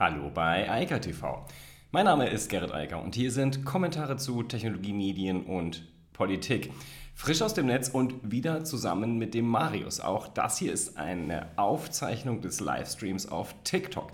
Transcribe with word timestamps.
Hallo 0.00 0.30
bei 0.32 0.66
Eika 0.70 0.98
TV. 0.98 1.44
Mein 1.90 2.06
Name 2.06 2.26
ist 2.30 2.48
Gerrit 2.48 2.72
Eiker 2.72 3.02
und 3.02 3.14
hier 3.14 3.30
sind 3.30 3.66
Kommentare 3.66 4.16
zu 4.16 4.42
Technologie, 4.42 4.94
Medien 4.94 5.44
und 5.44 5.86
Politik. 6.14 6.72
Frisch 7.14 7.42
aus 7.42 7.52
dem 7.52 7.66
Netz 7.66 7.90
und 7.90 8.14
wieder 8.22 8.64
zusammen 8.64 9.18
mit 9.18 9.34
dem 9.34 9.46
Marius. 9.46 10.00
Auch 10.00 10.26
das 10.26 10.56
hier 10.56 10.72
ist 10.72 10.96
eine 10.96 11.50
Aufzeichnung 11.56 12.40
des 12.40 12.60
Livestreams 12.60 13.28
auf 13.28 13.54
TikTok. 13.62 14.10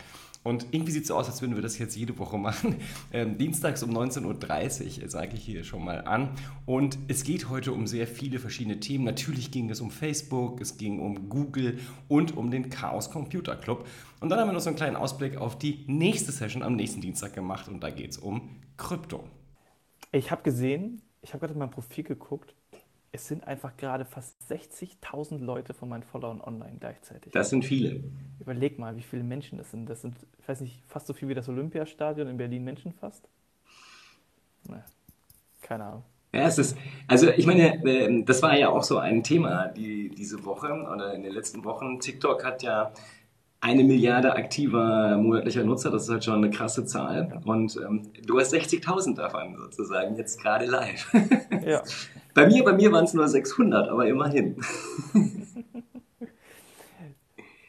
Und 0.46 0.68
irgendwie 0.70 0.92
sieht 0.92 1.02
es 1.02 1.08
so 1.08 1.16
aus, 1.16 1.26
als 1.26 1.42
würden 1.42 1.56
wir 1.56 1.62
das 1.62 1.76
jetzt 1.76 1.96
jede 1.96 2.16
Woche 2.18 2.38
machen. 2.38 2.76
Ähm, 3.12 3.38
dienstags 3.38 3.82
um 3.82 3.90
19.30 3.90 5.02
Uhr 5.02 5.08
sage 5.08 5.36
ich 5.36 5.44
hier 5.44 5.64
schon 5.64 5.84
mal 5.84 6.02
an. 6.02 6.30
Und 6.66 6.98
es 7.08 7.24
geht 7.24 7.48
heute 7.48 7.72
um 7.72 7.86
sehr 7.86 8.06
viele 8.06 8.38
verschiedene 8.38 8.80
Themen. 8.80 9.04
Natürlich 9.04 9.50
ging 9.50 9.70
es 9.70 9.80
um 9.80 9.90
Facebook, 9.90 10.60
es 10.60 10.76
ging 10.76 11.00
um 11.00 11.28
Google 11.28 11.78
und 12.08 12.36
um 12.36 12.50
den 12.50 12.68
Chaos 12.68 13.10
Computer 13.10 13.56
Club. 13.56 13.86
Und 14.20 14.28
dann 14.28 14.38
haben 14.38 14.48
wir 14.48 14.52
noch 14.52 14.60
so 14.60 14.68
einen 14.68 14.76
kleinen 14.76 14.96
Ausblick 14.96 15.36
auf 15.36 15.58
die 15.58 15.84
nächste 15.86 16.32
Session 16.32 16.62
am 16.62 16.74
nächsten 16.76 17.00
Dienstag 17.00 17.32
gemacht. 17.32 17.68
Und 17.68 17.80
da 17.80 17.90
geht 17.90 18.10
es 18.10 18.18
um 18.18 18.50
Krypto. 18.76 19.24
Ich 20.12 20.30
habe 20.30 20.42
gesehen, 20.42 21.02
ich 21.22 21.30
habe 21.32 21.40
gerade 21.40 21.54
in 21.54 21.60
mein 21.60 21.70
Profil 21.70 22.04
geguckt, 22.04 22.54
es 23.16 23.26
sind 23.26 23.46
einfach 23.46 23.76
gerade 23.78 24.04
fast 24.04 24.36
60.000 24.50 25.38
Leute 25.38 25.72
von 25.72 25.88
meinen 25.88 26.02
Followern 26.02 26.42
online 26.42 26.76
gleichzeitig. 26.78 27.32
Das 27.32 27.48
sind 27.48 27.64
viele. 27.64 28.04
Überleg 28.38 28.78
mal, 28.78 28.94
wie 28.96 29.02
viele 29.02 29.24
Menschen 29.24 29.56
das 29.56 29.70
sind. 29.70 29.88
Das 29.88 30.02
sind, 30.02 30.14
ich 30.38 30.46
weiß 30.46 30.60
nicht, 30.60 30.82
fast 30.86 31.06
so 31.06 31.14
viel 31.14 31.28
wie 31.28 31.34
das 31.34 31.48
Olympiastadion 31.48 32.28
in 32.28 32.36
Berlin 32.36 32.62
Menschen 32.62 32.92
fast. 32.92 33.26
Naja, 34.68 34.84
keine 35.62 35.84
Ahnung. 35.84 36.02
Ja, 36.34 36.42
es 36.46 36.58
ist, 36.58 36.76
also 37.08 37.30
ich 37.30 37.46
meine, 37.46 37.82
ähm, 37.86 38.26
das 38.26 38.42
war 38.42 38.56
ja 38.58 38.68
auch 38.68 38.82
so 38.82 38.98
ein 38.98 39.22
Thema 39.22 39.68
die, 39.68 40.10
diese 40.10 40.44
Woche 40.44 40.70
oder 40.72 41.14
in 41.14 41.22
den 41.22 41.32
letzten 41.32 41.64
Wochen. 41.64 41.98
TikTok 41.98 42.44
hat 42.44 42.62
ja 42.62 42.92
eine 43.60 43.82
Milliarde 43.82 44.34
aktiver 44.34 45.16
monatlicher 45.16 45.64
Nutzer, 45.64 45.90
das 45.90 46.02
ist 46.02 46.10
halt 46.10 46.24
schon 46.24 46.34
eine 46.34 46.50
krasse 46.50 46.84
Zahl. 46.84 47.40
Und 47.46 47.78
ähm, 47.78 48.02
du 48.26 48.38
hast 48.38 48.52
60.000 48.52 49.16
davon 49.16 49.56
sozusagen 49.56 50.16
jetzt 50.16 50.38
gerade 50.42 50.66
live. 50.66 51.10
Ja. 51.64 51.82
bei 52.36 52.46
mir, 52.46 52.62
bei 52.62 52.74
mir 52.74 52.92
waren 52.92 53.04
es 53.04 53.14
nur 53.14 53.26
600, 53.26 53.88
aber 53.88 54.06
immerhin. 54.06 54.56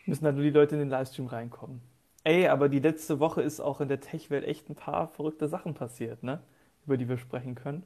Müssen 0.06 0.26
halt 0.26 0.36
nur 0.36 0.44
die 0.44 0.52
Leute 0.52 0.76
in 0.76 0.80
den 0.80 0.90
Livestream 0.90 1.28
reinkommen. 1.28 1.82
Ey, 2.26 2.50
aber 2.50 2.68
die 2.68 2.80
letzte 2.80 3.22
Woche 3.22 3.42
ist 3.42 3.62
auch 3.62 3.80
in 3.80 3.88
der 3.88 4.02
Tech-Welt 4.02 4.44
echt 4.44 4.70
ein 4.70 4.76
paar 4.76 5.08
verrückte 5.08 5.48
Sachen 5.48 5.74
passiert, 5.74 6.22
ne? 6.22 6.42
Über 6.86 6.98
die 6.98 7.08
wir 7.08 7.18
sprechen 7.18 7.56
können. 7.56 7.84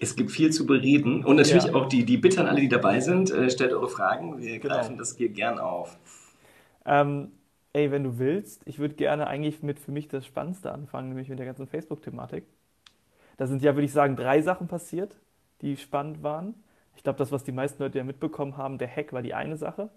Es 0.00 0.14
gibt 0.14 0.30
viel 0.30 0.52
zu 0.52 0.66
bereden 0.66 1.24
und 1.24 1.34
natürlich 1.34 1.64
ja. 1.64 1.74
auch 1.74 1.88
die, 1.88 2.04
die 2.04 2.16
Bittern, 2.16 2.46
alle, 2.46 2.60
die 2.60 2.68
dabei 2.68 3.00
sind, 3.00 3.32
äh, 3.32 3.50
stellt 3.50 3.72
eure 3.72 3.88
Fragen. 3.88 4.38
Wir 4.38 4.60
genau. 4.60 4.76
greifen 4.76 4.98
das 4.98 5.16
hier 5.16 5.30
gern 5.30 5.58
auf. 5.58 5.98
Ähm, 6.86 7.32
ey, 7.72 7.90
wenn 7.90 8.04
du 8.04 8.20
willst, 8.20 8.62
ich 8.66 8.78
würde 8.78 8.94
gerne 8.94 9.26
eigentlich 9.26 9.64
mit 9.64 9.80
für 9.80 9.90
mich 9.90 10.06
das 10.06 10.24
Spannendste 10.24 10.70
anfangen, 10.70 11.08
nämlich 11.08 11.28
mit 11.28 11.40
der 11.40 11.46
ganzen 11.46 11.66
Facebook-Thematik. 11.66 12.44
Da 13.36 13.48
sind 13.48 13.62
ja, 13.62 13.74
würde 13.74 13.86
ich 13.86 13.92
sagen, 13.92 14.14
drei 14.14 14.42
Sachen 14.42 14.68
passiert, 14.68 15.16
die 15.62 15.76
spannend 15.76 16.22
waren. 16.22 16.54
Ich 16.96 17.02
glaube, 17.02 17.18
das, 17.18 17.32
was 17.32 17.44
die 17.44 17.52
meisten 17.52 17.82
Leute 17.82 17.98
ja 17.98 18.04
mitbekommen 18.04 18.56
haben, 18.56 18.78
der 18.78 18.88
Hack 18.88 19.12
war 19.12 19.22
die 19.22 19.34
eine 19.34 19.56
Sache. 19.56 19.90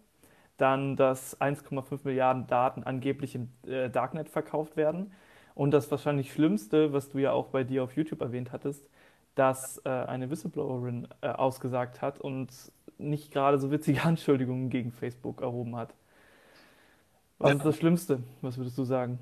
Dann, 0.58 0.95
dass 0.95 1.39
1,5 1.42 2.02
Milliarden 2.03 2.47
Daten 2.47 2.83
angeblich 2.83 3.36
im 3.36 3.50
äh, 3.67 3.89
Darknet 3.89 4.30
verkauft 4.30 4.78
werden. 4.78 5.11
Und 5.55 5.72
das 5.72 5.89
wahrscheinlich 5.92 6.31
Schlimmste, 6.31 6.94
was 6.94 7.09
du 7.09 7.17
ja 7.20 7.31
auch 7.31 7.47
bei 7.47 7.64
dir 7.64 7.83
auf 7.83 7.95
YouTube 7.95 8.22
erwähnt 8.22 8.52
hattest, 8.52 8.88
dass 9.36 9.81
äh, 9.86 9.89
eine 9.89 10.30
Whistleblowerin 10.30 11.08
äh, 11.22 11.28
ausgesagt 11.28 12.02
hat 12.02 12.20
und 12.20 12.50
nicht 12.98 13.31
gerade 13.31 13.58
so 13.58 13.72
witzige 13.72 14.02
Anschuldigungen 14.03 14.70
gegen 14.70 14.92
Facebook 14.92 15.42
erhoben 15.42 15.75
hat. 15.75 15.94
Was 17.39 17.50
ja. 17.50 17.58
ist 17.58 17.66
das 17.66 17.77
Schlimmste? 17.77 18.23
Was 18.42 18.58
würdest 18.58 18.77
du 18.77 18.83
sagen? 18.83 19.20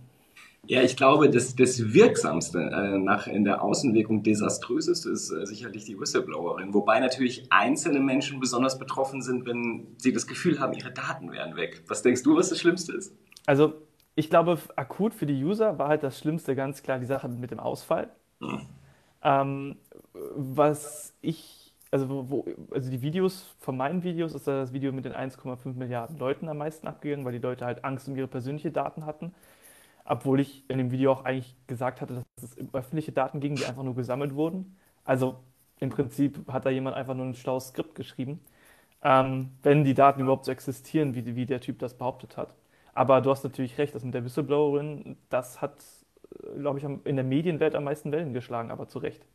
Ja, 0.67 0.84
ich 0.84 0.95
glaube, 0.95 1.30
das, 1.30 1.56
das 1.56 1.94
Wirksamste 1.94 2.59
äh, 2.59 2.98
nach 3.00 3.26
in 3.26 3.44
der 3.44 3.64
Außenwirkung 3.64 4.22
desaströseste 4.22 5.09
ist 5.09 5.31
äh, 5.31 5.45
sicherlich 5.45 5.86
die 5.86 6.00
Whistleblowerin. 6.00 6.73
Wobei 6.73 7.00
natürlich 7.00 7.52
einzelne 7.52 8.00
Menschen 8.00 8.39
besonders 8.39 8.77
betroffen 8.77 9.23
sind, 9.23 9.45
wenn 9.48 9.95
sie 9.98 10.14
das 10.14 10.27
Gefühl 10.27 10.60
haben, 10.60 10.73
ihre 10.73 10.92
Daten 10.92 11.32
wären 11.32 11.55
weg. 11.55 11.83
Was 11.88 12.04
denkst 12.04 12.22
du, 12.23 12.38
was 12.38 12.49
das 12.49 12.60
Schlimmste 12.60 12.94
ist? 12.94 13.16
Also, 13.48 13.73
ich 14.14 14.30
glaube, 14.30 14.60
akut 14.76 15.16
für 15.16 15.26
die 15.26 15.44
User 15.44 15.80
war 15.80 15.88
halt 15.88 16.04
das 16.04 16.20
Schlimmste 16.20 16.55
ganz 16.55 16.83
klar 16.83 16.99
die 16.99 17.08
Sache 17.08 17.28
mit 17.28 17.49
dem 17.49 17.60
Ausfall. 17.60 18.11
Hm. 18.39 18.61
Ähm, 19.23 19.76
was 20.14 21.16
ich 21.22 21.61
also, 21.92 22.30
wo, 22.30 22.45
also 22.72 22.89
die 22.89 23.02
Videos, 23.02 23.54
von 23.60 23.76
meinen 23.76 24.02
Videos 24.04 24.33
ist 24.33 24.48
das 24.48 24.72
Video 24.72 24.93
mit 24.93 25.04
den 25.04 25.11
1,5 25.11 25.73
Milliarden 25.73 26.17
Leuten 26.17 26.48
am 26.48 26.58
meisten 26.58 26.88
abgegangen, 26.88 27.26
weil 27.26 27.33
die 27.33 27.39
Leute 27.39 27.66
halt 27.66 27.83
Angst 27.83 28.08
um 28.08 28.16
ihre 28.16 28.28
persönlichen 28.28 28.72
Daten 28.72 29.05
hatten. 29.05 29.33
Obwohl 30.11 30.42
ich 30.42 30.66
in 30.67 30.77
dem 30.77 30.92
Video 30.92 31.14
auch 31.14 31.23
eigentlich 31.23 31.55
gesagt 31.67 32.02
hatte, 32.02 32.26
dass 32.36 32.44
es 32.44 32.58
öffentliche 32.73 33.14
Daten 33.14 33.39
ging, 33.39 33.55
die 33.55 33.66
einfach 33.66 33.83
nur 33.83 33.95
gesammelt 33.95 34.36
wurden. 34.36 34.76
Also 35.05 35.38
im 35.80 35.89
Prinzip 35.89 36.52
hat 36.52 36.66
da 36.66 36.70
jemand 36.70 36.98
einfach 36.98 37.14
nur 37.14 37.26
ein 37.26 37.33
schlaues 37.33 37.70
Skript 37.70 37.95
geschrieben, 37.95 38.42
ähm, 39.04 39.52
wenn 39.64 39.86
die 39.86 39.94
Daten 39.94 40.20
überhaupt 40.20 40.44
so 40.44 40.52
existieren, 40.52 41.16
wie, 41.16 41.38
wie 41.38 41.45
der 41.45 41.61
Typ 41.61 41.80
das 41.80 41.98
behauptet 41.98 42.36
hat. 42.36 42.54
Aber 42.94 43.22
du 43.22 43.32
hast 43.32 43.45
natürlich 43.45 43.77
recht, 43.77 43.95
das 43.95 44.04
mit 44.04 44.14
der 44.14 44.26
Whistleblowerin, 44.26 45.16
das 45.30 45.61
hat, 45.61 45.77
äh, 46.43 46.60
glaube 46.60 46.80
ich, 46.80 46.83
in 46.83 47.16
der 47.16 47.23
Medienwelt 47.23 47.73
am 47.73 47.86
meisten 47.86 48.11
Wellen 48.11 48.33
geschlagen, 48.33 48.70
aber 48.70 48.89
zu 48.89 48.99
Recht. 48.99 49.26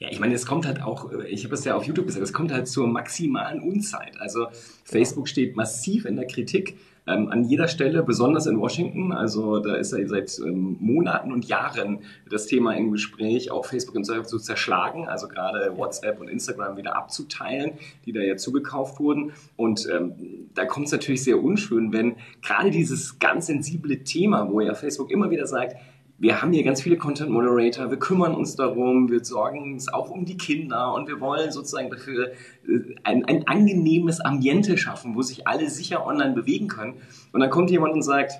Ja, 0.00 0.08
ich 0.08 0.18
meine, 0.18 0.34
es 0.34 0.44
kommt 0.44 0.66
halt 0.66 0.82
auch, 0.82 1.12
äh, 1.12 1.28
ich 1.28 1.44
habe 1.44 1.54
es 1.54 1.64
ja 1.64 1.76
auf 1.76 1.84
YouTube 1.84 2.06
gesagt, 2.06 2.24
es 2.24 2.32
kommt 2.32 2.50
halt 2.50 2.66
zur 2.66 2.88
maximalen 2.88 3.60
Unzeit. 3.60 4.20
Also 4.20 4.48
Facebook 4.82 5.28
steht 5.28 5.54
massiv 5.54 6.04
in 6.04 6.16
der 6.16 6.26
Kritik 6.26 6.76
ähm, 7.12 7.28
an 7.30 7.44
jeder 7.44 7.68
Stelle, 7.68 8.02
besonders 8.02 8.46
in 8.46 8.58
Washington. 8.60 9.12
Also 9.12 9.58
da 9.58 9.76
ist 9.76 9.92
ja 9.92 10.06
seit 10.06 10.38
ähm, 10.38 10.76
Monaten 10.80 11.32
und 11.32 11.46
Jahren 11.46 12.00
das 12.28 12.46
Thema 12.46 12.74
im 12.74 12.92
Gespräch, 12.92 13.50
auch 13.50 13.64
Facebook 13.64 13.96
und 13.96 14.04
so 14.04 14.22
zu 14.22 14.38
zerschlagen, 14.38 15.08
also 15.08 15.28
gerade 15.28 15.76
WhatsApp 15.76 16.20
und 16.20 16.28
Instagram 16.28 16.76
wieder 16.76 16.96
abzuteilen, 16.96 17.72
die 18.06 18.12
da 18.12 18.20
ja 18.20 18.36
zugekauft 18.36 19.00
wurden. 19.00 19.32
Und 19.56 19.88
ähm, 19.90 20.48
da 20.54 20.64
kommt 20.64 20.86
es 20.86 20.92
natürlich 20.92 21.24
sehr 21.24 21.42
unschön, 21.42 21.92
wenn 21.92 22.16
gerade 22.42 22.70
dieses 22.70 23.18
ganz 23.18 23.46
sensible 23.46 24.04
Thema, 24.04 24.50
wo 24.50 24.60
ja 24.60 24.74
Facebook 24.74 25.10
immer 25.10 25.30
wieder 25.30 25.46
sagt, 25.46 25.76
wir 26.20 26.42
haben 26.42 26.52
hier 26.52 26.62
ganz 26.64 26.82
viele 26.82 26.98
Content 26.98 27.30
Moderator, 27.30 27.90
wir 27.90 27.98
kümmern 27.98 28.34
uns 28.34 28.54
darum, 28.54 29.10
wir 29.10 29.24
sorgen 29.24 29.72
uns 29.72 29.90
auch 29.90 30.10
um 30.10 30.26
die 30.26 30.36
Kinder 30.36 30.92
und 30.92 31.08
wir 31.08 31.18
wollen 31.18 31.50
sozusagen 31.50 31.88
dafür 31.90 32.32
äh, 32.68 32.94
ein, 33.04 33.24
ein 33.24 33.48
angenehmes 33.48 34.20
Ambiente 34.20 34.76
schaffen, 34.76 35.16
wo 35.16 35.22
sich 35.22 35.48
alle 35.48 35.70
sicher 35.70 36.06
online 36.06 36.34
bewegen 36.34 36.68
können. 36.68 37.00
Und 37.32 37.40
dann 37.40 37.48
kommt 37.48 37.70
jemand 37.70 37.94
und 37.94 38.02
sagt, 38.02 38.32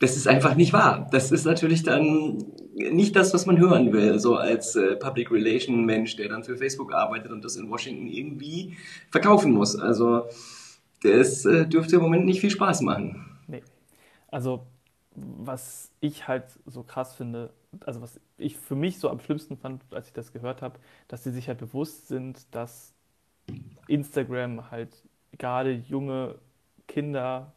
das 0.00 0.16
ist 0.16 0.28
einfach 0.28 0.54
nicht 0.54 0.74
wahr. 0.74 1.08
Das 1.10 1.32
ist 1.32 1.46
natürlich 1.46 1.82
dann 1.82 2.44
nicht 2.74 3.16
das, 3.16 3.32
was 3.32 3.46
man 3.46 3.58
hören 3.58 3.92
will, 3.94 4.18
so 4.18 4.36
als 4.36 4.76
äh, 4.76 4.94
Public 4.96 5.30
Relation 5.30 5.86
Mensch, 5.86 6.14
der 6.16 6.28
dann 6.28 6.44
für 6.44 6.58
Facebook 6.58 6.92
arbeitet 6.92 7.32
und 7.32 7.42
das 7.42 7.56
in 7.56 7.70
Washington 7.70 8.06
irgendwie 8.06 8.76
verkaufen 9.10 9.52
muss. 9.52 9.80
Also 9.80 10.24
das 11.02 11.46
äh, 11.46 11.66
dürfte 11.66 11.96
im 11.96 12.02
Moment 12.02 12.26
nicht 12.26 12.42
viel 12.42 12.50
Spaß 12.50 12.82
machen. 12.82 13.24
Nee. 13.46 13.62
Also 14.28 14.66
was 15.38 15.90
ich 16.00 16.28
halt 16.28 16.44
so 16.66 16.82
krass 16.82 17.14
finde, 17.14 17.52
also 17.84 18.00
was 18.00 18.20
ich 18.36 18.56
für 18.56 18.74
mich 18.74 18.98
so 18.98 19.10
am 19.10 19.20
schlimmsten 19.20 19.56
fand, 19.56 19.82
als 19.92 20.08
ich 20.08 20.12
das 20.12 20.32
gehört 20.32 20.62
habe, 20.62 20.78
dass 21.08 21.24
sie 21.24 21.30
sich 21.30 21.48
halt 21.48 21.58
bewusst 21.58 22.08
sind, 22.08 22.54
dass 22.54 22.94
Instagram 23.86 24.70
halt 24.70 24.90
gerade 25.36 25.72
junge 25.72 26.36
Kinder, 26.86 27.52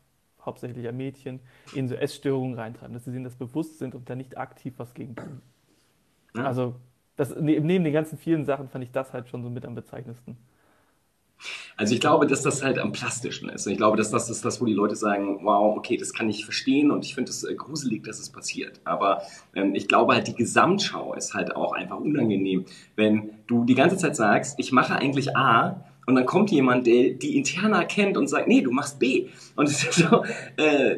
hauptsächlich 0.45 0.83
ja 0.83 0.91
Mädchen, 0.91 1.39
in 1.73 1.87
so 1.87 1.95
Essstörungen 1.95 2.57
reintreiben, 2.57 2.93
dass 2.93 3.05
sie 3.05 3.11
ihnen 3.11 3.23
das 3.23 3.35
bewusst 3.35 3.79
sind 3.79 3.95
und 3.95 4.09
da 4.09 4.15
nicht 4.15 4.37
aktiv 4.37 4.73
was 4.77 4.93
gegen 4.93 5.15
tun. 5.15 5.41
Ja. 6.35 6.45
Also 6.45 6.75
das, 7.15 7.35
neben 7.35 7.67
den 7.67 7.93
ganzen 7.93 8.17
vielen 8.17 8.45
Sachen 8.45 8.69
fand 8.69 8.83
ich 8.83 8.91
das 8.91 9.13
halt 9.13 9.29
schon 9.29 9.43
so 9.43 9.49
mit 9.49 9.65
am 9.65 9.75
bezeichnendsten. 9.75 10.37
Also 11.77 11.93
ich 11.93 11.99
glaube, 11.99 12.27
dass 12.27 12.41
das 12.41 12.63
halt 12.63 12.79
am 12.79 12.91
plastischen 12.91 13.49
ist. 13.49 13.67
Ich 13.67 13.77
glaube, 13.77 13.97
dass 13.97 14.11
das 14.11 14.29
ist 14.29 14.45
das, 14.45 14.61
wo 14.61 14.65
die 14.65 14.73
Leute 14.73 14.95
sagen, 14.95 15.39
wow, 15.43 15.75
okay, 15.77 15.97
das 15.97 16.13
kann 16.13 16.29
ich 16.29 16.45
verstehen 16.45 16.91
und 16.91 17.05
ich 17.05 17.15
finde 17.15 17.31
es 17.31 17.43
äh, 17.43 17.55
gruselig, 17.55 18.03
dass 18.03 18.19
es 18.19 18.29
passiert. 18.29 18.79
Aber 18.83 19.21
ähm, 19.55 19.75
ich 19.75 19.87
glaube 19.87 20.13
halt, 20.13 20.27
die 20.27 20.35
Gesamtschau 20.35 21.13
ist 21.13 21.33
halt 21.33 21.55
auch 21.55 21.73
einfach 21.73 21.97
unangenehm, 21.97 22.65
wenn 22.95 23.31
du 23.47 23.65
die 23.65 23.75
ganze 23.75 23.97
Zeit 23.97 24.15
sagst, 24.15 24.59
ich 24.59 24.71
mache 24.71 24.95
eigentlich 24.95 25.35
A 25.35 25.85
und 26.05 26.15
dann 26.15 26.25
kommt 26.25 26.51
jemand, 26.51 26.87
der 26.87 27.11
die 27.11 27.37
Interna 27.37 27.83
kennt 27.83 28.17
und 28.17 28.27
sagt, 28.27 28.47
nee, 28.47 28.61
du 28.61 28.71
machst 28.71 28.99
B. 28.99 29.29
Und 29.55 29.67
es 29.67 29.83
ist 29.83 29.93
so, 29.93 30.23
äh, 30.57 30.97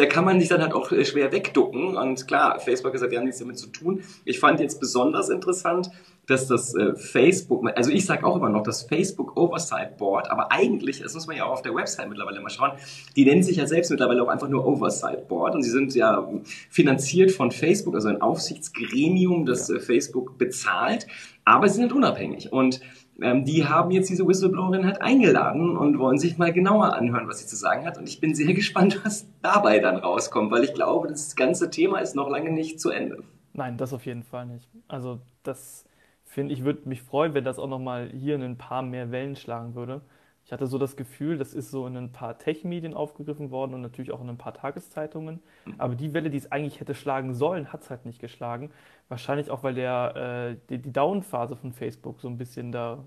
da 0.00 0.06
kann 0.06 0.24
man 0.24 0.40
sich 0.40 0.48
dann 0.48 0.62
halt 0.62 0.72
auch 0.72 0.90
äh, 0.92 1.04
schwer 1.04 1.30
wegducken. 1.30 1.96
Und 1.96 2.26
klar, 2.26 2.58
Facebook 2.58 2.86
hat 2.86 2.94
gesagt, 2.94 3.12
wir 3.12 3.18
haben 3.18 3.26
nichts 3.26 3.40
damit 3.40 3.58
zu 3.58 3.66
tun. 3.66 4.02
Ich 4.24 4.40
fand 4.40 4.58
jetzt 4.60 4.80
besonders 4.80 5.28
interessant, 5.28 5.90
dass 6.26 6.46
das 6.46 6.74
äh, 6.74 6.94
Facebook, 6.94 7.66
also 7.76 7.90
ich 7.90 8.06
sage 8.06 8.24
auch 8.24 8.36
immer 8.36 8.48
noch 8.48 8.62
das 8.62 8.82
Facebook 8.82 9.36
Oversight 9.36 9.98
Board, 9.98 10.30
aber 10.30 10.52
eigentlich, 10.52 11.00
das 11.00 11.12
muss 11.14 11.26
man 11.26 11.36
ja 11.36 11.44
auch 11.44 11.52
auf 11.52 11.62
der 11.62 11.74
Website 11.74 12.08
mittlerweile 12.08 12.40
mal 12.40 12.50
schauen, 12.50 12.72
die 13.16 13.24
nennen 13.24 13.42
sich 13.42 13.56
ja 13.56 13.66
selbst 13.66 13.90
mittlerweile 13.90 14.22
auch 14.22 14.28
einfach 14.28 14.48
nur 14.48 14.64
Oversight 14.64 15.28
Board 15.28 15.54
und 15.54 15.62
sie 15.62 15.70
sind 15.70 15.94
ja 15.94 16.28
finanziert 16.70 17.32
von 17.32 17.50
Facebook, 17.50 17.94
also 17.94 18.08
ein 18.08 18.22
Aufsichtsgremium, 18.22 19.44
das 19.44 19.68
äh, 19.70 19.80
Facebook 19.80 20.38
bezahlt, 20.38 21.06
aber 21.44 21.68
sie 21.68 21.80
sind 21.80 21.92
unabhängig 21.92 22.52
und 22.52 22.80
ähm, 23.22 23.44
die 23.44 23.66
haben 23.66 23.90
jetzt 23.90 24.10
diese 24.10 24.26
Whistleblowerin 24.26 24.86
halt 24.86 25.02
eingeladen 25.02 25.76
und 25.76 25.98
wollen 25.98 26.18
sich 26.18 26.38
mal 26.38 26.52
genauer 26.52 26.94
anhören, 26.94 27.28
was 27.28 27.40
sie 27.40 27.46
zu 27.46 27.56
sagen 27.56 27.86
hat. 27.86 27.98
Und 27.98 28.08
ich 28.08 28.20
bin 28.20 28.34
sehr 28.34 28.54
gespannt, 28.54 29.00
was 29.04 29.26
dabei 29.42 29.78
dann 29.78 29.96
rauskommt, 29.96 30.50
weil 30.50 30.64
ich 30.64 30.74
glaube, 30.74 31.08
das 31.08 31.36
ganze 31.36 31.70
Thema 31.70 31.98
ist 31.98 32.14
noch 32.14 32.28
lange 32.28 32.50
nicht 32.50 32.80
zu 32.80 32.90
Ende. 32.90 33.22
Nein, 33.52 33.76
das 33.76 33.92
auf 33.92 34.06
jeden 34.06 34.22
Fall 34.22 34.46
nicht. 34.46 34.68
Also 34.88 35.20
das 35.42 35.84
finde 36.24 36.54
ich, 36.54 36.64
würde 36.64 36.88
mich 36.88 37.02
freuen, 37.02 37.34
wenn 37.34 37.44
das 37.44 37.58
auch 37.58 37.68
nochmal 37.68 38.10
hier 38.10 38.36
in 38.36 38.42
ein 38.42 38.56
paar 38.56 38.82
mehr 38.82 39.10
Wellen 39.10 39.36
schlagen 39.36 39.74
würde. 39.74 40.02
Ich 40.50 40.52
hatte 40.52 40.66
so 40.66 40.78
das 40.78 40.96
Gefühl, 40.96 41.38
das 41.38 41.54
ist 41.54 41.70
so 41.70 41.86
in 41.86 41.96
ein 41.96 42.10
paar 42.10 42.36
Tech-Medien 42.36 42.92
aufgegriffen 42.92 43.52
worden 43.52 43.72
und 43.72 43.82
natürlich 43.82 44.10
auch 44.10 44.20
in 44.20 44.28
ein 44.28 44.36
paar 44.36 44.52
Tageszeitungen. 44.52 45.38
Aber 45.78 45.94
die 45.94 46.12
Welle, 46.12 46.28
die 46.28 46.38
es 46.38 46.50
eigentlich 46.50 46.80
hätte 46.80 46.96
schlagen 46.96 47.34
sollen, 47.34 47.72
hat 47.72 47.82
es 47.82 47.90
halt 47.90 48.04
nicht 48.04 48.18
geschlagen. 48.18 48.72
Wahrscheinlich 49.08 49.48
auch, 49.48 49.62
weil 49.62 49.74
der, 49.74 50.50
äh, 50.50 50.56
die, 50.68 50.78
die 50.82 50.92
Down-Phase 50.92 51.54
von 51.54 51.72
Facebook 51.72 52.20
so 52.20 52.26
ein 52.26 52.36
bisschen 52.36 52.72
da 52.72 53.04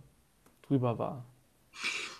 drüber 0.65 0.97
war. 0.97 1.25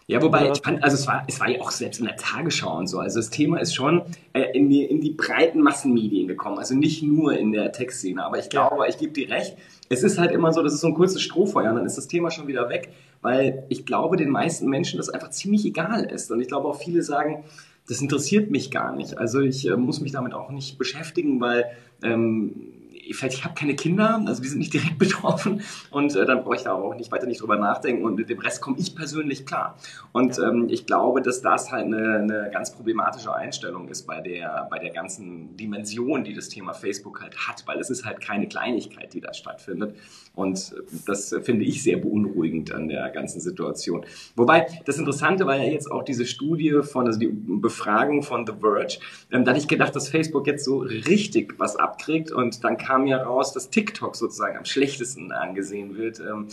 Ja, 0.07 0.21
wobei, 0.21 0.51
ich 0.51 0.61
fand, 0.61 0.83
also 0.83 0.95
es 0.95 1.07
war, 1.07 1.23
es 1.25 1.39
war 1.39 1.49
ja 1.49 1.61
auch 1.61 1.71
selbst 1.71 2.01
in 2.01 2.05
der 2.05 2.17
Tagesschau 2.17 2.77
und 2.77 2.87
so. 2.87 2.99
Also 2.99 3.19
das 3.19 3.29
Thema 3.29 3.61
ist 3.61 3.73
schon 3.73 4.01
äh, 4.33 4.51
in, 4.51 4.69
die, 4.69 4.83
in 4.83 4.99
die 4.99 5.11
breiten 5.11 5.61
Massenmedien 5.61 6.27
gekommen. 6.27 6.59
Also 6.59 6.75
nicht 6.75 7.01
nur 7.01 7.37
in 7.37 7.53
der 7.53 7.71
Textszene. 7.71 8.25
Aber 8.25 8.39
ich 8.39 8.49
glaube, 8.49 8.85
ich 8.89 8.97
gebe 8.97 9.13
dir 9.13 9.29
recht, 9.29 9.55
es 9.87 10.03
ist 10.03 10.17
halt 10.17 10.31
immer 10.31 10.51
so, 10.51 10.61
das 10.61 10.73
ist 10.73 10.81
so 10.81 10.87
ein 10.87 10.93
kurzes 10.93 11.21
Strohfeuer 11.21 11.69
und 11.69 11.77
dann 11.77 11.85
ist 11.85 11.97
das 11.97 12.09
Thema 12.09 12.29
schon 12.29 12.47
wieder 12.47 12.67
weg. 12.67 12.91
Weil 13.23 13.65
ich 13.69 13.87
glaube, 13.87 14.15
den 14.15 14.29
meisten 14.29 14.69
Menschen 14.69 14.97
das 14.97 15.09
einfach 15.09 15.31
ziemlich 15.31 15.65
egal 15.65 16.03
ist. 16.03 16.29
Und 16.29 16.39
ich 16.39 16.47
glaube 16.47 16.67
auch 16.67 16.79
viele 16.79 17.01
sagen, 17.01 17.43
das 17.87 18.01
interessiert 18.01 18.51
mich 18.51 18.69
gar 18.69 18.95
nicht. 18.95 19.17
Also 19.17 19.39
ich 19.41 19.67
äh, 19.67 19.75
muss 19.75 19.99
mich 19.99 20.11
damit 20.11 20.33
auch 20.33 20.51
nicht 20.51 20.77
beschäftigen, 20.77 21.41
weil 21.41 21.65
ähm, 22.03 22.73
vielleicht 23.11 23.37
ich 23.37 23.43
habe 23.43 23.55
keine 23.55 23.75
Kinder, 23.75 24.21
also 24.25 24.41
die 24.41 24.47
sind 24.47 24.59
nicht 24.59 24.73
direkt 24.73 24.97
betroffen 24.97 25.61
und 25.91 26.15
äh, 26.15 26.25
dann 26.25 26.43
brauche 26.43 26.55
ich 26.55 26.63
da 26.63 26.73
auch 26.73 26.95
nicht 26.95 27.11
weiter 27.11 27.25
nicht 27.25 27.41
drüber 27.41 27.57
nachdenken 27.57 28.05
und 28.05 28.15
mit 28.15 28.29
dem 28.29 28.39
Rest 28.39 28.61
komme 28.61 28.77
ich 28.79 28.95
persönlich 28.95 29.45
klar. 29.45 29.77
Und 30.11 30.39
ähm, 30.39 30.67
ich 30.69 30.85
glaube, 30.85 31.21
dass 31.21 31.41
das 31.41 31.71
halt 31.71 31.85
eine, 31.85 32.19
eine 32.19 32.49
ganz 32.51 32.73
problematische 32.73 33.33
Einstellung 33.33 33.89
ist 33.89 34.07
bei 34.07 34.21
der, 34.21 34.67
bei 34.69 34.79
der 34.79 34.91
ganzen 34.91 35.57
Dimension, 35.57 36.23
die 36.23 36.33
das 36.33 36.49
Thema 36.49 36.73
Facebook 36.73 37.21
halt 37.21 37.35
hat, 37.47 37.63
weil 37.65 37.79
es 37.79 37.89
ist 37.89 38.05
halt 38.05 38.21
keine 38.21 38.47
Kleinigkeit, 38.47 39.13
die 39.13 39.21
da 39.21 39.33
stattfindet. 39.33 39.95
Und 40.35 40.73
das 41.05 41.35
finde 41.43 41.63
ich 41.63 41.83
sehr 41.83 41.97
beunruhigend 41.97 42.73
an 42.73 42.87
der 42.87 43.07
ganzen 43.09 43.39
Situation. 43.39 44.03
Wobei, 44.35 44.65
das 44.85 44.97
Interessante 44.97 45.45
war 45.45 45.57
ja 45.57 45.71
jetzt 45.71 45.91
auch 45.91 46.03
diese 46.03 46.25
Studie 46.25 46.79
von, 46.81 47.05
also 47.05 47.19
die 47.19 47.29
Befragung 47.31 48.23
von 48.23 48.47
The 48.47 48.53
Verge. 48.59 48.97
Ähm, 49.31 49.45
da 49.45 49.51
hatte 49.51 49.59
ich 49.59 49.67
gedacht, 49.67 49.95
dass 49.95 50.09
Facebook 50.09 50.47
jetzt 50.47 50.65
so 50.65 50.79
richtig 50.79 51.59
was 51.59 51.75
abkriegt 51.75 52.31
und 52.31 52.63
dann 52.63 52.77
kam 52.77 53.05
ja 53.05 53.21
raus, 53.21 53.53
dass 53.53 53.69
TikTok 53.69 54.15
sozusagen 54.15 54.57
am 54.57 54.65
schlechtesten 54.65 55.31
angesehen 55.31 55.97
wird. 55.97 56.19
Ähm, 56.19 56.47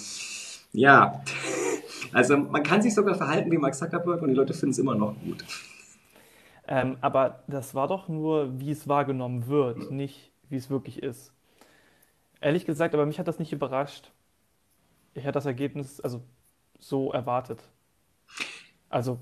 ja, 0.72 1.22
also 2.12 2.36
man 2.36 2.62
kann 2.62 2.82
sich 2.82 2.94
sogar 2.94 3.14
verhalten 3.14 3.50
wie 3.50 3.58
Mark 3.58 3.74
Zuckerberg 3.74 4.20
und 4.20 4.28
die 4.28 4.34
Leute 4.34 4.52
finden 4.52 4.72
es 4.72 4.78
immer 4.78 4.94
noch 4.94 5.14
gut. 5.24 5.42
Ähm, 6.68 6.98
aber 7.00 7.42
das 7.48 7.74
war 7.74 7.88
doch 7.88 8.08
nur, 8.08 8.60
wie 8.60 8.70
es 8.70 8.86
wahrgenommen 8.86 9.48
wird, 9.48 9.90
nicht 9.90 10.30
wie 10.50 10.56
es 10.56 10.68
wirklich 10.68 11.02
ist. 11.02 11.32
Ehrlich 12.40 12.64
gesagt, 12.64 12.94
aber 12.94 13.06
mich 13.06 13.18
hat 13.18 13.28
das 13.28 13.38
nicht 13.38 13.52
überrascht. 13.52 14.12
Ich 15.14 15.24
hatte 15.24 15.32
das 15.32 15.46
Ergebnis 15.46 16.00
also 16.00 16.22
so 16.78 17.12
erwartet. 17.12 17.62
Also, 18.88 19.18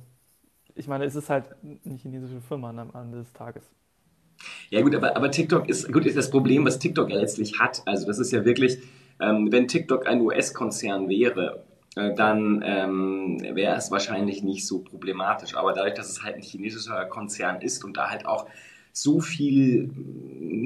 ich 0.75 0.87
meine, 0.87 1.05
es 1.05 1.17
ist 1.17 1.29
halt 1.29 1.55
eine 1.63 1.97
chinesische 1.97 2.41
Firma 2.41 2.71
am 2.71 2.91
Ende 2.95 3.19
des 3.19 3.33
Tages. 3.33 3.71
Ja 4.71 4.83
gut, 4.83 4.95
aber, 4.95 5.17
aber 5.17 5.31
TikTok 5.31 5.69
ist, 5.69 5.93
gut, 5.93 6.07
ist 6.07 6.17
das 6.17 6.31
Problem, 6.31 6.65
was 6.65 6.79
TikTok 6.79 7.11
ja 7.11 7.17
letztlich 7.17 7.59
hat. 7.59 7.83
Also 7.87 8.07
das 8.07 8.19
ist 8.19 8.33
ja 8.33 8.45
wirklich, 8.45 8.79
ähm, 9.21 9.51
wenn 9.51 9.67
TikTok 9.67 10.07
ein 10.07 10.21
US-Konzern 10.21 11.09
wäre, 11.09 11.65
äh, 11.97 12.15
dann 12.15 12.63
ähm, 12.65 13.41
wäre 13.55 13.77
es 13.77 13.91
wahrscheinlich 13.91 14.43
nicht 14.43 14.67
so 14.67 14.81
problematisch. 14.81 15.57
Aber 15.57 15.73
dadurch, 15.73 15.95
dass 15.95 16.09
es 16.11 16.23
halt 16.23 16.37
ein 16.37 16.43
chinesischer 16.43 17.05
Konzern 17.07 17.61
ist 17.61 17.85
und 17.85 17.97
da 17.97 18.11
halt 18.11 18.27
auch 18.27 18.47
so 18.93 19.21
viel, 19.21 19.91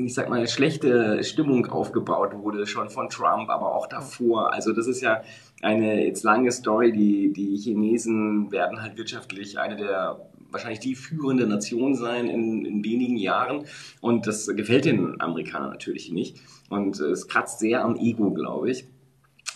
ich 0.04 0.14
sag 0.14 0.28
mal, 0.28 0.46
schlechte 0.48 1.22
Stimmung 1.22 1.66
aufgebaut 1.66 2.34
wurde, 2.34 2.66
schon 2.66 2.88
von 2.88 3.08
Trump, 3.08 3.50
aber 3.50 3.74
auch 3.74 3.86
davor. 3.86 4.52
Also 4.52 4.72
das 4.72 4.86
ist 4.86 5.02
ja 5.02 5.22
eine 5.60 6.04
jetzt 6.04 6.24
lange 6.24 6.50
Story. 6.50 6.92
Die, 6.92 7.32
die 7.32 7.56
Chinesen 7.56 8.50
werden 8.50 8.82
halt 8.82 8.96
wirtschaftlich 8.96 9.58
eine 9.58 9.76
der 9.76 10.20
wahrscheinlich 10.52 10.80
die 10.80 10.94
führende 10.94 11.46
Nation 11.46 11.94
sein 11.94 12.28
in, 12.28 12.64
in 12.64 12.84
wenigen 12.84 13.16
Jahren. 13.16 13.64
Und 14.00 14.26
das 14.26 14.46
gefällt 14.46 14.84
den 14.84 15.20
Amerikanern 15.20 15.70
natürlich 15.70 16.12
nicht. 16.12 16.38
Und 16.68 17.00
es 17.00 17.26
kratzt 17.28 17.58
sehr 17.58 17.84
am 17.84 17.96
Ego, 17.96 18.30
glaube 18.30 18.70
ich. 18.70 18.86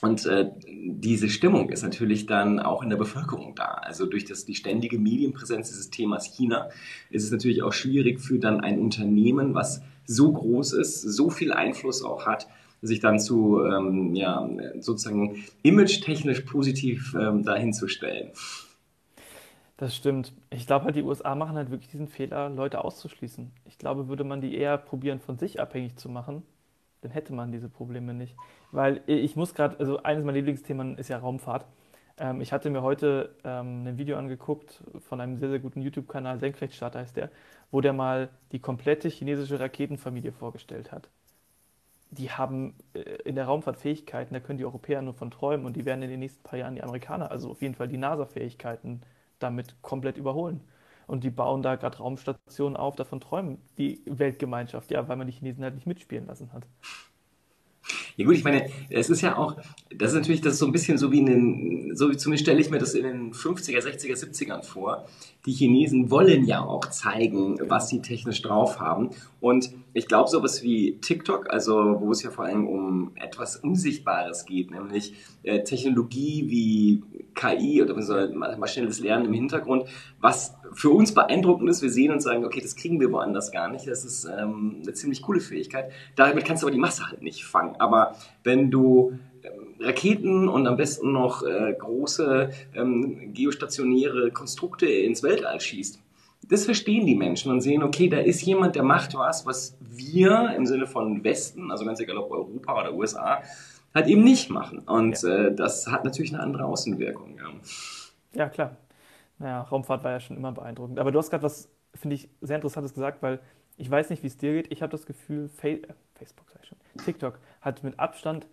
Und 0.03 0.27
äh, 0.27 0.51
diese 0.69 1.29
Stimmung 1.29 1.71
ist 1.71 1.83
natürlich 1.83 2.27
dann 2.27 2.61
auch 2.61 2.83
in 2.83 2.91
der 2.91 2.97
Bevölkerung 2.97 3.55
da. 3.55 3.65
Also 3.65 4.07
durch 4.07 4.25
das, 4.25 4.45
die 4.45 4.55
ständige 4.55 4.99
Medienpräsenz 4.99 5.69
dieses 5.69 5.91
Themas 5.91 6.37
China 6.37 6.69
ist 7.11 7.25
es 7.25 7.31
natürlich 7.31 7.63
auch 7.63 7.73
schwierig 7.73 8.21
für 8.21 8.39
dann 8.39 8.61
ein 8.61 8.79
Unternehmen, 8.79 9.55
was 9.55 9.83
so 10.05 10.33
groß 10.33 10.75
ist, 10.75 11.01
so 11.01 11.31
viel 11.31 11.53
Einfluss 11.53 12.03
auch 12.05 12.27
hat, 12.27 12.47
sich 12.83 13.01
dann 13.01 13.19
zu 13.19 13.65
ähm, 13.65 14.15
ja, 14.15 14.49
sozusagen 14.81 15.45
image-technisch 15.63 16.43
positiv 16.43 17.17
ähm, 17.19 17.43
dahinzustellen. 17.43 18.31
Das 19.79 19.95
stimmt. 19.95 20.33
Ich 20.51 20.67
glaube 20.67 20.87
halt, 20.87 20.97
die 20.97 21.03
USA 21.03 21.35
machen 21.35 21.57
halt 21.57 21.71
wirklich 21.71 21.91
diesen 21.91 22.09
Fehler, 22.09 22.49
Leute 22.49 22.83
auszuschließen. 22.83 23.51
Ich 23.65 23.79
glaube, 23.79 24.09
würde 24.09 24.25
man 24.25 24.41
die 24.41 24.55
eher 24.55 24.79
probieren, 24.79 25.21
von 25.21 25.39
sich 25.39 25.61
abhängig 25.61 25.97
zu 25.97 26.09
machen, 26.09 26.43
dann 27.07 27.13
hätte 27.13 27.33
man 27.33 27.53
diese 27.53 27.69
Probleme 27.69 28.15
nicht. 28.15 28.37
Weil 28.73 29.01
ich 29.07 29.37
muss 29.37 29.55
gerade, 29.55 29.79
also 29.79 30.03
eines 30.03 30.25
meiner 30.25 30.37
Lieblingsthemen 30.37 30.99
ist 30.99 31.09
ja 31.09 31.19
Raumfahrt. 31.19 31.65
Ähm, 32.19 32.41
ich 32.41 32.53
hatte 32.53 32.69
mir 32.69 32.83
heute 32.83 33.37
ähm, 33.45 33.87
ein 33.87 33.97
Video 33.97 34.17
angeguckt 34.17 34.83
von 34.99 35.21
einem 35.21 35.39
sehr, 35.39 35.51
sehr 35.51 35.61
guten 35.61 35.81
YouTube-Kanal, 35.83 36.41
Senkrechtstarter 36.41 36.99
heißt 36.99 37.17
der, 37.17 37.31
wo 37.71 37.81
der 37.81 37.93
mal 37.93 38.29
die 38.51 38.59
komplette 38.59 39.09
chinesische 39.09 39.61
Raketenfamilie 39.61 40.33
vorgestellt 40.33 40.91
hat. 40.91 41.09
Die 42.11 42.31
haben 42.31 42.75
äh, 42.95 43.01
in 43.25 43.37
der 43.37 43.45
Raumfahrt 43.45 43.77
Fähigkeiten, 43.77 44.35
da 44.35 44.41
können 44.41 44.59
die 44.59 44.65
Europäer 44.65 45.01
nur 45.01 45.15
von 45.15 45.31
träumen 45.31 45.65
und 45.65 45.77
die 45.77 45.85
werden 45.85 46.03
in 46.03 46.11
den 46.11 46.21
nächsten 46.21 46.43
paar 46.43 46.59
Jahren 46.59 46.75
die 46.75 46.83
Amerikaner, 46.83 47.31
also 47.31 47.53
auf 47.53 47.63
jeden 47.63 47.75
Fall 47.77 47.87
die 47.87 47.99
NASA-Fähigkeiten 47.99 49.03
damit 49.39 49.81
komplett 49.81 50.17
überholen. 50.17 50.61
Und 51.07 51.23
die 51.25 51.31
bauen 51.31 51.63
da 51.63 51.77
gerade 51.77 51.99
Raumstationen 51.99 52.77
auf, 52.77 52.97
davon 52.97 53.21
träumen 53.21 53.59
die 53.79 54.03
Weltgemeinschaft, 54.07 54.91
ja, 54.91 55.07
weil 55.09 55.17
man 55.17 55.27
die 55.27 55.33
Chinesen 55.33 55.63
halt 55.63 55.75
nicht 55.77 55.87
mitspielen 55.87 56.27
lassen 56.27 56.53
hat. 56.53 56.67
Ja 58.17 58.25
gut, 58.25 58.35
ich 58.35 58.45
meine, 58.45 58.71
es 58.89 59.11
ist 59.11 59.21
ja 59.21 59.37
auch, 59.37 59.57
das 59.95 60.13
ist 60.13 60.17
natürlich, 60.17 60.41
das 60.41 60.55
ist 60.55 60.59
so 60.59 60.67
ein 60.67 60.73
bisschen 60.73 60.97
so 60.97 61.13
wie 61.13 61.19
in 61.19 61.27
den, 61.27 61.97
so 61.97 62.11
wie 62.11 62.17
zumindest 62.17 62.45
stelle 62.45 62.61
ich 62.61 62.71
mir 62.71 62.79
das 62.79 62.95
in 62.95 63.05
den 63.05 63.33
50er, 63.33 63.83
60er, 63.83 64.17
70ern 64.17 64.63
vor. 64.63 65.07
Die 65.45 65.53
Chinesen 65.53 66.11
wollen 66.11 66.45
ja 66.45 66.65
auch 66.65 66.87
zeigen, 66.87 67.59
was 67.69 67.89
sie 67.89 68.01
technisch 68.01 68.41
drauf 68.43 68.81
haben. 68.81 69.11
Und 69.41 69.71
ich 69.93 70.09
glaube, 70.09 70.31
sowas 70.31 70.63
wie 70.63 70.99
TikTok, 71.01 71.51
also 71.51 72.01
wo 72.01 72.11
es 72.11 72.23
ja 72.23 72.31
vor 72.31 72.47
allem 72.47 72.67
um 72.67 73.13
etwas 73.17 73.57
Unsichtbares 73.57 74.45
geht, 74.47 74.71
nämlich 74.71 75.15
äh, 75.43 75.63
Technologie 75.63 76.45
wie 76.49 77.03
KI 77.35 77.83
oder 77.83 77.95
maschinelles 78.57 79.01
Lernen 79.01 79.27
im 79.27 79.33
Hintergrund, 79.35 79.85
was 80.21 80.55
für 80.73 80.91
uns 80.91 81.15
beeindruckend 81.15 81.71
ist. 81.71 81.83
Wir 81.83 81.91
sehen 81.91 82.13
und 82.13 82.21
sagen, 82.21 82.45
okay, 82.45 82.61
das 82.61 82.77
kriegen 82.77 82.99
wir 83.01 83.13
woanders 83.13 83.53
gar 83.53 83.69
nicht. 83.69 83.87
Das 83.87 84.05
ist 84.05 84.25
ähm, 84.25 84.81
eine 84.83 84.93
ziemlich 84.95 85.23
coole 85.23 85.41
Fähigkeit. 85.41 85.91
Damit 86.17 86.45
kannst 86.45 86.63
du 86.63 86.67
aber 86.67 86.75
die 86.75 86.81
Masse 86.81 87.07
halt 87.07 87.23
nicht 87.23 87.45
fangen. 87.45 87.77
Aber 87.79 88.06
wenn 88.45 88.71
du 88.71 89.19
ähm, 89.43 89.75
Raketen 89.81 90.49
und 90.49 90.67
am 90.67 90.77
besten 90.77 91.13
noch 91.13 91.43
äh, 91.43 91.75
große 91.79 92.51
ähm, 92.75 93.33
geostationäre 93.33 94.31
Konstrukte 94.31 94.87
ins 94.87 95.23
Weltall 95.23 95.61
schießt, 95.61 96.01
das 96.49 96.65
verstehen 96.65 97.07
die 97.07 97.15
Menschen 97.15 97.51
und 97.51 97.61
sehen, 97.61 97.83
okay, 97.83 98.09
da 98.09 98.19
ist 98.19 98.43
jemand, 98.43 98.77
der 98.77 98.83
macht 98.83 99.15
was, 99.15 99.47
was 99.47 99.77
wir 99.81 100.55
im 100.57 100.67
Sinne 100.67 100.87
von 100.87 101.25
Westen, 101.25 101.71
also 101.71 101.85
ganz 101.85 102.01
egal 102.01 102.19
ob 102.19 102.31
Europa 102.31 102.81
oder 102.81 102.95
USA, 102.95 103.43
halt 103.95 104.07
eben 104.07 104.23
nicht 104.23 104.51
machen. 104.51 104.81
Und 104.81 105.23
ja. 105.23 105.47
äh, 105.47 105.55
das 105.55 105.87
hat 105.89 106.05
natürlich 106.05 106.33
eine 106.33 106.43
andere 106.43 106.65
Außenwirkung. 106.65 107.39
Ja, 107.39 107.51
ja 108.35 108.49
klar. 108.49 108.77
Naja, 109.39 109.63
Raumfahrt 109.63 110.05
war 110.05 110.13
ja 110.13 110.21
schon 110.21 110.37
immer 110.37 110.53
beeindruckend. 110.53 110.99
Aber 110.99 111.11
du 111.13 111.19
hast 111.19 111.31
gerade 111.31 111.43
was, 111.43 111.69
finde 111.95 112.17
ich, 112.17 112.29
sehr 112.41 112.57
Interessantes 112.57 112.95
gesagt, 112.95 113.23
weil 113.23 113.41
ich 113.77 113.91
weiß 113.91 114.11
nicht, 114.11 114.23
wie 114.23 114.29
es 114.29 114.37
dir 114.37 114.53
geht. 114.53 114.73
Ich 114.73 114.83
habe 114.83 114.91
das 114.91 115.07
Gefühl, 115.07 115.49
Fa 115.49 115.69
äh, 115.69 115.81
Facebook, 116.15 116.51
sag 116.51 116.63
ich 116.63 116.69
schon, 116.69 116.79
TikTok 116.99 117.39
hat 117.61 117.83
mit 117.83 117.99
Abstand 117.99 118.47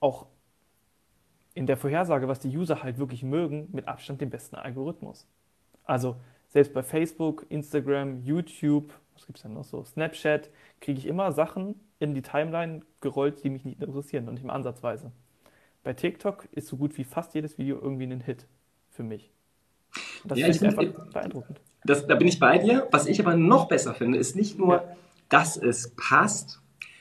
auch 0.00 0.26
in 1.54 1.66
der 1.66 1.76
Vorhersage, 1.76 2.28
was 2.28 2.40
die 2.40 2.56
User 2.56 2.82
halt 2.82 2.98
wirklich 2.98 3.22
mögen, 3.22 3.68
mit 3.72 3.88
Abstand 3.88 4.20
den 4.20 4.30
besten 4.30 4.56
Algorithmus. 4.56 5.26
Also 5.84 6.16
selbst 6.48 6.72
bei 6.72 6.82
Facebook, 6.82 7.46
Instagram, 7.48 8.22
YouTube, 8.22 8.92
was 9.14 9.26
gibt 9.26 9.38
es 9.38 9.42
denn 9.42 9.54
noch 9.54 9.64
so, 9.64 9.84
Snapchat, 9.84 10.50
kriege 10.80 10.98
ich 10.98 11.06
immer 11.06 11.32
Sachen 11.32 11.74
in 11.98 12.14
die 12.14 12.22
Timeline 12.22 12.82
gerollt, 13.00 13.44
die 13.44 13.50
mich 13.50 13.64
nicht 13.64 13.82
interessieren 13.82 14.28
und 14.28 14.34
nicht 14.34 14.44
mal 14.44 14.54
ansatzweise. 14.54 15.12
Bei 15.82 15.92
TikTok 15.92 16.48
ist 16.52 16.68
so 16.68 16.76
gut 16.76 16.96
wie 16.98 17.04
fast 17.04 17.34
jedes 17.34 17.58
Video 17.58 17.78
irgendwie 17.80 18.04
ein 18.04 18.20
Hit 18.20 18.46
für 18.88 19.02
mich. 19.02 19.30
Das 20.24 20.38
ja, 20.38 20.46
finde 20.46 20.68
ich 20.68 20.78
einfach 20.78 21.06
beeindruckend. 21.12 21.60
Das, 21.84 22.06
da 22.06 22.14
bin 22.14 22.28
ich 22.28 22.38
bei 22.38 22.58
dir. 22.58 22.86
Was 22.90 23.06
ich 23.06 23.20
aber 23.20 23.36
noch 23.36 23.68
besser 23.68 23.94
finde, 23.94 24.18
ist 24.18 24.36
nicht 24.36 24.58
nur, 24.58 24.76
ja. 24.76 24.96
dass 25.28 25.56
es 25.56 25.94
passt, 25.96 26.59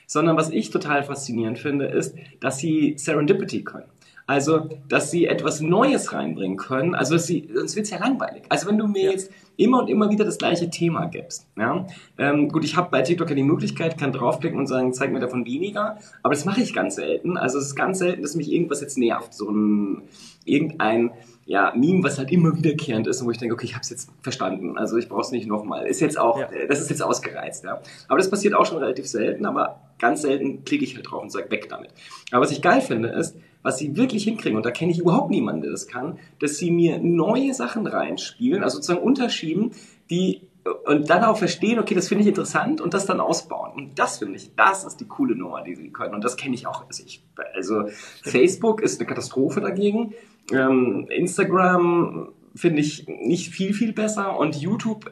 sondern 0.10 0.36
was 0.36 0.50
ich 0.50 0.72
total 0.72 1.04
faszinierend 1.04 1.60
finde, 1.60 1.86
ist, 1.86 2.16
dass 2.40 2.58
sie 2.58 2.96
Serendipity 2.98 3.64
können. 3.64 3.86
Also, 4.26 4.70
dass 4.88 5.10
sie 5.12 5.26
etwas 5.26 5.62
Neues 5.62 6.14
reinbringen 6.14 6.58
können. 6.58 6.94
Also, 6.96 7.18
sie, 7.18 7.50
sonst 7.54 7.76
wird's 7.76 7.92
ja 7.92 8.00
langweilig. 8.00 8.44
Also, 8.50 8.68
wenn 8.68 8.78
du 8.78 8.88
mir 8.88 9.06
ja. 9.06 9.12
jetzt 9.12 9.32
immer 9.56 9.80
und 9.80 9.88
immer 9.88 10.10
wieder 10.10 10.26
das 10.26 10.38
gleiche 10.38 10.70
Thema 10.70 11.06
gibst. 11.06 11.48
Ja? 11.58 11.86
Ähm, 12.18 12.50
gut, 12.50 12.64
ich 12.64 12.76
habe 12.76 12.90
bei 12.92 13.02
TikTok 13.02 13.30
ja 13.30 13.36
die 13.36 13.44
Möglichkeit, 13.44 13.98
kann 13.98 14.12
draufklicken 14.12 14.60
und 14.60 14.68
sagen, 14.68 14.94
zeig 14.94 15.12
mir 15.12 15.20
davon 15.20 15.46
weniger. 15.46 15.98
Aber 16.22 16.34
das 16.34 16.46
mache 16.46 16.62
ich 16.62 16.74
ganz 16.74 16.96
selten. 16.96 17.38
Also, 17.38 17.58
es 17.58 17.68
ist 17.68 17.76
ganz 17.76 18.00
selten, 18.00 18.22
dass 18.24 18.36
mich 18.36 18.52
irgendwas 18.52 18.82
jetzt 18.82 18.98
nervt. 18.98 19.34
So 19.34 19.50
ein, 19.50 20.04
irgendein 20.44 21.12
ja, 21.50 21.74
Meme, 21.76 22.04
was 22.04 22.20
halt 22.20 22.32
immer 22.32 22.56
wiederkehrend 22.56 23.08
ist 23.08 23.22
und 23.22 23.28
wo 23.28 23.32
ich 23.32 23.40
denke, 23.40 23.56
okay, 23.56 23.66
ich 23.66 23.74
habe 23.74 23.82
es 23.82 23.90
jetzt 23.90 24.12
verstanden, 24.22 24.78
also 24.78 24.98
ich 24.98 25.10
brauche 25.10 25.22
es 25.22 25.32
nicht 25.32 25.48
nochmal. 25.48 25.88
Ist 25.88 26.00
jetzt 26.00 26.20
auch, 26.20 26.40
ja. 26.40 26.46
Äh, 26.52 26.68
das 26.68 26.80
ist 26.80 26.92
jetzt 26.92 27.02
ausgereizt, 27.02 27.64
ja. 27.64 27.82
Aber 28.08 28.20
das 28.20 28.30
passiert 28.30 28.54
auch 28.54 28.68
schon 28.68 28.78
relativ 28.78 29.08
selten, 29.08 29.48
aber 29.48 29.82
ganz 29.98 30.22
selten 30.22 30.64
klicke 30.64 30.84
ich 30.84 30.94
halt 30.96 31.10
drauf 31.10 31.24
und 31.24 31.32
sage 31.32 31.50
weg 31.50 31.68
damit. 31.68 31.90
Aber 32.30 32.42
was 32.44 32.52
ich 32.52 32.62
geil 32.62 32.82
finde, 32.82 33.10
ist, 33.10 33.36
was 33.64 33.80
sie 33.80 33.98
wirklich 33.98 34.26
hinkriegen, 34.26 34.58
und 34.58 34.66
da 34.66 34.70
kenne 34.70 34.92
ich 34.92 35.00
überhaupt 35.00 35.32
niemanden, 35.32 35.64
der 35.64 35.72
das 35.72 35.88
kann, 35.88 36.20
dass 36.40 36.58
sie 36.58 36.70
mir 36.70 37.00
neue 37.00 37.52
Sachen 37.56 37.88
reinspielen, 37.88 38.64
also 38.64 38.76
sozusagen 38.76 39.02
unterschieben, 39.02 39.72
die 40.12 40.42
und 40.86 41.10
dann 41.10 41.24
auch 41.24 41.38
verstehen, 41.38 41.80
okay, 41.80 41.96
das 41.96 42.08
finde 42.08 42.24
ich 42.24 42.28
interessant 42.28 42.82
und 42.82 42.94
das 42.94 43.06
dann 43.06 43.20
ausbauen. 43.20 43.72
Und 43.74 43.98
das 43.98 44.20
finde 44.20 44.36
ich, 44.36 44.56
das 44.56 44.84
ist 44.84 45.00
die 45.00 45.08
coole 45.08 45.36
Nummer, 45.36 45.64
die 45.64 45.76
sie 45.76 45.90
können. 45.90 46.14
Und 46.14 46.24
das 46.24 46.38
kenne 46.38 46.54
ich 46.54 46.68
auch. 46.68 46.86
Also, 46.86 47.04
ich, 47.06 47.24
also 47.56 47.86
Facebook 48.24 48.82
ist 48.82 49.00
eine 49.00 49.08
Katastrophe 49.08 49.62
dagegen. 49.62 50.14
Ähm, 50.52 51.08
Instagram 51.10 52.30
finde 52.56 52.82
ich 52.82 53.08
nicht 53.08 53.50
viel, 53.50 53.74
viel 53.74 53.94
besser 53.94 54.38
und 54.38 54.56
YouTube 54.56 55.12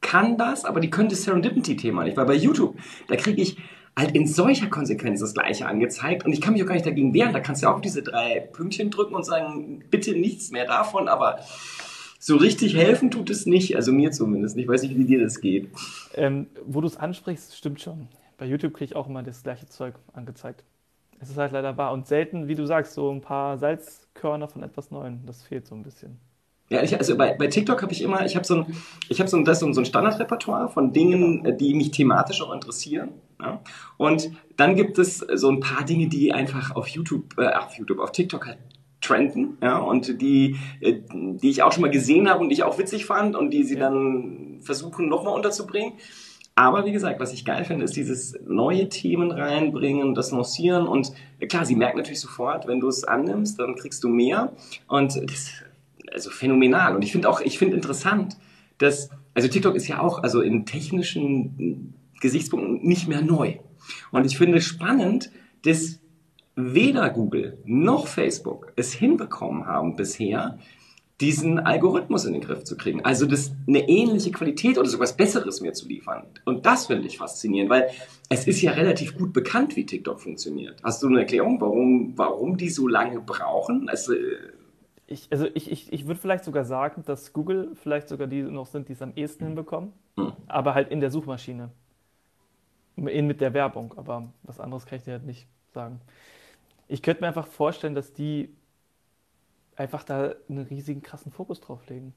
kann 0.00 0.38
das, 0.38 0.64
aber 0.64 0.80
die 0.80 0.90
können 0.90 1.08
das 1.08 1.24
Serendipity-Thema 1.24 2.04
nicht, 2.04 2.16
weil 2.16 2.26
bei 2.26 2.34
YouTube, 2.34 2.76
da 3.08 3.16
kriege 3.16 3.42
ich 3.42 3.58
halt 3.96 4.14
in 4.14 4.26
solcher 4.26 4.68
Konsequenz 4.68 5.20
das 5.20 5.34
Gleiche 5.34 5.66
angezeigt 5.66 6.24
und 6.24 6.32
ich 6.32 6.40
kann 6.40 6.52
mich 6.52 6.62
auch 6.62 6.66
gar 6.66 6.74
nicht 6.74 6.86
dagegen 6.86 7.14
wehren. 7.14 7.32
Da 7.32 7.40
kannst 7.40 7.62
du 7.62 7.66
ja 7.66 7.74
auch 7.74 7.80
diese 7.80 8.02
drei 8.02 8.40
Pünktchen 8.40 8.90
drücken 8.90 9.14
und 9.14 9.24
sagen, 9.24 9.82
bitte 9.90 10.12
nichts 10.12 10.50
mehr 10.50 10.66
davon, 10.66 11.08
aber 11.08 11.40
so 12.18 12.36
richtig 12.36 12.76
helfen 12.76 13.10
tut 13.10 13.30
es 13.30 13.46
nicht, 13.46 13.74
also 13.74 13.92
mir 13.92 14.10
zumindest. 14.10 14.56
Ich 14.56 14.68
weiß 14.68 14.82
nicht, 14.82 14.96
wie 14.98 15.04
dir 15.04 15.20
das 15.20 15.40
geht. 15.40 15.70
Ähm, 16.14 16.46
wo 16.64 16.80
du 16.80 16.86
es 16.86 16.96
ansprichst, 16.96 17.56
stimmt 17.56 17.80
schon. 17.80 18.08
Bei 18.38 18.46
YouTube 18.46 18.74
kriege 18.74 18.86
ich 18.86 18.96
auch 18.96 19.08
immer 19.08 19.22
das 19.22 19.42
gleiche 19.42 19.66
Zeug 19.66 19.94
angezeigt. 20.12 20.62
Es 21.20 21.30
ist 21.30 21.38
halt 21.38 21.52
leider 21.52 21.76
wahr. 21.76 21.92
Und 21.92 22.06
selten, 22.06 22.48
wie 22.48 22.54
du 22.54 22.66
sagst, 22.66 22.94
so 22.94 23.10
ein 23.10 23.20
paar 23.20 23.58
Salzkörner 23.58 24.48
von 24.48 24.62
etwas 24.62 24.90
Neuem. 24.90 25.24
Das 25.26 25.42
fehlt 25.42 25.66
so 25.66 25.74
ein 25.74 25.82
bisschen. 25.82 26.20
Ja, 26.68 26.82
ich, 26.82 26.98
also 26.98 27.16
bei, 27.16 27.34
bei 27.34 27.46
TikTok 27.46 27.80
habe 27.82 27.92
ich 27.92 28.02
immer, 28.02 28.26
ich 28.26 28.34
habe 28.34 28.44
so 28.44 28.56
ein, 28.56 28.76
ich 29.08 29.20
habe 29.20 29.30
so 29.30 29.36
ein, 29.36 29.44
das 29.44 29.60
so 29.60 29.66
ein, 29.66 29.84
Standardrepertoire 29.84 30.68
von 30.68 30.92
Dingen, 30.92 31.56
die 31.58 31.74
mich 31.74 31.92
thematisch 31.92 32.42
auch 32.42 32.52
interessieren. 32.52 33.10
Ja? 33.40 33.60
Und 33.98 34.30
dann 34.56 34.74
gibt 34.74 34.98
es 34.98 35.18
so 35.18 35.48
ein 35.48 35.60
paar 35.60 35.84
Dinge, 35.84 36.08
die 36.08 36.32
einfach 36.32 36.74
auf 36.74 36.88
YouTube, 36.88 37.38
äh, 37.38 37.52
auf 37.52 37.74
YouTube, 37.78 38.00
auf 38.00 38.10
TikTok 38.10 38.46
halt 38.46 38.58
trenden, 39.00 39.58
ja, 39.62 39.78
und 39.78 40.20
die, 40.20 40.56
äh, 40.80 40.94
die 41.12 41.50
ich 41.50 41.62
auch 41.62 41.70
schon 41.70 41.82
mal 41.82 41.90
gesehen 41.90 42.28
habe 42.28 42.40
und 42.40 42.48
die 42.48 42.54
ich 42.54 42.62
auch 42.64 42.78
witzig 42.78 43.06
fand 43.06 43.36
und 43.36 43.50
die 43.50 43.62
sie 43.62 43.76
dann 43.76 44.58
versuchen 44.62 45.08
nochmal 45.08 45.34
unterzubringen. 45.34 45.92
Aber 46.56 46.86
wie 46.86 46.92
gesagt, 46.92 47.20
was 47.20 47.34
ich 47.34 47.44
geil 47.44 47.64
finde, 47.64 47.84
ist 47.84 47.96
dieses 47.96 48.34
neue 48.46 48.88
Themen 48.88 49.30
reinbringen, 49.30 50.14
das 50.14 50.30
Lancieren. 50.30 50.86
Und 50.86 51.12
klar, 51.48 51.66
sie 51.66 51.76
merken 51.76 51.98
natürlich 51.98 52.20
sofort, 52.20 52.66
wenn 52.66 52.80
du 52.80 52.88
es 52.88 53.04
annimmst, 53.04 53.58
dann 53.60 53.76
kriegst 53.76 54.02
du 54.02 54.08
mehr. 54.08 54.52
Und 54.88 55.20
das 55.30 55.52
also 56.12 56.30
phänomenal. 56.30 56.96
Und 56.96 57.02
ich 57.02 57.12
finde 57.12 57.28
auch, 57.28 57.40
ich 57.40 57.58
finde 57.58 57.76
interessant, 57.76 58.38
dass 58.78 59.10
also 59.34 59.48
TikTok 59.48 59.74
ist 59.74 59.86
ja 59.86 60.00
auch 60.00 60.22
also 60.22 60.40
in 60.40 60.64
technischen 60.64 61.94
Gesichtspunkten 62.20 62.88
nicht 62.88 63.06
mehr 63.06 63.20
neu. 63.20 63.56
Und 64.10 64.24
ich 64.24 64.38
finde 64.38 64.62
spannend, 64.62 65.30
dass 65.62 66.00
weder 66.54 67.10
Google 67.10 67.58
noch 67.66 68.06
Facebook 68.06 68.72
es 68.76 68.94
hinbekommen 68.94 69.66
haben 69.66 69.94
bisher, 69.94 70.58
diesen 71.20 71.58
Algorithmus 71.58 72.26
in 72.26 72.34
den 72.34 72.42
Griff 72.42 72.64
zu 72.64 72.76
kriegen. 72.76 73.04
Also 73.04 73.26
das 73.26 73.52
eine 73.66 73.88
ähnliche 73.88 74.30
Qualität 74.32 74.76
oder 74.76 74.88
sogar 74.88 75.04
was 75.04 75.16
Besseres 75.16 75.60
mir 75.62 75.72
zu 75.72 75.88
liefern. 75.88 76.24
Und 76.44 76.66
das 76.66 76.86
finde 76.86 77.06
ich 77.06 77.16
faszinierend, 77.16 77.70
weil 77.70 77.90
es 78.28 78.46
ist 78.46 78.60
ja 78.60 78.72
relativ 78.72 79.16
gut 79.16 79.32
bekannt, 79.32 79.76
wie 79.76 79.86
TikTok 79.86 80.20
funktioniert. 80.20 80.82
Hast 80.82 81.02
du 81.02 81.06
eine 81.06 81.20
Erklärung, 81.20 81.60
warum, 81.60 82.12
warum 82.16 82.56
die 82.58 82.68
so 82.68 82.86
lange 82.86 83.20
brauchen? 83.20 83.88
Also, 83.88 84.12
ich, 85.06 85.28
also 85.30 85.46
ich, 85.54 85.70
ich, 85.70 85.92
ich 85.92 86.06
würde 86.06 86.20
vielleicht 86.20 86.44
sogar 86.44 86.64
sagen, 86.64 87.02
dass 87.06 87.32
Google 87.32 87.70
vielleicht 87.74 88.08
sogar 88.08 88.26
die 88.26 88.42
noch 88.42 88.66
sind, 88.66 88.88
die 88.88 88.92
es 88.92 89.00
am 89.00 89.12
ehesten 89.14 89.44
hinbekommen, 89.46 89.92
hm. 90.18 90.32
aber 90.48 90.74
halt 90.74 90.90
in 90.90 91.00
der 91.00 91.10
Suchmaschine. 91.10 91.70
In, 92.96 93.26
mit 93.26 93.40
der 93.40 93.54
Werbung, 93.54 93.94
aber 93.96 94.28
was 94.42 94.58
anderes 94.58 94.86
kann 94.86 94.98
ich 94.98 95.04
dir 95.04 95.12
halt 95.12 95.26
nicht 95.26 95.46
sagen. 95.72 96.00
Ich 96.88 97.02
könnte 97.02 97.22
mir 97.22 97.28
einfach 97.28 97.46
vorstellen, 97.46 97.94
dass 97.94 98.12
die 98.12 98.48
einfach 99.76 100.02
da 100.04 100.34
einen 100.48 100.64
riesigen 100.64 101.02
krassen 101.02 101.32
Fokus 101.32 101.60
drauf 101.60 101.86
legen. 101.88 102.14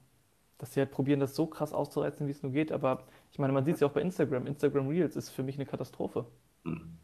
Dass 0.58 0.74
sie 0.74 0.80
halt 0.80 0.90
probieren, 0.90 1.20
das 1.20 1.34
so 1.34 1.46
krass 1.46 1.72
auszureizen, 1.72 2.26
wie 2.26 2.32
es 2.32 2.42
nur 2.42 2.52
geht. 2.52 2.72
Aber 2.72 3.04
ich 3.32 3.38
meine, 3.38 3.52
man 3.52 3.64
sieht 3.64 3.74
es 3.74 3.80
ja 3.80 3.86
auch 3.86 3.92
bei 3.92 4.02
Instagram. 4.02 4.46
Instagram 4.46 4.88
Reels 4.88 5.16
ist 5.16 5.30
für 5.30 5.42
mich 5.42 5.56
eine 5.56 5.64
Katastrophe. 5.64 6.26
Mhm. 6.64 6.98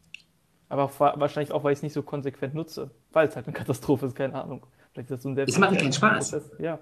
Aber 0.69 0.91
wahrscheinlich 0.99 1.53
auch, 1.53 1.63
weil 1.63 1.71
ich 1.71 1.79
es 1.79 1.83
nicht 1.83 1.93
so 1.93 2.03
konsequent 2.03 2.53
nutze. 2.53 2.91
Weil 3.13 3.27
es 3.27 3.35
halt 3.35 3.47
eine 3.47 3.53
Katastrophe 3.55 4.05
ist, 4.05 4.15
keine 4.15 4.35
Ahnung. 4.35 4.65
Vielleicht 4.91 5.09
ist 5.09 5.17
das 5.17 5.23
so 5.23 5.29
ein 5.29 5.37
Es 5.37 5.57
macht 5.57 5.77
keinen 5.77 5.93
Spaß. 5.93 6.31
Prozess. 6.31 6.51
Ja. 6.59 6.79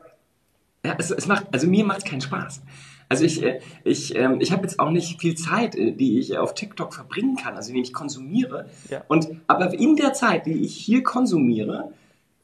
Ja, 0.84 0.96
es, 1.00 1.12
es 1.12 1.27
macht, 1.27 1.48
also 1.51 1.67
mir 1.67 1.84
macht 1.84 2.00
es 2.00 2.03
keinen 2.05 2.22
Spaß. 2.22 2.62
Also 3.10 3.24
ich, 3.24 3.41
äh, 3.44 3.60
ich, 3.84 4.15
ähm, 4.15 4.39
ich 4.39 4.51
habe 4.51 4.63
jetzt 4.63 4.79
auch 4.79 4.89
nicht 4.89 5.20
viel 5.20 5.36
Zeit, 5.36 5.75
äh, 5.75 5.91
die 5.91 6.20
ich 6.20 6.38
auf 6.38 6.53
TikTok 6.53 6.94
verbringen 6.94 7.36
kann, 7.36 7.55
also 7.55 7.74
die 7.74 7.82
ich 7.82 7.94
konsumiere. 7.94 8.70
Ja. 8.89 9.03
Und, 9.08 9.27
aber 9.48 9.74
in 9.74 9.96
der 9.96 10.13
Zeit, 10.13 10.46
die 10.46 10.63
ich 10.63 10.75
hier 10.75 11.03
konsumiere, 11.03 11.94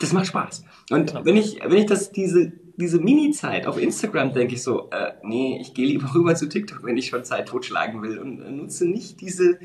das 0.01 0.13
macht 0.13 0.27
Spaß. 0.27 0.63
Und 0.89 1.07
genau. 1.07 1.25
wenn 1.25 1.37
ich, 1.37 1.59
wenn 1.63 1.77
ich 1.77 1.85
das, 1.85 2.11
diese, 2.11 2.51
diese 2.77 2.99
Mini-Zeit 2.99 3.67
auf 3.67 3.79
Instagram 3.79 4.33
denke 4.33 4.55
ich 4.55 4.63
so, 4.63 4.89
äh, 4.91 5.13
nee, 5.23 5.59
ich 5.61 5.73
gehe 5.73 5.85
lieber 5.85 6.13
rüber 6.15 6.35
zu 6.35 6.47
TikTok, 6.47 6.83
wenn 6.83 6.97
ich 6.97 7.07
schon 7.07 7.23
Zeit 7.23 7.47
totschlagen 7.47 8.01
will 8.01 8.19
und 8.19 8.41
äh, 8.41 8.51
nutze 8.51 8.85
nicht 8.85 9.21
diese 9.21 9.59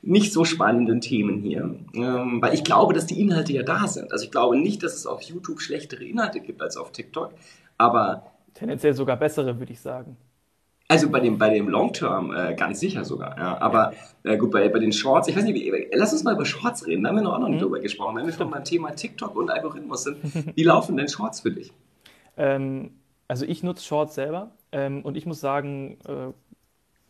nicht 0.00 0.32
so 0.32 0.44
spannenden 0.44 1.00
Themen 1.00 1.40
hier. 1.40 1.74
Ähm, 1.92 2.40
weil 2.40 2.54
ich 2.54 2.62
glaube, 2.62 2.94
dass 2.94 3.06
die 3.06 3.20
Inhalte 3.20 3.52
ja 3.52 3.64
da 3.64 3.88
sind. 3.88 4.12
Also 4.12 4.24
ich 4.24 4.30
glaube 4.30 4.56
nicht, 4.56 4.82
dass 4.84 4.94
es 4.94 5.06
auf 5.06 5.22
YouTube 5.22 5.60
schlechtere 5.60 6.04
Inhalte 6.04 6.38
gibt 6.40 6.62
als 6.62 6.76
auf 6.76 6.92
TikTok, 6.92 7.34
aber 7.78 8.30
tendenziell 8.54 8.94
sogar 8.94 9.16
bessere, 9.16 9.58
würde 9.58 9.72
ich 9.72 9.80
sagen. 9.80 10.16
Also 10.90 11.10
bei 11.10 11.20
dem, 11.20 11.36
bei 11.36 11.50
dem 11.50 11.68
Long-Term 11.68 12.34
äh, 12.34 12.54
ganz 12.54 12.80
sicher 12.80 13.04
sogar. 13.04 13.36
Ja. 13.36 13.60
Aber 13.60 13.92
äh, 14.24 14.38
gut, 14.38 14.50
bei, 14.50 14.66
bei 14.70 14.78
den 14.78 14.92
Shorts, 14.92 15.28
ich 15.28 15.36
weiß 15.36 15.44
nicht, 15.44 15.54
wie, 15.54 15.86
lass 15.92 16.14
uns 16.14 16.24
mal 16.24 16.34
über 16.34 16.46
Shorts 16.46 16.86
reden. 16.86 17.02
Da 17.02 17.10
haben 17.10 17.16
wir 17.16 17.22
noch, 17.22 17.34
auch 17.34 17.38
noch 17.40 17.48
nicht 17.48 17.58
mhm. 17.58 17.64
drüber 17.64 17.80
gesprochen. 17.80 18.16
Wenn 18.16 18.24
wir 18.24 18.32
schon 18.32 18.50
beim 18.50 18.64
Thema 18.64 18.94
TikTok 18.94 19.36
und 19.36 19.50
Algorithmus 19.50 20.04
sind, 20.04 20.16
wie 20.56 20.62
laufen 20.62 20.96
denn 20.96 21.08
Shorts 21.08 21.40
für 21.40 21.50
dich? 21.50 21.74
Ähm, 22.38 22.92
also 23.28 23.44
ich 23.44 23.62
nutze 23.62 23.84
Shorts 23.84 24.14
selber 24.14 24.52
ähm, 24.72 25.02
und 25.02 25.18
ich 25.18 25.26
muss 25.26 25.40
sagen, 25.40 25.98
äh, 26.08 26.32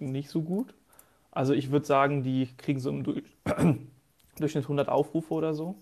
nicht 0.02 0.28
so 0.28 0.42
gut. 0.42 0.74
Also 1.30 1.52
ich 1.54 1.70
würde 1.70 1.86
sagen, 1.86 2.24
die 2.24 2.48
kriegen 2.56 2.80
so 2.80 2.90
im 2.90 3.04
Durch 3.04 3.22
Durchschnitt 4.40 4.64
100 4.64 4.88
Aufrufe 4.88 5.32
oder 5.34 5.54
so. 5.54 5.76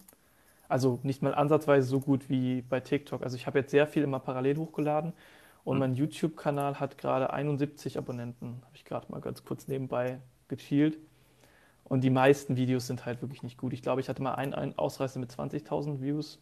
Also 0.68 0.98
nicht 1.02 1.22
mal 1.22 1.34
ansatzweise 1.34 1.86
so 1.86 2.00
gut 2.00 2.28
wie 2.28 2.60
bei 2.60 2.80
TikTok. 2.80 3.22
Also 3.22 3.36
ich 3.36 3.46
habe 3.46 3.60
jetzt 3.60 3.70
sehr 3.70 3.86
viel 3.86 4.02
immer 4.02 4.18
parallel 4.18 4.58
hochgeladen 4.58 5.14
und 5.66 5.78
mein 5.80 5.94
YouTube-Kanal 5.94 6.78
hat 6.78 6.96
gerade 6.96 7.32
71 7.32 7.98
Abonnenten. 7.98 8.62
Habe 8.64 8.76
ich 8.76 8.84
gerade 8.84 9.10
mal 9.10 9.20
ganz 9.20 9.44
kurz 9.44 9.66
nebenbei 9.66 10.20
gechielt. 10.46 10.96
Und 11.82 12.02
die 12.02 12.10
meisten 12.10 12.56
Videos 12.56 12.86
sind 12.86 13.04
halt 13.04 13.20
wirklich 13.20 13.42
nicht 13.42 13.58
gut. 13.58 13.72
Ich 13.72 13.82
glaube, 13.82 14.00
ich 14.00 14.08
hatte 14.08 14.22
mal 14.22 14.36
einen, 14.36 14.54
einen 14.54 14.78
Ausreißer 14.78 15.18
mit 15.18 15.32
20.000 15.32 16.00
Views. 16.00 16.38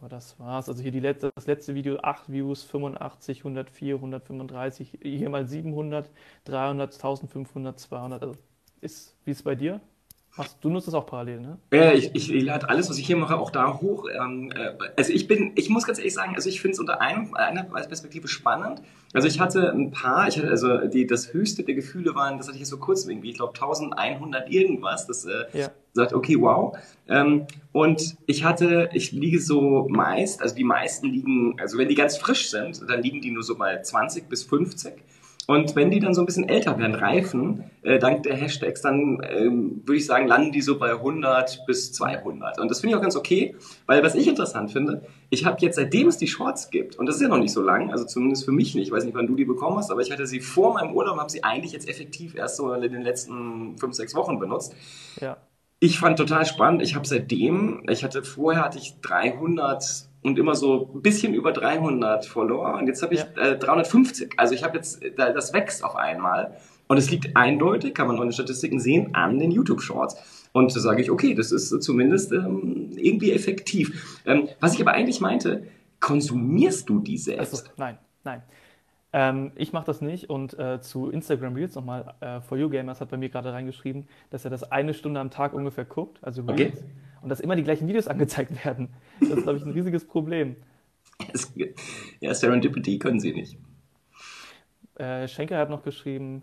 Aber 0.00 0.08
das 0.08 0.40
war's. 0.40 0.68
Also 0.68 0.82
hier 0.82 0.90
die 0.90 0.98
letzte, 0.98 1.30
das 1.36 1.46
letzte 1.46 1.76
Video 1.76 1.98
8 2.00 2.32
Views, 2.32 2.64
85, 2.64 3.38
104, 3.38 3.94
135, 3.94 4.98
hier 5.00 5.30
mal 5.30 5.46
700, 5.46 6.10
300, 6.46 6.94
1500, 6.94 7.78
200. 7.78 8.22
Also 8.22 8.34
ist, 8.80 9.16
wie 9.24 9.30
ist 9.30 9.36
es 9.36 9.42
bei 9.44 9.54
dir? 9.54 9.80
Machst, 10.36 10.58
du 10.60 10.68
nutzt 10.68 10.86
das 10.86 10.94
auch 10.94 11.06
parallel, 11.06 11.40
ne? 11.40 11.58
Ja, 11.72 11.92
ich, 11.92 12.14
ich, 12.14 12.28
lade 12.42 12.68
alles, 12.68 12.90
was 12.90 12.98
ich 12.98 13.06
hier 13.06 13.16
mache, 13.16 13.38
auch 13.38 13.50
da 13.50 13.80
hoch. 13.80 14.06
Ähm, 14.14 14.52
äh, 14.54 14.72
also 14.96 15.10
ich 15.12 15.26
bin, 15.26 15.52
ich 15.54 15.70
muss 15.70 15.86
ganz 15.86 15.98
ehrlich 15.98 16.12
sagen, 16.12 16.34
also 16.34 16.48
ich 16.50 16.60
finde 16.60 16.74
es 16.74 16.78
unter 16.78 17.00
einem, 17.00 17.32
einer 17.34 17.62
Perspektive 17.62 18.28
spannend. 18.28 18.82
Also 19.14 19.28
ich 19.28 19.40
hatte 19.40 19.72
ein 19.72 19.92
paar, 19.92 20.28
ich 20.28 20.36
hatte 20.36 20.50
also 20.50 20.88
die, 20.88 21.06
das 21.06 21.32
höchste 21.32 21.62
der 21.62 21.74
Gefühle 21.74 22.14
waren, 22.14 22.36
das 22.36 22.48
hatte 22.48 22.56
ich 22.56 22.60
jetzt 22.60 22.70
so 22.70 22.76
kurz 22.76 23.06
irgendwie, 23.06 23.30
ich 23.30 23.36
glaube 23.36 23.54
1100 23.54 24.50
irgendwas, 24.50 25.06
das 25.06 25.24
äh, 25.24 25.44
ja. 25.54 25.70
sagt, 25.94 26.12
okay, 26.12 26.38
wow. 26.38 26.76
Ähm, 27.08 27.46
und 27.72 28.16
ich 28.26 28.44
hatte, 28.44 28.90
ich 28.92 29.12
liege 29.12 29.40
so 29.40 29.88
meist, 29.88 30.42
also 30.42 30.54
die 30.54 30.64
meisten 30.64 31.06
liegen, 31.06 31.58
also 31.58 31.78
wenn 31.78 31.88
die 31.88 31.94
ganz 31.94 32.18
frisch 32.18 32.50
sind, 32.50 32.82
dann 32.86 33.02
liegen 33.02 33.22
die 33.22 33.30
nur 33.30 33.42
so 33.42 33.56
bei 33.56 33.80
20 33.80 34.28
bis 34.28 34.42
50. 34.42 34.92
Und 35.46 35.76
wenn 35.76 35.90
die 35.90 36.00
dann 36.00 36.12
so 36.12 36.22
ein 36.22 36.26
bisschen 36.26 36.48
älter 36.48 36.76
werden, 36.78 36.94
reifen, 36.94 37.70
äh, 37.82 38.00
dank 38.00 38.24
der 38.24 38.34
Hashtags, 38.34 38.82
dann 38.82 39.20
ähm, 39.30 39.82
würde 39.84 39.96
ich 39.96 40.06
sagen, 40.06 40.26
landen 40.26 40.50
die 40.50 40.60
so 40.60 40.76
bei 40.78 40.90
100 40.90 41.66
bis 41.66 41.92
200. 41.92 42.58
Und 42.58 42.68
das 42.68 42.80
finde 42.80 42.94
ich 42.94 42.96
auch 42.96 43.02
ganz 43.02 43.14
okay, 43.14 43.54
weil 43.86 44.02
was 44.02 44.16
ich 44.16 44.26
interessant 44.26 44.72
finde, 44.72 45.02
ich 45.30 45.44
habe 45.44 45.58
jetzt, 45.60 45.76
seitdem 45.76 46.08
es 46.08 46.16
die 46.16 46.26
Shorts 46.26 46.70
gibt, 46.70 46.96
und 46.96 47.06
das 47.06 47.16
ist 47.16 47.22
ja 47.22 47.28
noch 47.28 47.38
nicht 47.38 47.52
so 47.52 47.62
lang, 47.62 47.92
also 47.92 48.04
zumindest 48.04 48.44
für 48.44 48.52
mich 48.52 48.74
nicht, 48.74 48.88
ich 48.88 48.92
weiß 48.92 49.04
nicht, 49.04 49.14
wann 49.14 49.28
du 49.28 49.36
die 49.36 49.44
bekommen 49.44 49.76
hast, 49.76 49.92
aber 49.92 50.00
ich 50.00 50.10
hatte 50.10 50.26
sie 50.26 50.40
vor 50.40 50.74
meinem 50.74 50.92
Urlaub, 50.92 51.16
habe 51.16 51.30
sie 51.30 51.44
eigentlich 51.44 51.72
jetzt 51.72 51.88
effektiv 51.88 52.34
erst 52.34 52.56
so 52.56 52.72
in 52.72 52.82
den 52.82 53.02
letzten 53.02 53.78
fünf, 53.78 53.94
sechs 53.94 54.14
Wochen 54.16 54.40
benutzt. 54.40 54.74
Ja. 55.20 55.36
Ich 55.78 55.98
fand 55.98 56.18
total 56.18 56.46
spannend. 56.46 56.82
Ich 56.82 56.94
habe 56.94 57.06
seitdem, 57.06 57.84
ich 57.88 58.02
hatte 58.02 58.22
vorher 58.22 58.64
hatte 58.64 58.78
ich 58.78 58.96
300 59.02 60.05
und 60.26 60.40
immer 60.40 60.56
so 60.56 60.90
ein 60.92 61.02
bisschen 61.02 61.34
über 61.34 61.52
300 61.52 62.26
Follower 62.26 62.74
und 62.74 62.88
jetzt 62.88 63.00
habe 63.00 63.14
ich 63.14 63.20
ja. 63.36 63.52
äh, 63.52 63.56
350. 63.56 64.32
Also 64.36 64.54
ich 64.54 64.64
habe 64.64 64.76
jetzt, 64.76 65.00
das 65.16 65.52
wächst 65.52 65.84
auf 65.84 65.94
einmal 65.94 66.56
und 66.88 66.96
es 66.96 67.10
liegt 67.12 67.36
eindeutig, 67.36 67.94
kann 67.94 68.08
man 68.08 68.16
auch 68.16 68.22
in 68.22 68.28
den 68.28 68.32
Statistiken 68.32 68.80
sehen, 68.80 69.14
an 69.14 69.38
den 69.38 69.52
YouTube 69.52 69.80
Shorts. 69.80 70.48
Und 70.52 70.74
da 70.74 70.80
sage 70.80 71.00
ich, 71.00 71.12
okay, 71.12 71.34
das 71.34 71.52
ist 71.52 71.80
zumindest 71.80 72.32
ähm, 72.32 72.90
irgendwie 72.96 73.30
effektiv. 73.30 74.20
Ähm, 74.26 74.48
was 74.58 74.74
ich 74.74 74.80
aber 74.80 74.92
eigentlich 74.92 75.20
meinte, 75.20 75.68
konsumierst 76.00 76.88
du 76.88 76.98
die 76.98 77.18
selbst? 77.18 77.54
Also, 77.54 77.64
nein, 77.76 77.98
nein. 78.24 78.42
Ähm, 79.12 79.52
ich 79.54 79.72
mache 79.72 79.86
das 79.86 80.00
nicht 80.00 80.28
und 80.30 80.58
äh, 80.58 80.80
zu 80.80 81.10
Instagram 81.10 81.54
Reels 81.54 81.74
nochmal, 81.74 82.14
äh, 82.20 82.40
For 82.40 82.58
You 82.58 82.68
Gamers 82.68 83.00
hat 83.00 83.10
bei 83.10 83.16
mir 83.16 83.28
gerade 83.28 83.52
reingeschrieben, 83.52 84.08
dass 84.30 84.44
er 84.44 84.50
das 84.50 84.70
eine 84.70 84.94
Stunde 84.94 85.20
am 85.20 85.30
Tag 85.30 85.52
ungefähr 85.54 85.84
guckt, 85.84 86.18
also 86.22 86.42
Reels, 86.42 86.78
okay. 86.78 86.90
und 87.22 87.28
dass 87.28 87.40
immer 87.40 87.56
die 87.56 87.62
gleichen 87.62 87.88
Videos 87.88 88.08
angezeigt 88.08 88.64
werden. 88.64 88.90
Das 89.20 89.30
ist, 89.30 89.42
glaube 89.44 89.58
ich, 89.58 89.64
ein 89.64 89.70
riesiges 89.70 90.06
Problem. 90.06 90.56
ja, 92.20 92.34
Serendipity 92.34 92.98
können 92.98 93.20
sie 93.20 93.32
nicht. 93.32 93.58
Äh, 94.96 95.28
Schenker 95.28 95.58
hat 95.58 95.70
noch 95.70 95.82
geschrieben, 95.82 96.42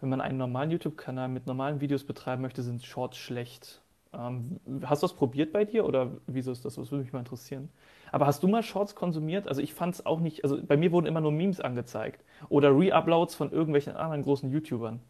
wenn 0.00 0.08
man 0.08 0.20
einen 0.20 0.38
normalen 0.38 0.70
YouTube-Kanal 0.70 1.28
mit 1.28 1.46
normalen 1.46 1.80
Videos 1.80 2.04
betreiben 2.04 2.42
möchte, 2.42 2.62
sind 2.62 2.84
Shorts 2.84 3.18
schlecht. 3.18 3.82
Ähm, 4.12 4.60
hast 4.84 5.02
du 5.02 5.06
das 5.06 5.16
probiert 5.16 5.52
bei 5.52 5.64
dir 5.64 5.84
oder 5.84 6.12
wieso 6.26 6.52
ist 6.52 6.64
das? 6.64 6.76
Das 6.76 6.90
würde 6.90 7.04
mich 7.04 7.12
mal 7.12 7.18
interessieren. 7.20 7.68
Aber 8.12 8.26
hast 8.26 8.42
du 8.42 8.48
mal 8.48 8.62
Shorts 8.62 8.94
konsumiert? 8.94 9.48
Also 9.48 9.60
ich 9.60 9.74
fand 9.74 9.94
es 9.94 10.06
auch 10.06 10.20
nicht, 10.20 10.44
also 10.44 10.58
bei 10.62 10.76
mir 10.76 10.92
wurden 10.92 11.06
immer 11.06 11.20
nur 11.20 11.32
Memes 11.32 11.60
angezeigt 11.60 12.24
oder 12.48 12.70
Re-Uploads 12.70 13.34
von 13.34 13.52
irgendwelchen 13.52 13.94
anderen 13.96 14.22
großen 14.22 14.50
YouTubern. 14.50 15.00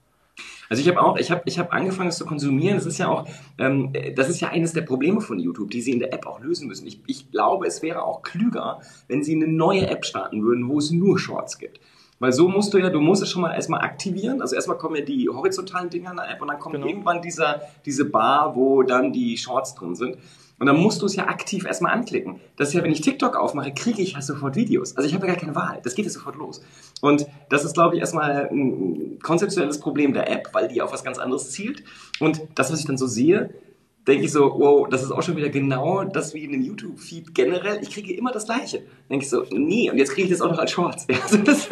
Also 0.68 0.82
ich 0.82 0.88
habe 0.88 1.00
auch, 1.00 1.16
ich 1.16 1.30
habe 1.30 1.42
ich 1.46 1.58
hab 1.58 1.72
angefangen, 1.72 2.10
es 2.10 2.18
zu 2.18 2.26
konsumieren. 2.26 2.76
Das 2.76 2.86
ist 2.86 2.98
ja 2.98 3.08
auch, 3.08 3.26
ähm, 3.58 3.92
das 4.14 4.28
ist 4.28 4.40
ja 4.40 4.48
eines 4.48 4.72
der 4.72 4.82
Probleme 4.82 5.20
von 5.20 5.38
YouTube, 5.38 5.70
die 5.70 5.80
sie 5.80 5.92
in 5.92 5.98
der 5.98 6.12
App 6.12 6.26
auch 6.26 6.40
lösen 6.40 6.68
müssen. 6.68 6.86
Ich, 6.86 7.00
ich 7.06 7.30
glaube, 7.30 7.66
es 7.66 7.82
wäre 7.82 8.02
auch 8.02 8.22
klüger, 8.22 8.80
wenn 9.08 9.22
sie 9.22 9.34
eine 9.34 9.48
neue 9.48 9.88
App 9.88 10.04
starten 10.04 10.42
würden, 10.42 10.68
wo 10.68 10.78
es 10.78 10.90
nur 10.90 11.18
Shorts 11.18 11.58
gibt. 11.58 11.80
Weil 12.20 12.32
so 12.32 12.48
musst 12.48 12.74
du 12.74 12.78
ja, 12.78 12.90
du 12.90 13.00
musst 13.00 13.22
es 13.22 13.30
schon 13.30 13.42
mal 13.42 13.54
erstmal 13.54 13.80
aktivieren. 13.80 14.42
Also 14.42 14.56
erstmal 14.56 14.76
kommen 14.76 14.96
ja 14.96 15.02
die 15.02 15.28
horizontalen 15.28 15.88
Dinger 15.88 16.10
in 16.10 16.16
der 16.16 16.30
App 16.30 16.42
und 16.42 16.48
dann 16.48 16.58
kommt 16.58 16.74
genau. 16.74 16.86
irgendwann 16.86 17.22
dieser, 17.22 17.62
diese 17.86 18.04
Bar, 18.04 18.56
wo 18.56 18.82
dann 18.82 19.12
die 19.12 19.36
Shorts 19.36 19.74
drin 19.74 19.94
sind. 19.94 20.18
Und 20.58 20.66
dann 20.66 20.76
musst 20.76 21.02
du 21.02 21.06
es 21.06 21.14
ja 21.14 21.28
aktiv 21.28 21.64
erstmal 21.64 21.92
anklicken. 21.92 22.40
Das 22.56 22.68
ist 22.68 22.74
ja, 22.74 22.82
wenn 22.82 22.90
ich 22.90 23.00
TikTok 23.00 23.36
aufmache, 23.36 23.72
kriege 23.72 24.02
ich 24.02 24.12
ja 24.12 24.22
sofort 24.22 24.56
Videos. 24.56 24.96
Also 24.96 25.08
ich 25.08 25.14
habe 25.14 25.26
ja 25.26 25.34
gar 25.34 25.40
keine 25.40 25.54
Wahl. 25.54 25.80
Das 25.84 25.94
geht 25.94 26.04
ja 26.04 26.10
sofort 26.10 26.36
los. 26.36 26.60
Und 27.00 27.26
das 27.48 27.64
ist, 27.64 27.74
glaube 27.74 27.94
ich, 27.94 28.00
erstmal 28.00 28.48
ein 28.50 29.18
konzeptuelles 29.22 29.78
Problem 29.78 30.12
der 30.12 30.30
App, 30.30 30.48
weil 30.52 30.68
die 30.68 30.82
auf 30.82 30.92
was 30.92 31.04
ganz 31.04 31.18
anderes 31.18 31.52
zielt. 31.52 31.84
Und 32.18 32.42
das, 32.56 32.72
was 32.72 32.80
ich 32.80 32.86
dann 32.86 32.98
so 32.98 33.06
sehe, 33.06 33.50
denke 34.08 34.24
ich 34.24 34.32
so, 34.32 34.54
wow, 34.58 34.88
das 34.88 35.02
ist 35.02 35.12
auch 35.12 35.22
schon 35.22 35.36
wieder 35.36 35.50
genau 35.50 36.02
das 36.02 36.34
wie 36.34 36.42
in 36.42 36.52
dem 36.52 36.62
YouTube-Feed 36.62 37.34
generell. 37.34 37.78
Ich 37.82 37.90
kriege 37.90 38.14
immer 38.14 38.32
das 38.32 38.46
Gleiche. 38.46 38.82
Denke 39.08 39.24
ich 39.24 39.30
so, 39.30 39.44
nee, 39.50 39.90
und 39.90 39.98
jetzt 39.98 40.12
kriege 40.12 40.24
ich 40.24 40.30
das 40.30 40.40
auch 40.40 40.50
noch 40.50 40.58
als 40.58 40.70
Shorts. 40.70 41.06
Also 41.22 41.36
das, 41.38 41.68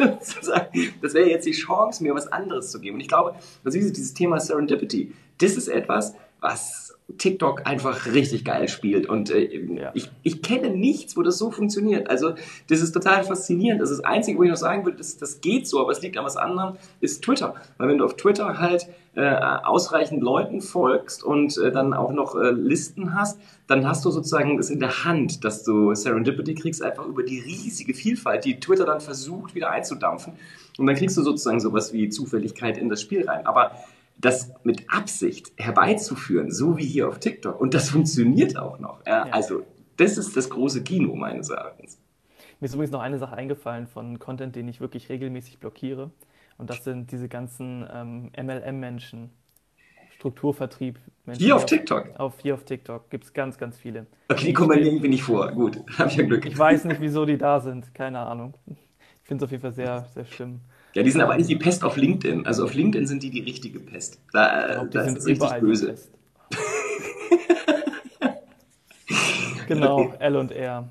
das 1.01 1.13
wäre 1.13 1.29
jetzt 1.29 1.45
die 1.45 1.51
Chance, 1.51 2.03
mir 2.03 2.13
was 2.13 2.31
anderes 2.31 2.71
zu 2.71 2.79
geben. 2.79 2.95
Und 2.95 3.01
ich 3.01 3.07
glaube, 3.07 3.35
ist 3.63 3.73
dieses 3.73 4.13
Thema 4.13 4.39
Serendipity. 4.39 5.13
Das 5.39 5.53
ist 5.53 5.67
etwas, 5.67 6.13
was 6.39 6.86
TikTok 7.17 7.65
einfach 7.65 8.05
richtig 8.07 8.43
geil 8.43 8.67
spielt. 8.67 9.07
Und 9.07 9.31
äh, 9.31 9.63
ja. 9.75 9.91
ich, 9.93 10.11
ich 10.23 10.41
kenne 10.41 10.69
nichts, 10.69 11.15
wo 11.15 11.21
das 11.23 11.37
so 11.37 11.51
funktioniert. 11.51 12.09
Also 12.09 12.33
das 12.67 12.81
ist 12.81 12.91
total 12.91 13.23
faszinierend. 13.23 13.81
Das 13.81 13.91
ist 13.91 13.99
das 13.99 14.05
Einzige, 14.05 14.37
wo 14.37 14.43
ich 14.43 14.49
noch 14.49 14.57
sagen 14.57 14.83
würde, 14.83 14.97
das, 14.97 15.17
das 15.17 15.39
geht 15.39 15.67
so, 15.67 15.79
aber 15.79 15.91
es 15.91 16.01
liegt 16.01 16.17
an 16.17 16.25
was 16.25 16.35
anderem, 16.35 16.75
ist 16.99 17.23
Twitter. 17.23 17.55
Weil 17.77 17.87
wenn 17.87 17.99
du 17.99 18.05
auf 18.05 18.17
Twitter 18.17 18.59
halt 18.59 18.87
äh, 19.15 19.35
ausreichend 19.35 20.21
Leuten 20.21 20.61
folgst 20.61 21.23
und 21.23 21.57
äh, 21.57 21.71
dann 21.71 21.93
auch 21.93 22.11
noch 22.11 22.35
äh, 22.35 22.51
Listen 22.51 23.15
hast, 23.15 23.39
dann 23.67 23.87
hast 23.87 24.03
du 24.03 24.11
sozusagen 24.11 24.59
es 24.59 24.69
in 24.69 24.79
der 24.79 25.05
Hand, 25.05 25.45
dass 25.45 25.63
du 25.63 25.95
Serendipity 25.95 26.55
kriegst, 26.55 26.83
einfach 26.83 27.05
über 27.05 27.23
die 27.23 27.39
riesige 27.39 27.93
Vielfalt, 27.93 28.43
die 28.43 28.59
Twitter 28.59 28.85
dann 28.85 28.99
versucht 28.99 29.55
wieder 29.55 29.71
einzudampfen. 29.71 30.33
Und 30.77 30.87
dann 30.87 30.95
kriegst 30.95 31.17
du 31.17 31.23
sozusagen 31.23 31.59
sowas 31.59 31.93
wie 31.93 32.09
Zufälligkeit 32.09 32.77
in 32.77 32.89
das 32.89 33.01
Spiel 33.01 33.27
rein. 33.27 33.45
Aber 33.47 33.71
das 34.17 34.51
mit 34.63 34.89
Absicht 34.89 35.51
herbeizuführen, 35.57 36.51
so 36.51 36.77
wie 36.77 36.85
hier 36.85 37.07
auf 37.07 37.19
TikTok. 37.19 37.59
Und 37.59 37.73
das 37.73 37.89
funktioniert 37.89 38.57
auch 38.57 38.79
noch. 38.79 39.05
Ja, 39.05 39.27
ja. 39.27 39.33
Also, 39.33 39.63
das 39.97 40.17
ist 40.17 40.35
das 40.35 40.49
große 40.49 40.83
Kino 40.83 41.15
meines 41.15 41.49
Erachtens. 41.49 41.99
Mir 42.59 42.65
ist 42.65 42.73
übrigens 42.73 42.91
noch 42.91 43.01
eine 43.01 43.19
Sache 43.19 43.35
eingefallen 43.35 43.87
von 43.87 44.17
Content, 44.19 44.55
den 44.55 44.67
ich 44.67 44.81
wirklich 44.81 45.09
regelmäßig 45.09 45.59
blockiere. 45.59 46.11
Und 46.57 46.71
das 46.71 46.83
sind 46.83 47.11
diese 47.11 47.29
ganzen 47.29 47.87
ähm, 47.93 48.31
MLM-Menschen, 48.35 49.29
Strukturvertrieb. 50.15 50.97
Menschen, 51.25 51.43
hier 51.43 51.55
auf 51.55 51.67
TikTok? 51.67 52.19
Auf, 52.19 52.39
hier 52.41 52.55
auf 52.55 52.63
TikTok 52.63 53.11
gibt 53.11 53.25
es 53.25 53.33
ganz, 53.33 53.59
ganz 53.59 53.77
viele. 53.77 54.07
Okay, 54.29 54.47
die 54.47 54.53
kommen 54.53 54.69
mir 54.69 54.83
irgendwie 54.83 55.09
nicht 55.09 55.21
vor. 55.21 55.51
Gut, 55.51 55.79
habe 55.99 56.09
ich 56.09 56.15
ja 56.15 56.25
Glück. 56.25 56.45
Ich 56.45 56.57
weiß 56.57 56.85
nicht, 56.85 56.99
wieso 56.99 57.25
die 57.25 57.37
da 57.37 57.59
sind. 57.59 57.93
Keine 57.93 58.19
Ahnung. 58.19 58.55
Ich 58.65 59.27
finde 59.27 59.43
es 59.43 59.47
auf 59.47 59.51
jeden 59.51 59.61
Fall 59.61 59.73
sehr, 59.73 60.07
sehr 60.15 60.25
schlimm. 60.25 60.61
Ja, 60.97 61.03
die 61.03 61.11
sind 61.11 61.21
aber 61.21 61.33
eigentlich 61.33 61.45
die 61.45 61.57
Pest 61.57 61.83
auf 61.83 61.95
LinkedIn. 61.95 62.47
Also 62.47 62.63
auf 62.63 62.73
LinkedIn 62.73 63.05
sind 63.05 63.21
die 63.21 63.29
die 63.29 63.41
richtige 63.41 63.79
Pest. 63.79 64.19
Da, 64.33 64.73
glaub, 64.73 64.89
da 64.89 65.01
ist 65.01 65.19
es 65.19 65.27
richtig 65.27 65.59
böse. 65.59 65.93
genau, 69.67 70.11
L 70.17 70.37
und 70.37 70.51
R. 70.51 70.89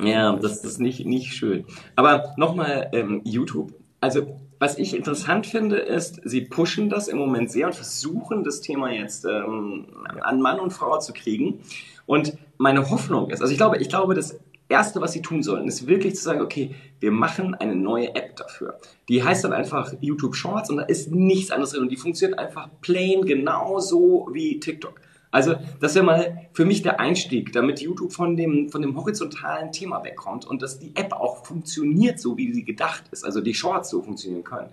Ja, 0.00 0.34
das 0.34 0.64
ist 0.64 0.80
nicht, 0.80 1.04
nicht 1.04 1.34
schön. 1.34 1.66
Aber 1.94 2.32
nochmal 2.38 2.88
ähm, 2.94 3.20
YouTube. 3.22 3.74
Also 4.00 4.40
was 4.58 4.78
ich 4.78 4.96
interessant 4.96 5.46
finde, 5.46 5.76
ist, 5.76 6.22
sie 6.24 6.40
pushen 6.40 6.88
das 6.88 7.06
im 7.06 7.18
Moment 7.18 7.50
sehr 7.50 7.66
und 7.66 7.74
versuchen 7.74 8.44
das 8.44 8.62
Thema 8.62 8.90
jetzt 8.90 9.26
ähm, 9.26 9.88
an 10.22 10.40
Mann 10.40 10.58
und 10.58 10.72
Frau 10.72 10.98
zu 11.00 11.12
kriegen. 11.12 11.60
Und 12.06 12.38
meine 12.56 12.88
Hoffnung 12.88 13.28
ist, 13.28 13.42
also 13.42 13.52
ich 13.52 13.58
glaube, 13.58 13.76
ich 13.76 13.90
glaube, 13.90 14.14
dass 14.14 14.38
Erste, 14.68 15.00
was 15.00 15.12
sie 15.12 15.22
tun 15.22 15.42
sollen, 15.42 15.66
ist 15.66 15.86
wirklich 15.86 16.14
zu 16.16 16.22
sagen, 16.22 16.42
okay, 16.42 16.74
wir 17.00 17.10
machen 17.10 17.54
eine 17.54 17.74
neue 17.74 18.14
App 18.14 18.36
dafür. 18.36 18.78
Die 19.08 19.22
heißt 19.22 19.44
dann 19.44 19.54
einfach 19.54 19.94
YouTube 20.00 20.34
Shorts 20.34 20.68
und 20.68 20.76
da 20.76 20.82
ist 20.82 21.10
nichts 21.10 21.50
anderes 21.50 21.72
drin 21.72 21.82
und 21.82 21.88
die 21.90 21.96
funktioniert 21.96 22.38
einfach 22.38 22.68
plain 22.82 23.22
genauso 23.24 24.28
wie 24.32 24.60
TikTok. 24.60 25.00
Also 25.30 25.56
das 25.80 25.94
wäre 25.94 26.04
mal 26.04 26.48
für 26.52 26.64
mich 26.64 26.82
der 26.82 27.00
Einstieg, 27.00 27.52
damit 27.52 27.80
YouTube 27.80 28.12
von 28.12 28.36
dem, 28.36 28.70
von 28.70 28.82
dem 28.82 28.96
horizontalen 28.96 29.72
Thema 29.72 30.02
wegkommt 30.04 30.46
und 30.46 30.62
dass 30.62 30.78
die 30.78 30.94
App 30.96 31.12
auch 31.12 31.44
funktioniert, 31.44 32.18
so 32.18 32.36
wie 32.36 32.52
sie 32.52 32.64
gedacht 32.64 33.04
ist, 33.10 33.24
also 33.24 33.40
die 33.40 33.54
Shorts 33.54 33.90
so 33.90 34.02
funktionieren 34.02 34.44
können. 34.44 34.68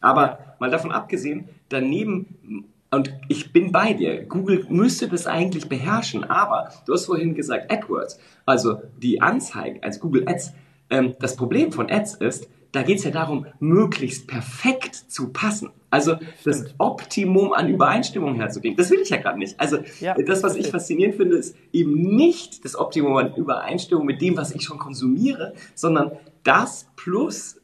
Aber 0.00 0.38
mal 0.60 0.70
davon 0.70 0.92
abgesehen, 0.92 1.48
daneben 1.68 2.66
und 2.96 3.12
ich 3.28 3.52
bin 3.52 3.72
bei 3.72 3.92
dir. 3.92 4.24
Google 4.24 4.64
müsste 4.70 5.06
das 5.06 5.26
eigentlich 5.26 5.68
beherrschen, 5.68 6.24
aber 6.24 6.72
du 6.86 6.94
hast 6.94 7.04
vorhin 7.04 7.34
gesagt 7.34 7.70
AdWords, 7.70 8.18
also 8.46 8.80
die 8.96 9.20
Anzeigen 9.20 9.82
als 9.82 10.00
Google 10.00 10.26
Ads. 10.26 10.54
Ähm, 10.88 11.14
das 11.20 11.36
Problem 11.36 11.72
von 11.72 11.90
Ads 11.90 12.14
ist, 12.14 12.48
da 12.72 12.82
geht 12.82 12.98
es 12.98 13.04
ja 13.04 13.10
darum, 13.10 13.46
möglichst 13.60 14.26
perfekt 14.26 14.94
zu 14.94 15.28
passen. 15.28 15.70
Also 15.90 16.16
das 16.44 16.64
Optimum 16.78 17.52
an 17.52 17.68
Übereinstimmung 17.68 18.34
herzugehen. 18.36 18.76
Das 18.76 18.90
will 18.90 19.00
ich 19.00 19.10
ja 19.10 19.18
gerade 19.18 19.38
nicht. 19.38 19.60
Also 19.60 19.78
ja, 20.00 20.14
das, 20.14 20.42
was 20.42 20.56
ich 20.56 20.68
faszinierend 20.68 21.16
finde, 21.16 21.36
ist 21.36 21.54
eben 21.72 22.16
nicht 22.16 22.64
das 22.64 22.78
Optimum 22.78 23.16
an 23.18 23.34
Übereinstimmung 23.34 24.06
mit 24.06 24.22
dem, 24.22 24.38
was 24.38 24.52
ich 24.52 24.62
schon 24.62 24.78
konsumiere, 24.78 25.52
sondern 25.74 26.12
das 26.44 26.88
plus 26.96 27.60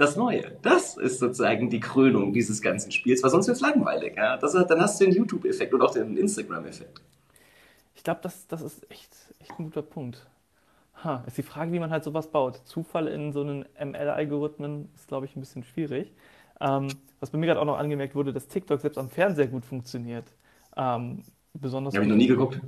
das 0.00 0.16
Neue. 0.16 0.56
Das 0.62 0.96
ist 0.96 1.18
sozusagen 1.18 1.68
die 1.68 1.80
Krönung 1.80 2.32
dieses 2.32 2.62
ganzen 2.62 2.90
Spiels, 2.90 3.22
weil 3.22 3.30
sonst 3.30 3.46
wird 3.46 3.56
es 3.56 3.60
langweilig. 3.60 4.16
Ja? 4.16 4.36
Das, 4.38 4.52
dann 4.52 4.80
hast 4.80 5.00
du 5.00 5.04
den 5.04 5.14
YouTube-Effekt 5.14 5.74
und 5.74 5.82
auch 5.82 5.92
den 5.92 6.16
Instagram-Effekt. 6.16 7.02
Ich 7.94 8.02
glaube, 8.02 8.20
das, 8.22 8.46
das 8.46 8.62
ist 8.62 8.90
echt, 8.90 9.14
echt 9.40 9.58
ein 9.58 9.64
guter 9.64 9.82
Punkt. 9.82 10.26
Ha, 11.04 11.22
ist 11.26 11.36
die 11.36 11.42
Frage, 11.42 11.72
wie 11.72 11.78
man 11.78 11.90
halt 11.90 12.04
sowas 12.04 12.30
baut. 12.30 12.60
Zufall 12.64 13.08
in 13.08 13.32
so 13.32 13.42
einen 13.42 13.66
ML-Algorithmen 13.78 14.88
ist, 14.94 15.08
glaube 15.08 15.26
ich, 15.26 15.36
ein 15.36 15.40
bisschen 15.40 15.64
schwierig. 15.64 16.12
Ähm, 16.60 16.88
was 17.20 17.30
bei 17.30 17.38
mir 17.38 17.46
gerade 17.46 17.60
auch 17.60 17.66
noch 17.66 17.78
angemerkt 17.78 18.14
wurde, 18.14 18.32
dass 18.32 18.48
TikTok 18.48 18.80
selbst 18.80 18.98
am 18.98 19.10
Fernseher 19.10 19.48
gut 19.48 19.64
funktioniert. 19.64 20.24
Ähm, 20.76 21.22
besonders. 21.52 21.94
Habe 21.94 22.04
ich 22.04 22.10
noch 22.10 22.16
nie 22.16 22.26
geguckt. 22.26 22.60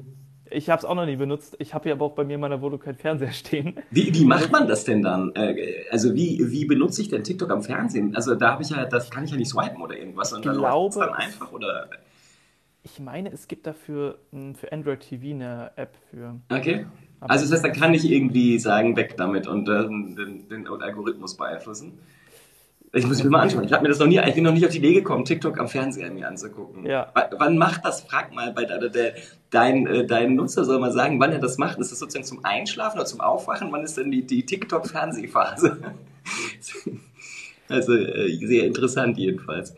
Ich 0.53 0.71
habe 0.71 0.81
es 0.81 0.85
auch 0.85 0.95
noch 0.95 1.07
nie 1.07 1.17
benutzt. 1.17 1.57
Ich 1.59 1.75
habe 1.75 1.85
hier 1.85 1.93
aber 1.93 2.07
auch 2.07 2.15
bei 2.15 2.25
mir 2.25 2.35
in 2.35 2.41
meiner 2.41 2.61
Wohnung 2.61 2.79
keinen 2.79 2.97
Fernseher 2.97 3.33
stehen. 3.33 3.77
Wie, 3.91 4.15
wie 4.15 4.25
macht 4.25 4.51
man 4.53 4.69
das 4.69 4.85
denn 4.85 5.03
dann? 5.03 5.35
Äh, 5.35 5.85
also 5.91 6.15
wie, 6.15 6.39
wie 6.51 6.65
benutze 6.65 7.03
ich 7.03 7.09
denn 7.09 7.25
TikTok 7.25 7.51
am 7.51 7.63
Fernsehen? 7.63 8.15
Also 8.15 8.35
da 8.35 8.53
habe 8.53 8.63
ich 8.63 8.71
ja, 8.71 8.85
das 8.85 9.11
kann 9.11 9.25
ich 9.25 9.31
ja 9.31 9.37
nicht 9.37 9.49
swipen 9.49 9.81
oder 9.81 9.97
irgendwas, 9.97 10.31
sondern 10.31 10.55
da 10.55 10.61
läuft 10.61 10.97
dann 10.97 11.15
einfach 11.15 11.53
oder. 11.53 11.89
Ich 12.85 12.99
meine, 12.99 13.31
es 13.33 13.47
gibt 13.47 13.67
dafür 13.67 14.19
für 14.55 14.73
Android 14.73 15.01
TV 15.01 15.35
eine 15.35 15.71
App 15.77 15.97
für. 16.11 16.41
Okay. 16.51 16.87
Also 17.21 17.45
das 17.45 17.53
heißt, 17.53 17.65
da 17.65 17.69
kann 17.69 17.95
ich 17.95 18.11
irgendwie 18.11 18.59
sagen, 18.59 18.97
weg 18.97 19.17
damit 19.17 19.47
und 19.47 19.69
äh, 19.69 19.85
den, 19.85 20.49
den 20.49 20.67
Algorithmus 20.67 21.37
beeinflussen. 21.37 21.99
Ich 22.95 23.07
muss 23.07 23.25
mir 23.25 23.31
mal 23.31 23.41
anschauen. 23.41 23.65
Ich 23.65 23.73
habe 23.73 23.83
mir 23.83 23.89
das 23.89 23.99
noch 23.99 24.07
nie, 24.07 24.19
ich 24.19 24.35
bin 24.35 24.45
noch 24.45 24.53
nicht 24.53 24.67
auf 24.67 24.71
die 24.71 24.79
Idee 24.79 24.93
gekommen, 24.93 25.25
TikTok 25.25 25.59
am 25.59 25.67
Fernseher 25.67 26.11
mir 26.11 26.29
anzugucken. 26.29 26.85
Ja. 26.85 27.11
W 27.15 27.37
wann 27.39 27.57
macht 27.57 27.87
das? 27.87 28.03
Frag 28.03 28.35
mal 28.35 28.53
bei 28.53 28.67
der, 28.67 28.87
der, 28.91 29.15
dein, 29.49 29.87
äh, 29.87 30.07
dein 30.07 30.35
Nutzer 30.35 30.65
soll 30.67 30.79
mal 30.79 30.93
sagen, 30.93 31.19
wann 31.19 31.33
er 31.33 31.39
das 31.39 31.57
macht. 31.57 31.79
Ist 31.79 31.91
das 31.91 31.99
sozusagen 31.99 32.27
zum 32.27 32.45
Einschlafen 32.45 32.99
oder 32.99 33.07
zum 33.07 33.23
Aufwachen? 33.23 33.73
Wann 33.73 33.83
ist 33.83 33.97
denn 33.97 34.11
die, 34.11 34.27
die 34.27 34.45
TikTok-Fernsehphase? 34.45 35.79
also 37.69 37.95
äh, 37.95 38.47
sehr 38.47 38.67
interessant 38.67 39.17
jedenfalls. 39.17 39.75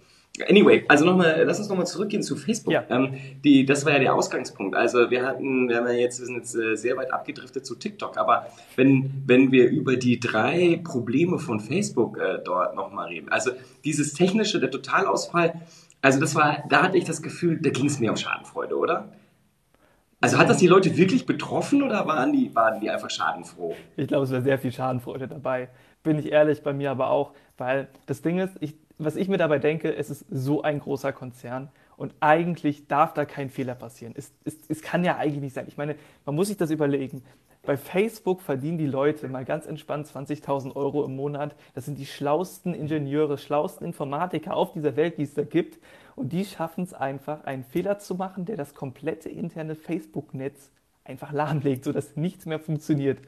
Anyway, 0.48 0.84
also 0.88 1.04
nochmal, 1.04 1.44
lass 1.46 1.60
uns 1.60 1.68
nochmal 1.68 1.86
zurückgehen 1.86 2.22
zu 2.22 2.34
Facebook. 2.34 2.72
Ja. 2.72 2.84
Ähm, 2.88 3.14
die, 3.44 3.64
das 3.64 3.84
war 3.84 3.92
ja 3.92 4.00
der 4.00 4.14
Ausgangspunkt. 4.14 4.74
Also 4.74 5.08
wir 5.10 5.24
hatten, 5.24 5.68
wir 5.68 5.76
haben 5.76 5.86
ja 5.86 5.92
jetzt, 5.92 6.18
wir 6.18 6.26
sind 6.26 6.36
jetzt 6.36 6.56
äh, 6.56 6.74
sehr 6.76 6.96
weit 6.96 7.12
abgedriftet 7.12 7.64
zu 7.64 7.76
TikTok, 7.76 8.18
aber 8.18 8.48
wenn, 8.74 9.22
wenn 9.26 9.52
wir 9.52 9.68
über 9.68 9.96
die 9.96 10.18
drei 10.18 10.80
Probleme 10.82 11.38
von 11.38 11.60
Facebook 11.60 12.18
äh, 12.18 12.40
dort 12.44 12.74
nochmal 12.74 13.08
reden, 13.08 13.28
also 13.28 13.52
dieses 13.84 14.12
technische, 14.14 14.58
der 14.58 14.72
Totalausfall, 14.72 15.54
also 16.02 16.18
das 16.18 16.34
war, 16.34 16.64
da 16.68 16.82
hatte 16.82 16.98
ich 16.98 17.04
das 17.04 17.22
Gefühl, 17.22 17.60
da 17.62 17.70
ging 17.70 17.86
es 17.86 18.00
mir 18.00 18.10
um 18.10 18.16
Schadenfreude, 18.16 18.76
oder? 18.76 19.12
Also 20.20 20.38
hat 20.38 20.48
das 20.48 20.56
die 20.56 20.66
Leute 20.66 20.96
wirklich 20.96 21.26
betroffen 21.26 21.82
oder 21.82 22.06
waren 22.06 22.32
die, 22.32 22.52
waren 22.54 22.80
die 22.80 22.90
einfach 22.90 23.10
schadenfroh? 23.10 23.76
Ich 23.96 24.08
glaube, 24.08 24.24
es 24.24 24.32
war 24.32 24.40
sehr 24.40 24.58
viel 24.58 24.72
Schadenfreude 24.72 25.28
dabei. 25.28 25.68
Bin 26.02 26.18
ich 26.18 26.32
ehrlich, 26.32 26.62
bei 26.62 26.72
mir 26.72 26.90
aber 26.90 27.10
auch, 27.10 27.32
weil 27.56 27.88
das 28.06 28.22
Ding 28.22 28.38
ist, 28.38 28.56
ich, 28.60 28.74
was 28.98 29.16
ich 29.16 29.28
mir 29.28 29.38
dabei 29.38 29.58
denke, 29.58 29.94
es 29.94 30.10
ist 30.10 30.24
so 30.30 30.62
ein 30.62 30.80
großer 30.80 31.12
Konzern 31.12 31.70
und 31.96 32.14
eigentlich 32.20 32.86
darf 32.86 33.14
da 33.14 33.24
kein 33.24 33.50
Fehler 33.50 33.74
passieren. 33.74 34.14
Es, 34.16 34.32
es, 34.44 34.58
es 34.68 34.82
kann 34.82 35.04
ja 35.04 35.16
eigentlich 35.16 35.42
nicht 35.42 35.54
sein. 35.54 35.66
Ich 35.68 35.76
meine, 35.76 35.96
man 36.24 36.34
muss 36.34 36.48
sich 36.48 36.56
das 36.56 36.70
überlegen. 36.70 37.22
Bei 37.62 37.76
Facebook 37.78 38.42
verdienen 38.42 38.76
die 38.76 38.86
Leute 38.86 39.26
mal 39.28 39.44
ganz 39.44 39.66
entspannt 39.66 40.06
20.000 40.06 40.76
Euro 40.76 41.04
im 41.04 41.16
Monat. 41.16 41.56
Das 41.74 41.86
sind 41.86 41.98
die 41.98 42.04
schlauesten 42.04 42.74
Ingenieure, 42.74 43.38
schlauesten 43.38 43.86
Informatiker 43.86 44.54
auf 44.54 44.72
dieser 44.72 44.96
Welt, 44.96 45.16
die 45.16 45.22
es 45.22 45.32
da 45.32 45.44
gibt. 45.44 45.78
Und 46.14 46.32
die 46.32 46.44
schaffen 46.44 46.84
es 46.84 46.92
einfach, 46.92 47.44
einen 47.44 47.64
Fehler 47.64 47.98
zu 47.98 48.16
machen, 48.16 48.44
der 48.44 48.56
das 48.56 48.74
komplette 48.74 49.30
interne 49.30 49.76
Facebook-Netz 49.76 50.70
einfach 51.04 51.32
lahmlegt, 51.32 51.84
sodass 51.84 52.16
nichts 52.16 52.44
mehr 52.44 52.58
funktioniert. 52.58 53.18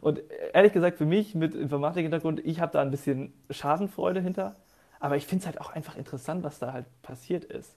Und 0.00 0.22
ehrlich 0.52 0.72
gesagt, 0.72 0.98
für 0.98 1.06
mich 1.06 1.34
mit 1.36 1.54
Informatik-Hintergrund, 1.54 2.44
ich 2.44 2.60
habe 2.60 2.72
da 2.72 2.82
ein 2.82 2.90
bisschen 2.90 3.32
Schadenfreude 3.50 4.20
hinter. 4.20 4.56
Aber 5.04 5.18
ich 5.18 5.26
finde 5.26 5.42
es 5.42 5.46
halt 5.46 5.60
auch 5.60 5.70
einfach 5.70 5.96
interessant, 5.96 6.44
was 6.44 6.58
da 6.60 6.72
halt 6.72 6.86
passiert 7.02 7.44
ist. 7.44 7.76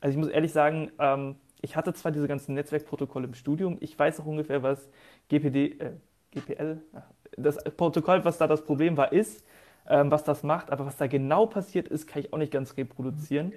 Also 0.00 0.16
ich 0.16 0.24
muss 0.24 0.28
ehrlich 0.28 0.52
sagen, 0.52 0.92
ähm, 1.00 1.34
ich 1.62 1.74
hatte 1.74 1.92
zwar 1.94 2.12
diese 2.12 2.28
ganzen 2.28 2.54
Netzwerkprotokolle 2.54 3.26
im 3.26 3.34
Studium, 3.34 3.76
ich 3.80 3.98
weiß 3.98 4.20
auch 4.20 4.26
ungefähr, 4.26 4.62
was 4.62 4.88
GPD, 5.28 5.80
äh, 5.80 5.90
GPL, 6.30 6.80
das 7.36 7.56
Protokoll, 7.76 8.24
was 8.24 8.38
da 8.38 8.46
das 8.46 8.64
Problem 8.64 8.96
war, 8.96 9.12
ist, 9.12 9.44
ähm, 9.88 10.12
was 10.12 10.22
das 10.22 10.44
macht, 10.44 10.70
aber 10.70 10.86
was 10.86 10.96
da 10.96 11.08
genau 11.08 11.46
passiert 11.46 11.88
ist, 11.88 12.06
kann 12.06 12.22
ich 12.22 12.32
auch 12.32 12.38
nicht 12.38 12.52
ganz 12.52 12.76
reproduzieren. 12.76 13.52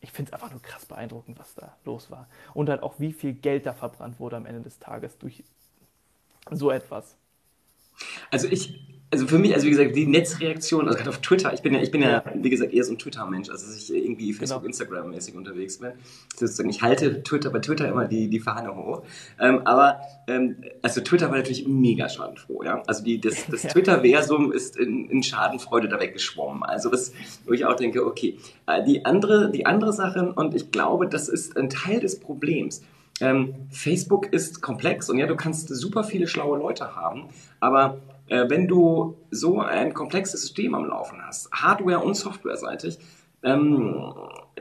Ich 0.00 0.12
finde 0.12 0.30
es 0.30 0.32
einfach 0.32 0.50
nur 0.50 0.62
krass 0.62 0.86
beeindruckend, 0.86 1.38
was 1.38 1.54
da 1.54 1.76
los 1.84 2.10
war. 2.10 2.28
Und 2.54 2.70
halt 2.70 2.82
auch, 2.82 2.94
wie 2.98 3.12
viel 3.12 3.34
Geld 3.34 3.66
da 3.66 3.74
verbrannt 3.74 4.18
wurde 4.18 4.38
am 4.38 4.46
Ende 4.46 4.62
des 4.62 4.78
Tages 4.78 5.18
durch 5.18 5.44
so 6.50 6.70
etwas. 6.70 7.18
Also 8.30 8.48
ich, 8.48 8.93
also 9.10 9.28
für 9.28 9.38
mich, 9.38 9.54
also 9.54 9.66
wie 9.66 9.70
gesagt, 9.70 9.94
die 9.94 10.06
Netzreaktion, 10.06 10.86
also 10.86 10.96
gerade 10.96 11.10
auf 11.10 11.18
Twitter, 11.18 11.52
ich 11.52 11.62
bin 11.62 11.72
ja, 11.72 11.80
ich 11.80 11.92
bin 11.92 12.02
ja, 12.02 12.24
wie 12.34 12.50
gesagt, 12.50 12.72
eher 12.72 12.82
so 12.82 12.92
ein 12.92 12.98
Twitter-Mensch, 12.98 13.48
also 13.48 13.66
dass 13.66 13.76
ich 13.76 13.94
irgendwie 13.94 14.32
Facebook, 14.32 14.62
genau. 14.62 14.70
Instagram-mäßig 14.70 15.36
unterwegs 15.36 15.78
bin. 15.78 15.92
Sozusagen, 16.34 16.68
ich 16.68 16.82
halte 16.82 17.22
Twitter 17.22 17.50
bei 17.50 17.60
Twitter 17.60 17.88
immer 17.88 18.06
die, 18.06 18.28
die 18.28 18.40
Fahne 18.40 18.74
hoch. 18.74 19.04
Ähm, 19.38 19.60
aber 19.66 20.00
ähm, 20.26 20.56
also 20.82 21.00
Twitter 21.00 21.30
war 21.30 21.36
natürlich 21.36 21.68
mega 21.68 22.08
schadenfroh, 22.08 22.64
ja. 22.64 22.82
Also 22.86 23.04
die, 23.04 23.20
das, 23.20 23.46
das. 23.46 23.62
Twitter-Versum 23.72 24.50
ist 24.50 24.76
in, 24.76 25.08
in 25.10 25.22
Schadenfreude 25.22 25.88
da 25.88 26.00
weggeschwommen. 26.00 26.64
Also 26.64 26.90
das, 26.90 27.12
wo 27.46 27.52
ich 27.52 27.64
auch 27.66 27.76
denke, 27.76 28.04
okay, 28.04 28.38
äh, 28.66 28.82
die 28.82 29.04
andere, 29.04 29.50
die 29.50 29.64
andere 29.64 29.92
Sache, 29.92 30.32
und 30.34 30.54
ich 30.54 30.72
glaube, 30.72 31.06
das 31.06 31.28
ist 31.28 31.56
ein 31.56 31.70
Teil 31.70 32.00
des 32.00 32.18
Problems. 32.18 32.82
Ähm, 33.20 33.54
Facebook 33.70 34.32
ist 34.32 34.60
komplex 34.60 35.08
und 35.08 35.18
ja, 35.18 35.26
du 35.26 35.36
kannst 35.36 35.68
super 35.68 36.02
viele 36.02 36.26
schlaue 36.26 36.58
Leute 36.58 36.96
haben, 36.96 37.28
aber 37.60 38.00
wenn 38.28 38.66
du 38.68 39.18
so 39.30 39.60
ein 39.60 39.92
komplexes 39.92 40.40
System 40.40 40.74
am 40.74 40.86
Laufen 40.86 41.18
hast, 41.26 41.50
Hardware- 41.52 42.00
und 42.00 42.14
Softwareseitig, 42.14 42.98
ähm, 43.44 44.14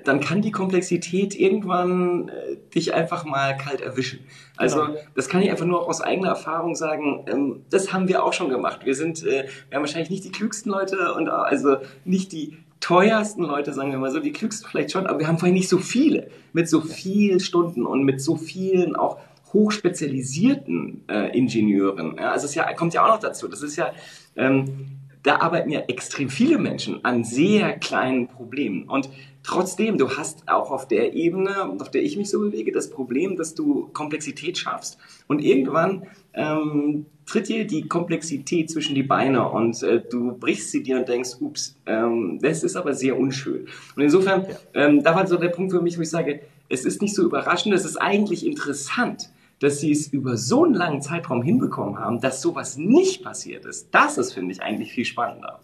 dann 0.04 0.20
kann 0.20 0.42
die 0.42 0.52
Komplexität 0.52 1.36
irgendwann 1.36 2.28
äh, 2.28 2.58
dich 2.76 2.94
einfach 2.94 3.24
mal 3.24 3.56
kalt 3.56 3.82
erwischen. 3.82 4.20
Also 4.58 4.82
genau. 4.82 5.00
das 5.16 5.30
kann 5.30 5.42
ich 5.42 5.50
einfach 5.50 5.66
nur 5.66 5.88
aus 5.88 6.02
eigener 6.02 6.30
Erfahrung 6.30 6.76
sagen. 6.76 7.24
Ähm, 7.28 7.62
das 7.70 7.94
haben 7.94 8.10
wir 8.10 8.24
auch 8.24 8.34
schon 8.34 8.50
gemacht. 8.50 8.82
Wir 8.84 8.96
sind, 8.96 9.26
äh, 9.26 9.48
wir 9.70 9.76
haben 9.76 9.84
wahrscheinlich 9.84 10.10
nicht 10.10 10.26
die 10.26 10.32
klügsten 10.32 10.72
Leute 10.72 11.14
und 11.14 11.30
also 11.30 11.78
nicht 12.04 12.34
die 12.34 12.58
teuersten 12.82 13.44
Leute, 13.44 13.72
sagen 13.72 13.92
wir 13.92 13.98
mal 13.98 14.12
so, 14.12 14.20
die 14.20 14.34
klügsten 14.34 14.70
vielleicht 14.70 14.92
schon, 14.92 15.08
aber 15.08 15.20
wir 15.20 15.28
haben 15.28 15.38
vorhin 15.38 15.56
nicht 15.56 15.70
so 15.70 15.78
viele 15.78 16.28
mit 16.52 16.68
so 16.68 16.82
vielen 16.82 17.40
Stunden 17.40 17.86
und 17.86 18.04
mit 18.04 18.20
so 18.20 18.36
vielen 18.36 18.98
auch 18.98 19.20
hochspezialisierten 19.54 21.04
äh, 21.08 21.38
Ingenieuren. 21.38 22.16
Ja, 22.18 22.32
also 22.32 22.46
es 22.46 22.56
ja, 22.56 22.72
kommt 22.74 22.94
ja 22.94 23.06
auch 23.06 23.10
noch 23.10 23.20
dazu. 23.20 23.48
Das 23.48 23.62
ist 23.62 23.76
ja, 23.76 23.94
ähm, 24.36 24.88
da 25.24 25.38
arbeiten 25.38 25.70
ja 25.70 25.82
extrem 25.82 26.30
viele 26.30 26.58
Menschen 26.58 27.04
an 27.06 27.24
sehr 27.24 27.78
kleinen 27.80 28.28
Problemen. 28.28 28.90
Und 28.90 29.10
trotzdem, 29.44 29.98
du 29.98 30.10
hast 30.18 30.48
auch 30.48 30.72
auf 30.72 30.88
der 30.88 31.14
Ebene, 31.14 31.70
auf 31.80 31.92
der 31.92 32.04
ich 32.04 32.18
mich 32.18 32.30
so 32.30 32.40
bewege, 32.40 32.72
das 32.72 32.90
Problem, 32.90 33.38
dass 33.38 33.56
du 33.56 33.90
Komplexität 33.94 34.58
schaffst. 34.58 34.98
Und 35.28 35.40
irgendwann 35.40 36.08
ähm, 36.34 37.06
tritt 37.26 37.48
dir 37.48 37.66
die 37.66 37.88
Komplexität 37.88 38.70
zwischen 38.70 38.96
die 38.96 39.04
Beine 39.04 39.50
und 39.50 39.82
äh, 39.84 40.02
du 40.02 40.34
brichst 40.34 40.72
sie 40.72 40.84
dir 40.84 40.98
und 40.98 41.08
denkst, 41.08 41.38
ups, 41.40 41.78
ähm, 41.86 42.40
das 42.42 42.64
ist 42.64 42.76
aber 42.76 42.94
sehr 42.94 43.18
unschön. 43.18 43.68
Und 43.96 44.02
insofern, 44.02 44.46
ähm, 44.74 45.04
da 45.04 45.16
war 45.16 45.26
so 45.26 45.38
der 45.38 45.50
Punkt 45.50 45.72
für 45.72 45.82
mich, 45.82 45.98
wo 45.98 46.02
ich 46.02 46.10
sage, 46.10 46.42
es 46.70 46.86
ist 46.86 47.02
nicht 47.02 47.16
so 47.16 47.24
überraschend, 47.24 47.74
es 47.74 47.86
ist 47.86 47.98
eigentlich 47.98 48.46
interessant, 48.46 49.30
dass 49.64 49.80
sie 49.80 49.92
es 49.92 50.08
über 50.08 50.36
so 50.36 50.66
einen 50.66 50.74
langen 50.74 51.02
Zeitraum 51.02 51.42
hinbekommen 51.42 51.98
haben, 51.98 52.20
dass 52.20 52.42
sowas 52.42 52.76
nicht 52.76 53.24
passiert 53.24 53.66
ist. 53.66 53.96
Das 53.96 54.18
ist, 54.18 54.34
finde 54.34 54.52
ich, 54.52 54.62
eigentlich 54.62 54.92
viel 54.92 55.06
spannender. 55.06 55.62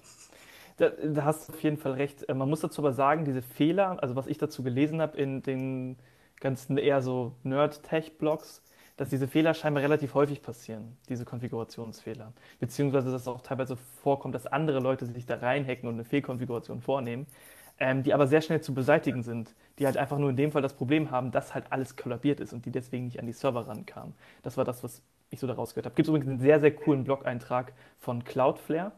Da, 0.78 0.90
da, 0.90 1.26
hast 1.26 1.50
du 1.50 1.54
auf 1.54 1.62
jeden 1.62 1.76
Fall 1.76 1.92
recht. 1.94 2.28
Äh, 2.30 2.34
man 2.34 2.50
muss 2.50 2.62
dazu 2.62 2.82
aber 2.82 2.94
sagen, 2.94 3.26
diese 3.26 3.42
Fehler, 3.42 4.02
also 4.02 4.16
was 4.16 4.28
ich 4.28 4.38
dazu 4.38 4.64
gelesen 4.64 5.02
habe 5.02 5.18
in 5.18 5.42
den 5.42 5.98
ganzen 6.40 6.78
eher 6.78 7.02
so 7.02 7.34
Nerd-Tech-Blogs, 7.44 8.62
dass 8.96 9.10
diese 9.10 9.28
Fehler 9.28 9.54
scheinbar 9.54 9.84
relativ 9.84 10.14
häufig 10.14 10.42
passieren, 10.42 10.96
diese 11.10 11.26
Konfigurationsfehler. 11.26 12.32
Beziehungsweise, 12.62 13.12
dass 13.12 13.24
es 13.24 13.28
auch 13.28 13.42
teilweise 13.42 13.76
vorkommt, 13.76 14.34
dass 14.34 14.48
andere 14.48 14.80
Leute 14.80 15.06
sich 15.08 15.26
da 15.26 15.36
reinhacken 15.36 15.90
und 15.90 15.96
eine 15.96 16.06
Fehlkonfiguration 16.06 16.80
vornehmen 16.80 17.28
ähm, 17.80 18.04
die 18.04 18.14
aber 18.14 18.28
sehr 18.28 18.42
schnell 18.42 18.62
zu 18.62 18.74
beseitigen 18.74 19.24
sind, 19.24 19.54
die 19.80 19.86
halt 19.86 19.98
einfach 19.98 20.18
nur 20.18 20.30
in 20.30 20.36
dem 20.36 20.52
Fall 20.52 20.62
das 20.62 20.74
Problem 20.74 21.12
haben, 21.12 21.32
dass 21.32 21.54
halt 21.54 21.66
alles 21.72 21.96
kollabiert 21.96 22.40
ist 22.40 22.54
und 22.54 22.66
die 22.66 22.72
deswegen 22.72 23.06
nicht 23.06 23.20
an 23.20 23.26
die 23.26 23.34
Server 23.34 23.68
rankamen. 23.68 24.14
Das 24.44 24.58
war 24.58 24.66
das, 24.66 24.84
was 24.84 25.02
ich 25.30 25.40
so 25.40 25.48
daraus 25.48 25.74
gehört 25.74 25.86
habe. 25.86 25.96
Gibt 25.96 26.08
es 26.08 26.10
übrigens 26.10 26.30
einen 26.30 26.40
sehr, 26.40 26.60
sehr 26.60 26.76
coolen 26.76 27.04
Blog-Eintrag 27.04 27.74
von 27.98 28.24
Cloudflare, 28.24 28.92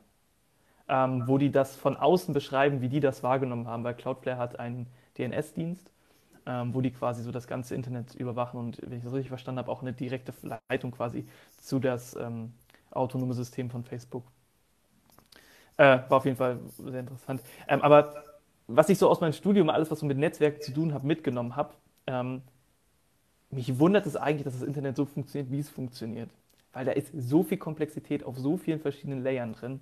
ähm, 0.89 1.27
wo 1.27 1.37
die 1.37 1.51
das 1.51 1.75
von 1.75 1.97
außen 1.97 2.33
beschreiben, 2.33 2.81
wie 2.81 2.89
die 2.89 2.99
das 2.99 3.23
wahrgenommen 3.23 3.67
haben, 3.67 3.83
weil 3.83 3.93
Cloudflare 3.95 4.37
hat 4.37 4.59
einen 4.59 4.87
DNS-Dienst, 5.17 5.91
ähm, 6.47 6.73
wo 6.73 6.81
die 6.81 6.91
quasi 6.91 7.23
so 7.23 7.31
das 7.31 7.47
ganze 7.47 7.75
Internet 7.75 8.15
überwachen 8.15 8.59
und, 8.59 8.81
wenn 8.83 8.97
ich 8.97 9.03
das 9.03 9.13
richtig 9.13 9.29
verstanden 9.29 9.59
habe, 9.59 9.71
auch 9.71 9.81
eine 9.81 9.93
direkte 9.93 10.33
Leitung 10.69 10.91
quasi 10.91 11.27
zu 11.57 11.79
das 11.79 12.15
ähm, 12.15 12.53
autonome 12.91 13.33
System 13.33 13.69
von 13.69 13.83
Facebook. 13.83 14.23
Äh, 15.77 15.99
war 16.09 16.17
auf 16.17 16.25
jeden 16.25 16.37
Fall 16.37 16.59
sehr 16.77 16.99
interessant. 16.99 17.41
Ähm, 17.67 17.81
aber 17.81 18.13
was 18.75 18.89
ich 18.89 18.97
so 18.97 19.09
aus 19.09 19.21
meinem 19.21 19.33
Studium, 19.33 19.69
alles, 19.69 19.91
was 19.91 19.99
so 19.99 20.05
mit 20.05 20.17
Netzwerken 20.17 20.61
zu 20.61 20.73
tun 20.73 20.93
habe, 20.93 21.05
mitgenommen 21.07 21.55
habe, 21.55 21.73
ähm, 22.07 22.41
mich 23.49 23.79
wundert 23.79 24.05
es 24.05 24.15
eigentlich, 24.15 24.43
dass 24.43 24.59
das 24.59 24.67
Internet 24.67 24.95
so 24.95 25.05
funktioniert, 25.05 25.51
wie 25.51 25.59
es 25.59 25.69
funktioniert. 25.69 26.29
Weil 26.73 26.85
da 26.85 26.93
ist 26.93 27.11
so 27.13 27.43
viel 27.43 27.57
Komplexität 27.57 28.23
auf 28.23 28.37
so 28.37 28.57
vielen 28.57 28.79
verschiedenen 28.79 29.23
Layern 29.23 29.53
drin. 29.53 29.81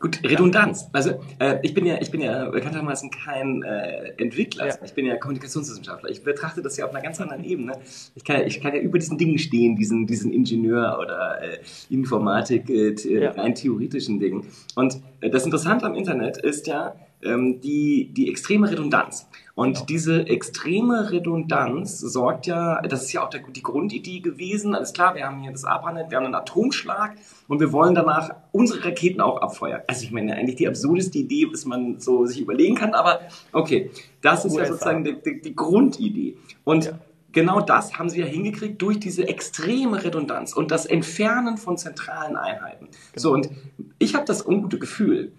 Gut, 0.00 0.20
Redundanz. 0.22 0.88
Also 0.92 1.22
äh, 1.38 1.58
ich 1.62 1.72
bin 1.72 1.86
ja, 1.86 1.96
ich 2.00 2.10
bin 2.10 2.20
ja 2.20 2.50
bekanntermaßen 2.50 3.10
kein 3.10 3.62
äh, 3.62 4.12
Entwickler. 4.18 4.66
Ja. 4.66 4.74
Ich 4.84 4.92
bin 4.92 5.06
ja 5.06 5.16
Kommunikationswissenschaftler. 5.16 6.10
Ich 6.10 6.22
betrachte 6.22 6.60
das 6.60 6.76
ja 6.76 6.84
auf 6.84 6.90
einer 6.90 7.00
ganz 7.02 7.20
anderen 7.20 7.42
Ebene. 7.42 7.78
Ich 8.14 8.22
kann, 8.22 8.42
ich 8.46 8.60
kann 8.60 8.74
ja 8.74 8.80
über 8.80 8.98
diesen 8.98 9.16
Dingen 9.16 9.38
stehen, 9.38 9.76
diesen, 9.76 10.06
diesen 10.06 10.30
Ingenieur 10.30 10.98
oder 11.00 11.40
äh, 11.40 11.58
Informatik, 11.88 12.68
äh, 12.68 12.94
ja. 13.18 13.30
rein 13.30 13.54
theoretischen 13.54 14.20
Dingen. 14.20 14.46
Und 14.74 15.00
äh, 15.22 15.30
das 15.30 15.46
Interessante 15.46 15.86
am 15.86 15.94
Internet 15.94 16.36
ist 16.36 16.66
ja, 16.66 16.94
ähm, 17.22 17.60
die, 17.60 18.12
die 18.12 18.28
extreme 18.28 18.70
Redundanz. 18.70 19.28
Und 19.54 19.74
genau. 19.74 19.86
diese 19.86 20.26
extreme 20.28 21.10
Redundanz 21.10 21.98
sorgt 21.98 22.46
ja, 22.46 22.80
das 22.82 23.04
ist 23.04 23.12
ja 23.12 23.24
auch 23.24 23.28
der, 23.28 23.42
die 23.54 23.62
Grundidee 23.62 24.20
gewesen, 24.20 24.74
alles 24.74 24.92
klar, 24.94 25.14
wir 25.14 25.26
haben 25.26 25.40
hier 25.42 25.52
das 25.52 25.64
ABRANET, 25.64 26.10
wir 26.10 26.16
haben 26.16 26.24
einen 26.24 26.34
Atomschlag 26.34 27.16
und 27.48 27.60
wir 27.60 27.70
wollen 27.70 27.94
danach 27.94 28.30
unsere 28.50 28.84
Raketen 28.84 29.20
auch 29.20 29.42
abfeuern. 29.42 29.82
Also 29.86 30.04
ich 30.04 30.10
meine, 30.10 30.34
eigentlich 30.34 30.56
die 30.56 30.66
absurdeste 30.66 31.18
Idee, 31.18 31.48
was 31.52 31.66
man 31.66 32.00
so 32.00 32.24
sich 32.24 32.40
überlegen 32.40 32.76
kann, 32.76 32.94
aber 32.94 33.20
okay, 33.52 33.90
das 34.22 34.46
ist 34.46 34.52
USA. 34.52 34.62
ja 34.62 34.68
sozusagen 34.68 35.04
die, 35.04 35.20
die, 35.20 35.42
die 35.42 35.54
Grundidee. 35.54 36.38
Und 36.64 36.86
ja. 36.86 36.92
genau 37.32 37.60
das 37.60 37.98
haben 37.98 38.08
sie 38.08 38.20
ja 38.20 38.26
hingekriegt 38.26 38.80
durch 38.80 38.98
diese 39.00 39.28
extreme 39.28 40.02
Redundanz 40.02 40.54
und 40.54 40.70
das 40.70 40.86
Entfernen 40.86 41.58
von 41.58 41.76
zentralen 41.76 42.36
Einheiten. 42.36 42.86
Genau. 42.86 42.96
So, 43.16 43.32
und 43.32 43.50
ich 43.98 44.14
habe 44.14 44.24
das 44.24 44.46
ungute 44.46 44.78
Gefühl, 44.78 45.32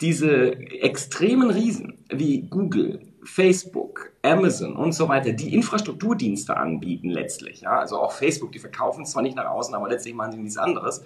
diese 0.00 0.52
extremen 0.52 1.50
Riesen 1.50 1.98
wie 2.08 2.42
Google, 2.42 3.00
Facebook, 3.24 4.12
Amazon 4.22 4.76
und 4.76 4.92
so 4.92 5.08
weiter, 5.08 5.32
die 5.32 5.52
Infrastrukturdienste 5.54 6.56
anbieten 6.56 7.10
letztlich, 7.10 7.62
ja, 7.62 7.78
also 7.80 8.00
auch 8.00 8.12
Facebook, 8.12 8.52
die 8.52 8.58
verkaufen 8.58 9.04
zwar 9.04 9.22
nicht 9.22 9.36
nach 9.36 9.46
außen, 9.46 9.74
aber 9.74 9.88
letztlich 9.88 10.14
machen 10.14 10.32
sie 10.32 10.38
nichts 10.38 10.56
anderes, 10.56 11.04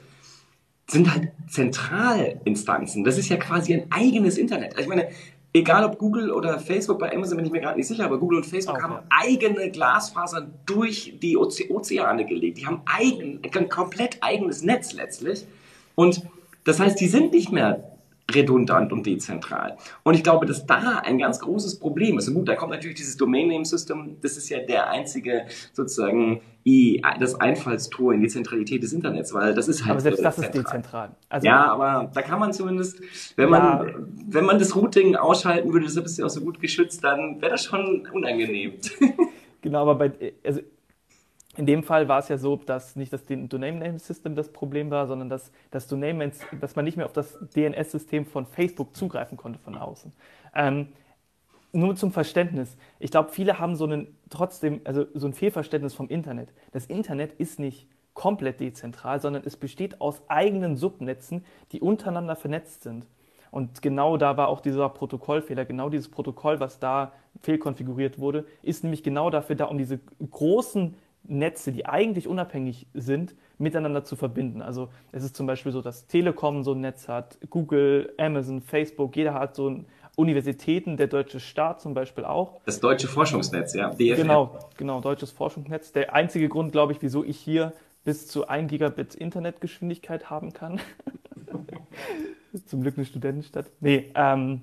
sind 0.87 1.13
halt 1.13 1.31
Zentralinstanzen. 1.49 3.05
Das 3.05 3.17
ist 3.17 3.29
ja 3.29 3.37
quasi 3.37 3.75
ein 3.75 3.87
eigenes 3.91 4.37
Internet. 4.37 4.79
Ich 4.79 4.87
meine, 4.87 5.09
egal 5.53 5.85
ob 5.85 5.99
Google 5.99 6.31
oder 6.31 6.59
Facebook, 6.59 6.99
bei 6.99 7.15
Amazon 7.15 7.37
bin 7.37 7.47
ich 7.47 7.53
mir 7.53 7.61
gerade 7.61 7.79
nicht 7.79 7.89
sicher, 7.89 8.05
aber 8.05 8.19
Google 8.19 8.39
und 8.39 8.47
Facebook 8.47 8.77
okay. 8.77 8.85
haben 8.85 8.99
eigene 9.09 9.71
Glasfasern 9.71 10.53
durch 10.67 11.19
die 11.23 11.37
Oze 11.37 11.71
Ozeane 11.71 12.27
gelegt. 12.27 12.59
Die 12.59 12.67
haben 12.67 12.83
eigen, 12.85 13.41
ein 13.43 13.69
komplett 13.69 14.19
eigenes 14.21 14.63
Netz 14.63 14.93
letztlich. 14.93 15.47
Und 15.95 16.23
das 16.65 16.79
heißt, 16.79 17.01
die 17.01 17.09
sind 17.09 17.33
nicht 17.33 17.53
mehr 17.53 17.92
redundant 18.31 18.93
und 18.93 19.07
dezentral. 19.07 19.77
Und 20.03 20.15
ich 20.15 20.23
glaube, 20.23 20.47
dass 20.47 20.67
da 20.67 21.03
ein 21.05 21.19
ganz 21.19 21.41
großes 21.41 21.79
Problem 21.79 22.19
ist. 22.19 22.29
Und 22.29 22.35
gut, 22.35 22.49
da 22.49 22.55
kommt 22.55 22.73
natürlich 22.73 22.97
dieses 22.97 23.17
Domain 23.17 23.49
Name 23.49 23.65
System, 23.65 24.17
das 24.21 24.37
ist 24.37 24.49
ja 24.49 24.61
der 24.61 24.91
einzige 24.91 25.47
sozusagen 25.73 26.41
das 27.19 27.35
Einfallstor 27.41 28.15
in 28.15 28.21
die 28.21 28.29
Zentralität 28.29 28.83
des 28.83 28.93
Internets, 28.93 29.35
weil 29.35 29.53
das 29.53 29.67
ist 29.67 29.83
halt. 29.83 29.93
Aber 29.93 30.01
selbst 30.01 30.25
das 30.25 30.39
ist 30.39 30.55
dezentral. 30.55 31.11
Also 31.29 31.47
ja, 31.47 31.67
aber 31.73 32.11
da 32.15 32.23
kann 32.23 32.39
man 32.39 32.53
zumindest, 32.53 33.01
wenn 33.37 33.51
man, 33.51 33.89
ja. 33.89 33.95
wenn 34.29 34.45
man 34.45 34.61
das 34.61 34.77
Routing 34.77 35.17
ausschalten 35.17 35.73
würde, 35.73 35.87
deshalb 35.87 36.07
ist 36.07 36.19
ja 36.19 36.25
auch 36.25 36.31
so 36.31 36.41
gut 36.41 36.61
geschützt, 36.61 37.03
dann 37.03 37.41
wäre 37.41 37.53
das 37.53 37.65
schon 37.65 38.07
unangenehm. 38.13 38.75
Genau, 39.65 39.83
aber 39.83 39.95
bei, 39.95 40.33
also 40.45 40.61
in 41.57 41.67
dem 41.67 41.83
Fall 41.83 42.09
war 42.09 42.19
es 42.19 42.29
ja 42.29 42.39
so, 42.39 42.57
dass 42.57 42.97
nicht 42.97 43.13
das 43.13 43.25
Domain 43.27 43.79
Name 43.79 43.99
System 43.99 44.35
das 44.35 44.51
Problem 44.53 44.91
war, 44.91 45.07
sondern 45.07 45.29
dass, 45.29 45.53
das 45.71 45.87
dass 45.87 46.77
man 46.77 46.85
nicht 46.85 46.97
mehr 46.97 47.05
auf 47.05 47.13
das 47.13 47.39
DNS-System 47.55 48.25
von 48.25 48.47
Facebook 48.47 48.97
zugreifen 48.97 49.37
konnte 49.37 49.59
von 49.59 49.77
außen. 49.77 50.13
Ähm, 50.55 50.89
nur 51.73 51.95
zum 51.97 52.13
Verständnis. 52.13 52.77
Ich 52.99 53.11
glaube, 53.11 53.31
viele 53.31 53.59
haben 53.59 53.77
so 53.77 53.85
einen 53.85 54.17
trotzdem, 54.31 54.81
also 54.85 55.07
so 55.15 55.27
ein 55.27 55.33
Fehlverständnis 55.33 55.95
vom 55.95 56.09
Internet. 56.09 56.53
Das 56.73 56.87
Internet 56.87 57.33
ist 57.35 57.59
nicht 57.59 57.87
komplett 58.15 58.61
dezentral, 58.61 59.21
sondern 59.21 59.43
es 59.45 59.57
besteht 59.57 60.01
aus 60.01 60.23
eigenen 60.29 60.77
Subnetzen, 60.77 61.45
die 61.73 61.81
untereinander 61.81 62.37
vernetzt 62.37 62.83
sind. 62.83 63.07
Und 63.51 63.83
genau 63.83 64.17
da 64.17 64.39
war 64.39 64.49
auch 64.49 64.61
dieser 64.61 64.89
Protokollfehler, 64.89 65.67
genau 65.67 65.91
dieses 65.91 66.11
Protokoll, 66.11 66.61
was 66.61 66.79
da 66.79 67.13
fehlkonfiguriert 67.43 68.19
wurde, 68.19 68.47
ist 68.63 68.83
nämlich 68.83 69.03
genau 69.03 69.29
dafür 69.29 69.57
da, 69.57 69.67
um 69.67 69.77
diese 69.77 70.01
großen 70.31 70.95
Netze, 71.25 71.73
die 71.73 71.87
eigentlich 71.87 72.27
unabhängig 72.27 72.87
sind, 72.95 73.35
miteinander 73.59 74.05
zu 74.05 74.17
verbinden. 74.17 74.61
Also 74.61 74.89
es 75.13 75.23
ist 75.23 75.37
zum 75.37 75.47
Beispiel 75.47 75.73
so, 75.73 75.83
dass 75.83 76.07
Telekom 76.07 76.65
so 76.65 76.73
ein 76.73 76.81
Netz 76.81 77.09
hat, 77.09 77.39
Google, 77.49 78.13
Amazon, 78.19 78.61
Facebook, 78.61 79.17
jeder 79.17 79.35
hat 79.35 79.55
so 79.55 79.71
ein 79.71 79.87
Universitäten, 80.17 80.97
der 80.97 81.07
deutsche 81.07 81.41
Staat 81.41 81.81
zum 81.81 81.95
Beispiel 81.95 82.25
auch. 82.25 82.61
Das 82.67 82.81
deutsche 82.81 83.09
Forschungsnetz, 83.09 83.75
ja. 83.75 83.91
DFR. 83.91 84.17
Genau, 84.17 84.59
genau, 84.77 85.01
deutsches 85.01 85.31
Forschungsnetz. 85.31 85.93
Der 85.93 86.13
einzige 86.15 86.49
Grund, 86.49 86.73
glaube 86.73 86.93
ich, 86.93 87.01
wieso 87.01 87.25
ich 87.25 87.39
hier 87.39 87.73
bis 88.05 88.27
zu 88.27 88.49
1 88.49 88.71
Gigabit 88.71 89.15
Internetgeschwindigkeit 89.15 90.29
haben 90.29 90.53
kann. 90.53 90.81
zum 92.67 92.83
Glück 92.83 92.97
eine 92.97 93.07
Studentenstadt. 93.07 93.67
Nee, 93.81 94.11
ähm, 94.15 94.61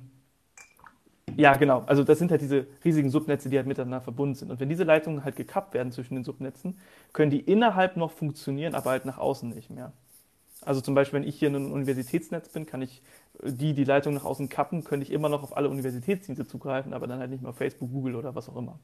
ja, 1.37 1.55
genau. 1.55 1.83
Also 1.85 2.03
das 2.03 2.19
sind 2.19 2.31
halt 2.31 2.41
diese 2.41 2.67
riesigen 2.83 3.09
Subnetze, 3.09 3.49
die 3.49 3.57
halt 3.57 3.67
miteinander 3.67 4.01
verbunden 4.01 4.35
sind. 4.35 4.51
Und 4.51 4.59
wenn 4.59 4.69
diese 4.69 4.83
Leitungen 4.83 5.23
halt 5.23 5.35
gekappt 5.35 5.73
werden 5.73 5.91
zwischen 5.91 6.15
den 6.15 6.23
Subnetzen, 6.23 6.77
können 7.13 7.31
die 7.31 7.39
innerhalb 7.39 7.97
noch 7.97 8.11
funktionieren, 8.11 8.75
aber 8.75 8.91
halt 8.91 9.05
nach 9.05 9.17
außen 9.17 9.49
nicht 9.49 9.69
mehr. 9.69 9.91
Also 10.65 10.81
zum 10.81 10.93
Beispiel, 10.93 11.21
wenn 11.21 11.27
ich 11.27 11.39
hier 11.39 11.47
in 11.47 11.55
einem 11.55 11.71
Universitätsnetz 11.71 12.49
bin, 12.49 12.65
kann 12.65 12.81
ich 12.81 13.01
die, 13.43 13.73
die 13.73 13.85
Leitung 13.85 14.13
nach 14.13 14.25
außen 14.25 14.49
kappen, 14.49 14.83
könnte 14.83 15.05
ich 15.05 15.11
immer 15.11 15.29
noch 15.29 15.43
auf 15.43 15.55
alle 15.55 15.69
Universitätsdienste 15.69 16.45
zugreifen, 16.45 16.93
aber 16.93 17.07
dann 17.07 17.19
halt 17.19 17.31
nicht 17.31 17.41
mehr 17.41 17.51
auf 17.51 17.57
Facebook, 17.57 17.91
Google 17.91 18.15
oder 18.15 18.35
was 18.35 18.49
auch 18.49 18.57
immer. 18.57 18.77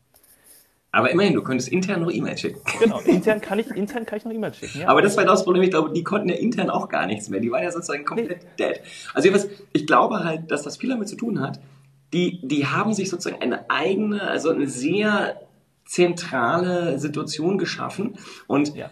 Aber 0.95 1.11
immerhin, 1.11 1.33
du 1.33 1.43
könntest 1.43 1.67
intern 1.67 2.03
noch 2.03 2.11
E-Mail 2.11 2.37
schicken. 2.37 2.61
Genau, 2.79 2.99
intern 3.01 3.41
kann 3.41 3.59
ich, 3.59 3.69
intern 3.69 4.05
kann 4.05 4.17
ich 4.17 4.23
noch 4.23 4.31
E-Mail 4.31 4.53
schicken. 4.53 4.79
Ja. 4.79 4.87
Aber 4.87 5.01
das 5.01 5.17
war 5.17 5.25
das 5.25 5.43
Problem, 5.43 5.63
ich 5.63 5.71
glaube, 5.71 5.91
die 5.91 6.03
konnten 6.03 6.29
ja 6.29 6.35
intern 6.35 6.69
auch 6.69 6.87
gar 6.87 7.05
nichts 7.05 7.27
mehr. 7.27 7.41
Die 7.41 7.51
waren 7.51 7.63
ja 7.63 7.71
sozusagen 7.71 8.05
komplett 8.05 8.43
nee. 8.57 8.65
dead. 8.73 8.81
Also 9.13 9.29
ich 9.73 9.85
glaube 9.85 10.23
halt, 10.23 10.49
dass 10.49 10.63
das 10.63 10.77
viel 10.77 10.89
damit 10.89 11.09
zu 11.09 11.17
tun 11.17 11.41
hat, 11.41 11.59
die, 12.13 12.39
die 12.43 12.67
haben 12.67 12.93
sich 12.93 13.09
sozusagen 13.09 13.41
eine 13.41 13.69
eigene, 13.69 14.21
also 14.21 14.49
eine 14.49 14.67
sehr 14.67 15.41
zentrale 15.85 16.99
Situation 16.99 17.57
geschaffen. 17.57 18.17
Und 18.47 18.75
ja. 18.75 18.89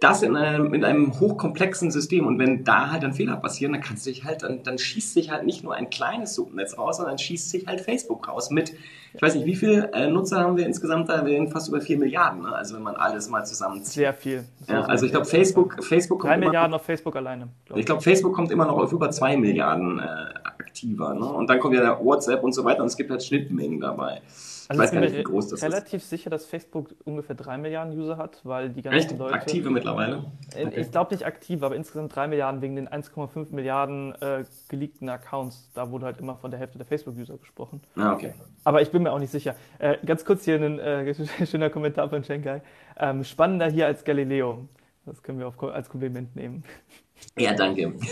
das 0.00 0.22
in 0.22 0.36
einem, 0.36 0.74
in 0.74 0.84
einem 0.84 1.18
hochkomplexen 1.18 1.90
System. 1.90 2.26
Und 2.26 2.38
wenn 2.38 2.64
da 2.64 2.90
halt 2.90 3.02
dann 3.02 3.14
Fehler 3.14 3.36
passieren, 3.36 3.72
dann 3.72 3.82
kannst 3.82 4.06
du 4.06 4.10
dich 4.10 4.24
halt, 4.24 4.42
dann, 4.42 4.62
dann 4.62 4.78
schießt 4.78 5.14
sich 5.14 5.30
halt 5.30 5.44
nicht 5.44 5.64
nur 5.64 5.74
ein 5.74 5.90
kleines 5.90 6.34
Subnetz 6.34 6.76
raus, 6.76 6.98
sondern 6.98 7.18
schießt 7.18 7.50
sich 7.50 7.66
halt 7.66 7.80
Facebook 7.80 8.28
raus 8.28 8.50
mit, 8.50 8.72
ich 9.16 9.22
weiß 9.22 9.34
nicht, 9.34 9.46
wie 9.46 9.56
viele 9.56 9.90
äh, 9.94 10.10
Nutzer 10.10 10.40
haben 10.40 10.58
wir 10.58 10.66
insgesamt 10.66 11.08
da? 11.08 11.24
Wir 11.24 11.36
sind 11.36 11.50
fast 11.50 11.68
über 11.68 11.80
vier 11.80 11.96
Milliarden, 11.96 12.42
ne? 12.42 12.54
also 12.54 12.76
wenn 12.76 12.82
man 12.82 12.96
alles 12.96 13.30
mal 13.30 13.44
zusammenzieht. 13.44 13.94
Sehr 13.94 14.12
viel. 14.12 14.44
Ja, 14.68 14.82
also 14.82 15.06
ich 15.06 15.12
glaube, 15.12 15.24
Facebook, 15.24 15.82
Facebook 15.82 16.20
kommt 16.20 16.34
Drei 16.34 16.36
Milliarden 16.36 16.74
auf 16.74 16.82
Facebook 16.82 17.16
alleine. 17.16 17.48
Glaub 17.64 17.78
ich 17.78 17.86
glaube, 17.86 18.02
Facebook 18.02 18.34
kommt 18.34 18.50
immer 18.50 18.66
noch 18.66 18.76
auf 18.76 18.92
über 18.92 19.10
zwei 19.10 19.38
Milliarden 19.38 20.00
äh, 20.00 20.02
aktiver. 20.44 21.14
Ne? 21.14 21.24
Und 21.24 21.48
dann 21.48 21.58
kommt 21.58 21.74
ja 21.74 21.80
der 21.80 21.98
WhatsApp 22.04 22.44
und 22.44 22.52
so 22.52 22.62
weiter 22.64 22.82
und 22.82 22.88
es 22.88 22.96
gibt 22.98 23.10
halt 23.10 23.24
Schnittmengen 23.24 23.80
dabei. 23.80 24.20
Also 24.68 24.82
ich 24.82 24.86
weiß 24.86 24.92
gar 24.94 25.00
nicht, 25.00 25.16
wie 25.16 25.22
groß 25.22 25.48
das 25.48 25.62
relativ 25.62 26.02
ist. 26.02 26.10
sicher, 26.10 26.28
dass 26.28 26.44
Facebook 26.44 26.94
ungefähr 27.04 27.36
3 27.36 27.58
Milliarden 27.58 27.96
User 27.96 28.16
hat, 28.16 28.40
weil 28.42 28.70
die 28.70 28.82
ganzen 28.82 29.10
Echt? 29.10 29.18
Leute... 29.18 29.34
Aktive 29.34 29.70
mittlerweile? 29.70 30.24
Äh, 30.56 30.66
okay. 30.66 30.80
Ich 30.80 30.90
glaube 30.90 31.14
nicht 31.14 31.24
aktiv, 31.24 31.62
aber 31.62 31.76
insgesamt 31.76 32.14
3 32.14 32.26
Milliarden 32.26 32.62
wegen 32.62 32.74
den 32.74 32.88
1,5 32.88 33.54
Milliarden 33.54 34.14
äh, 34.20 34.44
geleakten 34.68 35.08
Accounts. 35.08 35.70
Da 35.74 35.90
wurde 35.90 36.06
halt 36.06 36.18
immer 36.18 36.36
von 36.36 36.50
der 36.50 36.58
Hälfte 36.58 36.78
der 36.78 36.86
Facebook-User 36.86 37.38
gesprochen. 37.38 37.80
Ah, 37.96 38.12
okay. 38.12 38.34
Aber 38.64 38.82
ich 38.82 38.90
bin 38.90 39.04
mir 39.04 39.12
auch 39.12 39.20
nicht 39.20 39.30
sicher. 39.30 39.54
Äh, 39.78 39.98
ganz 40.04 40.24
kurz 40.24 40.44
hier 40.44 40.56
ein 40.56 40.80
äh, 40.80 41.14
schöner 41.46 41.70
Kommentar 41.70 42.08
von 42.08 42.24
Shanghai. 42.24 42.60
Ähm, 42.98 43.22
spannender 43.22 43.70
hier 43.70 43.86
als 43.86 44.02
Galileo. 44.02 44.68
Das 45.04 45.22
können 45.22 45.38
wir 45.38 45.46
auf, 45.46 45.62
als 45.62 45.88
Kompliment 45.88 46.34
nehmen. 46.34 46.64
Ja, 47.38 47.54
danke. 47.54 47.94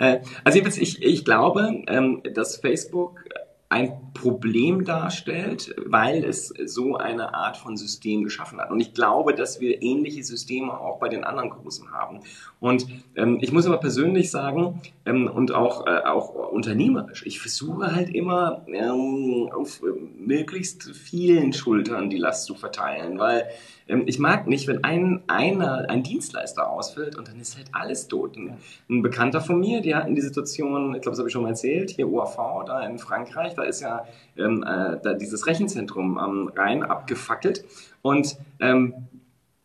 Äh, 0.00 0.20
also 0.44 0.58
ich, 0.58 1.02
ich 1.02 1.24
glaube, 1.24 1.82
ähm, 1.88 2.22
dass 2.34 2.56
Facebook 2.56 3.24
ein 3.70 4.12
Problem 4.14 4.84
darstellt, 4.84 5.74
weil 5.84 6.24
es 6.24 6.48
so 6.48 6.96
eine 6.96 7.34
Art 7.34 7.58
von 7.58 7.76
System 7.76 8.24
geschaffen 8.24 8.58
hat. 8.60 8.70
Und 8.70 8.80
ich 8.80 8.94
glaube, 8.94 9.34
dass 9.34 9.60
wir 9.60 9.82
ähnliche 9.82 10.24
Systeme 10.24 10.72
auch 10.72 10.98
bei 10.98 11.08
den 11.08 11.22
anderen 11.22 11.50
Großen 11.50 11.92
haben. 11.92 12.20
Und 12.60 12.86
ähm, 13.14 13.38
ich 13.42 13.52
muss 13.52 13.66
aber 13.66 13.76
persönlich 13.76 14.30
sagen, 14.30 14.80
ähm, 15.04 15.28
und 15.28 15.52
auch, 15.52 15.86
äh, 15.86 16.00
auch 16.04 16.34
unternehmerisch, 16.50 17.26
ich 17.26 17.40
versuche 17.40 17.94
halt 17.94 18.08
immer 18.08 18.64
ähm, 18.68 19.50
auf 19.52 19.82
möglichst 20.18 20.84
vielen 20.84 21.52
Schultern 21.52 22.08
die 22.08 22.18
Last 22.18 22.46
zu 22.46 22.54
verteilen, 22.54 23.18
weil 23.18 23.48
ich 23.88 24.18
mag 24.18 24.46
nicht, 24.46 24.68
wenn 24.68 24.84
ein, 24.84 25.22
einer, 25.28 25.88
ein 25.88 26.02
Dienstleister 26.02 26.70
ausfällt 26.70 27.16
und 27.16 27.28
dann 27.28 27.40
ist 27.40 27.56
halt 27.56 27.68
alles 27.72 28.06
tot. 28.06 28.36
Ein, 28.36 28.58
ein 28.90 29.02
Bekannter 29.02 29.40
von 29.40 29.58
mir, 29.58 29.80
die 29.80 29.94
hatten 29.94 30.14
die 30.14 30.20
Situation, 30.20 30.94
ich 30.94 31.00
glaube, 31.00 31.12
das 31.12 31.18
habe 31.18 31.28
ich 31.28 31.32
schon 31.32 31.42
mal 31.42 31.50
erzählt, 31.50 31.90
hier 31.90 32.08
UAV, 32.08 32.64
da 32.66 32.86
in 32.86 32.98
Frankreich, 32.98 33.54
da 33.54 33.62
ist 33.62 33.80
ja 33.80 34.04
ähm, 34.36 34.62
äh, 34.62 34.98
da 35.02 35.14
dieses 35.14 35.46
Rechenzentrum 35.46 36.18
am 36.18 36.48
Rhein 36.48 36.82
abgefackelt 36.82 37.64
und 38.02 38.36
ähm, 38.60 38.94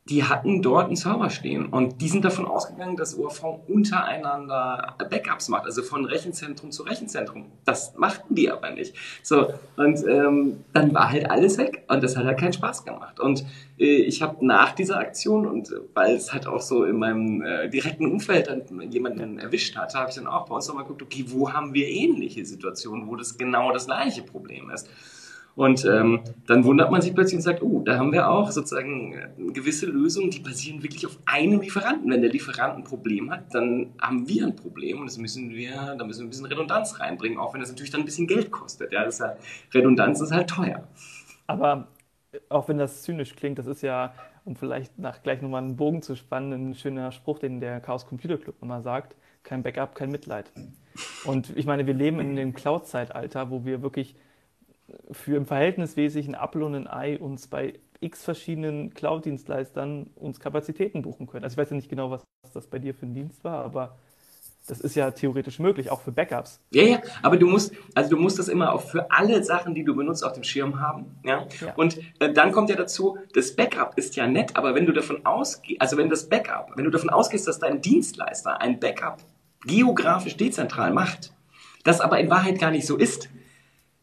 die 0.10 0.26
hatten 0.26 0.62
dort 0.62 0.88
einen 0.88 0.98
Server 0.98 1.30
stehen 1.30 1.68
und 1.68 2.02
die 2.02 2.10
sind 2.10 2.26
davon 2.26 2.46
ausgegangen, 2.46 2.98
dass 2.98 3.18
ORV 3.18 3.62
untereinander 3.68 4.96
Backups 5.10 5.48
macht, 5.48 5.64
also 5.64 5.82
von 5.82 6.04
Rechenzentrum 6.04 6.72
zu 6.72 6.84
Rechenzentrum. 6.84 7.46
Das 7.64 7.94
machten 7.96 8.36
die 8.36 8.52
aber 8.52 8.72
nicht. 8.72 8.96
So 9.22 9.54
und 9.78 10.06
ähm, 10.06 10.66
dann 10.74 10.94
war 10.94 11.10
halt 11.10 11.32
alles 11.32 11.58
weg 11.58 11.86
und 11.88 12.04
das 12.04 12.18
hat 12.18 12.26
halt 12.26 12.38
keinen 12.38 12.52
Spaß 12.52 12.84
gemacht. 12.84 13.22
Und 13.22 13.46
äh, 13.80 13.86
ich 13.86 14.22
habe 14.22 14.46
nach 14.46 14.74
dieser 14.74 14.98
Aktion 14.98 15.48
und 15.48 15.72
äh, 15.72 15.76
weil 15.94 16.16
es 16.16 16.34
halt 16.34 16.48
auch 16.48 16.62
so 16.62 16.84
in 16.84 16.98
meinem 16.98 17.42
äh, 17.42 17.70
direkten 17.70 18.12
Umfeld 18.12 18.48
dann 18.48 18.92
jemanden 18.92 19.40
erwischt 19.40 19.78
hatte, 19.78 19.98
habe 19.98 20.10
ich 20.10 20.16
dann 20.16 20.28
auch 20.28 20.48
bei 20.48 20.56
uns 20.56 20.68
nochmal 20.68 20.84
geguckt, 20.84 21.04
okay, 21.04 21.24
wo 21.30 21.54
haben 21.54 21.74
wir 21.74 21.88
ähnliche 21.88 22.46
Situationen, 22.46 23.08
wo 23.08 23.16
das 23.16 23.38
genau 23.38 23.72
das 23.72 23.86
gleiche 23.86 24.24
Problem 24.24 24.70
ist. 24.70 24.90
Und 25.56 25.86
ähm, 25.86 26.22
dann 26.48 26.64
wundert 26.64 26.90
man 26.90 27.02
sich 27.02 27.14
plötzlich 27.14 27.36
und 27.36 27.44
sagt, 27.44 27.62
oh, 27.62 27.84
da 27.86 27.98
haben 27.98 28.12
wir 28.12 28.28
auch 28.28 28.50
sozusagen 28.50 29.14
äh, 29.14 29.52
gewisse 29.52 29.86
Lösungen, 29.86 30.32
die 30.32 30.40
basieren 30.40 30.82
wirklich 30.82 31.06
auf 31.06 31.20
einem 31.26 31.62
Lieferanten. 31.62 32.10
Wenn 32.10 32.22
der 32.22 32.32
Lieferant 32.32 32.78
ein 32.78 32.84
Problem 32.84 33.30
hat, 33.30 33.54
dann 33.54 33.94
haben 34.02 34.28
wir 34.28 34.48
ein 34.48 34.56
Problem 34.56 35.00
und 35.00 35.06
das 35.06 35.20
müssen 35.20 35.52
wir, 35.52 35.96
da 35.96 36.04
müssen 36.06 36.22
wir 36.22 36.26
ein 36.26 36.30
bisschen 36.30 36.48
Redundanz 36.48 37.00
reinbringen, 37.00 37.38
auch 37.38 37.54
wenn 37.54 37.62
das 37.62 37.70
natürlich 37.70 37.92
dann 37.92 38.02
ein 38.02 38.06
bisschen 38.06 38.26
Geld 38.26 38.50
kostet. 38.50 38.92
Ja, 38.92 39.06
das 39.06 39.16
ist 39.16 39.20
ja, 39.20 39.36
Redundanz 39.74 40.22
ist 40.22 40.32
halt 40.32 40.50
teuer. 40.50 40.88
Aber 41.46 41.88
äh, 42.32 42.40
auch 42.50 42.68
wenn 42.68 42.80
das 42.80 43.04
zynisch 43.04 43.36
klingt, 43.36 43.60
das 43.60 43.68
ist 43.68 43.84
ja, 43.84 44.16
um 44.46 44.56
vielleicht 44.56 44.98
nach 44.98 45.22
gleich 45.22 45.44
nochmal 45.44 45.62
einen 45.62 45.76
Bogen 45.76 46.02
zu 46.02 46.16
spannen, 46.16 46.72
ein 46.72 46.76
schöner 46.76 47.12
Spruch, 47.12 47.38
den 47.38 47.60
der 47.60 47.80
Chaos 47.80 48.08
Computer 48.08 48.38
Club 48.38 48.60
nochmal 48.60 48.82
sagt, 48.82 49.16
kein 49.44 49.62
Backup, 49.62 49.94
kein 49.94 50.10
Mitleid. 50.10 50.52
Und 51.26 51.56
ich 51.56 51.68
meine, 51.68 51.86
wir 51.86 51.94
leben 51.94 52.20
in 52.20 52.36
dem 52.36 52.54
Cloud-Zeitalter, 52.54 53.52
wo 53.52 53.66
wir 53.66 53.84
wirklich 53.84 54.16
für 55.12 55.36
im 55.38 55.46
Verhältnis 55.46 55.98
wesentlichen 55.98 56.36
Apple 56.36 56.66
und 56.66 56.76
ein 56.76 56.88
Ei 56.88 57.18
uns 57.18 57.48
bei 57.48 57.74
x 58.00 58.24
verschiedenen 58.24 58.94
Cloud-Dienstleistern 58.94 60.08
uns 60.16 60.40
Kapazitäten 60.40 61.02
buchen 61.02 61.28
können. 61.28 61.44
Also 61.44 61.56
ich 61.56 61.58
weiß 61.58 61.70
ja 61.70 61.76
nicht 61.76 61.90
genau, 61.90 62.12
was 62.12 62.24
das 62.54 62.68
bei 62.68 62.80
dir 62.80 62.94
für 62.94 63.06
ein 63.06 63.14
Dienst 63.14 63.44
war, 63.44 63.64
aber 63.64 63.98
das 64.68 64.80
ist 64.80 64.96
ja 64.96 65.12
theoretisch 65.12 65.60
möglich, 65.60 65.92
auch 65.92 66.00
für 66.00 66.14
Backups. 66.14 66.62
Ja, 66.72 66.84
ja, 66.84 67.02
aber 67.22 67.36
du 67.36 67.48
musst, 67.48 67.74
also 67.96 68.12
du 68.12 68.18
musst 68.18 68.40
das 68.40 68.48
immer 68.48 68.74
auch 68.74 68.82
für 68.82 69.12
alle 69.12 69.44
Sachen, 69.44 69.76
die 69.76 69.84
du 69.84 69.94
benutzt, 69.94 70.24
auf 70.24 70.34
dem 70.34 70.44
Schirm 70.44 70.80
haben. 70.80 71.18
Ja. 71.26 71.46
ja. 71.60 71.74
Und 71.76 72.00
äh, 72.20 72.32
dann 72.32 72.54
kommt 72.54 72.70
ja 72.70 72.78
dazu, 72.78 73.18
das 73.34 73.56
Backup 73.56 73.98
ist 73.98 74.16
ja 74.16 74.26
nett, 74.26 74.56
aber 74.56 74.74
wenn 74.74 74.86
du 74.86 74.94
davon 74.94 75.26
ausgehst, 75.26 75.82
also 75.82 75.98
wenn 75.98 76.10
das 76.10 76.30
Backup, 76.30 76.72
wenn 76.76 76.86
du 76.86 76.92
davon 76.92 77.10
ausgehst, 77.10 77.48
dass 77.48 77.60
dein 77.60 77.82
Dienstleister 77.82 78.62
ein 78.62 78.80
Backup 78.80 79.18
geografisch 79.66 80.38
dezentral 80.38 80.94
macht, 80.94 81.34
das 81.84 82.00
aber 82.00 82.20
in 82.20 82.30
Wahrheit 82.30 82.60
gar 82.60 82.72
nicht 82.72 82.88
so 82.88 82.96
ist, 82.96 83.30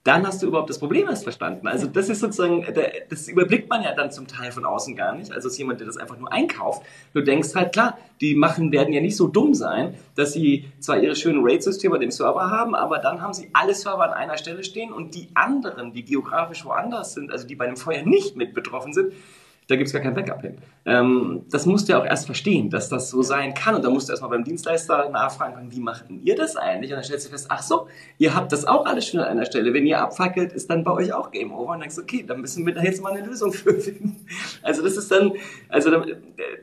dann 0.05 0.27
hast 0.27 0.43
du 0.43 0.47
überhaupt 0.47 0.71
das 0.71 0.79
Problem 0.79 1.09
erst 1.09 1.25
verstanden. 1.25 1.67
Also 1.69 1.87
das 1.87 2.09
ist 2.09 2.21
sozusagen, 2.21 2.65
das 3.11 3.29
überblickt 3.29 3.69
man 3.69 3.83
ja 3.83 3.95
dann 3.95 4.11
zum 4.11 4.27
Teil 4.27 4.51
von 4.51 4.65
außen 4.65 4.97
gar 4.97 5.15
nicht. 5.15 5.31
Also 5.31 5.49
als 5.49 5.59
jemand, 5.59 5.81
der 5.81 5.87
das 5.87 5.99
einfach 5.99 6.19
nur 6.19 6.33
einkauft. 6.33 6.83
Du 7.13 7.21
denkst 7.21 7.55
halt, 7.55 7.73
klar, 7.73 7.99
die 8.23 8.35
machen, 8.35 8.73
werden 8.73 8.95
ja 8.95 9.03
nicht 9.03 9.17
so 9.17 9.29
dumm 9.29 9.53
sein, 9.53 9.95
dass 10.15 10.33
sie 10.33 10.65
zwar 10.79 10.99
ihre 10.99 11.15
schönen 11.17 11.45
RAID-Systeme 11.45 11.99
dem 11.99 12.11
Server 12.11 12.51
haben, 12.51 12.75
aber 12.75 12.99
dann 12.99 13.21
haben 13.21 13.35
sie 13.35 13.51
alle 13.53 13.75
Server 13.75 14.05
an 14.05 14.13
einer 14.13 14.39
Stelle 14.39 14.65
stehen 14.65 14.91
und 14.91 15.15
die 15.15 15.29
anderen, 15.35 15.93
die 15.93 16.05
geografisch 16.05 16.65
woanders 16.65 17.13
sind, 17.13 17.31
also 17.31 17.47
die 17.47 17.55
bei 17.55 17.67
dem 17.67 17.77
Feuer 17.77 18.03
nicht 18.03 18.37
mit 18.37 18.55
betroffen 18.55 18.95
sind, 18.95 19.13
da 19.71 19.77
gibt 19.77 19.87
es 19.87 19.93
gar 19.93 20.03
kein 20.03 20.15
Backup 20.15 20.43
hin. 20.43 20.59
Ähm, 20.85 21.43
das 21.49 21.65
musst 21.65 21.89
du 21.89 21.93
ja 21.93 22.01
auch 22.01 22.05
erst 22.05 22.27
verstehen, 22.27 22.71
dass 22.71 22.89
das 22.89 23.09
so 23.09 23.23
sein 23.23 23.55
kann. 23.55 23.77
Und 23.77 23.85
da 23.85 23.91
musst 23.91 24.09
du 24.09 24.13
erstmal 24.13 24.31
beim 24.31 24.43
Dienstleister 24.43 25.09
nachfragen, 25.11 25.71
wie 25.71 25.79
macht 25.79 26.07
ihr 26.25 26.35
das 26.35 26.57
eigentlich? 26.57 26.91
Und 26.91 26.97
dann 26.97 27.05
stellst 27.05 27.27
du 27.27 27.31
fest, 27.31 27.47
ach 27.51 27.63
so, 27.63 27.87
ihr 28.19 28.35
habt 28.35 28.51
das 28.51 28.65
auch 28.65 28.85
alles 28.85 29.07
schon 29.07 29.21
an 29.21 29.29
einer 29.29 29.45
Stelle. 29.45 29.73
Wenn 29.73 29.87
ihr 29.87 30.01
abfackelt, 30.01 30.53
ist 30.53 30.69
dann 30.71 30.83
bei 30.83 30.91
euch 30.91 31.13
auch 31.13 31.31
Game 31.31 31.53
Over. 31.53 31.61
Und 31.61 31.69
dann 31.69 31.81
denkst 31.83 31.95
du, 31.95 32.03
okay, 32.03 32.25
dann 32.27 32.41
müssen 32.41 32.67
wir 32.67 32.75
da 32.75 32.83
jetzt 32.83 33.01
mal 33.01 33.13
eine 33.13 33.25
Lösung 33.25 33.53
für 33.53 33.79
finden. 33.79 34.27
Also 34.63 34.83
das 34.83 34.97
ist 34.97 35.09
dann, 35.13 35.35
also 35.69 35.93
äh, 35.93 36.17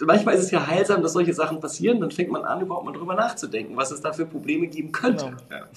manchmal 0.06 0.36
ist 0.36 0.42
es 0.42 0.52
ja 0.52 0.68
heilsam, 0.68 1.02
dass 1.02 1.14
solche 1.14 1.34
Sachen 1.34 1.62
passieren. 1.62 2.02
Dann 2.02 2.12
fängt 2.12 2.30
man 2.30 2.44
an, 2.44 2.60
überhaupt 2.60 2.86
mal 2.86 2.92
drüber 2.92 3.16
nachzudenken, 3.16 3.78
was 3.78 3.92
es 3.92 4.02
da 4.02 4.12
für 4.12 4.26
Probleme 4.26 4.68
geben 4.68 4.92
könnte. 4.92 5.28
Genau. 5.28 5.38
Ja 5.50 5.68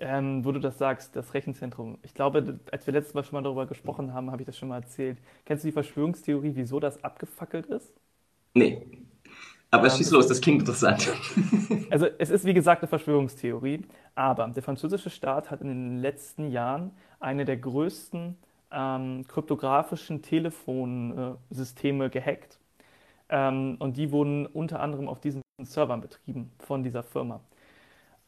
ähm, 0.00 0.44
wo 0.44 0.52
du 0.52 0.60
das 0.60 0.78
sagst, 0.78 1.16
das 1.16 1.34
Rechenzentrum. 1.34 1.98
Ich 2.02 2.14
glaube, 2.14 2.58
als 2.70 2.86
wir 2.86 2.92
letztes 2.92 3.14
Mal 3.14 3.24
schon 3.24 3.34
mal 3.34 3.42
darüber 3.42 3.66
gesprochen 3.66 4.12
haben, 4.12 4.30
habe 4.30 4.42
ich 4.42 4.46
das 4.46 4.56
schon 4.58 4.68
mal 4.68 4.76
erzählt. 4.76 5.18
Kennst 5.44 5.64
du 5.64 5.68
die 5.68 5.72
Verschwörungstheorie, 5.72 6.52
wieso 6.54 6.80
das 6.80 7.02
abgefackelt 7.02 7.66
ist? 7.66 7.92
Nee. 8.54 8.86
Aber 9.70 9.84
ähm, 9.84 9.90
schieß 9.90 10.10
los, 10.12 10.26
das 10.26 10.40
klingt 10.40 10.60
interessant. 10.60 11.12
Also 11.88 12.06
es 12.18 12.30
ist 12.30 12.44
wie 12.44 12.54
gesagt 12.54 12.82
eine 12.82 12.88
Verschwörungstheorie, 12.88 13.82
aber 14.16 14.48
der 14.48 14.62
französische 14.62 15.08
Staat 15.08 15.52
hat 15.52 15.60
in 15.60 15.68
den 15.68 15.98
letzten 15.98 16.50
Jahren 16.50 16.90
eine 17.20 17.44
der 17.44 17.56
größten 17.58 18.36
ähm, 18.72 19.24
kryptografischen 19.28 20.20
Telefonsysteme 20.22 22.10
gehackt. 22.10 22.58
Ähm, 23.28 23.76
und 23.78 23.96
die 23.96 24.10
wurden 24.10 24.46
unter 24.46 24.80
anderem 24.80 25.08
auf 25.08 25.20
diesen 25.20 25.42
Servern 25.62 26.00
betrieben 26.00 26.50
von 26.58 26.82
dieser 26.82 27.02
Firma. 27.04 27.40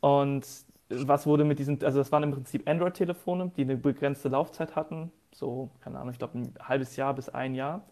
Und 0.01 0.47
was 0.89 1.27
wurde 1.27 1.45
mit 1.45 1.59
diesen, 1.59 1.83
also 1.85 1.99
das 1.99 2.13
waren 2.13 2.23
im 2.23 2.33
Prinzip 2.33 2.69
Android-Telefone, 2.69 3.53
die 3.57 3.63
eine 3.63 3.77
begrenzte 3.77 4.29
Laufzeit 4.29 4.77
hatten, 4.77 5.13
so, 5.33 5.71
keine 5.81 5.99
Ahnung, 5.99 6.13
ich 6.13 6.19
glaube 6.19 6.39
ein 6.39 6.55
halbes 6.61 6.97
Jahr 6.97 7.15
bis 7.15 7.29
ein 7.29 7.55
Jahr, 7.55 7.83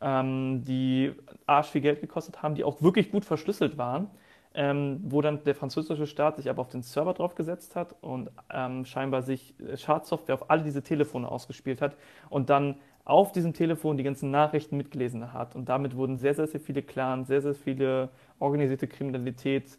ähm, 0.00 0.64
die 0.64 1.12
arsch 1.46 1.68
viel 1.68 1.80
Geld 1.80 2.00
gekostet 2.00 2.42
haben, 2.42 2.54
die 2.54 2.64
auch 2.64 2.80
wirklich 2.82 3.10
gut 3.10 3.24
verschlüsselt 3.24 3.76
waren, 3.76 4.08
ähm, 4.54 5.00
wo 5.04 5.20
dann 5.20 5.44
der 5.44 5.54
französische 5.54 6.06
Staat 6.06 6.36
sich 6.36 6.48
aber 6.48 6.62
auf 6.62 6.68
den 6.68 6.82
Server 6.82 7.14
draufgesetzt 7.14 7.76
hat 7.76 7.94
und 8.00 8.30
ähm, 8.50 8.84
scheinbar 8.84 9.22
sich 9.22 9.54
Schadsoftware 9.76 10.34
auf 10.34 10.50
alle 10.50 10.62
diese 10.62 10.82
Telefone 10.82 11.30
ausgespielt 11.30 11.82
hat 11.82 11.96
und 12.30 12.48
dann 12.50 12.76
auf 13.04 13.32
diesem 13.32 13.54
Telefon 13.54 13.96
die 13.96 14.02
ganzen 14.02 14.30
Nachrichten 14.30 14.76
mitgelesen 14.76 15.32
hat. 15.32 15.56
Und 15.56 15.68
damit 15.68 15.96
wurden 15.96 16.18
sehr, 16.18 16.34
sehr, 16.34 16.46
sehr 16.46 16.60
viele 16.60 16.82
Clans, 16.82 17.28
sehr, 17.28 17.40
sehr 17.40 17.54
viele 17.54 18.10
organisierte 18.38 18.86
Kriminalität, 18.86 19.78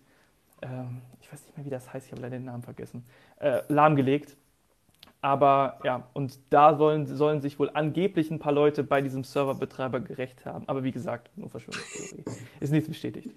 ähm, 0.61 1.01
ich 1.21 1.31
weiß 1.31 1.45
nicht 1.45 1.57
mehr, 1.57 1.65
wie 1.65 1.69
das 1.69 1.91
heißt, 1.93 2.07
ich 2.07 2.11
habe 2.11 2.21
leider 2.21 2.37
den 2.37 2.45
Namen 2.45 2.63
vergessen, 2.63 3.03
äh, 3.39 3.61
lahmgelegt. 3.67 4.35
Aber 5.21 5.79
ja, 5.83 6.07
und 6.13 6.39
da 6.49 6.77
sollen, 6.77 7.05
sollen 7.05 7.41
sich 7.41 7.59
wohl 7.59 7.69
angeblich 7.73 8.31
ein 8.31 8.39
paar 8.39 8.53
Leute 8.53 8.83
bei 8.83 9.01
diesem 9.01 9.25
Serverbetreiber 9.25 9.99
gerecht 9.99 10.45
haben. 10.45 10.63
Aber 10.67 10.83
wie 10.85 10.91
gesagt, 10.91 11.29
nur 11.35 11.49
Verschwörungstheorie. 11.49 12.23
Ist 12.61 12.71
nichts 12.71 12.87
bestätigt. 12.87 13.29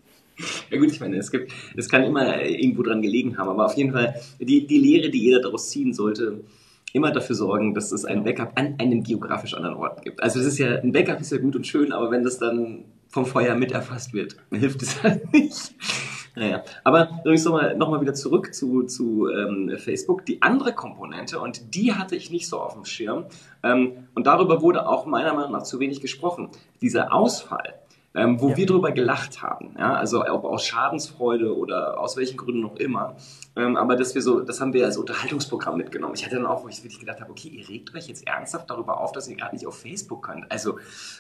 Ja 0.71 0.79
gut, 0.79 0.93
ich 0.93 1.01
meine, 1.01 1.17
es 1.17 1.31
gibt, 1.31 1.53
es 1.77 1.89
kann 1.89 2.05
immer 2.05 2.41
irgendwo 2.41 2.83
dran 2.83 3.03
gelegen 3.03 3.37
haben, 3.37 3.49
aber 3.49 3.67
auf 3.67 3.75
jeden 3.75 3.93
Fall 3.93 4.15
die, 4.39 4.67
die 4.67 4.79
Lehre, 4.79 5.11
die 5.11 5.23
jeder 5.23 5.41
daraus 5.41 5.71
ziehen 5.71 5.93
sollte, 5.93 6.45
immer 6.93 7.11
dafür 7.11 7.35
sorgen, 7.35 7.75
dass 7.75 7.91
es 7.91 8.05
ein 8.05 8.23
Backup 8.23 8.53
an 8.55 8.77
einem 8.79 9.03
geografisch 9.03 9.55
anderen 9.55 9.77
Ort 9.77 10.03
gibt. 10.03 10.23
Also 10.23 10.39
das 10.39 10.49
ist 10.49 10.59
ja, 10.59 10.77
ein 10.77 10.93
Backup 10.93 11.21
ist 11.21 11.33
ja 11.33 11.39
gut 11.39 11.57
und 11.57 11.67
schön, 11.67 11.93
aber 11.93 12.11
wenn 12.11 12.23
das 12.23 12.39
dann 12.39 12.85
vom 13.09 13.27
Feuer 13.27 13.55
mit 13.57 13.73
erfasst 13.73 14.15
wird, 14.15 14.37
hilft 14.53 14.83
es 14.83 15.03
halt 15.03 15.33
nicht. 15.33 15.75
Naja, 16.35 16.65
aber 16.83 17.21
übrigens 17.21 17.45
nochmal 17.45 17.77
noch 17.77 17.91
mal 17.91 18.01
wieder 18.01 18.15
zurück 18.15 18.55
zu, 18.55 18.85
zu 18.85 19.29
ähm, 19.29 19.77
Facebook. 19.79 20.25
Die 20.25 20.41
andere 20.41 20.73
Komponente, 20.73 21.39
und 21.39 21.75
die 21.75 21.93
hatte 21.93 22.17
ich 22.17 22.31
nicht 22.31 22.49
so 22.49 22.59
auf 22.59 22.73
dem 22.73 22.87
Schirm, 22.87 23.27
ähm, 23.63 24.09
und 24.15 24.27
darüber 24.27 24.63
wurde 24.63 24.87
auch 24.89 25.05
meiner 25.05 25.35
Meinung 25.35 25.53
nach 25.53 25.65
zu 25.65 25.79
wenig 25.79 26.01
gesprochen. 26.01 26.49
Dieser 26.81 27.13
Ausfall 27.13 27.75
ähm, 28.15 28.41
wo 28.41 28.51
ja. 28.51 28.57
wir 28.57 28.67
drüber 28.67 28.93
gelacht 28.93 29.43
haben. 29.43 29.75
Ja? 29.79 29.95
Also 29.95 30.25
ob 30.27 30.45
aus 30.45 30.65
Schadensfreude 30.65 31.57
oder 31.57 31.99
aus 31.99 32.17
welchen 32.17 32.37
Gründen 32.37 32.61
noch 32.61 32.77
immer. 32.77 33.17
Ähm, 33.57 33.77
aber 33.77 33.97
dass 33.97 34.15
wir 34.15 34.23
so, 34.23 34.41
das 34.41 34.61
haben 34.61 34.73
wir 34.73 34.85
als 34.85 34.97
Unterhaltungsprogramm 34.97 35.77
mitgenommen. 35.77 36.15
Ich 36.15 36.25
hatte 36.25 36.37
dann 36.37 36.47
auch, 36.47 36.65
wo 36.65 36.69
ich 36.69 36.83
wirklich 36.83 37.01
gedacht 37.01 37.21
habe, 37.21 37.31
okay, 37.31 37.49
ihr 37.49 37.69
regt 37.69 37.95
euch 37.95 38.09
jetzt 38.09 38.27
ernsthaft 38.27 38.71
darüber 38.71 39.01
auf, 39.01 39.13
dass 39.13 39.29
ihr 39.29 39.37
gerade 39.37 39.55
nicht 39.55 39.67
auf 39.67 39.79
Facebook 39.79 40.23
könnt. 40.23 40.51
Also 40.51 40.79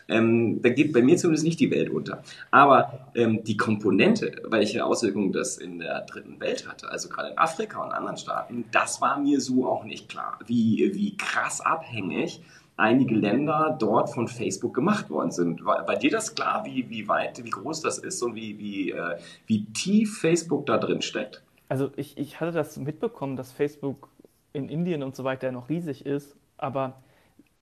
ähm, 0.09 0.61
da 0.62 0.70
geht 0.70 0.92
bei 0.92 1.02
mir 1.02 1.16
zumindest 1.16 1.44
nicht 1.44 1.61
die 1.61 1.70
Welt 1.70 1.90
unter. 1.90 2.22
Aber 2.50 3.11
ähm, 3.14 3.44
die 3.44 3.57
Komponente, 3.57 4.42
welche 4.48 4.85
Auswirkungen 4.85 5.33
das 5.33 5.59
in 5.59 5.78
der 5.78 6.02
dritten 6.02 6.40
Welt 6.40 6.68
hatte, 6.68 6.90
also 6.90 7.09
gerade 7.09 7.31
in 7.31 7.38
Afrika 7.38 7.83
und 7.83 7.92
anderen 7.92 8.16
Staaten, 8.16 8.64
das 8.72 9.00
war 9.00 9.18
mir 9.18 9.40
so 9.40 9.66
auch 9.66 9.85
nicht 9.85 10.09
klar. 10.09 10.38
Wie, 10.46 10.90
wie 10.94 11.16
krass 11.16 11.61
abhängig 11.61 12.42
einige 12.76 13.14
Länder 13.14 13.76
dort 13.78 14.11
von 14.11 14.28
Facebook 14.28 14.74
gemacht 14.74 15.11
worden 15.11 15.30
sind. 15.30 15.64
War 15.64 15.85
bei 15.85 15.96
dir 15.96 16.11
das 16.11 16.35
klar, 16.35 16.64
wie, 16.64 16.88
wie 16.90 17.08
weit, 17.08 17.42
wie 17.44 17.50
groß 17.50 17.80
das 17.82 17.98
ist 17.98 18.22
und 18.22 18.35
wie, 18.35 18.58
wie, 18.58 18.90
äh, 18.90 19.18
wie 19.46 19.64
tief 19.66 20.18
Facebook 20.18 20.66
da 20.66 20.78
drin 20.78 21.02
steckt? 21.02 21.42
Also 21.68 21.90
ich, 21.96 22.18
ich 22.18 22.40
hatte 22.40 22.52
das 22.52 22.76
mitbekommen, 22.76 23.37
dass 23.37 23.52
Facebook 23.52 24.08
in 24.52 24.68
Indien 24.68 25.02
und 25.02 25.16
so 25.16 25.24
weiter 25.24 25.50
noch 25.52 25.68
riesig 25.68 26.04
ist, 26.04 26.37
aber 26.58 27.02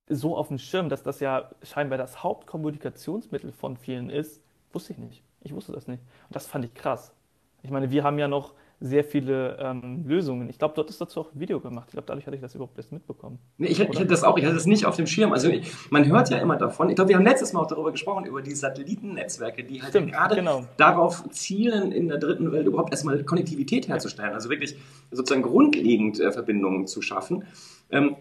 so 0.08 0.36
auf 0.36 0.48
dem 0.48 0.58
Schirm, 0.58 0.88
dass 0.88 1.02
das 1.02 1.20
ja 1.20 1.50
scheinbar 1.62 1.98
das 1.98 2.22
Hauptkommunikationsmittel 2.22 3.52
von 3.52 3.76
vielen 3.76 4.10
ist, 4.10 4.42
wusste 4.72 4.92
ich 4.92 4.98
nicht. 4.98 5.22
Ich 5.42 5.54
wusste 5.54 5.72
das 5.72 5.86
nicht. 5.86 6.02
Und 6.28 6.36
das 6.36 6.46
fand 6.46 6.64
ich 6.64 6.74
krass. 6.74 7.14
Ich 7.62 7.70
meine, 7.70 7.90
wir 7.90 8.02
haben 8.02 8.18
ja 8.18 8.28
noch 8.28 8.54
sehr 8.80 9.04
viele 9.04 9.58
ähm, 9.60 10.04
Lösungen. 10.06 10.48
Ich 10.48 10.58
glaube, 10.58 10.72
dort 10.74 10.88
ist 10.88 11.00
dazu 11.00 11.20
auch 11.20 11.34
ein 11.34 11.38
Video 11.38 11.60
gemacht. 11.60 11.88
Ich 11.88 11.92
glaube, 11.92 12.06
dadurch 12.06 12.26
hatte 12.26 12.36
ich 12.36 12.40
das 12.40 12.54
überhaupt 12.54 12.78
erst 12.78 12.92
mitbekommen. 12.92 13.38
Nee, 13.58 13.66
ich, 13.66 13.78
ich 13.78 13.88
hatte 13.88 14.06
das 14.06 14.24
auch, 14.24 14.38
ich 14.38 14.44
hatte 14.44 14.54
das 14.54 14.64
nicht 14.64 14.86
auf 14.86 14.96
dem 14.96 15.06
Schirm. 15.06 15.32
Also 15.32 15.48
ich, 15.48 15.70
man 15.90 16.06
hört 16.06 16.30
ja 16.30 16.38
immer 16.38 16.56
davon. 16.56 16.88
Ich 16.88 16.96
glaube, 16.96 17.10
wir 17.10 17.16
haben 17.16 17.24
letztes 17.24 17.52
Mal 17.52 17.60
auch 17.60 17.66
darüber 17.66 17.92
gesprochen, 17.92 18.24
über 18.24 18.40
die 18.40 18.54
Satellitennetzwerke, 18.54 19.64
die 19.64 19.82
halt 19.82 19.92
gerade 19.92 20.34
genau. 20.34 20.64
darauf 20.78 21.28
zielen, 21.28 21.92
in 21.92 22.08
der 22.08 22.16
dritten 22.16 22.50
Welt 22.52 22.66
überhaupt 22.66 22.90
erstmal 22.90 23.22
Konnektivität 23.22 23.86
herzustellen. 23.86 24.32
Also 24.32 24.48
wirklich 24.48 24.76
sozusagen 25.10 25.42
grundlegend 25.42 26.18
äh, 26.18 26.32
Verbindungen 26.32 26.86
zu 26.86 27.02
schaffen. 27.02 27.44
Ähm, 27.90 28.16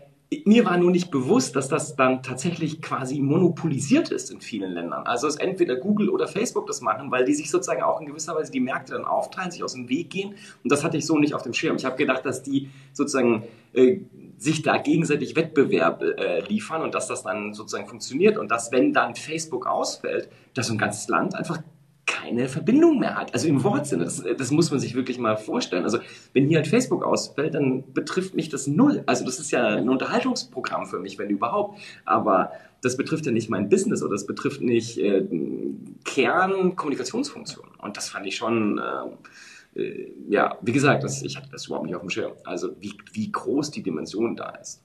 mir 0.46 0.64
war 0.66 0.78
nur 0.78 0.92
nicht 0.92 1.10
bewusst, 1.10 1.56
dass 1.56 1.70
das 1.70 1.96
dann 1.96 2.22
tatsächlich 2.22 2.84
quasi 2.84 3.20
monopolisiert 3.20 4.12
ist 4.12 4.30
in 4.30 4.42
vielen 4.42 4.72
Ländern. 4.72 5.08
Also 5.08 5.28
es 5.28 5.38
entweder 5.38 5.76
Google 5.76 6.10
oder 6.10 6.28
Facebook 6.28 6.68
das 6.68 6.82
machen, 6.82 7.10
weil 7.10 7.26
die 7.26 7.34
sich 7.34 7.50
sozusagen 7.50 7.82
auch 7.82 8.00
in 8.00 8.06
gewisser 8.06 8.36
Weise 8.36 8.52
die 8.52 8.60
Märkte 8.60 8.94
dann 8.94 9.06
aufteilen, 9.06 9.50
sich 9.50 9.64
aus 9.64 9.74
dem 9.74 9.90
Weg 9.90 10.12
gehen. 10.12 10.36
Und 10.64 10.72
das 10.72 10.84
hatte 10.84 10.98
ich 10.98 11.06
so 11.08 11.18
nicht 11.18 11.34
auf 11.34 11.42
dem 11.42 11.54
Schirm. 11.54 11.78
Ich 11.78 11.86
habe 11.86 11.96
gedacht, 11.96 12.26
dass 12.26 12.44
die 12.44 12.70
sozusagen 12.94 13.44
äh, 13.74 14.02
sich 14.38 14.62
da 14.62 14.78
gegenseitig 14.78 15.36
Wettbewerb 15.36 16.04
äh, 16.04 16.42
liefern 16.42 16.84
und 16.84 16.94
dass 16.94 17.08
das 17.08 17.24
dann 17.24 17.56
sozusagen 17.56 17.88
funktioniert 17.88 18.38
und 18.38 18.52
dass, 18.52 18.72
wenn 18.72 18.94
dann 18.94 19.16
Facebook 19.16 19.66
ausfällt, 19.66 20.30
dass 20.54 20.68
so 20.68 20.74
ein 20.74 20.78
ganzes 20.78 21.08
Land 21.08 21.34
einfach 21.34 21.60
keine 22.10 22.50
Verbindung 22.50 23.00
mehr 23.00 23.16
hat. 23.16 23.34
Also 23.34 23.48
im 23.48 23.64
Wortsinne, 23.64 24.04
das, 24.04 24.24
das 24.38 24.50
muss 24.50 24.72
man 24.72 24.80
sich 24.80 24.96
wirklich 24.96 25.20
mal 25.20 25.38
vorstellen. 25.38 25.84
Also 25.84 26.00
wenn 26.34 26.48
hier 26.48 26.58
halt 26.58 26.68
Facebook 26.68 27.04
ausfällt, 27.04 27.54
dann 27.54 27.94
betrifft 27.94 28.34
mich 28.34 28.50
das 28.50 28.66
null. 28.66 29.04
Also 29.06 29.26
das 29.26 29.40
ist 29.40 29.52
ja 29.52 29.68
ein 29.68 29.90
Unterhaltungsprogramm 29.90 30.88
für 30.88 31.00
mich, 31.00 31.20
wenn 31.20 31.30
überhaupt. 31.30 31.80
Aber 32.06 32.52
das 32.82 32.98
betrifft 32.98 33.28
ja 33.28 33.32
nicht 33.32 33.50
mein 33.50 33.70
Business 33.70 34.02
oder 34.02 34.14
das 34.14 34.26
betrifft 34.26 34.62
nicht 34.62 34.98
äh, 34.98 35.28
Kernkommunikationsfunktionen. 36.04 37.76
Und 37.76 37.96
das 37.96 38.10
fand 38.10 38.26
ich 38.26 38.36
schon, 38.36 38.82
äh, 39.76 39.80
äh, 39.80 40.12
ja, 40.30 40.58
wie 40.62 40.72
gesagt, 40.72 41.04
das, 41.04 41.22
ich 41.22 41.38
hatte 41.38 41.50
das 41.52 41.68
überhaupt 41.68 41.86
nicht 41.86 41.96
auf 41.96 42.02
dem 42.02 42.10
Schirm. 42.10 42.34
Also 42.44 42.76
wie, 42.80 42.94
wie 43.14 43.32
groß 43.32 43.70
die 43.70 43.84
Dimension 43.84 44.36
da 44.36 44.50
ist. 44.50 44.84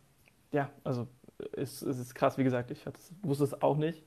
Ja, 0.52 0.70
also 0.84 1.08
es, 1.52 1.80
es 1.80 1.98
ist 1.98 2.14
krass, 2.14 2.36
wie 2.36 2.44
gesagt, 2.44 2.70
ich 2.70 2.84
wusste 3.22 3.44
es 3.44 3.62
auch 3.62 3.78
nicht. 3.78 4.02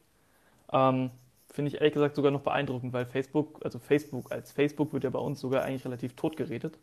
Ähm, 0.72 1.10
finde 1.58 1.70
ich 1.70 1.82
ehrlich 1.82 1.96
gesagt 1.96 2.16
sogar 2.16 2.30
noch 2.32 2.42
beeindruckend, 2.42 2.94
weil 2.94 3.08
Facebook, 3.08 3.60
also 3.66 3.80
Facebook 3.80 4.32
als 4.32 4.52
Facebook 4.52 4.94
wird 4.94 5.04
ja 5.04 5.10
bei 5.10 5.18
uns 5.18 5.40
sogar 5.40 5.64
eigentlich 5.64 5.86
relativ 5.86 6.14
tot 6.14 6.38
geredet. 6.38 6.78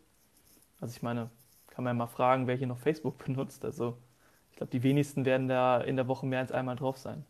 Also 0.81 0.93
ich 0.93 1.01
meine, 1.01 1.29
kann 1.69 1.85
man 1.85 1.91
ja 1.91 1.97
mal 1.97 2.07
fragen, 2.07 2.45
wer 2.45 2.57
hier 2.57 2.67
noch 2.67 2.79
Facebook 2.79 3.17
benutzt. 3.25 3.63
Also 3.63 3.95
ich 4.51 4.57
glaube, 4.57 4.71
die 4.71 4.83
wenigsten 4.83 5.23
werden 5.23 5.47
da 5.47 5.79
in 5.79 5.95
der 5.95 6.09
Woche 6.09 6.25
mehr 6.25 6.39
als 6.39 6.51
einmal 6.51 6.75
drauf 6.75 6.97
sein. 6.97 7.23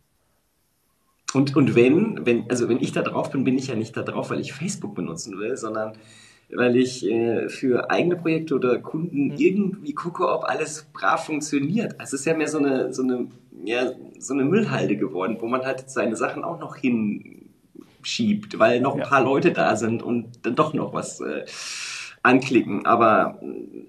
Und, 1.36 1.56
und 1.56 1.76
wenn, 1.76 2.26
wenn, 2.26 2.50
also 2.50 2.68
wenn 2.68 2.82
ich 2.82 2.94
da 2.94 3.04
drauf 3.04 3.30
bin, 3.30 3.44
bin 3.44 3.60
ich 3.60 3.68
ja 3.68 3.76
nicht 3.76 3.96
da 3.96 4.02
drauf, 4.02 4.32
weil 4.32 4.40
ich 4.40 4.52
Facebook 4.52 4.96
benutzen 4.96 5.38
will, 5.38 5.56
sondern 5.56 5.94
weil 6.54 6.76
ich 6.76 7.06
äh, 7.06 7.50
für 7.50 7.90
eigene 7.90 8.16
Projekte 8.16 8.56
oder 8.56 8.80
Kunden 8.80 9.28
mhm. 9.28 9.38
irgendwie 9.38 9.94
gucke, 9.94 10.28
ob 10.28 10.44
alles 10.44 10.88
brav 10.94 11.26
funktioniert. 11.26 12.00
Also 12.00 12.16
es 12.16 12.22
ist 12.22 12.26
ja 12.26 12.36
mehr 12.36 12.48
so 12.48 12.60
eine, 12.60 12.94
so 12.94 13.04
eine, 13.04 13.28
ja, 13.64 13.92
so 14.20 14.34
eine 14.34 14.46
Müllhalde 14.46 14.98
geworden, 14.98 15.38
wo 15.40 15.48
man 15.48 15.66
halt 15.66 15.90
seine 15.90 16.16
Sachen 16.16 16.44
auch 16.44 16.60
noch 16.60 16.76
hinschiebt, 16.78 18.60
weil 18.60 18.82
noch 18.82 18.94
ein 18.94 19.00
ja. 19.00 19.06
paar 19.06 19.24
Leute 19.24 19.52
da 19.52 19.76
sind 19.76 20.04
und 20.04 20.46
dann 20.46 20.56
doch 20.56 20.74
noch 20.74 20.94
was 20.94 21.22
äh, 21.22 21.46
anklicken, 22.26 22.86
aber 22.88 23.40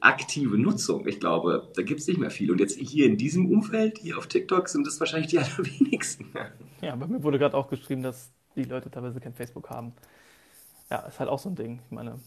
aktive 0.00 0.58
Nutzung, 0.58 1.06
ich 1.08 1.20
glaube, 1.20 1.70
da 1.74 1.82
gibt 1.82 2.00
es 2.00 2.06
nicht 2.06 2.20
mehr 2.20 2.30
viel. 2.30 2.50
Und 2.50 2.60
jetzt 2.60 2.78
hier 2.78 3.06
in 3.06 3.16
diesem 3.16 3.50
Umfeld, 3.50 3.98
hier 3.98 4.18
auf 4.18 4.26
TikTok, 4.26 4.68
sind 4.68 4.86
das 4.86 5.00
wahrscheinlich 5.00 5.30
die 5.30 5.38
allerwenigsten. 5.38 6.26
Ja, 6.82 6.94
bei 6.96 7.06
mir 7.06 7.22
wurde 7.22 7.38
gerade 7.38 7.56
auch 7.56 7.68
geschrieben, 7.68 8.02
dass 8.02 8.30
die 8.54 8.64
Leute 8.64 8.90
teilweise 8.90 9.20
kein 9.20 9.32
Facebook 9.32 9.70
haben. 9.70 9.94
Ja, 10.90 10.98
ist 11.06 11.18
halt 11.18 11.30
auch 11.30 11.38
so 11.38 11.48
ein 11.48 11.56
Ding. 11.56 11.80
Ich 11.86 11.90
meine, 11.90 12.20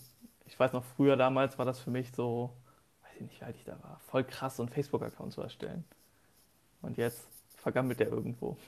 ich 0.50 0.60
weiß 0.60 0.74
noch, 0.74 0.84
früher 0.84 1.16
damals 1.16 1.58
war 1.58 1.66
das 1.66 1.80
für 1.80 1.92
mich 1.92 2.12
so, 2.12 2.50
weiß 3.04 3.12
ich 3.16 3.22
nicht, 3.22 3.40
wie 3.40 3.46
alt 3.46 3.56
ich 3.56 3.64
da 3.64 3.78
war, 3.84 4.02
voll 4.08 4.24
krass, 4.24 4.58
so 4.58 4.64
einen 4.64 4.72
Facebook-Account 4.72 5.32
zu 5.32 5.42
erstellen. 5.42 5.86
Und 6.82 6.98
jetzt 6.98 7.28
vergammelt 7.58 8.00
der 8.00 8.10
irgendwo. 8.10 8.58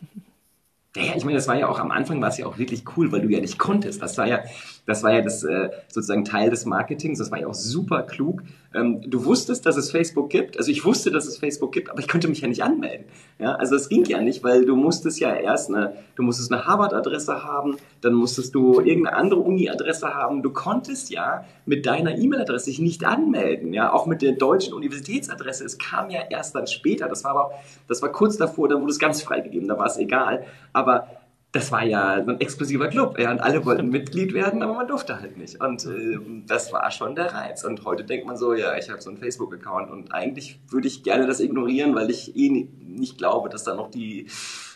Ja, 0.94 1.16
ich 1.16 1.24
meine, 1.24 1.38
das 1.38 1.48
war 1.48 1.56
ja 1.56 1.70
auch 1.70 1.80
am 1.80 1.90
Anfang 1.90 2.20
war 2.20 2.28
es 2.28 2.38
ja 2.38 2.46
auch 2.46 2.58
wirklich 2.58 2.84
cool, 2.98 3.14
weil 3.14 3.22
du 3.22 3.30
ja 3.30 3.40
nicht 3.40 3.58
konntest. 3.58 4.02
Das 4.02 4.18
war 4.18 4.28
ja, 4.28 4.44
das 4.86 5.04
war 5.04 5.14
ja 5.14 5.22
das 5.22 5.42
äh, 5.42 5.70
sozusagen 5.88 6.26
Teil 6.26 6.50
des 6.50 6.66
Marketings. 6.66 7.18
Das 7.18 7.32
war 7.32 7.40
ja 7.40 7.48
auch 7.48 7.54
super 7.54 8.04
klug. 8.04 8.44
Ähm, 8.74 9.02
du 9.10 9.26
wusstest, 9.26 9.66
dass 9.66 9.76
es 9.76 9.92
Facebook 9.92 10.30
gibt. 10.30 10.58
Also 10.58 10.72
ich 10.72 10.86
wusste, 10.86 11.12
dass 11.12 11.26
es 11.26 11.38
Facebook 11.38 11.74
gibt, 11.74 11.90
aber 11.90 12.00
ich 12.00 12.08
konnte 12.08 12.30
mich 12.30 12.42
ja 12.42 12.48
nicht 12.48 12.64
anmelden. 12.64 13.06
Ja, 13.38 13.56
also 13.56 13.76
es 13.76 13.90
ging 13.90 14.06
ja 14.06 14.22
nicht, 14.22 14.44
weil 14.44 14.66
du 14.66 14.76
musstest 14.76 15.20
ja 15.20 15.34
erst 15.34 15.70
eine, 15.70 15.96
du 16.16 16.24
musstest 16.24 16.54
eine 16.54 16.66
Harvard-Adresse 16.66 17.44
haben, 17.44 17.76
dann 18.00 18.14
musstest 18.14 18.56
du 18.56 18.80
irgendeine 18.80 19.18
andere 19.18 19.42
Uni-Adresse 19.42 20.14
haben. 20.14 20.42
Du 20.42 20.52
konntest 20.52 21.10
ja 21.10 21.46
mit 21.66 21.86
deiner 21.86 22.18
E-Mail-Adresse 22.18 22.68
dich 22.68 22.80
nicht 22.80 23.04
anmelden. 23.04 23.74
Ja, 23.74 23.92
auch 23.92 24.06
mit 24.06 24.22
der 24.22 24.34
deutschen 24.34 24.74
Universitätsadresse. 24.74 25.66
Es 25.66 25.78
kam 25.78 26.10
ja 26.10 26.22
erst 26.30 26.56
dann 26.56 26.68
später. 26.68 27.10
Das 27.10 27.26
war 27.26 27.32
aber, 27.32 27.52
das 27.90 28.02
war 28.02 28.12
kurz 28.12 28.38
davor, 28.38 28.70
dann 28.70 28.82
wurde 28.82 28.92
es 28.92 29.00
ganz 29.00 29.22
freigegeben. 29.22 29.68
Da 29.68 29.78
war 29.78 29.88
es 29.88 29.98
egal. 29.98 30.46
Aber 30.72 31.08
das 31.52 31.72
war 31.72 31.84
ja 31.84 32.24
so 32.24 32.32
ein 32.32 32.40
exklusiver 32.40 32.88
Club. 32.88 33.20
Ja, 33.20 33.32
und 33.32 33.40
alle 33.40 33.66
wollten 33.66 33.90
Mitglied 33.90 34.34
werden, 34.34 34.62
aber 34.64 34.74
man 34.74 34.88
durfte 34.88 35.20
halt 35.20 35.38
nicht. 35.38 35.62
Und 35.62 35.86
äh, 35.86 36.18
das 36.48 36.72
war 36.72 36.90
schon 36.92 37.16
der 37.16 37.34
Reiz. 37.34 37.64
Und 37.64 37.84
heute 37.84 38.06
denkt 38.06 38.26
man 38.26 38.38
so, 38.38 38.54
ja, 38.54 38.78
ich 38.78 38.90
habe 38.90 39.02
so 39.02 39.10
einen 39.10 39.20
Facebook-Account 39.20 39.92
und 39.92 40.14
eigentlich 40.14 40.60
würde 40.70 40.88
ich 40.88 41.04
gerne 41.04 41.28
das 41.28 41.42
ignorieren, 41.42 41.94
weil 41.94 42.10
ich 42.10 42.36
eh 42.38 42.68
nicht 42.80 43.18
glaube, 43.18 43.50
dass 43.50 43.66
da 43.66 43.76
noch 43.76 43.92
die 43.92 44.28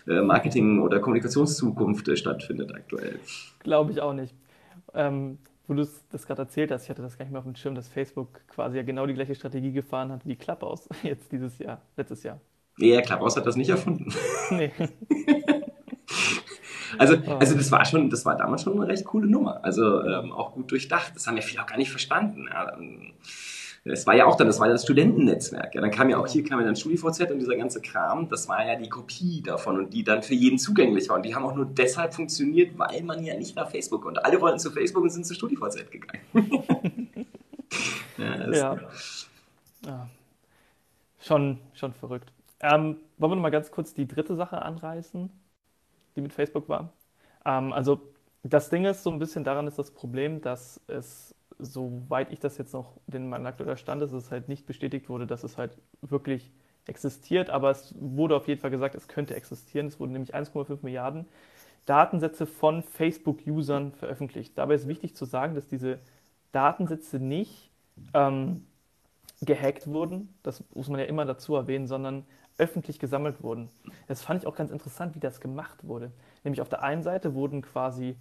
äh, 0.07 0.21
Marketing- 0.21 0.81
oder 0.81 0.99
Kommunikationszukunft 0.99 2.07
äh, 2.09 2.17
stattfindet 2.17 2.73
aktuell. 2.75 3.19
Glaube 3.59 3.91
ich 3.91 4.01
auch 4.01 4.13
nicht. 4.13 4.35
Ähm, 4.93 5.37
wo 5.67 5.73
du 5.73 5.87
das 6.11 6.27
gerade 6.27 6.43
erzählt 6.43 6.71
hast, 6.71 6.83
ich 6.83 6.89
hatte 6.89 7.01
das 7.01 7.17
gar 7.17 7.25
nicht 7.25 7.31
mehr 7.31 7.39
auf 7.39 7.45
dem 7.45 7.55
Schirm, 7.55 7.73
dass 7.73 7.87
Facebook 7.87 8.41
quasi 8.47 8.77
ja 8.77 8.83
genau 8.83 9.05
die 9.05 9.13
gleiche 9.13 9.33
Strategie 9.33 9.71
gefahren 9.71 10.11
hat 10.11 10.25
wie 10.25 10.35
Clubhouse 10.35 10.89
jetzt 11.03 11.31
dieses 11.31 11.57
Jahr, 11.57 11.81
letztes 11.95 12.23
Jahr. 12.23 12.41
Ja, 12.77 13.01
Clubhouse 13.01 13.37
hat 13.37 13.45
das 13.45 13.55
nicht 13.55 13.69
erfunden. 13.69 14.13
Nee. 14.51 14.71
Also, 16.97 17.15
also 17.39 17.55
das 17.55 17.71
war 17.71 17.85
schon, 17.85 18.09
das 18.09 18.25
war 18.25 18.35
damals 18.35 18.63
schon 18.63 18.73
eine 18.73 18.87
recht 18.87 19.05
coole 19.05 19.27
Nummer. 19.27 19.63
Also 19.63 20.01
ähm, 20.03 20.31
auch 20.31 20.53
gut 20.53 20.71
durchdacht. 20.71 21.13
Das 21.15 21.27
haben 21.27 21.35
ja 21.37 21.41
viele 21.41 21.61
auch 21.61 21.67
gar 21.67 21.77
nicht 21.77 21.91
verstanden. 21.91 22.47
Ja, 22.51 22.71
es 23.87 24.07
war 24.07 24.15
ja 24.15 24.25
auch 24.25 24.35
dann, 24.35 24.47
das 24.47 24.59
war 24.59 24.65
ja 24.65 24.73
das 24.73 24.83
Studentennetzwerk. 24.83 25.75
Ja, 25.75 25.81
dann 25.81 25.91
kam 25.91 26.09
ja 26.09 26.17
auch 26.17 26.25
hier 26.25 26.43
kam 26.43 26.59
ja 26.59 26.65
dann 26.65 26.75
StudiVZ 26.75 27.29
und 27.29 27.37
dieser 27.37 27.55
ganze 27.55 27.81
Kram. 27.81 28.27
Das 28.29 28.49
war 28.49 28.65
ja 28.65 28.75
die 28.75 28.89
Kopie 28.89 29.43
davon 29.43 29.77
und 29.77 29.93
die 29.93 30.03
dann 30.03 30.23
für 30.23 30.33
jeden 30.33 30.57
zugänglich 30.57 31.07
war. 31.07 31.17
Und 31.17 31.25
die 31.25 31.35
haben 31.35 31.45
auch 31.45 31.55
nur 31.55 31.65
deshalb 31.65 32.15
funktioniert, 32.15 32.77
weil 32.79 33.03
man 33.03 33.23
ja 33.23 33.37
nicht 33.37 33.55
nach 33.55 33.69
Facebook 33.69 34.01
konnte. 34.01 34.25
Alle 34.25 34.41
wollten 34.41 34.57
zu 34.57 34.71
Facebook 34.71 35.03
und 35.03 35.11
sind 35.11 35.25
zu 35.25 35.35
StudiVZ 35.35 35.91
gegangen. 35.91 36.21
ja, 38.17 38.51
ja. 38.51 38.77
ja, 39.85 40.09
Schon, 41.19 41.59
schon 41.75 41.93
verrückt. 41.93 42.31
Ähm, 42.61 42.97
wollen 43.19 43.31
wir 43.31 43.35
noch 43.35 43.43
mal 43.43 43.51
ganz 43.51 43.69
kurz 43.69 43.93
die 43.93 44.07
dritte 44.07 44.35
Sache 44.35 44.63
anreißen? 44.63 45.29
Die 46.15 46.21
mit 46.21 46.33
Facebook 46.33 46.69
war. 46.69 46.93
Ähm, 47.45 47.73
also 47.73 48.01
das 48.43 48.69
Ding 48.69 48.85
ist 48.85 49.03
so 49.03 49.11
ein 49.11 49.19
bisschen 49.19 49.43
daran 49.43 49.67
ist 49.67 49.79
das 49.79 49.91
Problem, 49.91 50.41
dass 50.41 50.79
es, 50.87 51.35
soweit 51.57 52.31
ich 52.31 52.39
das 52.39 52.57
jetzt 52.57 52.73
noch, 52.73 52.93
den 53.07 53.27
mein 53.29 53.45
aktueller 53.45 53.77
Stand 53.77 54.01
ist, 54.03 54.11
es 54.11 54.31
halt 54.31 54.49
nicht 54.49 54.65
bestätigt 54.65 55.09
wurde, 55.09 55.25
dass 55.27 55.43
es 55.43 55.57
halt 55.57 55.77
wirklich 56.01 56.51
existiert, 56.87 57.49
aber 57.49 57.71
es 57.71 57.95
wurde 57.99 58.35
auf 58.35 58.47
jeden 58.47 58.61
Fall 58.61 58.69
gesagt, 58.69 58.95
es 58.95 59.07
könnte 59.07 59.35
existieren. 59.35 59.87
Es 59.87 59.99
wurden 59.99 60.11
nämlich 60.11 60.35
1,5 60.35 60.79
Milliarden 60.83 61.25
Datensätze 61.85 62.45
von 62.45 62.83
Facebook-Usern 62.83 63.93
veröffentlicht. 63.93 64.57
Dabei 64.57 64.75
ist 64.75 64.87
wichtig 64.87 65.15
zu 65.15 65.25
sagen, 65.25 65.55
dass 65.55 65.67
diese 65.67 65.99
Datensätze 66.51 67.19
nicht 67.19 67.71
ähm, 68.13 68.65
gehackt 69.41 69.87
wurden, 69.87 70.33
das 70.43 70.63
muss 70.73 70.89
man 70.89 70.99
ja 70.99 71.05
immer 71.05 71.25
dazu 71.25 71.55
erwähnen, 71.55 71.87
sondern 71.87 72.25
öffentlich 72.57 72.99
gesammelt 72.99 73.43
wurden. 73.43 73.69
Das 74.07 74.21
fand 74.21 74.41
ich 74.41 74.47
auch 74.47 74.55
ganz 74.55 74.71
interessant, 74.71 75.15
wie 75.15 75.19
das 75.19 75.41
gemacht 75.41 75.85
wurde. 75.87 76.11
Nämlich 76.43 76.61
auf 76.61 76.69
der 76.69 76.83
einen 76.83 77.03
Seite 77.03 77.33
wurden 77.33 77.61
quasi 77.61 78.15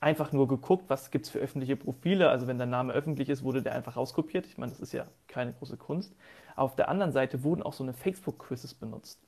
einfach 0.00 0.32
nur 0.32 0.48
geguckt, 0.48 0.84
was 0.88 1.10
gibt 1.10 1.26
es 1.26 1.30
für 1.30 1.38
öffentliche 1.38 1.76
Profile. 1.76 2.30
Also 2.30 2.46
wenn 2.46 2.58
der 2.58 2.66
Name 2.66 2.92
öffentlich 2.92 3.28
ist, 3.28 3.42
wurde 3.42 3.62
der 3.62 3.74
einfach 3.74 3.96
rauskopiert. 3.96 4.46
Ich 4.46 4.58
meine, 4.58 4.72
das 4.72 4.80
ist 4.80 4.92
ja 4.92 5.06
keine 5.28 5.52
große 5.52 5.76
Kunst. 5.76 6.14
Auf 6.56 6.74
der 6.74 6.88
anderen 6.88 7.12
Seite 7.12 7.42
wurden 7.44 7.62
auch 7.62 7.72
so 7.72 7.84
eine 7.84 7.92
Facebook-Quizzes 7.92 8.74
benutzt, 8.74 9.20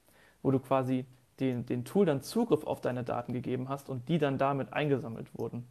wo 0.43 0.51
du 0.51 0.59
quasi 0.59 1.07
den, 1.41 1.67
den 1.67 1.85
Tool 1.85 2.07
dann 2.07 2.23
Zugriff 2.23 2.65
auf 2.65 2.81
deine 2.81 3.05
Daten 3.05 3.33
gegeben 3.33 3.69
hast 3.69 3.89
und 3.91 4.09
die 4.09 4.19
dann 4.19 4.39
damit 4.39 4.73
eingesammelt 4.73 5.29
wurden. 5.39 5.67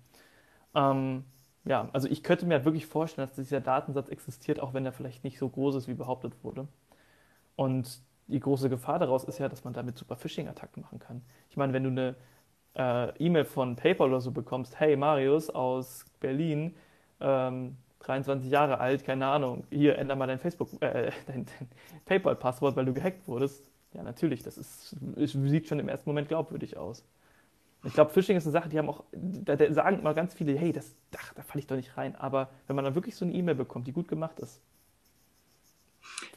Ähm, 0.76 1.26
ja, 1.66 1.90
also 1.94 2.08
ich 2.08 2.24
könnte 2.24 2.46
mir 2.46 2.56
halt 2.56 2.66
wirklich 2.66 2.88
vorstellen, 2.88 3.28
dass 3.28 3.36
dieser 3.36 3.62
Datensatz 3.62 4.10
existiert, 4.10 4.60
auch 4.60 4.74
wenn 4.74 4.86
er 4.86 4.92
vielleicht 4.92 5.24
nicht 5.24 5.38
so 5.38 5.50
groß 5.50 5.76
ist, 5.76 5.88
wie 5.88 5.94
behauptet 5.94 6.44
wurde. 6.44 6.68
Und 7.56 8.02
die 8.32 8.40
große 8.40 8.70
Gefahr 8.70 9.00
daraus 9.00 9.24
ist 9.24 9.40
ja, 9.40 9.50
dass 9.50 9.64
man 9.64 9.74
damit 9.74 9.98
super 9.98 10.16
Phishing-Attacken 10.16 10.82
machen 10.82 11.00
kann. 11.00 11.22
Ich 11.50 11.58
meine, 11.58 11.74
wenn 11.74 11.84
du 11.84 11.90
eine 11.90 12.16
äh, 12.76 13.18
E-Mail 13.24 13.46
von 13.46 13.76
PayPal 13.76 14.10
oder 14.10 14.22
so 14.22 14.32
bekommst, 14.32 14.80
hey 14.80 14.96
Marius 14.96 15.50
aus 15.50 16.06
Berlin, 16.20 16.76
ähm, 17.20 17.78
23 18.00 18.50
Jahre 18.50 18.80
alt, 18.80 19.04
keine 19.04 19.28
Ahnung, 19.28 19.66
hier 19.70 19.98
änder 19.98 20.16
mal 20.16 20.28
dein 20.28 20.40
Facebook, 20.40 20.70
äh, 20.82 21.12
dein, 21.28 21.46
dein 21.46 21.70
PayPal-Passwort, 22.06 22.76
weil 22.76 22.86
du 22.86 22.94
gehackt 22.94 23.28
wurdest. 23.28 23.70
Ja, 23.94 24.04
natürlich, 24.04 24.42
das 24.42 24.58
ist, 24.58 24.96
sieht 25.18 25.68
schon 25.68 25.80
im 25.80 25.90
ersten 25.90 26.10
Moment 26.10 26.30
glaubwürdig 26.30 26.78
aus. 26.78 27.04
Ich 27.84 27.94
glaube, 27.94 28.12
Phishing 28.12 28.38
ist 28.38 28.46
eine 28.46 28.54
Sache, 28.54 28.70
die 28.70 28.78
haben 28.78 28.90
auch, 28.90 29.04
da, 29.12 29.56
da 29.56 29.74
sagen 29.74 30.00
immer 30.00 30.14
ganz 30.14 30.34
viele, 30.34 30.58
hey, 30.58 30.72
das, 30.72 30.96
ach, 31.18 31.34
da 31.34 31.42
falle 31.42 31.60
ich 31.60 31.68
doch 31.68 31.76
nicht 31.76 31.98
rein. 31.98 32.16
Aber 32.16 32.50
wenn 32.68 32.76
man 32.76 32.86
dann 32.86 32.96
wirklich 32.96 33.16
so 33.16 33.26
eine 33.26 33.34
E-Mail 33.34 33.56
bekommt, 33.56 33.88
die 33.88 33.92
gut 33.92 34.08
gemacht 34.08 34.40
ist, 34.40 34.62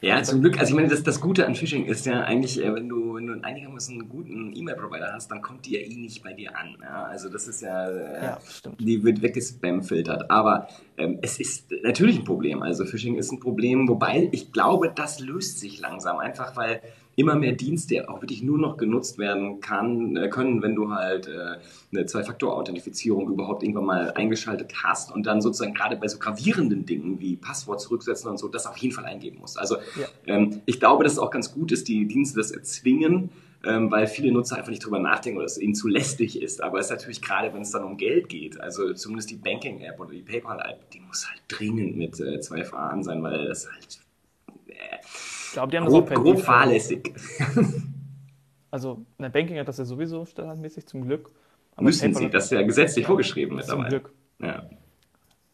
ja, 0.01 0.21
zum 0.23 0.41
Glück. 0.41 0.59
Also 0.59 0.71
ich 0.71 0.75
meine, 0.75 0.87
das, 0.87 1.03
das 1.03 1.21
Gute 1.21 1.45
an 1.45 1.55
Phishing 1.55 1.85
ist 1.85 2.05
ja 2.05 2.21
eigentlich, 2.21 2.63
äh, 2.63 2.73
wenn 2.73 2.89
du, 2.89 3.15
wenn 3.15 3.27
du 3.27 3.33
einen 3.33 3.43
einigermaßen 3.43 4.09
guten 4.09 4.55
E-Mail-Provider 4.55 5.13
hast, 5.13 5.31
dann 5.31 5.41
kommt 5.41 5.65
die 5.65 5.73
ja 5.73 5.79
eh 5.79 5.95
nicht 5.95 6.23
bei 6.23 6.33
dir 6.33 6.55
an. 6.57 6.77
Ja? 6.81 7.03
Also 7.05 7.29
das 7.29 7.47
ist 7.47 7.61
ja, 7.61 7.89
äh, 7.89 8.23
ja 8.23 8.39
die 8.79 9.03
wird 9.03 9.21
weggespam-filtert. 9.21 10.29
Aber 10.29 10.67
ähm, 10.97 11.19
es 11.21 11.39
ist 11.39 11.71
natürlich 11.83 12.19
ein 12.19 12.25
Problem. 12.25 12.61
Also 12.61 12.85
Phishing 12.85 13.15
ist 13.15 13.31
ein 13.31 13.39
Problem, 13.39 13.87
wobei 13.87 14.29
ich 14.31 14.51
glaube, 14.51 14.91
das 14.93 15.19
löst 15.19 15.59
sich 15.59 15.79
langsam. 15.79 16.19
Einfach 16.19 16.55
weil 16.55 16.81
immer 17.15 17.35
mehr 17.35 17.53
Dienste 17.53 18.09
auch 18.09 18.21
wirklich 18.21 18.43
nur 18.43 18.57
noch 18.57 18.77
genutzt 18.77 19.17
werden 19.17 19.61
kann, 19.61 20.17
äh, 20.17 20.27
können, 20.29 20.61
wenn 20.61 20.75
du 20.75 20.91
halt 20.91 21.27
äh, 21.27 21.57
eine 21.91 22.05
Zwei-Faktor-Authentifizierung 22.05 23.29
überhaupt 23.29 23.63
irgendwann 23.63 23.85
mal 23.85 24.11
eingeschaltet 24.11 24.73
hast 24.83 25.13
und 25.13 25.25
dann 25.25 25.41
sozusagen 25.41 25.73
gerade 25.73 25.95
bei 25.95 26.07
so 26.07 26.17
gravierenden 26.19 26.85
Dingen 26.85 27.19
wie 27.19 27.37
Passwort 27.37 27.81
zurücksetzen 27.81 28.29
und 28.29 28.37
so, 28.37 28.47
das 28.47 28.67
auf 28.67 28.77
jeden 28.77 28.93
Fall 28.93 29.05
eingeben 29.05 29.39
musst. 29.39 29.57
Also 29.57 29.75
ja. 29.75 30.07
ähm, 30.27 30.61
ich 30.65 30.79
glaube, 30.79 31.03
dass 31.03 31.13
es 31.13 31.19
auch 31.19 31.31
ganz 31.31 31.53
gut 31.53 31.71
ist, 31.71 31.87
die 31.87 32.05
Dienste 32.05 32.37
das 32.37 32.51
erzwingen, 32.51 33.29
ähm, 33.63 33.89
weil 33.89 34.07
viele 34.07 34.31
Nutzer 34.31 34.57
einfach 34.57 34.69
nicht 34.69 34.85
drüber 34.85 34.99
nachdenken 34.99 35.37
oder 35.37 35.45
es 35.45 35.57
ihnen 35.57 35.73
zu 35.73 35.87
lästig 35.87 36.41
ist. 36.41 36.61
Aber 36.61 36.79
es 36.79 36.87
ist 36.87 36.91
natürlich 36.91 37.21
gerade, 37.21 37.53
wenn 37.53 37.61
es 37.61 37.71
dann 37.71 37.83
um 37.83 37.97
Geld 37.97 38.27
geht, 38.27 38.59
also 38.59 38.93
zumindest 38.93 39.31
die 39.31 39.37
Banking-App 39.37 39.99
oder 39.99 40.11
die 40.11 40.21
PayPal-App, 40.21 40.91
die 40.91 40.99
muss 40.99 41.27
halt 41.27 41.41
dringend 41.47 41.95
mit 41.95 42.19
äh, 42.19 42.39
2FA 42.39 42.89
an 42.89 43.03
sein, 43.03 43.23
weil 43.23 43.47
das 43.47 43.67
halt 43.71 43.99
glaube, 45.55 45.71
die 45.71 45.77
haben 45.77 45.87
grob, 45.87 46.09
das 46.09 46.17
auch 46.17 46.23
grob 46.23 46.39
fahrlässig. 46.39 47.13
Also, 48.71 49.05
eine 49.17 49.29
Banking 49.29 49.57
hat 49.57 49.69
das 49.69 49.77
ja 49.77 49.85
sowieso 49.85 50.25
standardmäßig, 50.25 50.85
zum 50.85 51.05
Glück. 51.05 51.31
Aber 51.77 51.85
Müssen 51.85 52.13
sie, 52.13 52.29
das 52.29 52.45
ist 52.45 52.51
ja 52.51 52.61
gesetzlich 52.61 53.05
vorgeschrieben 53.05 53.55
mittlerweile. 53.55 53.89
Zum 53.89 53.99
Glück. 53.99 54.13
Ja. 54.39 54.69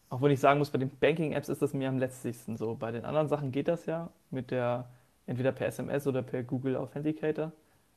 Auch 0.08 0.20
wenn 0.22 0.32
ich 0.32 0.40
sagen 0.40 0.58
muss, 0.58 0.70
bei 0.70 0.78
den 0.78 0.90
Banking-Apps 0.90 1.48
ist 1.48 1.62
das 1.62 1.72
mir 1.72 1.88
am 1.88 1.98
letztlichsten 1.98 2.56
so. 2.56 2.74
Bei 2.74 2.90
den 2.90 3.04
anderen 3.04 3.28
Sachen 3.28 3.52
geht 3.52 3.68
das 3.68 3.86
ja 3.86 4.10
mit 4.30 4.50
der, 4.50 4.90
entweder 5.26 5.52
per 5.52 5.68
SMS 5.68 6.08
oder 6.08 6.22
per 6.22 6.42
Google 6.42 6.74
Authenticator. 6.74 7.52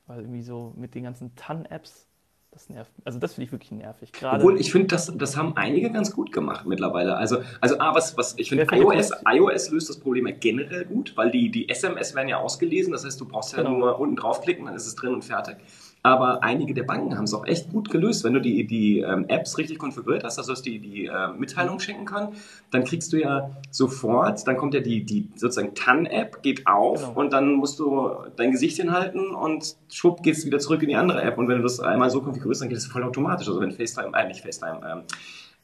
Weil 0.05 0.19
irgendwie 0.19 0.43
so 0.43 0.75
mit 0.77 0.93
den 0.93 1.05
ganzen 1.05 1.35
TAN-Apps 1.35 2.07
das 2.55 2.69
nervt. 2.69 2.91
Also 3.03 3.19
das 3.19 3.33
finde 3.33 3.45
ich 3.45 3.51
wirklich 3.51 3.71
nervig. 3.71 4.13
Gerade 4.13 4.37
Obwohl 4.37 4.59
ich 4.59 4.71
finde, 4.71 4.87
das, 4.87 5.11
das 5.15 5.35
haben 5.35 5.57
einige 5.57 5.91
ganz 5.91 6.11
gut 6.11 6.31
gemacht 6.31 6.65
mittlerweile. 6.65 7.17
Also, 7.17 7.39
also 7.59 7.77
A, 7.79 7.93
was, 7.93 8.17
was 8.17 8.33
ich 8.37 8.49
finde, 8.49 8.65
iOS, 8.71 9.11
iOS 9.27 9.71
löst 9.71 9.89
das 9.89 9.99
Problem 9.99 10.25
ja 10.25 10.33
generell 10.33 10.85
gut, 10.85 11.17
weil 11.17 11.31
die, 11.31 11.51
die 11.51 11.67
SMS 11.67 12.15
werden 12.15 12.29
ja 12.29 12.37
ausgelesen. 12.37 12.93
Das 12.93 13.03
heißt, 13.03 13.19
du 13.19 13.25
brauchst 13.25 13.51
ja 13.51 13.61
genau. 13.61 13.77
nur 13.77 13.99
unten 13.99 14.15
draufklicken, 14.15 14.65
dann 14.65 14.75
ist 14.75 14.87
es 14.87 14.95
drin 14.95 15.13
und 15.13 15.23
fertig. 15.23 15.57
Aber 16.05 16.43
einige 16.43 16.75
der 16.75 16.83
Banken 16.83 17.17
haben 17.17 17.23
es 17.23 17.33
auch 17.33 17.47
echt 17.47 17.71
gut 17.71 17.89
gelöst. 17.89 18.23
Wenn 18.23 18.33
du 18.33 18.39
die, 18.39 18.67
die 18.67 18.99
ähm, 18.99 19.25
Apps 19.27 19.57
richtig 19.57 19.79
konfiguriert 19.79 20.23
hast, 20.23 20.37
dass 20.37 20.61
die, 20.61 20.77
die 20.77 21.07
äh, 21.07 21.29
Mitteilung 21.35 21.79
schenken 21.79 22.05
können, 22.05 22.27
dann 22.69 22.83
kriegst 22.83 23.11
du 23.11 23.17
ja 23.17 23.49
sofort, 23.71 24.47
dann 24.47 24.55
kommt 24.55 24.75
ja 24.75 24.81
die, 24.81 25.03
die 25.03 25.31
sozusagen 25.35 25.73
TAN-App, 25.73 26.43
geht 26.43 26.67
auf 26.67 26.99
genau. 27.07 27.19
und 27.19 27.33
dann 27.33 27.53
musst 27.53 27.79
du 27.79 28.07
dein 28.35 28.51
Gesicht 28.51 28.77
hinhalten 28.77 29.33
und 29.33 29.77
schwupp 29.91 30.21
gehst 30.21 30.43
du 30.43 30.47
wieder 30.47 30.59
zurück 30.59 30.83
in 30.83 30.89
die 30.89 30.95
andere 30.95 31.23
App. 31.23 31.39
Und 31.39 31.47
wenn 31.47 31.57
du 31.57 31.63
das 31.63 31.79
einmal 31.79 32.11
so 32.11 32.21
konfigurierst, 32.21 32.61
dann 32.61 32.69
geht 32.69 32.77
es 32.77 32.85
voll 32.85 33.01
automatisch. 33.01 33.47
Also 33.47 33.59
wenn 33.59 33.71
FaceTime, 33.71 34.15
äh, 34.15 34.27
nicht 34.27 34.41
FaceTime, 34.41 34.81
ähm, 34.87 35.01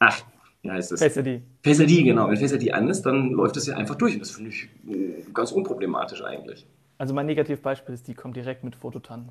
ach, 0.00 0.24
wie 0.62 0.72
heißt 0.72 0.90
das? 0.90 0.98
Face 0.98 1.18
ID. 1.18 1.42
Face 1.62 1.78
ID, 1.78 2.02
genau. 2.02 2.28
Wenn 2.28 2.36
Face 2.36 2.52
ID 2.52 2.74
an 2.74 2.88
ist, 2.88 3.02
dann 3.02 3.30
läuft 3.30 3.54
das 3.54 3.68
ja 3.68 3.76
einfach 3.76 3.94
durch. 3.94 4.14
Und 4.14 4.22
das 4.22 4.32
finde 4.32 4.50
ich 4.50 4.68
äh, 4.88 5.22
ganz 5.32 5.52
unproblematisch 5.52 6.24
eigentlich. 6.24 6.66
Also 6.98 7.14
mein 7.14 7.26
Negativbeispiel 7.26 7.94
ist, 7.94 8.08
die 8.08 8.14
kommt 8.14 8.34
direkt 8.34 8.64
mit 8.64 8.74
Fototan. 8.74 9.30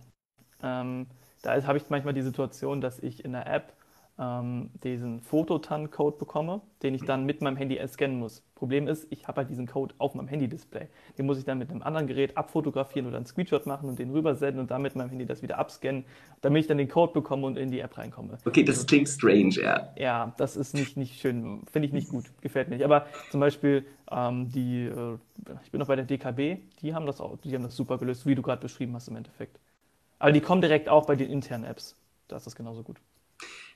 Ähm, 0.63 1.07
da 1.41 1.61
habe 1.63 1.77
ich 1.77 1.89
manchmal 1.89 2.13
die 2.13 2.21
Situation, 2.21 2.81
dass 2.81 2.99
ich 2.99 3.25
in 3.25 3.31
der 3.33 3.47
App 3.47 3.73
ähm, 4.19 4.69
diesen 4.83 5.21
Fototan-Code 5.21 6.17
bekomme, 6.17 6.61
den 6.83 6.93
ich 6.93 7.03
dann 7.03 7.25
mit 7.25 7.41
meinem 7.41 7.57
Handy 7.57 7.79
scannen 7.87 8.19
muss. 8.19 8.43
Problem 8.53 8.87
ist, 8.87 9.07
ich 9.09 9.27
habe 9.27 9.37
halt 9.37 9.49
diesen 9.49 9.65
Code 9.65 9.95
auf 9.97 10.13
meinem 10.13 10.27
Handy-Display. 10.27 10.87
Den 11.17 11.25
muss 11.25 11.39
ich 11.39 11.45
dann 11.45 11.57
mit 11.57 11.71
einem 11.71 11.81
anderen 11.81 12.05
Gerät 12.05 12.37
abfotografieren 12.37 13.07
oder 13.07 13.17
einen 13.17 13.25
Screenshot 13.25 13.65
machen 13.65 13.89
und 13.89 13.97
den 13.97 14.11
rübersenden 14.11 14.59
und 14.59 14.69
dann 14.69 14.83
mit 14.83 14.95
meinem 14.95 15.09
Handy 15.09 15.25
das 15.25 15.41
wieder 15.41 15.57
abscannen, 15.57 16.05
damit 16.41 16.61
ich 16.61 16.67
dann 16.67 16.77
den 16.77 16.89
Code 16.89 17.13
bekomme 17.13 17.47
und 17.47 17.57
in 17.57 17.71
die 17.71 17.79
App 17.79 17.97
reinkomme. 17.97 18.37
Okay, 18.45 18.63
das 18.63 18.85
klingt 18.85 19.09
strange, 19.09 19.55
ja. 19.55 19.89
Ja, 19.97 20.33
das 20.37 20.55
ist 20.55 20.75
nicht, 20.75 20.97
nicht 20.97 21.19
schön, 21.19 21.63
finde 21.71 21.87
ich 21.87 21.93
nicht 21.93 22.09
gut, 22.09 22.25
gefällt 22.41 22.69
mir 22.69 22.75
nicht. 22.75 22.85
Aber 22.85 23.07
zum 23.31 23.39
Beispiel 23.39 23.85
ähm, 24.11 24.51
die, 24.51 24.85
äh, 24.85 25.17
ich 25.63 25.71
bin 25.71 25.79
noch 25.79 25.87
bei 25.87 25.95
der 25.95 26.05
DKB, 26.05 26.61
die 26.81 26.93
haben 26.93 27.07
das 27.07 27.19
auch, 27.21 27.37
die 27.37 27.55
haben 27.55 27.63
das 27.63 27.75
super 27.75 27.97
gelöst, 27.97 28.27
wie 28.27 28.35
du 28.35 28.43
gerade 28.43 28.61
beschrieben 28.61 28.93
hast 28.93 29.07
im 29.07 29.15
Endeffekt. 29.15 29.57
Aber 30.21 30.31
die 30.31 30.41
kommen 30.41 30.61
direkt 30.61 30.87
auch 30.87 31.07
bei 31.07 31.15
den 31.15 31.31
internen 31.31 31.63
Apps. 31.63 31.95
Da 32.27 32.37
ist 32.37 32.45
das 32.45 32.55
genauso 32.55 32.83
gut. 32.83 32.97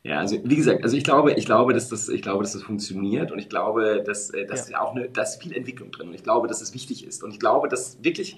Ja, 0.04 0.20
also 0.20 0.38
wie 0.44 0.56
gesagt, 0.56 0.84
also 0.84 0.96
ich 0.96 1.04
glaube, 1.04 1.34
ich 1.34 1.46
glaube, 1.46 1.74
dass 1.74 1.90
das, 1.90 2.08
ich 2.08 2.22
glaube, 2.22 2.44
dass 2.44 2.54
das 2.54 2.62
funktioniert 2.62 3.32
und 3.32 3.40
ich 3.40 3.50
glaube, 3.50 4.04
dass, 4.06 4.30
äh, 4.30 4.46
dass 4.46 4.70
ja. 4.70 4.80
auch 4.80 4.96
eine, 4.96 5.10
da 5.10 5.24
ist 5.24 5.42
viel 5.42 5.58
Entwicklung 5.58 5.90
drin 5.90 6.10
und 6.10 6.14
ich 6.14 6.22
glaube, 6.22 6.48
dass 6.48 6.62
es 6.62 6.76
wichtig 6.76 7.04
ist 7.08 7.24
und 7.24 7.32
ich 7.32 7.40
glaube, 7.40 7.68
dass 7.68 8.04
wirklich 8.04 8.38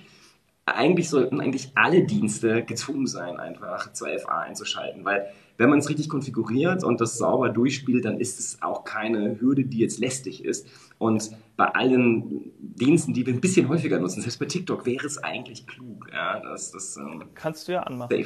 eigentlich 0.65 1.09
sollten 1.09 1.41
eigentlich 1.41 1.73
alle 1.75 2.05
Dienste 2.05 2.63
gezwungen 2.63 3.07
sein, 3.07 3.37
einfach 3.37 3.91
2FA 3.91 4.39
einzuschalten, 4.39 5.03
weil 5.03 5.29
wenn 5.57 5.69
man 5.69 5.79
es 5.79 5.89
richtig 5.89 6.09
konfiguriert 6.09 6.83
und 6.83 7.01
das 7.01 7.17
sauber 7.17 7.49
durchspielt, 7.49 8.05
dann 8.05 8.19
ist 8.19 8.39
es 8.39 8.61
auch 8.61 8.83
keine 8.83 9.39
Hürde, 9.41 9.65
die 9.65 9.79
jetzt 9.79 9.99
lästig 9.99 10.45
ist. 10.45 10.67
Und 10.99 11.31
bei 11.57 11.65
allen 11.65 12.51
Diensten, 12.59 13.13
die 13.13 13.25
wir 13.25 13.33
ein 13.33 13.41
bisschen 13.41 13.67
häufiger 13.67 13.99
nutzen, 13.99 14.21
selbst 14.21 14.39
bei 14.39 14.45
TikTok, 14.45 14.85
wäre 14.85 15.05
es 15.05 15.17
eigentlich 15.17 15.65
klug. 15.67 16.09
Ja, 16.11 16.39
dass 16.39 16.71
das, 16.71 16.97
ähm, 16.97 17.23
Kannst 17.33 17.67
du 17.67 17.73
ja 17.73 17.81
anmachen. 17.83 18.23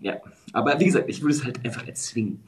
Ja, 0.00 0.16
aber 0.52 0.78
wie 0.80 0.86
gesagt, 0.86 1.08
ich 1.08 1.22
würde 1.22 1.34
es 1.34 1.44
halt 1.44 1.64
einfach 1.64 1.86
erzwingen. 1.86 2.42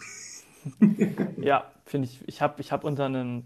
ja, 1.41 1.71
finde 1.85 2.09
ich. 2.09 2.21
Ich 2.27 2.43
habe 2.43 2.61
ich 2.61 2.73
hab 2.73 2.85
unter 2.85 3.05
einem. 3.07 3.45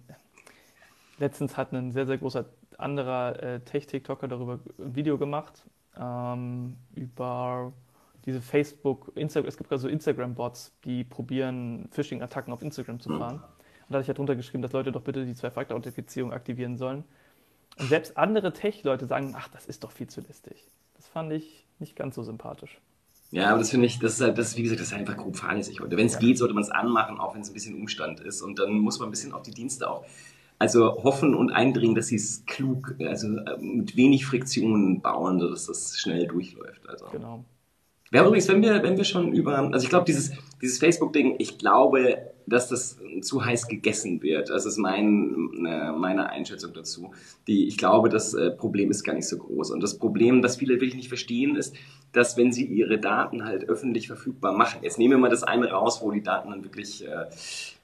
Letztens 1.18 1.58
hat 1.58 1.72
ein 1.74 1.92
sehr, 1.92 2.06
sehr 2.06 2.16
großer 2.16 2.46
anderer 2.78 3.42
äh, 3.42 3.60
Tech-TikToker 3.60 4.26
darüber 4.26 4.58
ein 4.78 4.94
Video 4.94 5.18
gemacht. 5.18 5.64
Ähm, 5.98 6.76
über 6.94 7.74
diese 8.26 8.40
Facebook, 8.40 9.12
Instagram, 9.14 9.48
es 9.48 9.56
gibt 9.56 9.68
gerade 9.68 9.80
so 9.80 9.88
Instagram-Bots, 9.88 10.72
die 10.84 11.04
probieren, 11.04 11.88
Phishing-Attacken 11.90 12.52
auf 12.52 12.62
Instagram 12.62 13.00
zu 13.00 13.10
fahren. 13.10 13.36
Und 13.36 13.42
da 13.88 13.94
hatte 13.94 14.02
ich 14.02 14.08
ja 14.08 14.14
drunter 14.14 14.36
geschrieben, 14.36 14.62
dass 14.62 14.72
Leute 14.72 14.92
doch 14.92 15.02
bitte 15.02 15.24
die 15.26 15.34
Zwei-Faktor-Authentifizierung 15.34 16.32
aktivieren 16.32 16.76
sollen. 16.76 17.04
Und 17.78 17.88
selbst 17.88 18.16
andere 18.16 18.52
Tech-Leute 18.52 19.06
sagen, 19.06 19.34
ach, 19.36 19.48
das 19.48 19.66
ist 19.66 19.84
doch 19.84 19.90
viel 19.90 20.06
zu 20.06 20.20
listig. 20.20 20.70
Das 20.94 21.08
fand 21.08 21.32
ich 21.32 21.66
nicht 21.78 21.96
ganz 21.96 22.14
so 22.14 22.22
sympathisch. 22.22 22.80
Ja, 23.30 23.50
aber 23.50 23.60
das 23.60 23.70
finde 23.70 23.86
ich, 23.86 23.98
das 23.98 24.14
ist 24.14 24.20
halt, 24.20 24.38
das, 24.38 24.56
wie 24.56 24.62
gesagt, 24.62 24.80
das 24.80 24.88
ist 24.88 24.94
einfach 24.94 25.16
grob 25.16 25.36
fahrlässig 25.36 25.80
heute. 25.80 25.96
Wenn 25.96 26.06
es 26.06 26.14
ja. 26.14 26.18
geht, 26.18 26.38
sollte 26.38 26.52
man 26.52 26.64
es 26.64 26.70
anmachen, 26.70 27.18
auch 27.18 27.34
wenn 27.34 27.42
es 27.42 27.48
ein 27.48 27.54
bisschen 27.54 27.76
Umstand 27.76 28.20
ist. 28.20 28.42
Und 28.42 28.58
dann 28.58 28.72
muss 28.72 28.98
man 28.98 29.08
ein 29.08 29.12
bisschen 29.12 29.32
auf 29.32 29.42
die 29.42 29.52
Dienste 29.52 29.88
auch, 29.88 30.04
also 30.58 31.02
hoffen 31.04 31.34
und 31.34 31.50
eindringen, 31.50 31.94
dass 31.94 32.08
sie 32.08 32.16
es 32.16 32.44
klug, 32.44 32.96
also 33.00 33.28
äh, 33.38 33.56
mit 33.58 33.96
wenig 33.96 34.26
Friktionen 34.26 35.00
bauen, 35.00 35.38
dass 35.38 35.66
das 35.66 35.98
schnell 35.98 36.26
durchläuft. 36.26 36.88
Also. 36.88 37.06
Genau. 37.12 37.44
Ja, 38.12 38.26
übrigens, 38.26 38.48
wenn 38.48 38.60
wir, 38.60 38.82
wenn 38.82 38.96
wir 38.96 39.04
schon 39.04 39.32
über, 39.32 39.58
also 39.58 39.84
ich 39.84 39.88
glaube, 39.88 40.04
dieses, 40.04 40.32
dieses 40.60 40.78
Facebook-Ding, 40.78 41.36
ich 41.38 41.58
glaube, 41.58 42.18
dass 42.50 42.68
das 42.68 42.98
zu 43.22 43.44
heiß 43.44 43.68
gegessen 43.68 44.22
wird. 44.22 44.50
Das 44.50 44.66
ist 44.66 44.76
mein, 44.76 45.64
äh, 45.64 45.92
meine 45.92 46.30
Einschätzung 46.30 46.72
dazu. 46.72 47.12
Die, 47.46 47.68
ich 47.68 47.78
glaube, 47.78 48.08
das 48.08 48.34
äh, 48.34 48.50
Problem 48.50 48.90
ist 48.90 49.04
gar 49.04 49.14
nicht 49.14 49.28
so 49.28 49.38
groß. 49.38 49.70
Und 49.70 49.80
das 49.82 49.98
Problem, 49.98 50.42
das 50.42 50.56
viele 50.56 50.74
wirklich 50.74 50.96
nicht 50.96 51.08
verstehen, 51.08 51.54
ist, 51.54 51.76
dass 52.12 52.36
wenn 52.36 52.52
sie 52.52 52.64
ihre 52.64 52.98
Daten 52.98 53.44
halt 53.44 53.68
öffentlich 53.68 54.08
verfügbar 54.08 54.52
machen, 54.52 54.80
jetzt 54.82 54.98
nehmen 54.98 55.12
wir 55.12 55.18
mal 55.18 55.30
das 55.30 55.44
eine 55.44 55.70
raus, 55.70 56.00
wo 56.02 56.10
die 56.10 56.22
Daten 56.22 56.50
dann 56.50 56.64
wirklich 56.64 57.06
äh, 57.06 57.26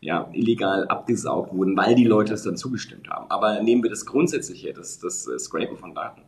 ja, 0.00 0.28
illegal 0.32 0.88
abgesaugt 0.88 1.54
wurden, 1.54 1.76
weil 1.76 1.94
die 1.94 2.04
Leute 2.04 2.34
es 2.34 2.42
dann 2.42 2.56
zugestimmt 2.56 3.08
haben. 3.08 3.30
Aber 3.30 3.62
nehmen 3.62 3.84
wir 3.84 3.90
das 3.90 4.04
Grundsätzliche, 4.04 4.72
das, 4.72 4.98
das 4.98 5.28
äh, 5.28 5.38
Scrapen 5.38 5.76
von 5.76 5.94
Daten. 5.94 6.22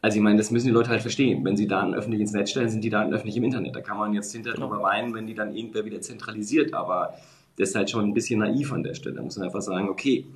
Also 0.00 0.16
ich 0.16 0.22
meine, 0.22 0.36
das 0.36 0.50
müssen 0.50 0.66
die 0.66 0.72
Leute 0.72 0.90
halt 0.90 1.02
verstehen. 1.02 1.44
Wenn 1.44 1.56
sie 1.56 1.66
Daten 1.66 1.94
öffentlich 1.94 2.20
ins 2.20 2.32
Netz 2.32 2.50
stellen, 2.50 2.68
sind 2.68 2.84
die 2.84 2.90
Daten 2.90 3.12
öffentlich 3.12 3.36
im 3.36 3.44
Internet. 3.44 3.74
Da 3.74 3.80
kann 3.80 3.98
man 3.98 4.14
jetzt 4.14 4.32
hinterher 4.32 4.54
genau. 4.54 4.68
drüber 4.68 4.82
weinen, 4.82 5.14
wenn 5.14 5.26
die 5.26 5.34
dann 5.34 5.54
irgendwer 5.54 5.84
wieder 5.84 6.00
zentralisiert. 6.00 6.72
Aber 6.72 7.14
das 7.56 7.70
ist 7.70 7.74
halt 7.74 7.90
schon 7.90 8.04
ein 8.04 8.14
bisschen 8.14 8.38
naiv 8.38 8.72
an 8.72 8.84
der 8.84 8.94
Stelle. 8.94 9.16
Da 9.16 9.22
muss 9.22 9.36
man 9.36 9.46
einfach 9.46 9.62
sagen, 9.62 9.88
okay, 9.88 10.26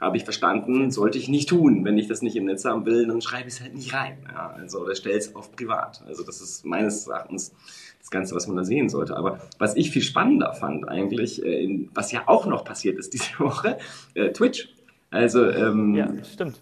habe 0.00 0.16
ich 0.16 0.24
verstanden, 0.24 0.90
sollte 0.90 1.18
ich 1.18 1.28
nicht 1.28 1.48
tun. 1.48 1.84
Wenn 1.84 1.96
ich 1.96 2.08
das 2.08 2.22
nicht 2.22 2.34
im 2.34 2.46
Netz 2.46 2.64
haben 2.64 2.84
will, 2.84 3.06
dann 3.06 3.22
schreibe 3.22 3.48
ich 3.48 3.54
es 3.54 3.60
halt 3.60 3.74
nicht 3.74 3.94
rein. 3.94 4.18
Ja, 4.28 4.50
also 4.50 4.80
oder 4.80 4.96
stelle 4.96 5.16
es 5.16 5.34
auf 5.36 5.52
privat. 5.52 6.02
Also 6.06 6.24
das 6.24 6.40
ist 6.40 6.66
meines 6.66 7.06
Erachtens 7.06 7.52
das 8.00 8.10
Ganze, 8.10 8.34
was 8.34 8.48
man 8.48 8.56
da 8.56 8.64
sehen 8.64 8.88
sollte. 8.88 9.16
Aber 9.16 9.38
was 9.58 9.76
ich 9.76 9.92
viel 9.92 10.02
spannender 10.02 10.52
fand 10.54 10.88
eigentlich, 10.88 11.44
äh, 11.44 11.86
was 11.94 12.10
ja 12.10 12.22
auch 12.26 12.46
noch 12.46 12.64
passiert 12.64 12.98
ist 12.98 13.12
diese 13.12 13.30
Woche, 13.38 13.78
äh, 14.14 14.32
Twitch. 14.32 14.74
Also 15.10 15.48
ähm, 15.48 15.94
ja, 15.94 16.08
stimmt. 16.24 16.58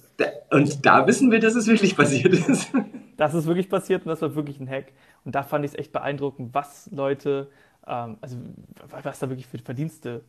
Und 0.50 0.84
da 0.84 1.06
wissen 1.06 1.30
wir, 1.30 1.40
dass 1.40 1.54
es 1.54 1.66
wirklich 1.66 1.96
passiert 1.96 2.34
ist. 2.34 2.72
Das 3.16 3.34
ist 3.34 3.44
wirklich 3.44 3.68
passiert 3.68 4.06
und 4.06 4.08
das 4.08 4.22
war 4.22 4.34
wirklich 4.34 4.60
ein 4.60 4.66
Hack. 4.66 4.94
Und 5.26 5.34
da 5.34 5.42
fand 5.42 5.62
ich 5.66 5.72
es 5.72 5.78
echt 5.78 5.92
beeindruckend, 5.92 6.54
was 6.54 6.90
Leute, 6.90 7.50
ähm, 7.86 8.16
also 8.22 8.38
was 8.88 9.18
da 9.18 9.28
wirklich 9.28 9.46
für 9.46 9.58
Verdienste 9.58 10.24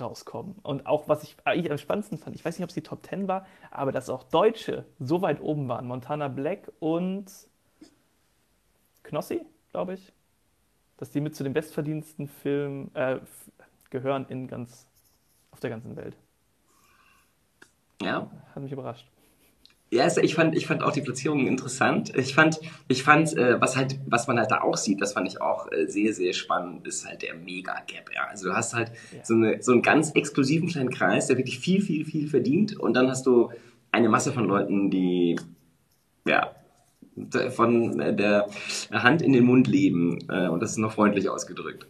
rauskommen. 0.00 0.54
Und 0.62 0.86
auch, 0.86 1.06
was 1.06 1.22
ich 1.22 1.36
eigentlich 1.44 1.70
am 1.70 1.76
spannendsten 1.76 2.16
fand, 2.16 2.34
ich 2.34 2.42
weiß 2.42 2.56
nicht, 2.58 2.64
ob 2.64 2.70
es 2.70 2.74
die 2.74 2.82
Top 2.82 3.04
10 3.04 3.28
war, 3.28 3.46
aber 3.70 3.92
dass 3.92 4.08
auch 4.08 4.22
Deutsche 4.22 4.86
so 4.98 5.20
weit 5.20 5.42
oben 5.42 5.68
waren. 5.68 5.86
Montana 5.86 6.28
Black 6.28 6.72
und 6.78 7.30
Knossi, 9.02 9.44
glaube 9.70 9.94
ich. 9.94 10.14
Dass 10.96 11.10
die 11.10 11.20
mit 11.20 11.36
zu 11.36 11.44
den 11.44 11.52
bestverdiensten 11.52 12.26
Filmen 12.26 12.94
äh, 12.94 13.20
gehören 13.90 14.24
in 14.30 14.48
ganz, 14.48 14.86
auf 15.50 15.60
der 15.60 15.68
ganzen 15.68 15.94
Welt. 15.96 16.16
Ja. 18.02 18.30
Hat 18.54 18.62
mich 18.62 18.72
überrascht. 18.72 19.06
Ja, 19.92 20.04
also 20.04 20.20
ich 20.20 20.36
fand, 20.36 20.56
ich 20.56 20.68
fand 20.68 20.84
auch 20.84 20.92
die 20.92 21.00
Platzierung 21.00 21.48
interessant. 21.48 22.16
Ich 22.16 22.32
fand, 22.32 22.60
ich 22.86 23.02
fand, 23.02 23.36
äh, 23.36 23.60
was 23.60 23.76
halt, 23.76 23.98
was 24.06 24.28
man 24.28 24.38
halt 24.38 24.52
da 24.52 24.60
auch 24.60 24.76
sieht, 24.76 25.00
das 25.00 25.14
fand 25.14 25.26
ich 25.26 25.42
auch 25.42 25.70
äh, 25.72 25.86
sehr, 25.86 26.12
sehr 26.14 26.32
spannend, 26.32 26.86
ist 26.86 27.04
halt 27.04 27.22
der 27.22 27.34
Mega-Gap. 27.34 28.10
Ja. 28.14 28.26
Also 28.28 28.48
du 28.48 28.54
hast 28.54 28.72
halt 28.72 28.92
ja. 29.12 29.24
so, 29.24 29.34
eine, 29.34 29.60
so 29.62 29.72
einen 29.72 29.82
ganz 29.82 30.12
exklusiven 30.12 30.68
kleinen 30.68 30.90
Kreis, 30.90 31.26
der 31.26 31.38
wirklich 31.38 31.58
viel, 31.58 31.82
viel, 31.82 32.04
viel 32.04 32.28
verdient. 32.28 32.78
Und 32.78 32.94
dann 32.94 33.08
hast 33.08 33.26
du 33.26 33.50
eine 33.90 34.08
Masse 34.08 34.32
von 34.32 34.44
Leuten, 34.44 34.90
die, 34.92 35.34
ja, 36.24 36.54
von 37.50 37.98
der 37.98 38.46
Hand 38.92 39.22
in 39.22 39.32
den 39.32 39.44
Mund 39.44 39.66
leben. 39.66 40.18
Äh, 40.30 40.48
und 40.48 40.60
das 40.60 40.70
ist 40.70 40.78
noch 40.78 40.92
freundlich 40.92 41.28
ausgedrückt. 41.28 41.88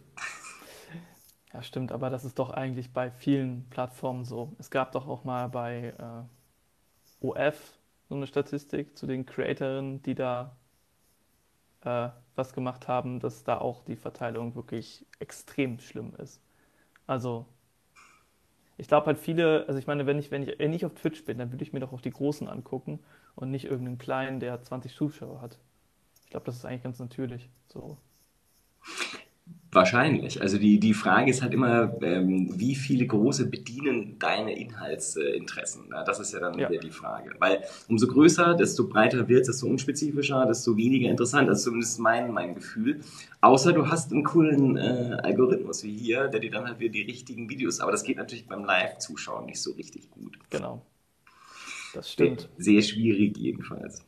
Ja, 1.53 1.61
stimmt, 1.63 1.91
aber 1.91 2.09
das 2.09 2.23
ist 2.25 2.39
doch 2.39 2.49
eigentlich 2.51 2.93
bei 2.93 3.11
vielen 3.11 3.65
Plattformen 3.69 4.23
so. 4.25 4.53
Es 4.59 4.69
gab 4.71 4.91
doch 4.93 5.07
auch 5.07 5.23
mal 5.23 5.49
bei 5.49 5.93
äh, 5.97 7.25
OF 7.27 7.77
so 8.09 8.15
eine 8.15 8.27
Statistik 8.27 8.97
zu 8.97 9.07
den 9.07 9.25
Creatorinnen, 9.25 10.01
die 10.03 10.15
da 10.15 10.55
äh, 11.81 12.09
was 12.35 12.53
gemacht 12.53 12.87
haben, 12.87 13.19
dass 13.19 13.43
da 13.43 13.57
auch 13.59 13.83
die 13.85 13.95
Verteilung 13.95 14.55
wirklich 14.55 15.05
extrem 15.19 15.79
schlimm 15.79 16.13
ist. 16.17 16.41
Also 17.07 17.47
ich 18.77 18.87
glaube 18.87 19.07
halt 19.07 19.17
viele, 19.17 19.65
also 19.67 19.79
ich 19.79 19.87
meine, 19.87 20.05
wenn 20.05 20.17
ich, 20.19 20.31
wenn 20.31 20.43
ich, 20.43 20.57
wenn 20.59 20.73
ich 20.73 20.85
auf 20.85 20.93
Twitch 20.95 21.23
bin, 21.25 21.37
dann 21.37 21.51
würde 21.51 21.63
ich 21.63 21.73
mir 21.73 21.79
doch 21.79 21.93
auch 21.93 22.01
die 22.01 22.09
Großen 22.11 22.47
angucken 22.47 22.99
und 23.35 23.51
nicht 23.51 23.65
irgendeinen 23.65 23.97
kleinen, 23.97 24.39
der 24.39 24.61
20 24.61 24.95
Zuschauer 24.95 25.41
hat. 25.41 25.59
Ich 26.25 26.31
glaube, 26.31 26.45
das 26.45 26.57
ist 26.57 26.65
eigentlich 26.65 26.83
ganz 26.83 26.99
natürlich 26.99 27.49
so. 27.67 27.97
Wahrscheinlich. 29.73 30.41
Also 30.41 30.57
die, 30.57 30.81
die 30.81 30.93
Frage 30.93 31.31
ist 31.31 31.41
halt 31.41 31.53
immer, 31.53 31.93
ähm, 32.01 32.49
wie 32.59 32.75
viele 32.75 33.07
große 33.07 33.49
bedienen 33.49 34.19
deine 34.19 34.57
Inhaltsinteressen? 34.57 35.83
Ja, 35.89 36.03
das 36.03 36.19
ist 36.19 36.33
ja 36.33 36.41
dann 36.41 36.59
ja. 36.59 36.69
wieder 36.69 36.81
die 36.81 36.91
Frage. 36.91 37.33
Weil 37.39 37.63
umso 37.87 38.07
größer, 38.07 38.53
desto 38.55 38.89
breiter 38.89 39.29
wird 39.29 39.41
es, 39.41 39.47
desto 39.47 39.67
unspezifischer, 39.67 40.45
desto 40.45 40.75
weniger 40.75 41.09
interessant. 41.09 41.47
Das 41.47 41.59
ist 41.59 41.63
zumindest 41.63 41.99
mein, 41.99 42.33
mein 42.33 42.55
Gefühl. 42.55 42.99
Außer 43.39 43.71
du 43.71 43.87
hast 43.87 44.11
einen 44.11 44.25
coolen 44.25 44.75
äh, 44.75 45.17
Algorithmus 45.23 45.85
wie 45.85 45.95
hier, 45.95 46.27
der 46.27 46.41
dir 46.41 46.51
dann 46.51 46.67
halt 46.67 46.79
wieder 46.79 46.91
die 46.91 47.03
richtigen 47.03 47.49
Videos. 47.49 47.79
Aber 47.79 47.93
das 47.93 48.03
geht 48.03 48.17
natürlich 48.17 48.47
beim 48.47 48.65
Live-Zuschauen 48.65 49.45
nicht 49.45 49.61
so 49.61 49.71
richtig 49.71 50.11
gut. 50.11 50.37
Genau. 50.49 50.85
Das 51.93 52.11
stimmt. 52.11 52.49
Sehr 52.57 52.81
schwierig 52.81 53.37
jedenfalls. 53.37 54.03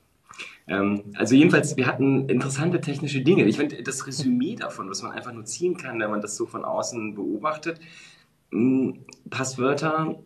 Ähm, 0.68 1.14
also 1.16 1.36
jedenfalls, 1.36 1.76
wir 1.78 1.88
hatten 1.88 2.30
interessante 2.30 2.80
technische 2.80 3.22
Dinge. 3.22 3.46
Ich 3.46 3.58
finde 3.58 3.84
das 3.84 4.08
Resümee 4.08 4.56
davon, 4.56 4.90
was 4.90 5.02
man 5.02 5.12
einfach 5.12 5.34
nur 5.34 5.46
ziehen 5.46 5.78
kann, 5.78 6.00
wenn 6.00 6.10
man 6.10 6.22
das 6.22 6.36
so 6.36 6.46
von 6.46 6.64
außen 6.64 7.16
beobachtet, 7.16 7.80
hm, 8.52 9.06
Passwörter 9.30 10.20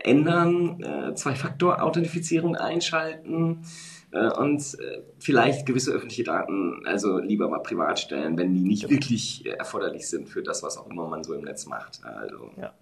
ändern, 0.00 0.80
äh, 0.82 1.14
Zwei-Faktor-Authentifizierung 1.14 2.56
einschalten 2.56 3.64
äh, 4.10 4.28
und 4.28 4.60
äh, 4.80 5.02
vielleicht 5.18 5.66
gewisse 5.66 5.92
öffentliche 5.92 6.24
Daten 6.24 6.82
also 6.84 7.18
lieber 7.18 7.48
mal 7.48 7.60
privat 7.60 7.98
stellen, 7.98 8.36
wenn 8.36 8.54
die 8.54 8.60
nicht 8.60 8.90
wirklich 8.90 9.46
erforderlich 9.46 10.08
sind 10.08 10.28
für 10.28 10.42
das, 10.42 10.62
was 10.62 10.76
auch 10.76 10.90
immer 10.90 11.08
man 11.08 11.24
so 11.24 11.32
im 11.34 11.42
Netz 11.42 11.66
macht. 11.66 12.04
Also, 12.04 12.50
ja. 12.60 12.72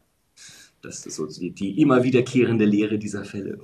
Das 0.82 1.06
ist 1.06 1.14
so 1.14 1.26
die, 1.26 1.52
die 1.52 1.80
immer 1.80 2.02
wiederkehrende 2.02 2.64
Lehre 2.64 2.98
dieser 2.98 3.24
Fälle. 3.24 3.60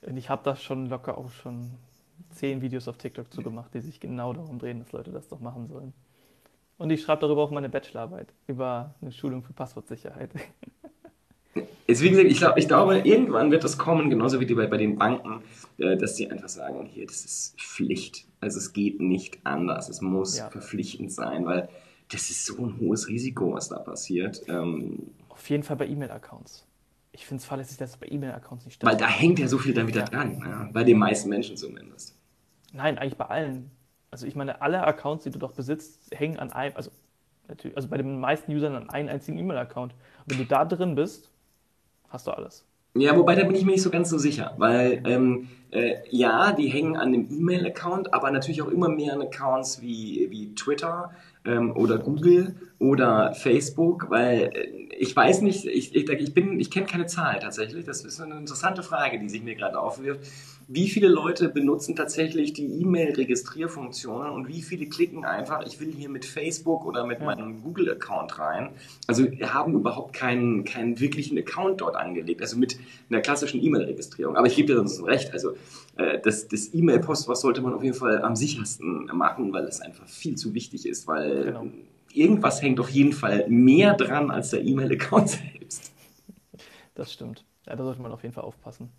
Und 0.00 0.16
ich 0.16 0.30
habe 0.30 0.42
da 0.42 0.56
schon 0.56 0.86
locker 0.86 1.18
auch 1.18 1.30
schon 1.30 1.72
zehn 2.34 2.60
Videos 2.60 2.88
auf 2.88 2.96
TikTok 2.96 3.32
zugemacht, 3.32 3.72
die 3.74 3.80
sich 3.80 4.00
genau 4.00 4.32
darum 4.32 4.58
drehen, 4.58 4.80
dass 4.80 4.92
Leute 4.92 5.10
das 5.10 5.28
doch 5.28 5.40
machen 5.40 5.66
sollen. 5.66 5.92
Und 6.76 6.90
ich 6.90 7.02
schreibe 7.02 7.22
darüber 7.22 7.42
auch 7.42 7.50
meine 7.50 7.68
Bachelorarbeit, 7.68 8.32
über 8.46 8.94
eine 9.00 9.12
Schulung 9.12 9.42
für 9.42 9.52
Passwortsicherheit. 9.52 10.30
Gesagt, 11.86 12.30
ich, 12.30 12.38
glaub, 12.38 12.56
ich 12.56 12.66
glaube, 12.66 12.98
irgendwann 12.98 13.50
wird 13.50 13.62
das 13.62 13.78
kommen, 13.78 14.10
genauso 14.10 14.40
wie 14.40 14.46
die 14.46 14.54
bei, 14.54 14.66
bei 14.66 14.78
den 14.78 14.96
Banken, 14.96 15.42
äh, 15.78 15.96
dass 15.96 16.14
die 16.14 16.28
einfach 16.30 16.48
sagen, 16.48 16.86
hier, 16.86 17.06
das 17.06 17.24
ist 17.24 17.60
Pflicht. 17.60 18.26
Also 18.40 18.58
es 18.58 18.72
geht 18.72 19.00
nicht 19.00 19.38
anders. 19.44 19.88
Es 19.88 20.00
muss 20.00 20.38
ja. 20.38 20.50
verpflichtend 20.50 21.12
sein, 21.12 21.46
weil 21.46 21.68
das 22.10 22.30
ist 22.30 22.46
so 22.46 22.56
ein 22.56 22.80
hohes 22.80 23.08
Risiko, 23.08 23.52
was 23.52 23.68
da 23.68 23.78
passiert. 23.78 24.42
Ähm, 24.48 25.10
Auf 25.28 25.48
jeden 25.48 25.62
Fall 25.62 25.76
bei 25.76 25.86
E-Mail-Accounts. 25.86 26.66
Ich 27.12 27.26
finde 27.26 27.42
es 27.42 27.46
fahrlässig, 27.46 27.76
dass 27.76 27.90
es 27.90 27.96
bei 27.96 28.08
E-Mail-Accounts 28.10 28.64
nicht 28.64 28.74
stimmt. 28.74 28.90
Weil 28.90 28.98
da 28.98 29.06
hängt 29.06 29.38
ja 29.38 29.46
so 29.46 29.58
viel 29.58 29.74
dann 29.74 29.86
wieder 29.86 30.00
ja. 30.00 30.06
dran, 30.06 30.38
ja, 30.40 30.68
bei 30.72 30.82
den 30.82 30.98
meisten 30.98 31.28
Menschen 31.28 31.56
zumindest. 31.56 32.16
Nein, 32.74 32.98
eigentlich 32.98 33.16
bei 33.16 33.26
allen. 33.26 33.70
Also 34.10 34.26
ich 34.26 34.34
meine, 34.34 34.60
alle 34.60 34.84
Accounts, 34.84 35.24
die 35.24 35.30
du 35.30 35.38
doch 35.38 35.52
besitzt, 35.52 36.10
hängen 36.12 36.38
an 36.38 36.52
einem, 36.52 36.76
also 36.76 36.90
natürlich, 37.48 37.76
also 37.76 37.88
bei 37.88 37.96
den 37.96 38.18
meisten 38.18 38.52
Usern 38.52 38.74
an 38.74 38.90
einem 38.90 39.08
einzigen 39.08 39.38
E-Mail-Account. 39.38 39.94
Wenn 40.26 40.38
du 40.38 40.44
da 40.44 40.64
drin 40.64 40.94
bist, 40.94 41.30
hast 42.08 42.26
du 42.26 42.32
alles. 42.32 42.64
Ja, 42.96 43.16
wobei 43.16 43.34
da 43.34 43.44
bin 43.44 43.56
ich 43.56 43.64
mir 43.64 43.72
nicht 43.72 43.82
so 43.82 43.90
ganz 43.90 44.10
so 44.10 44.18
sicher, 44.18 44.54
weil 44.56 45.02
ähm, 45.04 45.48
äh, 45.70 45.96
ja, 46.10 46.52
die 46.52 46.68
hängen 46.68 46.96
an 46.96 47.12
dem 47.12 47.28
E-Mail-Account, 47.30 48.12
aber 48.12 48.30
natürlich 48.30 48.62
auch 48.62 48.68
immer 48.68 48.88
mehr 48.88 49.14
an 49.14 49.22
Accounts 49.22 49.80
wie, 49.80 50.28
wie 50.30 50.54
Twitter 50.54 51.12
ähm, 51.44 51.76
oder 51.76 51.98
Google 51.98 52.54
oder 52.78 53.34
Facebook, 53.34 54.10
weil 54.10 54.50
äh, 54.54 54.68
ich 54.98 55.14
weiß 55.14 55.42
nicht, 55.42 55.64
ich, 55.66 55.94
ich, 55.94 56.08
ich 56.08 56.34
bin, 56.34 56.60
ich 56.60 56.70
kenne 56.70 56.86
keine 56.86 57.06
Zahl 57.06 57.40
tatsächlich. 57.40 57.84
Das 57.84 58.04
ist 58.04 58.20
eine 58.20 58.36
interessante 58.36 58.82
Frage, 58.82 59.18
die 59.18 59.28
sich 59.28 59.42
mir 59.42 59.54
gerade 59.54 59.78
aufwirft 59.78 60.20
wie 60.66 60.88
viele 60.88 61.08
Leute 61.08 61.48
benutzen 61.48 61.94
tatsächlich 61.94 62.52
die 62.52 62.80
E-Mail-Registrierfunktionen 62.80 64.32
und 64.32 64.48
wie 64.48 64.62
viele 64.62 64.86
klicken 64.86 65.24
einfach, 65.24 65.66
ich 65.66 65.80
will 65.80 65.92
hier 65.92 66.08
mit 66.08 66.24
Facebook 66.24 66.86
oder 66.86 67.06
mit 67.06 67.20
ja. 67.20 67.26
meinem 67.26 67.62
Google-Account 67.62 68.38
rein. 68.38 68.70
Also 69.06 69.26
haben 69.42 69.74
überhaupt 69.74 70.14
keinen, 70.14 70.64
keinen 70.64 71.00
wirklichen 71.00 71.38
Account 71.38 71.80
dort 71.80 71.96
angelegt, 71.96 72.40
also 72.40 72.56
mit 72.56 72.78
einer 73.10 73.20
klassischen 73.20 73.62
E-Mail-Registrierung. 73.62 74.36
Aber 74.36 74.46
ich 74.46 74.56
gebe 74.56 74.68
dir 74.68 74.76
sonst 74.76 75.04
recht, 75.04 75.32
also 75.32 75.54
äh, 75.96 76.20
das, 76.20 76.48
das 76.48 76.74
E-Mail-Postfach 76.74 77.36
sollte 77.36 77.62
man 77.62 77.74
auf 77.74 77.82
jeden 77.82 77.96
Fall 77.96 78.22
am 78.22 78.36
sichersten 78.36 79.06
machen, 79.12 79.52
weil 79.52 79.64
es 79.64 79.80
einfach 79.80 80.06
viel 80.06 80.36
zu 80.36 80.54
wichtig 80.54 80.86
ist, 80.86 81.06
weil 81.06 81.44
genau. 81.44 81.66
irgendwas 82.12 82.62
hängt 82.62 82.80
auf 82.80 82.90
jeden 82.90 83.12
Fall 83.12 83.46
mehr 83.48 83.94
dran 83.94 84.30
als 84.30 84.50
der 84.50 84.62
E-Mail-Account 84.62 85.28
selbst. 85.30 85.92
Das 86.94 87.12
stimmt. 87.12 87.44
Ja, 87.66 87.76
da 87.76 87.84
sollte 87.84 88.02
man 88.02 88.12
auf 88.12 88.22
jeden 88.22 88.34
Fall 88.34 88.44
aufpassen. 88.44 88.90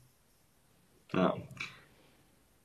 Ja. 1.13 1.35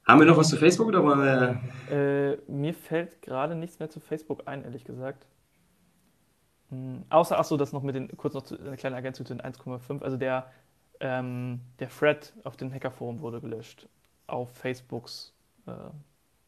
Haben 0.07 0.21
wir 0.21 0.27
noch 0.27 0.37
was 0.37 0.49
zu 0.49 0.57
Facebook 0.57 0.89
oder 0.89 1.05
wollen 1.05 1.21
wir. 1.21 1.61
Äh, 1.91 2.51
mir 2.51 2.75
fällt 2.75 3.23
gerade 3.23 3.55
nichts 3.55 3.79
mehr 3.79 3.91
zu 3.91 4.01
Facebook 4.01 4.43
ein, 4.47 4.65
ehrlich 4.65 4.85
gesagt. 4.85 5.27
Hm, 6.71 7.05
außer, 7.11 7.39
achso, 7.39 7.57
das 7.57 7.73
noch 7.73 7.83
mit 7.83 7.95
den, 7.95 8.17
kurz 8.17 8.35
noch 8.35 8.43
zu, 8.43 8.59
eine 8.59 8.77
kleine 8.77 8.97
Ergänzung 8.97 9.27
zu 9.27 9.35
den 9.35 9.43
1,5. 9.43 10.03
Also 10.03 10.17
der, 10.17 10.51
ähm, 11.01 11.61
der 11.79 11.91
Thread 11.91 12.33
auf 12.45 12.57
dem 12.57 12.73
Hackerforum 12.73 13.21
wurde 13.21 13.41
gelöscht. 13.41 13.89
Auf 14.31 14.57
Facebooks 14.57 15.35
äh, 15.67 15.73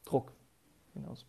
Druck 0.05 0.33
hinaus. 0.95 1.27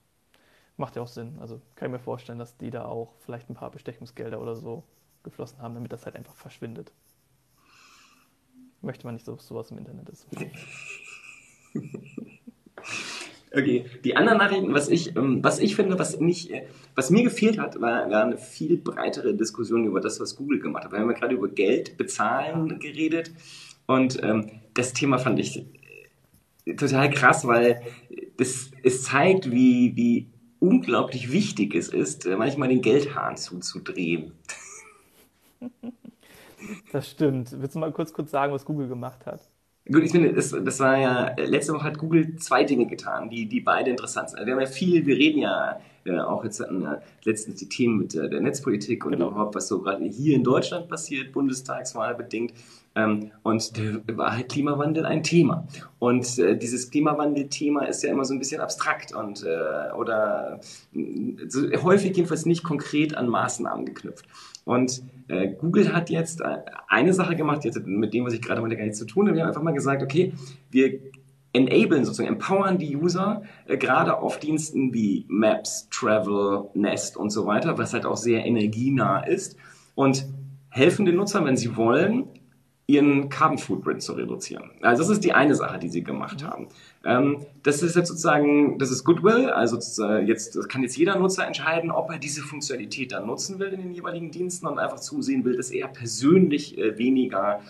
Macht 0.77 0.95
ja 0.95 1.01
auch 1.01 1.07
Sinn. 1.07 1.37
Also 1.39 1.61
kann 1.75 1.87
ich 1.89 1.91
mir 1.93 1.99
vorstellen, 1.99 2.39
dass 2.39 2.57
die 2.57 2.71
da 2.71 2.85
auch 2.85 3.13
vielleicht 3.19 3.49
ein 3.49 3.55
paar 3.55 3.71
Bestechungsgelder 3.71 4.41
oder 4.41 4.55
so 4.55 4.83
geflossen 5.23 5.61
haben, 5.61 5.75
damit 5.75 5.93
das 5.93 6.05
halt 6.05 6.15
einfach 6.15 6.35
verschwindet 6.35 6.91
möchte 8.83 9.05
man 9.05 9.15
nicht, 9.15 9.27
dass 9.27 9.47
sowas 9.47 9.71
im 9.71 9.77
Internet 9.79 10.09
ist. 10.09 10.27
Okay, 13.55 13.85
die 14.03 14.15
anderen 14.15 14.39
Nachrichten, 14.39 14.73
was 14.73 14.89
ich, 14.89 15.15
ähm, 15.15 15.43
was 15.43 15.59
ich 15.59 15.75
finde, 15.75 15.99
was, 15.99 16.19
nicht, 16.19 16.51
was 16.95 17.11
mir 17.11 17.21
gefehlt 17.21 17.59
hat, 17.59 17.79
war, 17.79 18.09
war 18.09 18.23
eine 18.23 18.35
viel 18.35 18.77
breitere 18.77 19.35
Diskussion 19.35 19.85
über 19.85 20.01
das, 20.01 20.19
was 20.19 20.35
Google 20.35 20.57
gemacht 20.57 20.85
hat. 20.85 20.91
Wir 20.91 20.97
haben 20.97 21.11
ja 21.11 21.15
gerade 21.15 21.35
über 21.35 21.47
Geld 21.47 21.95
bezahlen 21.95 22.79
geredet 22.79 23.31
und 23.85 24.19
ähm, 24.23 24.49
das 24.73 24.93
Thema 24.93 25.19
fand 25.19 25.37
ich 25.39 25.67
total 26.77 27.09
krass, 27.09 27.45
weil 27.47 27.81
das, 28.37 28.71
es 28.83 29.03
zeigt, 29.03 29.51
wie, 29.51 29.95
wie 29.95 30.29
unglaublich 30.59 31.31
wichtig 31.31 31.75
es 31.75 31.89
ist, 31.89 32.25
äh, 32.25 32.35
manchmal 32.35 32.69
den 32.69 32.81
Geldhahn 32.81 33.37
zuzudrehen. 33.37 34.31
Das 36.93 37.11
stimmt. 37.11 37.53
Willst 37.59 37.75
du 37.75 37.79
mal 37.79 37.91
kurz, 37.91 38.13
kurz 38.13 38.31
sagen, 38.31 38.53
was 38.53 38.63
Google 38.63 38.87
gemacht 38.87 39.25
hat? 39.25 39.41
Gut, 39.91 40.01
ich 40.01 40.11
finde, 40.11 40.31
das, 40.31 40.51
das 40.51 40.79
war 40.79 40.97
ja, 40.97 41.35
letzte 41.35 41.73
Woche 41.73 41.83
hat 41.83 41.97
Google 41.97 42.37
zwei 42.37 42.63
Dinge 42.63 42.87
getan, 42.87 43.29
die, 43.29 43.47
die 43.47 43.59
beide 43.59 43.89
interessant 43.89 44.29
sind. 44.29 44.45
Wir 44.45 44.53
haben 44.53 44.61
ja 44.61 44.65
viel, 44.65 45.05
wir 45.05 45.17
reden 45.17 45.39
ja 45.39 45.81
äh, 46.05 46.19
auch 46.19 46.43
jetzt 46.43 46.59
hatten 46.59 46.81
ja 46.81 47.01
letztens 47.23 47.57
die 47.59 47.69
Themen 47.69 47.97
mit 47.97 48.13
der, 48.13 48.27
der 48.27 48.41
Netzpolitik 48.41 49.05
und 49.05 49.13
genau. 49.13 49.29
überhaupt, 49.29 49.55
was 49.55 49.67
so 49.67 49.81
gerade 49.81 50.03
hier 50.05 50.35
in 50.35 50.43
Deutschland 50.43 50.87
passiert, 50.89 51.31
Bundestagswahl 51.31 52.15
bedingt. 52.15 52.53
Ähm, 52.95 53.31
und 53.41 53.77
da 53.77 54.17
war 54.17 54.35
halt 54.37 54.49
Klimawandel 54.49 55.05
ein 55.05 55.23
Thema. 55.23 55.67
Und 55.99 56.37
äh, 56.37 56.57
dieses 56.57 56.91
Klimawandel-Thema 56.91 57.85
ist 57.85 58.03
ja 58.03 58.11
immer 58.11 58.23
so 58.23 58.33
ein 58.33 58.39
bisschen 58.39 58.61
abstrakt 58.61 59.13
und 59.15 59.43
äh, 59.43 59.91
oder 59.93 60.59
so, 61.47 61.61
häufig 61.81 62.15
jedenfalls 62.15 62.45
nicht 62.45 62.63
konkret 62.63 63.17
an 63.17 63.27
Maßnahmen 63.27 63.85
geknüpft. 63.85 64.25
Und 64.65 65.01
äh, 65.27 65.49
Google 65.49 65.93
hat 65.93 66.09
jetzt 66.09 66.41
eine 66.87 67.13
Sache 67.13 67.35
gemacht, 67.35 67.65
jetzt 67.65 67.85
mit 67.85 68.13
dem, 68.13 68.25
was 68.25 68.33
ich 68.33 68.41
gerade 68.41 68.61
mal 68.61 68.69
gar 68.75 68.83
nichts 68.83 68.99
zu 68.99 69.05
tun. 69.05 69.33
Wir 69.33 69.41
haben 69.41 69.47
einfach 69.47 69.63
mal 69.63 69.73
gesagt, 69.73 70.03
okay, 70.03 70.33
wir 70.69 70.99
enablen, 71.53 72.03
sozusagen 72.03 72.29
empowern 72.29 72.77
die 72.77 72.95
User 72.95 73.43
äh, 73.67 73.77
gerade 73.77 74.17
auf 74.17 74.39
Diensten 74.39 74.93
wie 74.93 75.25
Maps, 75.29 75.87
Travel, 75.89 76.69
Nest 76.73 77.15
und 77.15 77.29
so 77.29 77.45
weiter, 77.45 77.77
was 77.77 77.93
halt 77.93 78.05
auch 78.05 78.17
sehr 78.17 78.45
energienah 78.45 79.21
ist 79.21 79.55
und 79.95 80.25
helfen 80.69 81.05
den 81.05 81.15
Nutzern, 81.15 81.45
wenn 81.45 81.55
sie 81.55 81.77
wollen, 81.77 82.25
ihren 82.85 83.29
Carbon 83.29 83.57
Footprint 83.57 84.01
zu 84.01 84.13
reduzieren. 84.13 84.71
Also 84.81 85.03
das 85.03 85.09
ist 85.09 85.23
die 85.23 85.33
eine 85.33 85.55
Sache, 85.55 85.79
die 85.79 85.87
sie 85.87 86.03
gemacht 86.03 86.43
haben. 86.43 86.67
Ähm, 87.05 87.45
das 87.63 87.81
ist 87.81 87.95
jetzt 87.95 88.09
sozusagen, 88.09 88.77
das 88.77 88.91
ist 88.91 89.03
Goodwill, 89.05 89.49
also 89.49 89.77
jetzt 90.25 90.69
kann 90.69 90.83
jetzt 90.83 90.97
jeder 90.97 91.17
Nutzer 91.17 91.47
entscheiden, 91.47 91.91
ob 91.91 92.11
er 92.11 92.17
diese 92.17 92.41
Funktionalität 92.41 93.13
dann 93.13 93.25
nutzen 93.25 93.59
will 93.59 93.69
in 93.69 93.81
den 93.81 93.93
jeweiligen 93.93 94.31
Diensten 94.31 94.67
und 94.67 94.79
einfach 94.79 94.99
zusehen 94.99 95.45
will, 95.45 95.55
dass 95.55 95.71
er 95.71 95.87
persönlich 95.87 96.77
äh, 96.77 96.97
weniger 96.97 97.61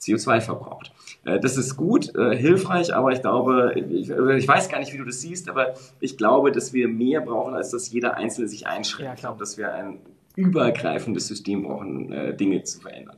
CO2 0.00 0.40
verbraucht. 0.40 0.92
Äh, 1.24 1.40
das 1.40 1.56
ist 1.56 1.76
gut, 1.76 2.14
äh, 2.14 2.36
hilfreich, 2.36 2.94
aber 2.94 3.12
ich 3.12 3.20
glaube, 3.20 3.74
ich, 3.76 4.10
ich, 4.10 4.48
weiß 4.48 4.68
gar 4.68 4.78
nicht, 4.78 4.92
wie 4.92 4.98
du 4.98 5.04
das 5.04 5.20
siehst, 5.20 5.48
aber 5.48 5.74
ich 6.00 6.16
glaube, 6.16 6.52
dass 6.52 6.72
wir 6.72 6.86
mehr 6.86 7.20
brauchen, 7.20 7.54
als 7.54 7.70
dass 7.70 7.90
jeder 7.90 8.16
Einzelne 8.16 8.48
sich 8.48 8.66
einschränkt. 8.66 9.06
Ja, 9.06 9.14
ich 9.14 9.20
glaube, 9.20 9.38
dass 9.38 9.58
wir 9.58 9.72
ein 9.72 9.98
übergreifendes 10.34 11.28
System 11.28 11.64
brauchen, 11.64 12.12
äh, 12.12 12.36
Dinge 12.36 12.62
zu 12.64 12.80
verändern. 12.80 13.16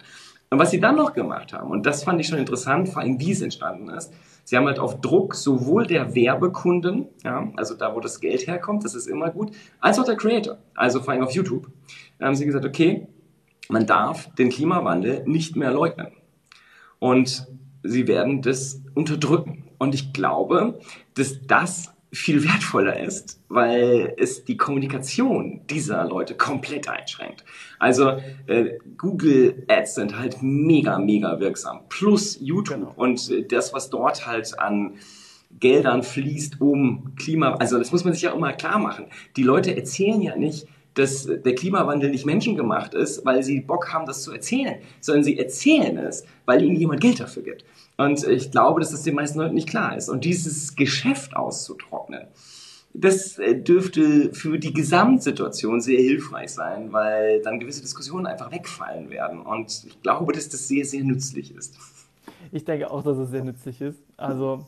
Und 0.54 0.60
was 0.60 0.70
sie 0.70 0.78
dann 0.78 0.94
noch 0.94 1.14
gemacht 1.14 1.52
haben, 1.52 1.72
und 1.72 1.84
das 1.84 2.04
fand 2.04 2.20
ich 2.20 2.28
schon 2.28 2.38
interessant, 2.38 2.88
vor 2.88 3.02
allem 3.02 3.18
wie 3.18 3.32
es 3.32 3.42
entstanden 3.42 3.88
ist, 3.88 4.12
sie 4.44 4.56
haben 4.56 4.66
halt 4.66 4.78
auf 4.78 5.00
Druck 5.00 5.34
sowohl 5.34 5.84
der 5.84 6.14
Werbekunden, 6.14 7.08
ja, 7.24 7.50
also 7.56 7.74
da, 7.74 7.92
wo 7.96 7.98
das 7.98 8.20
Geld 8.20 8.46
herkommt, 8.46 8.84
das 8.84 8.94
ist 8.94 9.08
immer 9.08 9.30
gut, 9.30 9.50
als 9.80 9.98
auch 9.98 10.04
der 10.04 10.14
Creator, 10.14 10.58
also 10.76 11.00
vor 11.00 11.12
allem 11.12 11.24
auf 11.24 11.32
YouTube, 11.32 11.66
haben 12.20 12.36
sie 12.36 12.46
gesagt, 12.46 12.64
okay, 12.64 13.08
man 13.68 13.84
darf 13.84 14.32
den 14.36 14.48
Klimawandel 14.48 15.24
nicht 15.26 15.56
mehr 15.56 15.72
leugnen. 15.72 16.12
Und 17.00 17.48
sie 17.82 18.06
werden 18.06 18.40
das 18.40 18.80
unterdrücken. 18.94 19.64
Und 19.78 19.92
ich 19.92 20.12
glaube, 20.12 20.78
dass 21.14 21.44
das 21.48 21.93
viel 22.14 22.44
wertvoller 22.44 23.00
ist, 23.00 23.40
weil 23.48 24.14
es 24.16 24.44
die 24.44 24.56
Kommunikation 24.56 25.60
dieser 25.68 26.04
Leute 26.04 26.34
komplett 26.34 26.88
einschränkt. 26.88 27.44
Also 27.78 28.12
äh, 28.46 28.78
Google 28.96 29.64
Ads 29.68 29.96
sind 29.96 30.18
halt 30.18 30.38
mega, 30.40 30.98
mega 30.98 31.40
wirksam. 31.40 31.80
Plus 31.88 32.38
YouTube 32.40 32.78
genau. 32.78 32.92
und 32.96 33.30
äh, 33.30 33.42
das, 33.42 33.74
was 33.74 33.90
dort 33.90 34.26
halt 34.26 34.58
an 34.58 34.94
Geldern 35.60 36.02
fließt, 36.02 36.60
um 36.60 37.14
Klima, 37.16 37.54
also 37.54 37.78
das 37.78 37.92
muss 37.92 38.04
man 38.04 38.12
sich 38.12 38.22
ja 38.22 38.32
immer 38.32 38.52
klar 38.52 38.78
machen. 38.78 39.06
Die 39.36 39.42
Leute 39.42 39.76
erzählen 39.76 40.20
ja 40.20 40.36
nicht, 40.36 40.66
dass 40.94 41.26
der 41.26 41.54
Klimawandel 41.54 42.10
nicht 42.10 42.24
menschengemacht 42.24 42.94
ist, 42.94 43.24
weil 43.26 43.42
sie 43.42 43.60
Bock 43.60 43.92
haben, 43.92 44.06
das 44.06 44.22
zu 44.22 44.32
erzählen, 44.32 44.76
sondern 45.00 45.24
sie 45.24 45.38
erzählen 45.38 45.96
es, 45.98 46.24
weil 46.46 46.62
ihnen 46.62 46.76
jemand 46.76 47.00
Geld 47.00 47.20
dafür 47.20 47.42
gibt. 47.42 47.64
Und 47.96 48.26
ich 48.26 48.50
glaube, 48.50 48.80
dass 48.80 48.90
das 48.90 49.02
den 49.02 49.14
meisten 49.14 49.38
Leuten 49.38 49.54
nicht 49.54 49.68
klar 49.68 49.96
ist. 49.96 50.08
Und 50.08 50.24
dieses 50.24 50.74
Geschäft 50.74 51.36
auszutrocknen, 51.36 52.26
das 52.92 53.38
äh, 53.38 53.60
dürfte 53.60 54.32
für 54.32 54.58
die 54.58 54.72
Gesamtsituation 54.72 55.80
sehr 55.80 56.00
hilfreich 56.00 56.50
sein, 56.50 56.92
weil 56.92 57.42
dann 57.42 57.58
gewisse 57.58 57.82
Diskussionen 57.82 58.26
einfach 58.26 58.52
wegfallen 58.52 59.10
werden. 59.10 59.40
Und 59.42 59.84
ich 59.84 60.00
glaube, 60.02 60.32
dass 60.32 60.48
das 60.48 60.68
sehr, 60.68 60.84
sehr 60.84 61.02
nützlich 61.02 61.54
ist. 61.54 61.76
Ich 62.52 62.64
denke 62.64 62.90
auch, 62.90 63.02
dass 63.02 63.18
es 63.18 63.30
sehr 63.30 63.42
nützlich 63.42 63.80
ist. 63.80 64.00
Also, 64.16 64.64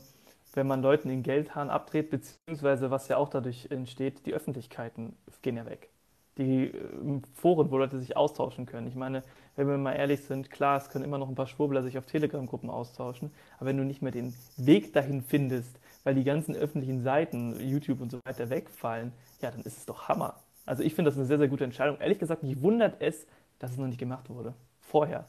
wenn 0.55 0.67
man 0.67 0.83
Leuten 0.83 1.09
den 1.09 1.23
Geldhahn 1.23 1.71
abdreht, 1.71 2.11
beziehungsweise 2.11 2.91
was 2.91 3.07
ja 3.09 3.17
auch 3.17 3.29
dadurch 3.29 3.69
entsteht, 3.71 4.27
die 4.27 4.35
Öffentlichkeiten 4.35 5.15
gehen 5.43 5.57
ja 5.57 5.67
weg. 5.67 5.91
die 6.39 6.65
äh, 6.65 7.21
Foren, 7.35 7.71
wo 7.71 7.79
Leute 7.79 7.99
sich 7.99 8.17
austauschen 8.17 8.67
können. 8.67 8.87
Ich 8.89 8.97
meine, 8.97 9.23
wenn 9.57 9.67
wir 9.67 9.79
mal 9.79 9.95
ehrlich 9.95 10.23
sind, 10.23 10.51
klar, 10.51 10.77
es 10.77 10.91
können 10.91 11.05
immer 11.05 11.19
noch 11.19 11.29
ein 11.29 11.35
paar 11.35 11.47
Schwurbler 11.47 11.83
sich 11.83 11.99
auf 11.99 12.07
Telegram-Gruppen 12.07 12.71
austauschen, 12.71 13.31
aber 13.57 13.67
wenn 13.67 13.79
du 13.79 13.85
nicht 13.85 14.03
mehr 14.03 14.13
den 14.13 14.35
Weg 14.57 14.93
dahin 14.93 15.23
findest, 15.23 15.81
weil 16.05 16.15
die 16.15 16.25
ganzen 16.25 16.55
öffentlichen 16.55 17.03
Seiten, 17.03 17.59
YouTube 17.61 18.01
und 18.01 18.11
so 18.11 18.21
weiter 18.25 18.51
wegfallen, 18.51 19.13
ja, 19.41 19.51
dann 19.51 19.63
ist 19.63 19.79
es 19.79 19.87
doch 19.87 20.09
Hammer. 20.09 20.35
Also 20.67 20.83
ich 20.83 20.95
finde 20.95 21.11
das 21.11 21.19
eine 21.19 21.27
sehr, 21.27 21.39
sehr 21.39 21.49
gute 21.49 21.65
Entscheidung. 21.65 21.99
Ehrlich 22.01 22.19
gesagt, 22.19 22.43
mich 22.43 22.61
wundert 22.61 23.01
es, 23.01 23.27
dass 23.59 23.73
es 23.73 23.79
noch 23.79 23.87
nicht 23.87 23.99
gemacht 23.99 24.29
wurde. 24.29 24.55
Vorher 24.81 25.27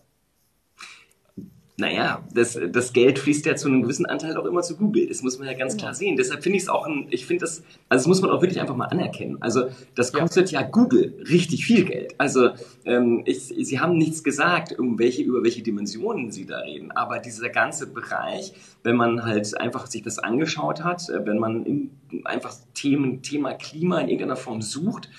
naja, 1.79 2.23
das, 2.33 2.59
das 2.71 2.91
Geld 2.91 3.19
fließt 3.19 3.45
ja 3.45 3.55
zu 3.55 3.67
einem 3.67 3.83
gewissen 3.83 4.07
Anteil 4.07 4.35
auch 4.35 4.45
immer 4.45 4.63
zu 4.63 4.75
Google. 4.75 5.05
Das 5.07 5.21
muss 5.21 5.37
man 5.37 5.47
ja 5.47 5.53
ganz 5.53 5.73
genau. 5.73 5.83
klar 5.83 5.93
sehen. 5.93 6.17
Deshalb 6.17 6.41
finde 6.41 6.57
ich 6.57 6.63
es 6.63 6.69
auch 6.69 6.87
ein, 6.87 7.05
ich 7.11 7.27
finde 7.27 7.41
das, 7.41 7.61
also 7.87 8.01
das 8.01 8.07
muss 8.07 8.21
man 8.21 8.31
auch 8.31 8.41
wirklich 8.41 8.59
einfach 8.59 8.75
mal 8.75 8.85
anerkennen. 8.85 9.37
Also 9.41 9.69
das 9.93 10.11
kostet 10.11 10.49
ja, 10.49 10.61
ja 10.61 10.67
Google 10.67 11.23
richtig 11.29 11.67
viel 11.67 11.85
Geld. 11.85 12.15
Also 12.17 12.49
ähm, 12.85 13.21
ich, 13.25 13.53
Sie 13.59 13.79
haben 13.79 13.95
nichts 13.95 14.23
gesagt, 14.23 14.77
um 14.79 14.97
welche, 14.97 15.21
über 15.21 15.43
welche 15.43 15.61
Dimensionen 15.61 16.31
Sie 16.31 16.47
da 16.47 16.61
reden. 16.61 16.91
Aber 16.93 17.19
dieser 17.19 17.49
ganze 17.49 17.85
Bereich, 17.85 18.53
wenn 18.81 18.95
man 18.95 19.23
halt 19.23 19.55
einfach 19.59 19.85
sich 19.85 20.01
das 20.01 20.17
angeschaut 20.17 20.83
hat, 20.83 21.07
äh, 21.09 21.27
wenn 21.27 21.37
man 21.37 21.63
in, 21.63 21.91
einfach 22.23 22.55
Themen, 22.73 23.21
Thema 23.21 23.53
Klima 23.53 23.99
in 23.99 24.09
irgendeiner 24.09 24.35
Form 24.35 24.63
sucht, 24.63 25.11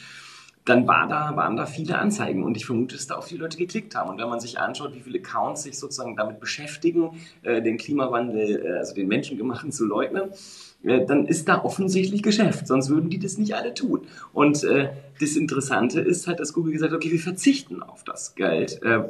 dann 0.69 0.87
war 0.87 1.09
da, 1.09 1.35
waren 1.35 1.57
da 1.57 1.67
viele 1.67 1.99
Anzeigen 1.99 2.45
und 2.45 2.57
ich 2.57 2.67
vermute, 2.67 2.95
dass 2.95 3.07
da 3.07 3.17
auch 3.17 3.25
viele 3.25 3.43
Leute 3.43 3.57
geklickt 3.57 3.95
haben. 3.95 4.11
Und 4.11 4.19
wenn 4.19 4.29
man 4.29 4.41
sich 4.41 4.59
anschaut, 4.59 4.95
wie 4.95 5.01
viele 5.01 5.19
Accounts 5.19 5.63
sich 5.63 5.79
sozusagen 5.79 6.17
damit 6.17 6.41
beschäftigen, 6.41 7.21
äh, 7.43 7.63
den 7.63 7.79
Klimawandel, 7.79 8.67
äh, 8.67 8.79
also 8.79 8.95
den 8.95 9.09
menschengemachten 9.09 9.73
zu 9.73 9.87
leugnen, 9.87 10.31
äh, 10.85 11.05
dann 11.07 11.27
ist 11.27 11.49
da 11.49 11.65
offensichtlich 11.65 12.23
Geschäft, 12.23 12.67
sonst 12.67 12.91
würden 12.91 13.09
die 13.09 13.19
das 13.19 13.39
nicht 13.39 13.55
alle 13.55 13.73
tun. 13.73 14.03
Und 14.33 14.63
äh, 14.65 14.91
das 15.21 15.37
Interessante 15.37 16.01
ist 16.01 16.27
halt, 16.27 16.41
dass 16.41 16.53
Google 16.53 16.73
gesagt 16.73 16.93
hat, 16.93 16.97
okay, 16.97 17.11
wir 17.11 17.19
verzichten 17.19 17.83
auf 17.83 18.05
das 18.05 18.35
Geld. 18.35 18.83
Äh, 18.83 19.05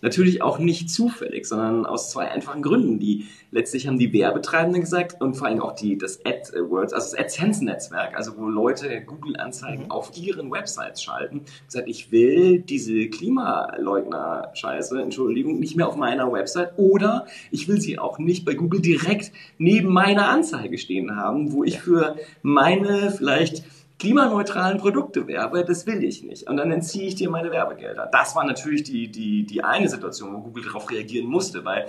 natürlich 0.00 0.42
auch 0.42 0.58
nicht 0.58 0.90
zufällig, 0.90 1.46
sondern 1.46 1.86
aus 1.86 2.10
zwei 2.10 2.28
einfachen 2.30 2.62
Gründen. 2.62 2.98
Die 2.98 3.26
letztlich 3.50 3.86
haben 3.86 3.98
die 3.98 4.12
Werbetreibenden 4.12 4.80
gesagt 4.80 5.20
und 5.20 5.34
vor 5.34 5.46
allem 5.46 5.60
auch 5.60 5.74
die, 5.74 5.98
das 5.98 6.24
AdWords, 6.24 6.92
also 6.92 7.10
das 7.10 7.18
AdSense-Netzwerk, 7.18 8.16
also 8.16 8.36
wo 8.36 8.48
Leute 8.48 9.02
Google-Anzeigen 9.02 9.84
mhm. 9.84 9.90
auf 9.90 10.16
ihren 10.16 10.50
Websites 10.50 11.02
schalten, 11.02 11.42
gesagt, 11.66 11.88
ich 11.88 12.12
will 12.12 12.60
diese 12.60 13.08
Klimaleugner-Scheiße, 13.08 15.00
Entschuldigung, 15.00 15.58
nicht 15.58 15.76
mehr 15.76 15.88
auf 15.88 15.96
meiner 15.96 16.32
Website 16.32 16.72
oder 16.76 17.26
ich 17.50 17.68
will 17.68 17.80
sie 17.80 17.98
auch 17.98 18.18
nicht 18.18 18.44
bei 18.44 18.54
Google 18.54 18.80
direkt 18.80 19.32
neben 19.58 19.92
meiner 19.92 20.28
Anzeige 20.28 20.78
stehen 20.78 21.16
haben, 21.16 21.52
wo 21.52 21.64
ich 21.64 21.80
für 21.80 22.16
meine 22.42 23.10
vielleicht 23.10 23.64
klimaneutralen 24.02 24.78
Produkte 24.78 25.28
werbe, 25.28 25.64
das 25.64 25.86
will 25.86 26.02
ich 26.02 26.24
nicht. 26.24 26.48
Und 26.48 26.56
dann 26.56 26.72
entziehe 26.72 27.06
ich 27.06 27.14
dir 27.14 27.30
meine 27.30 27.52
Werbegelder. 27.52 28.08
Das 28.10 28.34
war 28.34 28.44
natürlich 28.44 28.82
die, 28.82 29.08
die, 29.08 29.46
die 29.46 29.62
eine 29.62 29.88
Situation, 29.88 30.34
wo 30.34 30.40
Google 30.40 30.64
darauf 30.64 30.90
reagieren 30.90 31.28
musste, 31.28 31.64
weil 31.64 31.86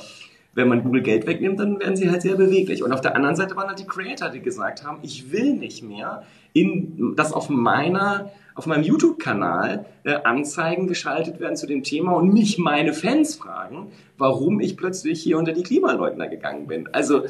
wenn 0.54 0.68
man 0.68 0.84
Google 0.84 1.02
Geld 1.02 1.26
wegnimmt, 1.26 1.60
dann 1.60 1.80
werden 1.80 1.96
sie 1.96 2.12
halt 2.12 2.22
sehr 2.22 2.36
beweglich. 2.36 2.84
Und 2.84 2.92
auf 2.92 3.02
der 3.02 3.16
anderen 3.16 3.36
Seite 3.36 3.56
waren 3.56 3.68
halt 3.68 3.80
die 3.80 3.88
Creator, 3.88 4.30
die 4.30 4.42
gesagt 4.42 4.86
haben, 4.86 5.00
ich 5.02 5.32
will 5.32 5.56
nicht 5.56 5.82
mehr 5.82 6.22
in, 6.54 7.16
dass 7.16 7.34
auf 7.34 7.50
meiner 7.50 8.32
auf 8.56 8.68
meinem 8.68 8.84
YouTube-Kanal 8.84 9.86
äh, 10.04 10.14
Anzeigen 10.24 10.88
geschaltet 10.88 11.40
werden 11.40 11.56
zu 11.56 11.66
dem 11.66 11.84
Thema 11.84 12.14
und 12.14 12.34
mich 12.34 12.58
meine 12.58 12.94
Fans 12.94 13.36
fragen, 13.36 13.92
warum 14.18 14.60
ich 14.60 14.78
plötzlich 14.78 15.22
hier 15.24 15.38
unter 15.38 15.54
die 15.54 15.64
Klimaleugner 15.64 16.28
gegangen 16.28 16.68
bin. 16.68 16.88
Also 16.92 17.24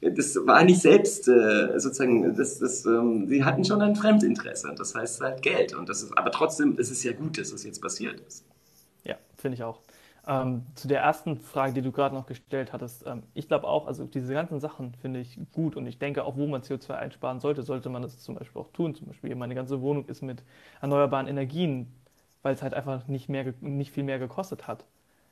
das 0.00 0.36
war 0.46 0.64
nicht 0.64 0.80
selbst 0.80 1.28
äh, 1.28 1.78
sozusagen, 1.78 2.34
das, 2.34 2.58
das, 2.58 2.86
ähm, 2.86 3.26
sie 3.28 3.44
hatten 3.44 3.64
schon 3.64 3.82
ein 3.82 3.96
Fremdinteresse, 3.96 4.74
das 4.76 4.94
heißt 4.94 5.20
halt 5.20 5.42
Geld. 5.42 5.74
Und 5.74 5.88
das 5.88 6.02
ist, 6.02 6.16
aber 6.16 6.30
trotzdem 6.30 6.78
ist 6.78 6.90
es 6.90 7.04
ja 7.04 7.12
gut, 7.12 7.38
dass 7.38 7.50
das 7.50 7.64
jetzt 7.64 7.82
passiert 7.82 8.20
ist. 8.26 8.44
Ja, 9.04 9.16
finde 9.36 9.56
ich 9.56 9.62
auch. 9.62 9.80
Ähm, 10.30 10.64
zu 10.76 10.86
der 10.86 11.00
ersten 11.00 11.38
Frage, 11.40 11.72
die 11.72 11.82
du 11.82 11.90
gerade 11.90 12.14
noch 12.14 12.26
gestellt 12.26 12.72
hattest, 12.72 13.04
ähm, 13.04 13.24
ich 13.34 13.48
glaube 13.48 13.66
auch, 13.66 13.88
also 13.88 14.04
diese 14.04 14.32
ganzen 14.32 14.60
Sachen 14.60 14.94
finde 14.94 15.18
ich 15.18 15.40
gut 15.52 15.74
und 15.74 15.88
ich 15.88 15.98
denke 15.98 16.24
auch, 16.24 16.36
wo 16.36 16.46
man 16.46 16.62
CO2 16.62 16.92
einsparen 16.94 17.40
sollte, 17.40 17.64
sollte 17.64 17.88
man 17.88 18.02
das 18.02 18.20
zum 18.20 18.36
Beispiel 18.36 18.62
auch 18.62 18.70
tun. 18.70 18.94
Zum 18.94 19.08
Beispiel 19.08 19.34
meine 19.34 19.56
ganze 19.56 19.80
Wohnung 19.82 20.06
ist 20.06 20.22
mit 20.22 20.44
erneuerbaren 20.80 21.26
Energien, 21.26 21.92
weil 22.42 22.54
es 22.54 22.62
halt 22.62 22.74
einfach 22.74 23.08
nicht, 23.08 23.28
mehr, 23.28 23.52
nicht 23.60 23.90
viel 23.90 24.04
mehr 24.04 24.20
gekostet 24.20 24.68
hat. 24.68 24.84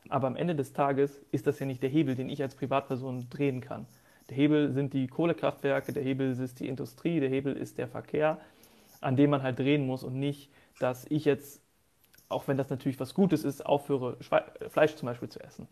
Aber 0.08 0.26
am 0.26 0.34
Ende 0.34 0.56
des 0.56 0.72
Tages 0.72 1.22
ist 1.30 1.46
das 1.46 1.60
ja 1.60 1.66
nicht 1.66 1.82
der 1.82 1.90
Hebel, 1.90 2.16
den 2.16 2.28
ich 2.28 2.42
als 2.42 2.56
Privatperson 2.56 3.28
drehen 3.30 3.60
kann. 3.60 3.86
Der 4.30 4.36
Hebel 4.36 4.72
sind 4.72 4.94
die 4.94 5.06
Kohlekraftwerke, 5.06 5.92
der 5.92 6.02
Hebel 6.02 6.32
ist 6.32 6.58
die 6.58 6.66
Industrie, 6.66 7.20
der 7.20 7.28
Hebel 7.28 7.56
ist 7.56 7.78
der 7.78 7.86
Verkehr, 7.86 8.38
an 9.00 9.14
dem 9.16 9.30
man 9.30 9.44
halt 9.44 9.60
drehen 9.60 9.86
muss 9.86 10.02
und 10.02 10.18
nicht, 10.18 10.50
dass 10.80 11.06
ich 11.08 11.24
jetzt, 11.24 11.62
auch 12.28 12.48
wenn 12.48 12.56
das 12.56 12.70
natürlich 12.70 13.00
was 13.00 13.14
Gutes 13.14 13.44
ist, 13.44 13.64
aufhöre, 13.64 14.16
Fleisch 14.68 14.94
zum 14.96 15.06
Beispiel 15.06 15.28
zu 15.28 15.40
essen. 15.40 15.68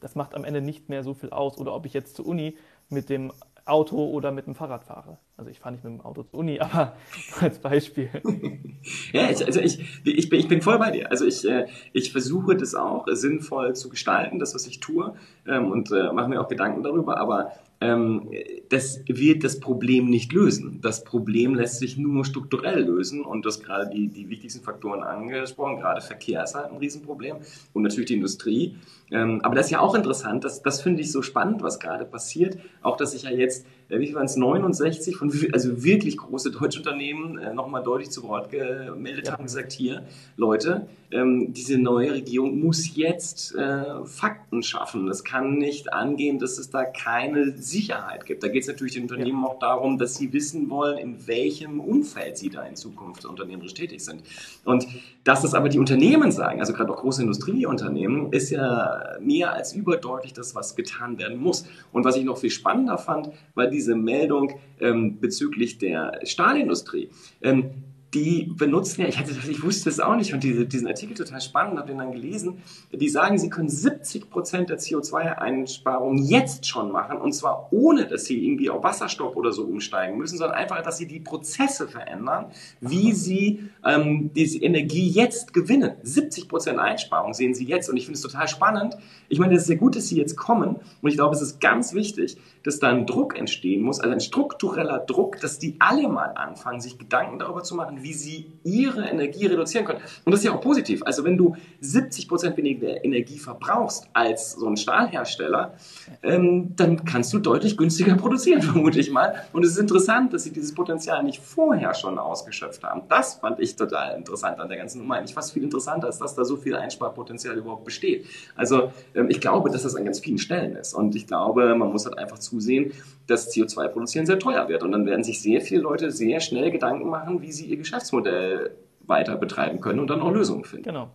Das 0.00 0.14
macht 0.14 0.34
am 0.34 0.44
Ende 0.44 0.60
nicht 0.60 0.88
mehr 0.88 1.04
so 1.04 1.14
viel 1.14 1.30
aus. 1.30 1.58
Oder 1.58 1.74
ob 1.74 1.84
ich 1.86 1.92
jetzt 1.92 2.16
zur 2.16 2.26
Uni 2.26 2.56
mit 2.88 3.10
dem 3.10 3.32
Auto 3.66 4.08
oder 4.08 4.32
mit 4.32 4.46
dem 4.46 4.54
Fahrrad 4.54 4.84
fahre. 4.84 5.18
Also 5.36 5.50
ich 5.50 5.60
fahre 5.60 5.74
nicht 5.74 5.84
mit 5.84 5.92
dem 5.92 6.00
Auto 6.00 6.22
zur 6.22 6.40
Uni, 6.40 6.58
aber 6.60 6.96
als 7.40 7.58
Beispiel. 7.58 8.08
ja, 9.12 9.30
ich, 9.30 9.44
also 9.44 9.60
ich, 9.60 9.78
ich, 10.04 10.28
bin, 10.28 10.40
ich 10.40 10.48
bin 10.48 10.62
voll 10.62 10.78
bei 10.78 10.90
dir. 10.90 11.10
Also 11.10 11.26
ich, 11.26 11.46
äh, 11.48 11.66
ich 11.92 12.12
versuche 12.12 12.56
das 12.56 12.74
auch 12.74 13.06
sinnvoll 13.10 13.76
zu 13.76 13.90
gestalten, 13.90 14.38
das, 14.38 14.54
was 14.54 14.66
ich 14.66 14.80
tue, 14.80 15.14
ähm, 15.46 15.70
und 15.70 15.92
äh, 15.92 16.12
mache 16.12 16.28
mir 16.28 16.40
auch 16.40 16.48
Gedanken 16.48 16.82
darüber, 16.82 17.18
aber 17.18 17.52
ähm, 17.80 18.30
das 18.68 19.00
wird 19.06 19.42
das 19.42 19.58
Problem 19.58 20.10
nicht 20.10 20.32
lösen. 20.32 20.80
Das 20.82 21.02
Problem 21.02 21.54
lässt 21.54 21.78
sich 21.78 21.96
nur 21.96 22.24
strukturell 22.24 22.84
lösen 22.84 23.22
und 23.22 23.46
das 23.46 23.60
gerade 23.62 23.90
die, 23.90 24.08
die 24.08 24.28
wichtigsten 24.28 24.62
Faktoren 24.62 25.02
angesprochen, 25.02 25.80
gerade 25.80 26.00
Verkehr 26.00 26.44
ist 26.44 26.54
halt 26.54 26.70
ein 26.70 26.76
Riesenproblem 26.76 27.38
und 27.72 27.82
natürlich 27.82 28.08
die 28.08 28.14
Industrie. 28.14 28.76
Ähm, 29.10 29.40
aber 29.42 29.54
das 29.54 29.66
ist 29.66 29.72
ja 29.72 29.80
auch 29.80 29.94
interessant, 29.94 30.44
das, 30.44 30.62
das 30.62 30.82
finde 30.82 31.00
ich 31.00 31.10
so 31.10 31.22
spannend, 31.22 31.62
was 31.62 31.80
gerade 31.80 32.04
passiert, 32.04 32.58
auch 32.82 32.96
dass 32.96 33.12
sich 33.12 33.22
ja 33.22 33.30
jetzt 33.30 33.66
wie 33.98 34.14
waren 34.14 34.26
es, 34.26 34.36
69 34.36 35.16
von, 35.16 35.32
also 35.52 35.82
wirklich 35.82 36.16
große 36.16 36.52
deutsche 36.52 36.78
Unternehmen 36.78 37.38
äh, 37.38 37.52
nochmal 37.52 37.82
deutlich 37.82 38.10
zu 38.10 38.22
Wort 38.24 38.50
gemeldet 38.50 39.26
ja. 39.26 39.32
haben, 39.32 39.44
gesagt, 39.44 39.72
hier, 39.72 40.04
Leute, 40.36 40.86
ähm, 41.12 41.52
diese 41.52 41.76
neue 41.78 42.12
Regierung 42.12 42.60
muss 42.60 42.94
jetzt 42.94 43.54
äh, 43.56 44.04
Fakten 44.04 44.62
schaffen. 44.62 45.08
Es 45.08 45.24
kann 45.24 45.58
nicht 45.58 45.92
angehen, 45.92 46.38
dass 46.38 46.58
es 46.58 46.70
da 46.70 46.84
keine 46.84 47.56
Sicherheit 47.58 48.26
gibt. 48.26 48.44
Da 48.44 48.48
geht 48.48 48.62
es 48.62 48.68
natürlich 48.68 48.94
den 48.94 49.02
Unternehmen 49.02 49.42
ja. 49.42 49.48
auch 49.48 49.58
darum, 49.58 49.98
dass 49.98 50.14
sie 50.14 50.32
wissen 50.32 50.70
wollen, 50.70 50.98
in 50.98 51.26
welchem 51.26 51.80
Umfeld 51.80 52.38
sie 52.38 52.48
da 52.48 52.62
in 52.62 52.76
Zukunft 52.76 53.24
unternehmerisch 53.24 53.74
tätig 53.74 54.04
sind. 54.04 54.22
Und 54.64 54.86
dass 55.24 55.42
das 55.42 55.54
aber 55.54 55.68
die 55.68 55.78
Unternehmen 55.78 56.30
sagen, 56.30 56.60
also 56.60 56.72
gerade 56.72 56.92
auch 56.92 56.98
große 56.98 57.22
Industrieunternehmen, 57.22 58.32
ist 58.32 58.50
ja 58.50 59.16
mehr 59.20 59.52
als 59.52 59.72
überdeutlich 59.72 60.32
das, 60.32 60.54
was 60.54 60.76
getan 60.76 61.18
werden 61.18 61.38
muss. 61.38 61.66
Und 61.92 62.04
was 62.04 62.16
ich 62.16 62.24
noch 62.24 62.38
viel 62.38 62.50
spannender 62.50 62.98
fand, 62.98 63.30
war 63.54 63.66
diese 63.80 63.96
Meldung 63.96 64.52
ähm, 64.78 65.18
bezüglich 65.20 65.78
der 65.78 66.20
Stahlindustrie. 66.24 67.08
Ähm, 67.40 67.70
die 68.14 68.52
benutzen 68.56 69.02
ja, 69.02 69.08
ich, 69.08 69.18
hatte, 69.18 69.32
ich 69.48 69.62
wusste 69.62 69.88
es 69.88 70.00
auch 70.00 70.16
nicht, 70.16 70.26
ich 70.26 70.30
fand 70.32 70.42
diese, 70.42 70.66
diesen 70.66 70.88
Artikel 70.88 71.14
total 71.14 71.40
spannend, 71.40 71.78
habe 71.78 71.86
den 71.86 71.98
dann 71.98 72.10
gelesen, 72.12 72.60
die 72.92 73.08
sagen, 73.08 73.38
sie 73.38 73.50
können 73.50 73.68
70 73.68 74.30
Prozent 74.30 74.68
der 74.68 74.78
CO2-Einsparung 74.78 76.18
jetzt 76.18 76.66
schon 76.66 76.90
machen 76.90 77.18
und 77.18 77.32
zwar 77.32 77.68
ohne, 77.72 78.06
dass 78.06 78.24
sie 78.24 78.44
irgendwie 78.44 78.68
auf 78.68 78.82
Wasserstoff 78.82 79.36
oder 79.36 79.52
so 79.52 79.62
umsteigen 79.62 80.18
müssen, 80.18 80.38
sondern 80.38 80.56
einfach, 80.56 80.82
dass 80.82 80.98
sie 80.98 81.06
die 81.06 81.20
Prozesse 81.20 81.86
verändern, 81.86 82.46
wie 82.80 83.12
sie 83.12 83.70
ähm, 83.84 84.32
diese 84.34 84.58
Energie 84.58 85.08
jetzt 85.08 85.52
gewinnen. 85.52 85.92
70 86.02 86.48
Prozent 86.48 86.80
Einsparung 86.80 87.32
sehen 87.32 87.54
sie 87.54 87.64
jetzt 87.64 87.88
und 87.88 87.96
ich 87.96 88.06
finde 88.06 88.16
es 88.16 88.22
total 88.22 88.48
spannend. 88.48 88.96
Ich 89.28 89.38
meine, 89.38 89.54
es 89.54 89.62
ist 89.62 89.68
sehr 89.68 89.76
gut, 89.76 89.94
dass 89.94 90.08
sie 90.08 90.16
jetzt 90.16 90.36
kommen 90.36 90.76
und 91.00 91.08
ich 91.08 91.14
glaube, 91.14 91.36
es 91.36 91.42
ist 91.42 91.60
ganz 91.60 91.94
wichtig, 91.94 92.38
dass 92.64 92.78
da 92.78 92.88
ein 92.88 93.06
Druck 93.06 93.38
entstehen 93.38 93.82
muss, 93.82 94.00
also 94.00 94.12
ein 94.12 94.20
struktureller 94.20 94.98
Druck, 95.00 95.40
dass 95.40 95.58
die 95.58 95.76
alle 95.78 96.08
mal 96.08 96.32
anfangen, 96.34 96.80
sich 96.80 96.98
Gedanken 96.98 97.38
darüber 97.38 97.62
zu 97.62 97.74
machen, 97.74 98.02
wie 98.02 98.12
sie 98.12 98.46
ihre 98.64 99.08
Energie 99.08 99.46
reduzieren 99.46 99.86
können. 99.86 100.00
Und 100.24 100.32
das 100.32 100.40
ist 100.40 100.46
ja 100.46 100.52
auch 100.52 100.60
positiv. 100.60 101.02
Also 101.04 101.24
wenn 101.24 101.36
du 101.36 101.56
70 101.80 102.28
Prozent 102.28 102.56
weniger 102.56 103.04
Energie 103.04 103.38
verbrauchst 103.38 104.08
als 104.12 104.52
so 104.52 104.66
ein 104.66 104.76
Stahlhersteller, 104.76 105.74
ähm, 106.22 106.74
dann 106.76 107.04
kannst 107.04 107.32
du 107.32 107.38
deutlich 107.38 107.76
günstiger 107.76 108.14
produzieren, 108.16 108.62
vermute 108.62 109.00
ich 109.00 109.10
mal. 109.10 109.34
Und 109.52 109.64
es 109.64 109.72
ist 109.72 109.78
interessant, 109.78 110.32
dass 110.32 110.44
sie 110.44 110.52
dieses 110.52 110.74
Potenzial 110.74 111.22
nicht 111.22 111.40
vorher 111.40 111.94
schon 111.94 112.18
ausgeschöpft 112.18 112.82
haben. 112.84 113.02
Das 113.08 113.34
fand 113.34 113.60
ich 113.60 113.76
total 113.76 114.16
interessant 114.16 114.58
an 114.60 114.68
der 114.68 114.78
ganzen 114.78 114.98
Nummer. 114.98 115.16
Eigentlich 115.16 115.34
fast 115.34 115.52
viel 115.52 115.62
interessanter 115.62 116.08
ist, 116.08 116.18
dass 116.18 116.34
da 116.34 116.44
so 116.44 116.56
viel 116.56 116.74
Einsparpotenzial 116.74 117.56
überhaupt 117.56 117.84
besteht. 117.84 118.26
Also 118.54 118.92
ähm, 119.14 119.28
ich 119.30 119.40
glaube, 119.40 119.70
dass 119.70 119.82
das 119.82 119.96
an 119.96 120.04
ganz 120.04 120.20
vielen 120.20 120.38
Stellen 120.38 120.76
ist. 120.76 120.94
Und 120.94 121.14
ich 121.14 121.26
glaube, 121.26 121.74
man 121.74 121.90
muss 121.90 122.04
halt 122.04 122.18
einfach 122.18 122.38
zusehen, 122.50 122.92
dass 123.26 123.54
CO2-Produzieren 123.54 124.26
sehr 124.26 124.38
teuer 124.38 124.68
wird. 124.68 124.82
Und 124.82 124.92
dann 124.92 125.06
werden 125.06 125.24
sich 125.24 125.40
sehr 125.40 125.60
viele 125.60 125.82
Leute 125.82 126.10
sehr 126.10 126.40
schnell 126.40 126.70
Gedanken 126.70 127.08
machen, 127.08 127.40
wie 127.42 127.52
sie 127.52 127.66
ihr 127.66 127.76
Geschäftsmodell 127.76 128.76
weiter 129.06 129.36
betreiben 129.36 129.80
können 129.80 130.00
und 130.00 130.08
dann 130.08 130.20
auch 130.20 130.32
Lösungen 130.32 130.64
finden. 130.64 130.84
Genau. 130.84 131.10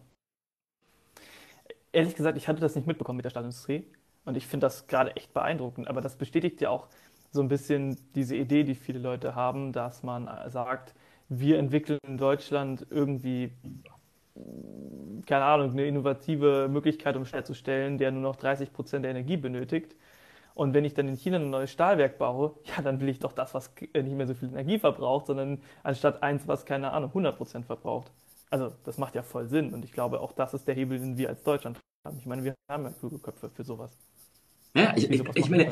Ehrlich 1.91 2.15
gesagt, 2.15 2.37
ich 2.37 2.47
hatte 2.47 2.59
das 2.59 2.75
nicht 2.75 2.87
mitbekommen 2.87 3.17
mit 3.17 3.25
der 3.25 3.29
Stahlindustrie 3.29 3.85
und 4.25 4.35
ich 4.35 4.47
finde 4.47 4.65
das 4.65 4.87
gerade 4.87 5.15
echt 5.15 5.33
beeindruckend. 5.33 5.87
Aber 5.87 6.01
das 6.01 6.17
bestätigt 6.17 6.59
ja 6.61 6.69
auch 6.69 6.87
so 7.31 7.41
ein 7.41 7.47
bisschen 7.47 7.97
diese 8.15 8.35
Idee, 8.35 8.63
die 8.63 8.75
viele 8.75 8.99
Leute 8.99 9.35
haben, 9.35 9.71
dass 9.71 10.03
man 10.03 10.29
sagt, 10.49 10.93
wir 11.29 11.57
entwickeln 11.57 11.99
in 12.07 12.17
Deutschland 12.17 12.85
irgendwie, 12.89 13.51
keine 15.25 15.45
Ahnung, 15.45 15.71
eine 15.71 15.85
innovative 15.85 16.67
Möglichkeit, 16.69 17.15
um 17.15 17.25
herzustellen, 17.25 17.97
der 17.97 18.11
nur 18.11 18.21
noch 18.21 18.35
30 18.35 18.73
Prozent 18.73 19.05
der 19.05 19.11
Energie 19.11 19.37
benötigt. 19.37 19.95
Und 20.55 20.73
wenn 20.73 20.85
ich 20.85 20.93
dann 20.93 21.07
in 21.07 21.17
China 21.17 21.37
ein 21.37 21.49
neues 21.49 21.69
Stahlwerk 21.69 22.17
baue, 22.17 22.55
ja, 22.63 22.81
dann 22.81 22.99
will 22.99 23.09
ich 23.09 23.19
doch 23.19 23.33
das, 23.33 23.53
was 23.53 23.71
nicht 23.93 24.07
mehr 24.07 24.25
so 24.25 24.33
viel 24.33 24.49
Energie 24.49 24.79
verbraucht, 24.79 25.27
sondern 25.27 25.61
anstatt 25.83 26.23
eins, 26.23 26.47
was 26.47 26.65
keine 26.65 26.91
Ahnung, 26.91 27.09
100 27.09 27.37
Prozent 27.37 27.65
verbraucht. 27.65 28.11
Also 28.49 28.71
das 28.85 28.97
macht 28.97 29.15
ja 29.15 29.21
voll 29.21 29.47
Sinn. 29.47 29.73
Und 29.73 29.85
ich 29.85 29.91
glaube, 29.91 30.21
auch 30.21 30.31
das 30.31 30.53
ist 30.53 30.67
der 30.67 30.75
Hebel, 30.75 30.97
den 30.97 31.17
wir 31.17 31.29
als 31.29 31.43
Deutschland 31.43 31.77
haben. 32.05 32.17
Ich 32.17 32.25
meine, 32.25 32.43
wir 32.43 32.55
haben 32.71 32.83
ja 32.85 32.91
kluge 32.91 33.19
Köpfe 33.19 33.49
für 33.49 33.63
sowas. 33.63 33.91
Ja, 34.73 34.93
ich, 34.95 35.09
ich, 35.09 35.23
ich 35.35 35.49
meine, 35.49 35.71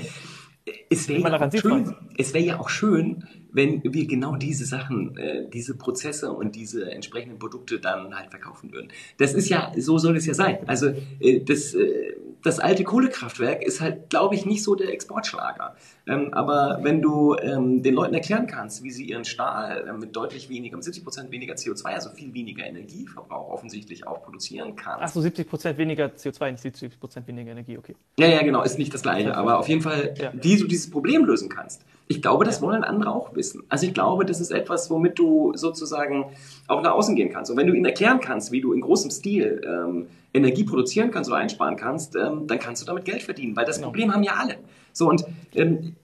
es 0.89 1.09
wäre 1.09 1.19
ja, 1.19 2.33
wär 2.33 2.41
ja 2.41 2.59
auch 2.59 2.69
schön, 2.69 3.27
wenn 3.51 3.83
wir 3.83 4.07
genau 4.07 4.35
diese 4.35 4.65
Sachen, 4.65 5.17
äh, 5.17 5.49
diese 5.49 5.77
Prozesse 5.77 6.31
und 6.31 6.55
diese 6.55 6.89
entsprechenden 6.91 7.37
Produkte 7.37 7.79
dann 7.79 8.17
halt 8.17 8.29
verkaufen 8.29 8.71
würden. 8.71 8.89
Das 9.17 9.33
ist 9.33 9.49
ja, 9.49 9.71
so 9.77 9.97
soll 9.97 10.17
es 10.17 10.25
ja 10.25 10.33
sein. 10.33 10.59
Also 10.67 10.87
äh, 11.19 11.41
das, 11.41 11.73
äh, 11.73 12.15
das 12.43 12.59
alte 12.59 12.83
Kohlekraftwerk 12.83 13.63
ist 13.63 13.79
halt, 13.79 14.09
glaube 14.09 14.35
ich, 14.35 14.45
nicht 14.45 14.63
so 14.63 14.75
der 14.75 14.89
Exportschlager. 14.91 15.75
Ähm, 16.05 16.33
aber 16.33 16.79
wenn 16.81 17.01
du 17.01 17.35
ähm, 17.35 17.81
den 17.81 17.93
Leuten 17.93 18.13
erklären 18.13 18.47
kannst, 18.47 18.83
wie 18.83 18.91
sie 18.91 19.05
ihren 19.05 19.23
Stahl 19.23 19.87
äh, 19.87 19.93
mit 19.93 20.15
deutlich 20.15 20.49
weniger, 20.49 20.75
mit 20.75 20.83
70 20.83 21.03
Prozent 21.03 21.31
weniger 21.31 21.53
CO2, 21.53 21.85
also 21.85 22.09
viel 22.09 22.33
weniger 22.33 22.65
Energieverbrauch 22.65 23.49
offensichtlich 23.49 24.05
auch 24.05 24.21
produzieren 24.21 24.75
kannst. 24.75 24.99
Ach 25.01 25.09
so, 25.09 25.21
70 25.21 25.47
Prozent 25.47 25.77
weniger 25.77 26.07
CO2, 26.07 26.51
nicht 26.51 26.61
70 26.61 26.99
Prozent 26.99 27.27
weniger 27.27 27.51
Energie, 27.51 27.77
okay. 27.77 27.95
Ja, 28.17 28.27
ja, 28.27 28.43
genau, 28.43 28.63
ist 28.63 28.77
nicht 28.77 28.93
das 28.93 29.03
Gleiche. 29.03 29.35
Aber 29.35 29.59
auf 29.59 29.69
jeden 29.69 29.81
Fall, 29.81 30.13
ja. 30.17 30.31
Wie 30.53 30.61
du 30.61 30.67
dieses 30.67 30.89
Problem 30.89 31.25
lösen 31.25 31.49
kannst. 31.49 31.81
Ich 32.07 32.21
glaube, 32.21 32.45
das 32.45 32.61
wollen 32.61 32.83
andere 32.83 33.11
auch 33.11 33.35
wissen. 33.35 33.63
Also 33.69 33.87
ich 33.87 33.93
glaube, 33.93 34.25
das 34.25 34.39
ist 34.39 34.51
etwas, 34.51 34.89
womit 34.89 35.17
du 35.17 35.53
sozusagen 35.55 36.25
auch 36.67 36.81
nach 36.81 36.91
außen 36.91 37.15
gehen 37.15 37.31
kannst. 37.31 37.49
Und 37.49 37.57
wenn 37.57 37.67
du 37.67 37.73
ihnen 37.73 37.85
erklären 37.85 38.19
kannst, 38.19 38.51
wie 38.51 38.61
du 38.61 38.73
in 38.73 38.81
großem 38.81 39.09
Stil 39.09 39.61
ähm, 39.65 40.07
Energie 40.33 40.63
produzieren 40.63 41.11
kannst 41.11 41.29
oder 41.29 41.39
einsparen 41.39 41.75
kannst, 41.75 42.15
ähm, 42.15 42.45
dann 42.47 42.59
kannst 42.59 42.81
du 42.81 42.85
damit 42.85 43.05
Geld 43.05 43.23
verdienen, 43.23 43.55
weil 43.55 43.65
das 43.65 43.77
genau. 43.77 43.87
Problem 43.87 44.13
haben 44.13 44.23
ja 44.23 44.33
alle. 44.33 44.57
So 44.91 45.09
und 45.09 45.25
ähm, 45.55 45.95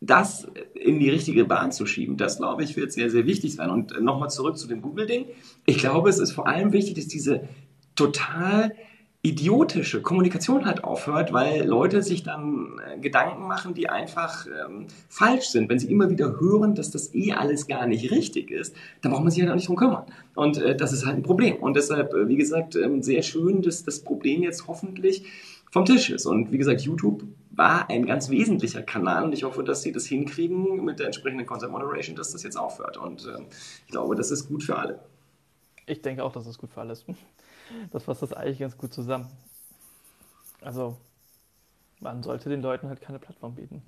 das 0.00 0.46
in 0.74 1.00
die 1.00 1.08
richtige 1.08 1.44
Bahn 1.46 1.72
zu 1.72 1.86
schieben, 1.86 2.16
das 2.16 2.36
glaube 2.36 2.62
ich 2.62 2.76
wird 2.76 2.92
sehr, 2.92 3.10
sehr 3.10 3.26
wichtig 3.26 3.54
sein. 3.54 3.70
Und 3.70 3.98
nochmal 4.00 4.30
zurück 4.30 4.58
zu 4.58 4.68
dem 4.68 4.82
Google-Ding. 4.82 5.24
Ich 5.64 5.78
glaube, 5.78 6.10
es 6.10 6.18
ist 6.18 6.32
vor 6.32 6.46
allem 6.46 6.72
wichtig, 6.72 6.94
dass 6.94 7.08
diese 7.08 7.48
total 7.94 8.72
idiotische 9.26 10.02
Kommunikation 10.02 10.66
halt 10.66 10.84
aufhört, 10.84 11.32
weil 11.32 11.64
Leute 11.64 12.02
sich 12.02 12.22
dann 12.22 12.80
äh, 12.86 12.98
Gedanken 12.98 13.46
machen, 13.46 13.74
die 13.74 13.88
einfach 13.88 14.46
ähm, 14.46 14.86
falsch 15.08 15.48
sind. 15.48 15.68
Wenn 15.68 15.78
sie 15.78 15.90
immer 15.90 16.10
wieder 16.10 16.38
hören, 16.40 16.74
dass 16.74 16.90
das 16.90 17.14
eh 17.14 17.32
alles 17.32 17.66
gar 17.66 17.86
nicht 17.86 18.10
richtig 18.10 18.50
ist, 18.50 18.76
dann 19.02 19.12
braucht 19.12 19.24
man 19.24 19.30
sich 19.32 19.42
halt 19.42 19.50
auch 19.50 19.56
nicht 19.56 19.68
drum 19.68 19.76
kümmern. 19.76 20.04
Und 20.34 20.58
äh, 20.58 20.76
das 20.76 20.92
ist 20.92 21.06
halt 21.06 21.16
ein 21.16 21.22
Problem. 21.22 21.56
Und 21.56 21.76
deshalb, 21.76 22.14
äh, 22.14 22.28
wie 22.28 22.36
gesagt, 22.36 22.76
ähm, 22.76 23.02
sehr 23.02 23.22
schön, 23.22 23.62
dass 23.62 23.84
das 23.84 24.00
Problem 24.00 24.42
jetzt 24.42 24.68
hoffentlich 24.68 25.24
vom 25.72 25.84
Tisch 25.84 26.10
ist. 26.10 26.26
Und 26.26 26.52
wie 26.52 26.58
gesagt, 26.58 26.82
YouTube 26.82 27.24
war 27.50 27.90
ein 27.90 28.06
ganz 28.06 28.30
wesentlicher 28.30 28.82
Kanal 28.82 29.24
und 29.24 29.32
ich 29.32 29.44
hoffe, 29.44 29.64
dass 29.64 29.82
sie 29.82 29.90
das 29.90 30.06
hinkriegen 30.06 30.84
mit 30.84 31.00
der 31.00 31.06
entsprechenden 31.06 31.46
Content 31.46 31.72
Moderation, 31.72 32.14
dass 32.14 32.32
das 32.32 32.42
jetzt 32.42 32.56
aufhört. 32.56 32.96
Und 32.96 33.26
äh, 33.26 33.38
ich 33.86 33.92
glaube, 33.92 34.14
das 34.14 34.30
ist 34.30 34.46
gut 34.46 34.62
für 34.62 34.76
alle. 34.76 35.00
Ich 35.86 36.02
denke 36.02 36.22
auch, 36.22 36.32
dass 36.32 36.46
es 36.46 36.58
gut 36.58 36.70
für 36.70 36.80
alle 36.80 36.92
ist. 36.92 37.06
Das 37.90 38.04
fasst 38.04 38.22
das 38.22 38.32
eigentlich 38.32 38.58
ganz 38.58 38.76
gut 38.78 38.92
zusammen. 38.92 39.28
Also, 40.60 40.96
man 42.00 42.22
sollte 42.22 42.48
den 42.48 42.62
Leuten 42.62 42.88
halt 42.88 43.00
keine 43.00 43.18
Plattform 43.18 43.54
bieten. 43.54 43.82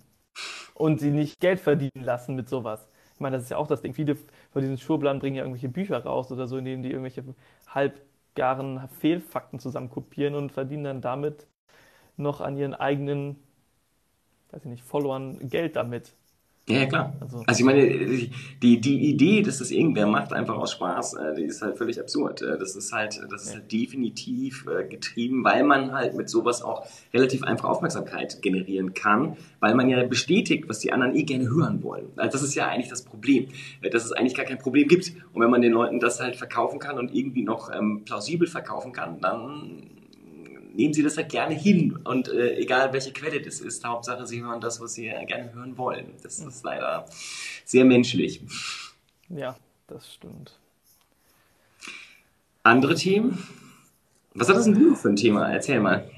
Und 0.74 1.00
sie 1.00 1.10
nicht 1.10 1.40
Geld 1.40 1.60
verdienen 1.60 2.04
lassen 2.04 2.36
mit 2.36 2.48
sowas. 2.48 2.88
Ich 3.14 3.20
meine, 3.20 3.36
das 3.36 3.44
ist 3.44 3.50
ja 3.50 3.58
auch 3.58 3.66
das 3.68 3.82
Ding. 3.82 3.94
Viele 3.94 4.16
von 4.52 4.62
diesen 4.62 4.78
Schurplan 4.78 5.18
bringen 5.20 5.36
ja 5.36 5.42
irgendwelche 5.42 5.68
Bücher 5.68 6.04
raus 6.04 6.32
oder 6.32 6.46
so, 6.48 6.58
in 6.58 6.64
denen 6.64 6.82
die 6.82 6.90
irgendwelche 6.90 7.24
halbgaren 7.68 8.88
Fehlfakten 9.00 9.58
zusammen 9.60 9.90
kopieren 9.90 10.34
und 10.34 10.52
verdienen 10.52 10.84
dann 10.84 11.00
damit 11.00 11.46
noch 12.16 12.40
an 12.40 12.56
ihren 12.58 12.74
eigenen, 12.74 13.36
weiß 14.50 14.64
ich 14.64 14.70
nicht, 14.70 14.84
Followern 14.84 15.48
Geld 15.48 15.76
damit. 15.76 16.14
Ja, 16.68 16.84
klar. 16.84 17.14
Also, 17.20 17.42
also 17.46 17.60
ich 17.60 17.64
meine, 17.64 18.28
die, 18.62 18.80
die 18.80 19.10
Idee, 19.10 19.42
dass 19.42 19.58
das 19.58 19.70
irgendwer 19.70 20.06
macht, 20.06 20.34
einfach 20.34 20.56
aus 20.56 20.72
Spaß, 20.72 21.14
äh, 21.14 21.34
die 21.34 21.44
ist 21.44 21.62
halt 21.62 21.78
völlig 21.78 21.98
absurd. 21.98 22.42
Äh, 22.42 22.58
das 22.58 22.76
ist 22.76 22.92
halt, 22.92 23.20
das 23.30 23.44
ist 23.44 23.54
halt 23.54 23.72
definitiv 23.72 24.66
äh, 24.66 24.84
getrieben, 24.84 25.44
weil 25.44 25.64
man 25.64 25.92
halt 25.92 26.14
mit 26.14 26.28
sowas 26.28 26.60
auch 26.60 26.86
relativ 27.14 27.42
einfach 27.42 27.70
Aufmerksamkeit 27.70 28.42
generieren 28.42 28.92
kann, 28.92 29.38
weil 29.60 29.74
man 29.74 29.88
ja 29.88 30.04
bestätigt, 30.04 30.68
was 30.68 30.78
die 30.80 30.92
anderen 30.92 31.16
eh 31.16 31.22
gerne 31.22 31.48
hören 31.48 31.82
wollen. 31.82 32.06
Also 32.16 32.32
das 32.32 32.42
ist 32.42 32.54
ja 32.54 32.68
eigentlich 32.68 32.90
das 32.90 33.02
Problem, 33.02 33.48
dass 33.90 34.04
es 34.04 34.12
eigentlich 34.12 34.34
gar 34.34 34.44
kein 34.44 34.58
Problem 34.58 34.88
gibt. 34.88 35.12
Und 35.32 35.40
wenn 35.40 35.50
man 35.50 35.62
den 35.62 35.72
Leuten 35.72 36.00
das 36.00 36.20
halt 36.20 36.36
verkaufen 36.36 36.78
kann 36.78 36.98
und 36.98 37.14
irgendwie 37.14 37.42
noch 37.42 37.72
ähm, 37.74 38.02
plausibel 38.04 38.46
verkaufen 38.46 38.92
kann, 38.92 39.20
dann 39.20 39.97
nehmen 40.78 40.94
Sie 40.94 41.02
das 41.02 41.16
halt 41.16 41.28
gerne 41.28 41.54
hin 41.54 41.96
und 42.04 42.28
äh, 42.28 42.56
egal 42.56 42.92
welche 42.92 43.12
Quelle 43.12 43.42
das 43.42 43.60
ist, 43.60 43.84
Hauptsache 43.84 44.26
Sie 44.26 44.42
hören 44.42 44.60
das, 44.60 44.80
was 44.80 44.94
Sie 44.94 45.08
gerne 45.26 45.52
hören 45.52 45.76
wollen. 45.76 46.12
Das 46.22 46.38
ist 46.38 46.64
leider 46.64 47.04
sehr 47.64 47.84
menschlich. 47.84 48.40
Ja, 49.28 49.56
das 49.88 50.14
stimmt. 50.14 50.56
Andere 52.62 52.94
Themen? 52.94 53.42
Was 54.34 54.48
hat 54.48 54.56
das 54.56 54.64
denn 54.64 54.74
du 54.74 54.94
für 54.94 55.08
ein 55.08 55.16
Thema? 55.16 55.50
Erzähl 55.50 55.80
mal. 55.80 56.08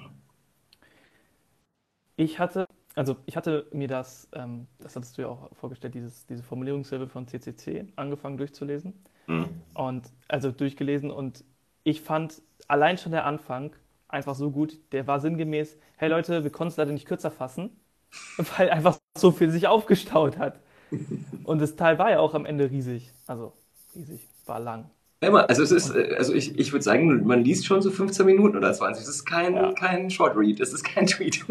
Ich 2.17 2.39
hatte, 2.39 2.67
also 2.95 3.17
ich 3.25 3.37
hatte 3.37 3.67
mir 3.73 3.89
das, 3.89 4.29
ähm, 4.35 4.67
das 4.79 4.95
hattest 4.95 5.17
du 5.17 5.23
ja 5.23 5.29
auch 5.29 5.49
vorgestellt, 5.55 5.95
dieses, 5.95 6.27
diese 6.27 6.43
Formulierungshilfe 6.43 7.09
von 7.09 7.27
CCC 7.27 7.87
angefangen 7.97 8.37
durchzulesen. 8.37 8.93
Mhm. 9.27 9.49
Und 9.73 10.13
also 10.29 10.51
durchgelesen 10.53 11.11
und 11.11 11.45
ich 11.83 12.03
fand 12.03 12.43
allein 12.69 12.99
schon 12.99 13.13
der 13.13 13.25
Anfang 13.25 13.75
einfach 14.13 14.35
so 14.35 14.51
gut. 14.51 14.79
Der 14.93 15.07
war 15.07 15.21
sinngemäß, 15.21 15.79
hey 15.97 16.09
Leute, 16.09 16.43
wir 16.45 16.51
konnten 16.51 16.73
es 16.73 16.77
leider 16.77 16.93
nicht 16.93 17.07
kürzer 17.07 17.31
fassen, 17.31 17.71
weil 18.57 18.71
einfach 18.71 18.99
so 19.17 19.31
viel 19.31 19.51
sich 19.51 19.67
aufgestaut 19.67 20.39
hat. 20.39 20.61
Und 21.45 21.61
das 21.61 21.77
Teil 21.77 21.99
war 21.99 22.11
ja 22.11 22.21
auch 22.21 22.35
am 22.35 22.47
Ende 22.47 22.71
riesig. 22.71 23.13
Also 23.27 23.53
riesig, 23.95 24.21
war 24.47 24.61
lang. 24.61 24.91
Also 25.23 25.63
es 25.63 25.71
ist, 25.71 25.95
also 25.95 26.33
ich, 26.33 26.59
ich 26.59 26.73
würde 26.73 26.83
sagen, 26.83 27.27
man 27.27 27.45
liest 27.45 27.67
schon 27.67 27.83
so 27.83 27.91
15 27.91 28.25
Minuten 28.25 28.57
oder 28.57 28.73
20. 28.73 29.05
Das 29.05 29.15
ist 29.15 29.27
kein, 29.27 29.55
ja. 29.55 29.73
kein 29.73 30.09
Short 30.09 30.35
Read, 30.35 30.59
das 30.61 30.73
ist 30.73 30.83
kein 30.83 31.07
Tweet. 31.07 31.45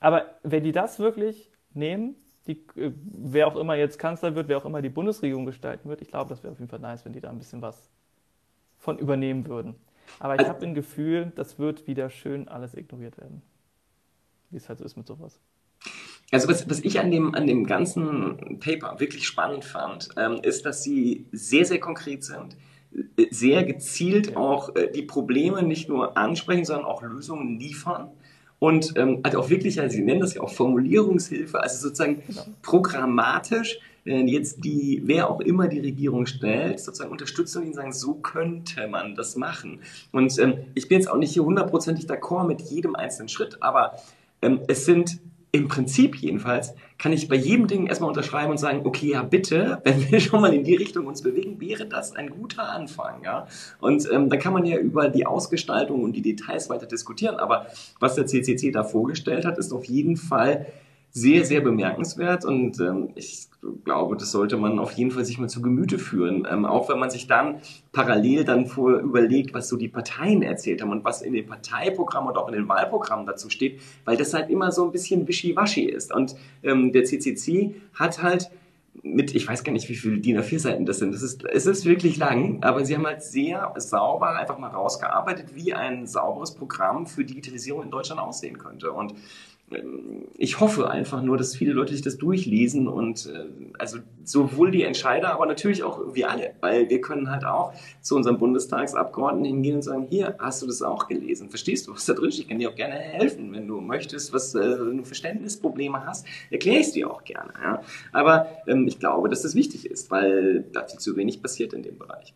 Aber 0.00 0.24
wenn 0.42 0.64
die 0.64 0.72
das 0.72 0.98
wirklich 0.98 1.50
nehmen, 1.74 2.16
die, 2.46 2.64
äh, 2.76 2.92
wer 2.94 3.48
auch 3.48 3.56
immer 3.56 3.74
jetzt 3.74 3.98
Kanzler 3.98 4.34
wird, 4.34 4.48
wer 4.48 4.56
auch 4.56 4.64
immer 4.64 4.80
die 4.80 4.88
Bundesregierung 4.88 5.44
gestalten 5.44 5.88
wird, 5.88 6.00
ich 6.00 6.08
glaube, 6.08 6.30
das 6.30 6.42
wäre 6.42 6.52
auf 6.52 6.58
jeden 6.58 6.70
Fall 6.70 6.78
nice, 6.78 7.04
wenn 7.04 7.12
die 7.12 7.20
da 7.20 7.28
ein 7.28 7.38
bisschen 7.38 7.60
was 7.60 7.90
von 8.78 8.98
übernehmen 8.98 9.46
würden. 9.46 9.74
Aber 10.18 10.34
ich 10.34 10.40
also, 10.40 10.52
habe 10.52 10.66
ein 10.66 10.74
Gefühl, 10.74 11.32
das 11.34 11.58
wird 11.58 11.86
wieder 11.86 12.10
schön 12.10 12.48
alles 12.48 12.74
ignoriert 12.74 13.18
werden. 13.18 13.42
Wie 14.50 14.56
es 14.56 14.68
halt 14.68 14.78
so 14.78 14.84
ist 14.84 14.96
mit 14.96 15.06
sowas. 15.06 15.40
Also 16.32 16.48
was, 16.48 16.68
was 16.68 16.80
ich 16.80 16.98
an 16.98 17.10
dem, 17.10 17.34
an 17.34 17.46
dem 17.46 17.66
ganzen 17.66 18.58
Paper 18.58 18.98
wirklich 18.98 19.26
spannend 19.26 19.64
fand, 19.64 20.08
ähm, 20.16 20.40
ist, 20.42 20.66
dass 20.66 20.82
sie 20.82 21.26
sehr, 21.30 21.64
sehr 21.64 21.78
konkret 21.78 22.24
sind, 22.24 22.56
sehr 23.30 23.64
gezielt 23.64 24.32
ja. 24.32 24.36
auch 24.36 24.74
äh, 24.74 24.90
die 24.90 25.02
Probleme 25.02 25.62
nicht 25.62 25.88
nur 25.88 26.16
ansprechen, 26.16 26.64
sondern 26.64 26.86
auch 26.86 27.02
Lösungen 27.02 27.58
liefern. 27.58 28.10
Und 28.58 28.94
ähm, 28.96 29.20
also 29.22 29.40
auch 29.40 29.50
wirklich, 29.50 29.80
also 29.80 29.94
sie 29.94 30.02
nennen 30.02 30.20
das 30.20 30.34
ja 30.34 30.40
auch 30.40 30.52
Formulierungshilfe, 30.52 31.60
also 31.60 31.88
sozusagen 31.88 32.22
genau. 32.26 32.46
programmatisch 32.62 33.78
jetzt 34.06 34.64
die, 34.64 35.02
wer 35.04 35.28
auch 35.28 35.40
immer 35.40 35.68
die 35.68 35.80
Regierung 35.80 36.26
stellt, 36.26 36.80
sozusagen 36.80 37.10
unterstützen 37.10 37.58
und 37.58 37.64
ihnen 37.64 37.74
sagen, 37.74 37.92
so 37.92 38.14
könnte 38.14 38.86
man 38.88 39.14
das 39.14 39.36
machen. 39.36 39.80
Und 40.12 40.38
ähm, 40.38 40.58
ich 40.74 40.88
bin 40.88 40.98
jetzt 40.98 41.10
auch 41.10 41.18
nicht 41.18 41.32
hier 41.32 41.44
hundertprozentig 41.44 42.06
d'accord 42.06 42.46
mit 42.46 42.62
jedem 42.62 42.94
einzelnen 42.94 43.28
Schritt, 43.28 43.62
aber 43.62 43.96
ähm, 44.42 44.60
es 44.68 44.84
sind 44.84 45.18
im 45.52 45.68
Prinzip 45.68 46.16
jedenfalls, 46.16 46.74
kann 46.98 47.12
ich 47.12 47.28
bei 47.28 47.36
jedem 47.36 47.66
Ding 47.66 47.86
erstmal 47.86 48.08
unterschreiben 48.08 48.50
und 48.50 48.58
sagen, 48.58 48.82
okay, 48.84 49.12
ja 49.12 49.22
bitte, 49.22 49.80
wenn 49.84 50.10
wir 50.10 50.20
schon 50.20 50.40
mal 50.40 50.54
in 50.54 50.64
die 50.64 50.74
Richtung 50.74 51.06
uns 51.06 51.22
bewegen, 51.22 51.60
wäre 51.60 51.86
das 51.86 52.14
ein 52.14 52.30
guter 52.30 52.70
Anfang. 52.70 53.22
Ja? 53.24 53.46
Und 53.80 54.08
ähm, 54.12 54.28
dann 54.28 54.38
kann 54.38 54.52
man 54.52 54.64
ja 54.64 54.76
über 54.76 55.08
die 55.08 55.26
Ausgestaltung 55.26 56.02
und 56.02 56.12
die 56.12 56.22
Details 56.22 56.68
weiter 56.68 56.86
diskutieren, 56.86 57.36
aber 57.36 57.66
was 58.00 58.14
der 58.14 58.26
CCC 58.26 58.70
da 58.70 58.84
vorgestellt 58.84 59.44
hat, 59.44 59.58
ist 59.58 59.72
auf 59.72 59.84
jeden 59.86 60.16
Fall 60.16 60.66
sehr, 61.16 61.46
sehr 61.46 61.62
bemerkenswert 61.62 62.44
und 62.44 62.78
ähm, 62.78 63.08
ich 63.14 63.48
glaube, 63.86 64.18
das 64.18 64.32
sollte 64.32 64.58
man 64.58 64.78
auf 64.78 64.92
jeden 64.92 65.10
Fall 65.10 65.24
sich 65.24 65.38
mal 65.38 65.48
zu 65.48 65.62
Gemüte 65.62 65.98
führen. 65.98 66.46
Ähm, 66.46 66.66
auch 66.66 66.90
wenn 66.90 66.98
man 66.98 67.08
sich 67.08 67.26
dann 67.26 67.62
parallel 67.90 68.44
dann 68.44 68.66
vor 68.66 68.98
überlegt, 68.98 69.54
was 69.54 69.70
so 69.70 69.78
die 69.78 69.88
Parteien 69.88 70.42
erzählt 70.42 70.82
haben 70.82 70.90
und 70.90 71.04
was 71.04 71.22
in 71.22 71.32
den 71.32 71.46
Parteiprogrammen 71.46 72.28
und 72.28 72.36
auch 72.36 72.48
in 72.48 72.54
den 72.54 72.68
Wahlprogrammen 72.68 73.24
dazu 73.24 73.48
steht, 73.48 73.80
weil 74.04 74.18
das 74.18 74.34
halt 74.34 74.50
immer 74.50 74.72
so 74.72 74.84
ein 74.84 74.92
bisschen 74.92 75.26
wischiwaschi 75.26 75.84
ist. 75.84 76.14
Und 76.14 76.36
ähm, 76.62 76.92
der 76.92 77.04
CCC 77.04 77.74
hat 77.94 78.22
halt 78.22 78.50
mit, 79.02 79.34
ich 79.34 79.48
weiß 79.48 79.64
gar 79.64 79.72
nicht, 79.72 79.88
wie 79.88 79.94
viele 79.94 80.18
DIN 80.18 80.38
A4-Seiten 80.38 80.84
das 80.84 80.98
sind. 80.98 81.14
Das 81.14 81.22
ist, 81.22 81.46
es 81.46 81.64
ist 81.64 81.86
wirklich 81.86 82.18
lang, 82.18 82.62
aber 82.62 82.84
sie 82.84 82.94
haben 82.94 83.06
halt 83.06 83.22
sehr 83.22 83.72
sauber 83.76 84.38
einfach 84.38 84.58
mal 84.58 84.68
rausgearbeitet, 84.68 85.54
wie 85.54 85.72
ein 85.72 86.06
sauberes 86.06 86.54
Programm 86.54 87.06
für 87.06 87.24
Digitalisierung 87.24 87.84
in 87.84 87.90
Deutschland 87.90 88.20
aussehen 88.20 88.58
könnte. 88.58 88.92
Und 88.92 89.14
ich 90.38 90.60
hoffe 90.60 90.88
einfach 90.88 91.22
nur, 91.22 91.36
dass 91.36 91.56
viele 91.56 91.72
Leute 91.72 91.92
sich 91.92 92.02
das 92.02 92.18
durchlesen 92.18 92.86
und 92.86 93.26
äh, 93.26 93.46
also 93.78 93.98
sowohl 94.22 94.70
die 94.70 94.84
Entscheider, 94.84 95.32
aber 95.32 95.46
natürlich 95.46 95.82
auch 95.82 96.14
wir 96.14 96.30
alle, 96.30 96.54
weil 96.60 96.88
wir 96.88 97.00
können 97.00 97.30
halt 97.30 97.44
auch 97.44 97.72
zu 98.00 98.14
unserem 98.14 98.38
Bundestagsabgeordneten 98.38 99.44
hingehen 99.44 99.76
und 99.76 99.82
sagen, 99.82 100.06
hier, 100.08 100.36
hast 100.38 100.62
du 100.62 100.66
das 100.66 100.82
auch 100.82 101.08
gelesen? 101.08 101.50
Verstehst 101.50 101.88
du, 101.88 101.94
was 101.94 102.06
da 102.06 102.12
drin 102.12 102.30
steht? 102.30 102.44
Ich 102.44 102.48
kann 102.48 102.60
dir 102.60 102.70
auch 102.70 102.76
gerne 102.76 102.94
helfen, 102.94 103.52
wenn 103.52 103.66
du 103.66 103.80
möchtest, 103.80 104.32
was 104.32 104.54
äh, 104.54 104.60
wenn 104.60 104.98
du 104.98 105.04
Verständnisprobleme 105.04 106.06
hast, 106.06 106.26
erkläre 106.50 106.78
ich 106.78 106.86
es 106.86 106.92
dir 106.92 107.10
auch 107.10 107.24
gerne. 107.24 107.52
Ja? 107.60 107.82
Aber 108.12 108.46
ähm, 108.68 108.86
ich 108.86 109.00
glaube, 109.00 109.28
dass 109.28 109.42
das 109.42 109.56
wichtig 109.56 109.86
ist, 109.86 110.12
weil 110.12 110.62
da 110.72 110.86
viel 110.86 111.00
zu 111.00 111.16
wenig 111.16 111.42
passiert 111.42 111.72
in 111.72 111.82
dem 111.82 111.98
Bereich. 111.98 112.34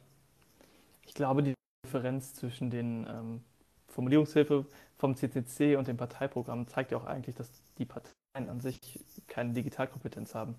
Ich 1.06 1.14
glaube, 1.14 1.44
die 1.44 1.54
Differenz 1.86 2.34
zwischen 2.34 2.70
den 2.70 3.06
ähm, 3.08 3.40
Formulierungshilfe 3.86 4.66
vom 5.00 5.16
CCC 5.16 5.76
und 5.76 5.88
dem 5.88 5.96
Parteiprogramm 5.96 6.68
zeigt 6.68 6.92
ja 6.92 6.98
auch 6.98 7.06
eigentlich, 7.06 7.34
dass 7.34 7.50
die 7.78 7.86
Parteien 7.86 8.48
an 8.48 8.60
sich 8.60 8.78
keine 9.26 9.54
Digitalkompetenz 9.54 10.34
haben. 10.34 10.54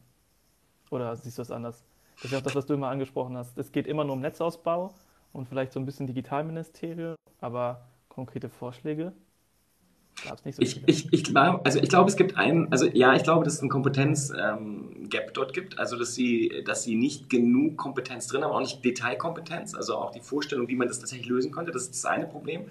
Oder 0.90 1.16
siehst 1.16 1.38
du 1.38 1.42
das 1.42 1.52
anders? 1.52 1.84
Das 2.16 2.26
ist 2.26 2.32
ja 2.32 2.40
auch 2.40 2.44
das, 2.44 2.56
was 2.56 2.66
du 2.66 2.74
immer 2.74 2.90
angesprochen 2.90 3.38
hast. 3.38 3.58
Es 3.58 3.72
geht 3.72 3.88
immer 3.88 4.04
nur 4.04 4.14
um 4.14 4.20
Netzausbau 4.20 4.94
und 5.32 5.48
vielleicht 5.48 5.72
so 5.72 5.80
ein 5.80 5.86
bisschen 5.86 6.08
Digitalministerium, 6.08 7.16
aber 7.40 7.88
konkrete 8.10 8.50
Vorschläge 8.50 9.14
gab 10.24 10.40
es 10.40 10.46
nicht 10.46 10.56
so 10.56 10.62
ich, 10.62 10.88
ich, 10.88 11.14
ich, 11.14 11.24
glaub, 11.24 11.66
also 11.66 11.80
ich 11.80 11.90
glaube, 11.90 12.10
es 12.10 12.16
gibt 12.16 12.36
einen, 12.36 12.72
also 12.72 12.88
ja, 12.88 13.16
ich 13.16 13.24
glaube, 13.24 13.46
dass 13.46 13.56
es 13.56 13.62
ein 13.62 13.70
Kompetenzgap 13.70 14.58
ähm, 14.60 15.08
dort 15.34 15.54
gibt, 15.54 15.80
also 15.80 15.98
dass 15.98 16.16
sie, 16.16 16.64
dass 16.66 16.84
sie 16.84 16.96
nicht 16.96 17.30
genug 17.30 17.78
Kompetenz 17.78 18.28
drin 18.28 18.44
haben, 18.44 18.52
auch 18.52 18.60
nicht 18.60 18.84
Detailkompetenz, 18.84 19.76
also 19.76 19.96
auch 19.96 20.12
die 20.12 20.20
Vorstellung, 20.20 20.68
wie 20.68 20.76
man 20.76 20.88
das 20.88 21.00
tatsächlich 21.00 21.30
lösen 21.30 21.52
könnte, 21.52 21.72
das 21.72 21.84
ist 21.84 22.04
das 22.04 22.06
eine 22.06 22.28
Problem. 22.28 22.66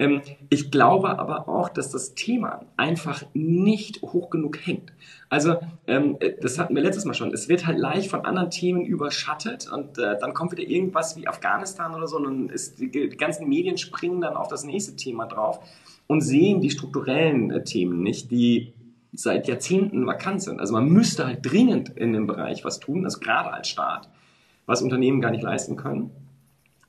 Ähm, 0.00 0.22
ich 0.48 0.70
glaube 0.70 1.18
aber 1.18 1.48
auch, 1.48 1.68
dass 1.68 1.90
das 1.90 2.14
Thema 2.14 2.64
einfach 2.76 3.22
nicht 3.34 4.00
hoch 4.02 4.30
genug 4.30 4.66
hängt. 4.66 4.92
Also, 5.28 5.58
ähm, 5.86 6.16
das 6.40 6.58
hatten 6.58 6.74
wir 6.74 6.82
letztes 6.82 7.04
Mal 7.04 7.12
schon. 7.12 7.32
Es 7.32 7.48
wird 7.48 7.66
halt 7.66 7.78
leicht 7.78 8.10
von 8.10 8.24
anderen 8.24 8.50
Themen 8.50 8.84
überschattet 8.84 9.70
und 9.70 9.98
äh, 9.98 10.18
dann 10.18 10.32
kommt 10.32 10.52
wieder 10.52 10.68
irgendwas 10.68 11.16
wie 11.16 11.28
Afghanistan 11.28 11.94
oder 11.94 12.08
so 12.08 12.16
und 12.16 12.24
dann 12.24 12.48
ist 12.48 12.80
die, 12.80 12.90
die 12.90 13.16
ganzen 13.16 13.48
Medien 13.48 13.76
springen 13.76 14.22
dann 14.22 14.36
auf 14.36 14.48
das 14.48 14.64
nächste 14.64 14.96
Thema 14.96 15.26
drauf 15.26 15.60
und 16.06 16.22
sehen 16.22 16.62
die 16.62 16.70
strukturellen 16.70 17.50
äh, 17.50 17.62
Themen 17.62 18.02
nicht, 18.02 18.30
die 18.30 18.72
seit 19.12 19.48
Jahrzehnten 19.48 20.06
vakant 20.06 20.42
sind. 20.42 20.60
Also 20.60 20.72
man 20.72 20.88
müsste 20.88 21.26
halt 21.26 21.40
dringend 21.42 21.90
in 21.90 22.14
dem 22.14 22.26
Bereich 22.26 22.64
was 22.64 22.80
tun, 22.80 23.04
also 23.04 23.20
gerade 23.20 23.52
als 23.52 23.68
Staat, 23.68 24.08
was 24.64 24.80
Unternehmen 24.80 25.20
gar 25.20 25.30
nicht 25.30 25.42
leisten 25.42 25.76
können. 25.76 26.10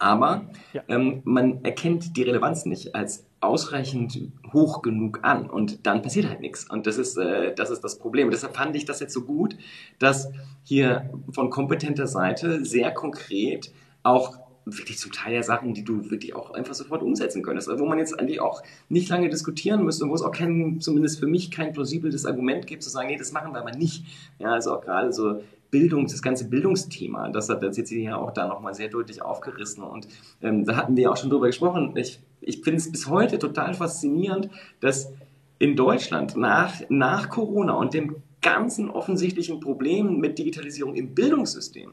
Aber 0.01 0.47
ja. 0.73 0.81
ähm, 0.87 1.21
man 1.25 1.63
erkennt 1.63 2.17
die 2.17 2.23
Relevanz 2.23 2.65
nicht 2.65 2.95
als 2.95 3.27
ausreichend 3.39 4.19
hoch 4.51 4.81
genug 4.81 5.19
an 5.21 5.47
und 5.47 5.85
dann 5.85 6.01
passiert 6.01 6.27
halt 6.27 6.41
nichts. 6.41 6.67
Und 6.67 6.87
das 6.87 6.97
ist, 6.97 7.17
äh, 7.17 7.53
das 7.53 7.69
ist 7.69 7.83
das 7.83 7.99
Problem. 7.99 8.25
Und 8.25 8.31
deshalb 8.31 8.55
fand 8.55 8.75
ich 8.75 8.85
das 8.85 8.99
jetzt 8.99 9.13
so 9.13 9.21
gut, 9.21 9.55
dass 9.99 10.31
hier 10.63 11.11
von 11.31 11.51
kompetenter 11.51 12.07
Seite 12.07 12.65
sehr 12.65 12.91
konkret 12.91 13.71
auch 14.01 14.39
wirklich 14.65 14.99
zum 14.99 15.11
Teil 15.11 15.33
ja 15.33 15.43
Sachen, 15.43 15.73
die 15.73 15.83
du 15.83 16.09
wirklich 16.09 16.35
auch 16.35 16.51
einfach 16.51 16.73
sofort 16.73 17.01
umsetzen 17.01 17.41
könntest, 17.41 17.69
wo 17.79 17.85
man 17.85 17.97
jetzt 17.97 18.19
eigentlich 18.19 18.41
auch 18.41 18.61
nicht 18.89 19.09
lange 19.09 19.29
diskutieren 19.29 19.83
müsste 19.83 20.03
und 20.03 20.11
wo 20.11 20.15
es 20.15 20.21
auch 20.21 20.31
kein, 20.31 20.79
zumindest 20.79 21.19
für 21.19 21.27
mich 21.27 21.51
kein 21.51 21.73
plausibles 21.73 22.25
Argument 22.25 22.67
gibt, 22.67 22.83
zu 22.83 22.89
sagen, 22.89 23.07
nee, 23.07 23.17
das 23.17 23.31
machen 23.31 23.53
wir 23.53 23.59
aber 23.59 23.71
nicht. 23.71 24.05
Ja, 24.39 24.53
also 24.53 24.75
auch 24.75 24.81
gerade 24.81 25.11
so 25.11 25.41
Bildung, 25.71 26.05
das 26.05 26.21
ganze 26.21 26.49
Bildungsthema, 26.49 27.29
das 27.29 27.49
hat 27.49 27.63
der 27.63 27.71
CCD 27.71 28.03
ja 28.03 28.17
auch 28.17 28.31
da 28.31 28.45
nochmal 28.45 28.75
sehr 28.75 28.89
deutlich 28.89 29.21
aufgerissen. 29.21 29.83
Und 29.83 30.07
ähm, 30.41 30.65
da 30.65 30.75
hatten 30.75 30.95
wir 30.95 31.11
auch 31.11 31.17
schon 31.17 31.29
drüber 31.29 31.47
gesprochen. 31.47 31.93
Ich, 31.95 32.19
ich 32.41 32.61
finde 32.61 32.77
es 32.77 32.91
bis 32.91 33.07
heute 33.07 33.39
total 33.39 33.73
faszinierend, 33.73 34.49
dass 34.81 35.11
in 35.57 35.75
Deutschland 35.75 36.35
nach, 36.35 36.73
nach 36.89 37.29
Corona 37.29 37.73
und 37.73 37.93
dem 37.93 38.17
ganzen 38.41 38.89
offensichtlichen 38.89 39.59
Problem 39.59 40.19
mit 40.19 40.37
Digitalisierung 40.37 40.95
im 40.95 41.13
Bildungssystem, 41.13 41.91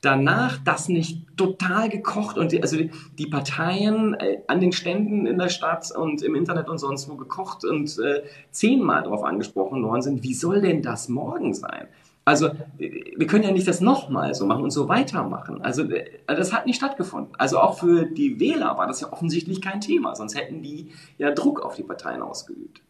danach 0.00 0.58
das 0.64 0.88
nicht 0.88 1.26
total 1.36 1.88
gekocht 1.88 2.38
und 2.38 2.52
die, 2.52 2.62
also 2.62 2.76
die, 3.18 3.26
Parteien 3.26 4.14
äh, 4.14 4.38
an 4.46 4.60
den 4.60 4.72
Ständen 4.72 5.26
in 5.26 5.38
der 5.38 5.50
Stadt 5.50 5.90
und 5.94 6.22
im 6.22 6.34
Internet 6.34 6.68
und 6.68 6.78
sonst 6.78 7.08
wo 7.08 7.16
gekocht 7.16 7.64
und 7.64 7.98
äh, 7.98 8.22
zehnmal 8.50 9.02
darauf 9.02 9.24
angesprochen 9.24 9.82
worden 9.82 10.02
sind, 10.02 10.22
wie 10.22 10.34
soll 10.34 10.62
denn 10.62 10.82
das 10.82 11.08
morgen 11.08 11.52
sein? 11.54 11.88
Also 12.24 12.50
wir 12.76 13.26
können 13.26 13.44
ja 13.44 13.50
nicht 13.50 13.66
das 13.66 13.80
nochmal 13.80 14.34
so 14.34 14.46
machen 14.46 14.62
und 14.62 14.70
so 14.70 14.88
weitermachen. 14.88 15.62
Also 15.62 15.84
das 16.26 16.52
hat 16.52 16.66
nicht 16.66 16.76
stattgefunden. 16.76 17.34
Also 17.38 17.58
auch 17.58 17.78
für 17.78 18.04
die 18.04 18.38
Wähler 18.38 18.76
war 18.76 18.86
das 18.86 19.00
ja 19.00 19.12
offensichtlich 19.12 19.60
kein 19.60 19.80
Thema, 19.80 20.14
sonst 20.14 20.36
hätten 20.36 20.62
die 20.62 20.92
ja 21.18 21.32
Druck 21.32 21.60
auf 21.60 21.74
die 21.74 21.82
Parteien 21.82 22.22
ausgeübt. 22.22 22.82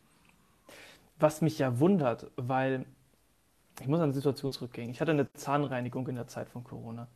Was 1.19 1.43
mich 1.43 1.59
ja 1.59 1.79
wundert, 1.79 2.31
weil 2.37 2.85
ich 3.81 3.89
muss 3.89 4.01
an 4.01 4.11
die 4.11 4.16
Situation 4.16 4.53
zurückgehen. 4.53 4.91
Ich 4.91 5.01
hatte 5.01 5.12
eine 5.12 5.33
Zahnreinigung 5.33 6.07
in 6.09 6.16
der 6.16 6.26
Zeit 6.26 6.49
von 6.49 6.64
Corona. 6.64 7.09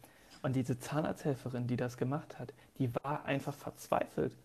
Und 0.43 0.57
diese 0.57 0.79
Zahnarzthelferin, 0.79 1.67
die 1.67 1.77
das 1.77 1.97
gemacht 1.97 2.39
hat, 2.39 2.53
die 2.79 2.95
war 2.97 3.25
einfach 3.25 3.55
verzweifelt, 3.55 4.37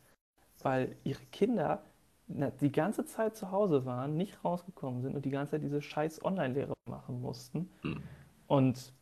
weil 0.61 0.95
ihre 1.03 1.23
Kinder 1.31 1.83
die 2.27 2.71
ganze 2.71 3.05
Zeit 3.05 3.35
zu 3.35 3.51
Hause 3.51 3.85
waren, 3.85 4.15
nicht 4.15 4.45
rausgekommen 4.45 5.01
sind 5.01 5.15
und 5.15 5.25
die 5.25 5.31
ganze 5.31 5.51
Zeit 5.51 5.63
diese 5.63 5.81
scheiß 5.81 6.23
Online-Lehre 6.23 6.73
machen 6.87 7.21
mussten. 7.21 7.69
Mhm. 7.83 8.03
Und 8.47 8.93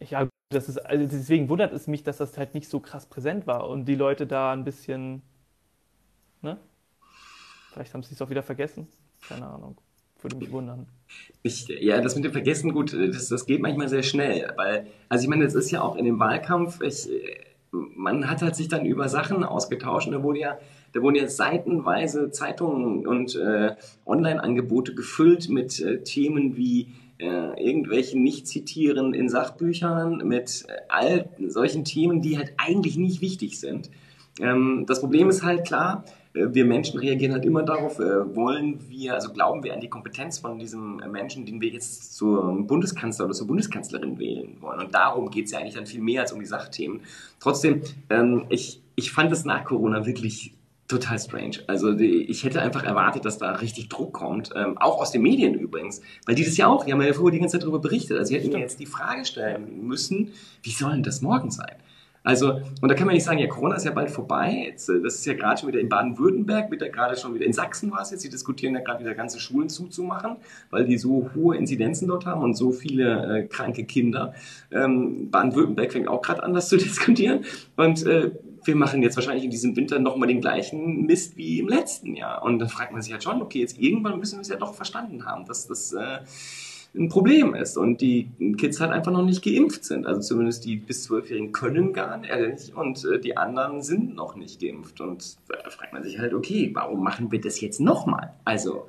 ja, 0.00 0.28
das 0.50 0.68
ist, 0.68 0.78
also 0.78 1.06
deswegen 1.06 1.48
wundert 1.48 1.72
es 1.72 1.86
mich, 1.86 2.02
dass 2.02 2.18
das 2.18 2.36
halt 2.36 2.54
nicht 2.54 2.68
so 2.68 2.80
krass 2.80 3.06
präsent 3.06 3.46
war 3.46 3.68
und 3.68 3.86
die 3.86 3.94
Leute 3.94 4.26
da 4.26 4.52
ein 4.52 4.64
bisschen, 4.64 5.22
ne? 6.42 6.58
Vielleicht 7.70 7.94
haben 7.94 8.02
sie 8.02 8.14
es 8.14 8.20
auch 8.20 8.28
wieder 8.28 8.42
vergessen. 8.42 8.88
Keine 9.26 9.46
Ahnung. 9.46 9.80
Würde 10.22 10.36
mich 10.36 10.50
wundern. 10.52 10.86
Ich, 11.42 11.68
ja, 11.68 12.00
das 12.00 12.14
mit 12.14 12.24
dem 12.24 12.32
Vergessen, 12.32 12.72
gut, 12.72 12.94
das, 12.94 13.28
das 13.28 13.46
geht 13.46 13.60
manchmal 13.60 13.88
sehr 13.88 14.02
schnell. 14.02 14.52
Weil, 14.56 14.86
also 15.08 15.24
ich 15.24 15.28
meine, 15.28 15.44
es 15.44 15.54
ist 15.54 15.70
ja 15.70 15.82
auch 15.82 15.96
in 15.96 16.04
dem 16.04 16.18
Wahlkampf, 16.18 16.80
ich, 16.80 17.08
man 17.72 18.30
hat 18.30 18.42
halt 18.42 18.54
sich 18.54 18.68
dann 18.68 18.86
über 18.86 19.08
Sachen 19.08 19.44
ausgetauscht 19.44 20.06
und 20.06 20.12
da 20.12 20.22
wurde 20.22 20.38
ja 20.38 20.58
da 20.92 21.00
wurden 21.00 21.16
jetzt 21.16 21.36
seitenweise 21.36 22.30
Zeitungen 22.30 23.06
und 23.06 23.34
äh, 23.34 23.74
Online-Angebote 24.06 24.94
gefüllt 24.94 25.48
mit 25.48 25.80
äh, 25.80 26.02
Themen 26.02 26.56
wie 26.56 26.88
äh, 27.18 27.64
irgendwelchen 27.64 28.22
Nicht-Zitieren 28.22 29.14
in 29.14 29.28
Sachbüchern, 29.28 30.18
mit 30.18 30.64
äh, 30.68 30.72
all 30.88 31.28
solchen 31.46 31.84
Themen, 31.84 32.20
die 32.20 32.36
halt 32.36 32.52
eigentlich 32.58 32.96
nicht 32.96 33.22
wichtig 33.22 33.58
sind. 33.58 33.90
Ähm, 34.40 34.84
das 34.86 35.00
Problem 35.00 35.30
ist 35.30 35.42
halt 35.42 35.66
klar, 35.66 36.04
wir 36.34 36.64
Menschen 36.64 36.98
reagieren 36.98 37.32
halt 37.32 37.44
immer 37.44 37.62
darauf, 37.62 37.98
äh, 37.98 38.34
wollen 38.34 38.80
wir, 38.88 39.14
also 39.14 39.32
glauben 39.32 39.62
wir 39.62 39.74
an 39.74 39.80
die 39.80 39.88
Kompetenz 39.88 40.38
von 40.38 40.58
diesem 40.58 40.96
Menschen, 41.10 41.44
den 41.44 41.60
wir 41.60 41.68
jetzt 41.68 42.16
zur 42.16 42.54
Bundeskanzler 42.66 43.26
oder 43.26 43.34
zur 43.34 43.46
Bundeskanzlerin 43.46 44.18
wählen 44.18 44.56
wollen. 44.60 44.80
Und 44.80 44.94
darum 44.94 45.30
geht 45.30 45.46
es 45.46 45.52
ja 45.52 45.58
eigentlich 45.58 45.74
dann 45.74 45.86
viel 45.86 46.00
mehr 46.00 46.22
als 46.22 46.32
um 46.32 46.40
die 46.40 46.46
Sachthemen. 46.46 47.00
Trotzdem, 47.40 47.82
ähm, 48.08 48.46
ich, 48.48 48.80
ich 48.96 49.12
fand 49.12 49.30
es 49.32 49.44
nach 49.44 49.64
Corona 49.64 50.06
wirklich 50.06 50.54
total 50.88 51.18
strange. 51.18 51.58
Also 51.66 51.92
die, 51.92 52.24
ich 52.24 52.44
hätte 52.44 52.60
einfach 52.60 52.84
erwartet, 52.84 53.24
dass 53.24 53.38
da 53.38 53.52
richtig 53.52 53.88
Druck 53.88 54.12
kommt, 54.12 54.50
ähm, 54.54 54.76
auch 54.78 55.00
aus 55.00 55.10
den 55.10 55.22
Medien 55.22 55.54
übrigens, 55.54 56.00
weil 56.26 56.34
die 56.34 56.44
das 56.44 56.56
ja 56.56 56.66
auch, 56.66 56.84
die 56.84 56.92
haben 56.92 57.02
ja 57.02 57.12
vorher 57.12 57.32
die 57.32 57.40
ganze 57.40 57.54
Zeit 57.54 57.62
darüber 57.62 57.78
berichtet. 57.78 58.18
Also 58.18 58.28
sie 58.28 58.36
hätten 58.36 58.52
mir 58.52 58.60
jetzt 58.60 58.80
die 58.80 58.86
Frage 58.86 59.24
stellen 59.24 59.86
müssen, 59.86 60.32
wie 60.62 60.70
soll 60.70 60.92
denn 60.92 61.02
das 61.02 61.22
morgen 61.22 61.50
sein? 61.50 61.76
Also, 62.24 62.60
und 62.80 62.88
da 62.88 62.94
kann 62.94 63.06
man 63.06 63.14
nicht 63.14 63.24
sagen, 63.24 63.38
ja, 63.38 63.48
Corona 63.48 63.74
ist 63.74 63.84
ja 63.84 63.90
bald 63.90 64.10
vorbei. 64.10 64.66
Jetzt, 64.68 64.88
äh, 64.88 65.00
das 65.00 65.16
ist 65.16 65.26
ja 65.26 65.34
gerade 65.34 65.60
schon 65.60 65.68
wieder 65.68 65.80
in 65.80 65.88
Baden-Württemberg, 65.88 66.70
wird 66.70 66.82
ja 66.82 66.88
gerade 66.88 67.16
schon 67.16 67.34
wieder 67.34 67.44
in 67.44 67.52
Sachsen 67.52 67.90
war 67.90 68.02
es 68.02 68.10
jetzt. 68.10 68.22
Sie 68.22 68.30
diskutieren 68.30 68.74
ja 68.74 68.80
gerade 68.80 69.00
wieder 69.00 69.14
ganze 69.14 69.40
Schulen 69.40 69.68
zuzumachen, 69.68 70.36
weil 70.70 70.84
die 70.84 70.98
so 70.98 71.30
hohe 71.34 71.56
Inzidenzen 71.56 72.08
dort 72.08 72.26
haben 72.26 72.42
und 72.42 72.54
so 72.54 72.70
viele 72.70 73.40
äh, 73.40 73.46
kranke 73.46 73.84
Kinder. 73.84 74.34
Ähm, 74.70 75.30
Baden-Württemberg 75.30 75.92
fängt 75.92 76.08
auch 76.08 76.22
gerade 76.22 76.42
an, 76.42 76.54
das 76.54 76.68
zu 76.68 76.76
diskutieren. 76.78 77.44
Und 77.76 78.06
äh, 78.06 78.30
wir 78.64 78.76
machen 78.76 79.02
jetzt 79.02 79.16
wahrscheinlich 79.16 79.44
in 79.44 79.50
diesem 79.50 79.74
Winter 79.74 79.98
nochmal 79.98 80.28
den 80.28 80.40
gleichen 80.40 81.04
Mist 81.06 81.36
wie 81.36 81.58
im 81.58 81.68
letzten 81.68 82.14
Jahr. 82.14 82.42
Und 82.44 82.60
dann 82.60 82.68
fragt 82.68 82.92
man 82.92 83.02
sich 83.02 83.12
halt 83.12 83.24
schon, 83.24 83.42
okay, 83.42 83.58
jetzt 83.58 83.78
irgendwann 83.78 84.18
müssen 84.18 84.36
wir 84.36 84.42
es 84.42 84.48
ja 84.48 84.56
doch 84.56 84.74
verstanden 84.74 85.26
haben, 85.26 85.44
dass 85.46 85.66
das 85.66 85.92
äh, 85.92 86.18
ein 86.94 87.08
Problem 87.08 87.54
ist 87.54 87.78
und 87.78 88.00
die 88.00 88.30
Kids 88.58 88.80
halt 88.80 88.92
einfach 88.92 89.12
noch 89.12 89.24
nicht 89.24 89.42
geimpft 89.42 89.84
sind. 89.84 90.06
Also 90.06 90.20
zumindest 90.20 90.64
die 90.64 90.76
bis 90.76 91.04
zwölfjährigen 91.04 91.52
können 91.52 91.92
gar 91.92 92.18
nicht 92.18 92.74
und 92.74 93.04
äh, 93.04 93.18
die 93.18 93.36
anderen 93.36 93.82
sind 93.82 94.14
noch 94.14 94.36
nicht 94.36 94.60
geimpft. 94.60 95.00
Und 95.00 95.36
da 95.48 95.70
fragt 95.70 95.92
man 95.92 96.02
sich 96.02 96.18
halt, 96.18 96.34
okay, 96.34 96.70
warum 96.74 97.02
machen 97.02 97.32
wir 97.32 97.40
das 97.40 97.60
jetzt 97.60 97.80
nochmal? 97.80 98.34
Also, 98.44 98.88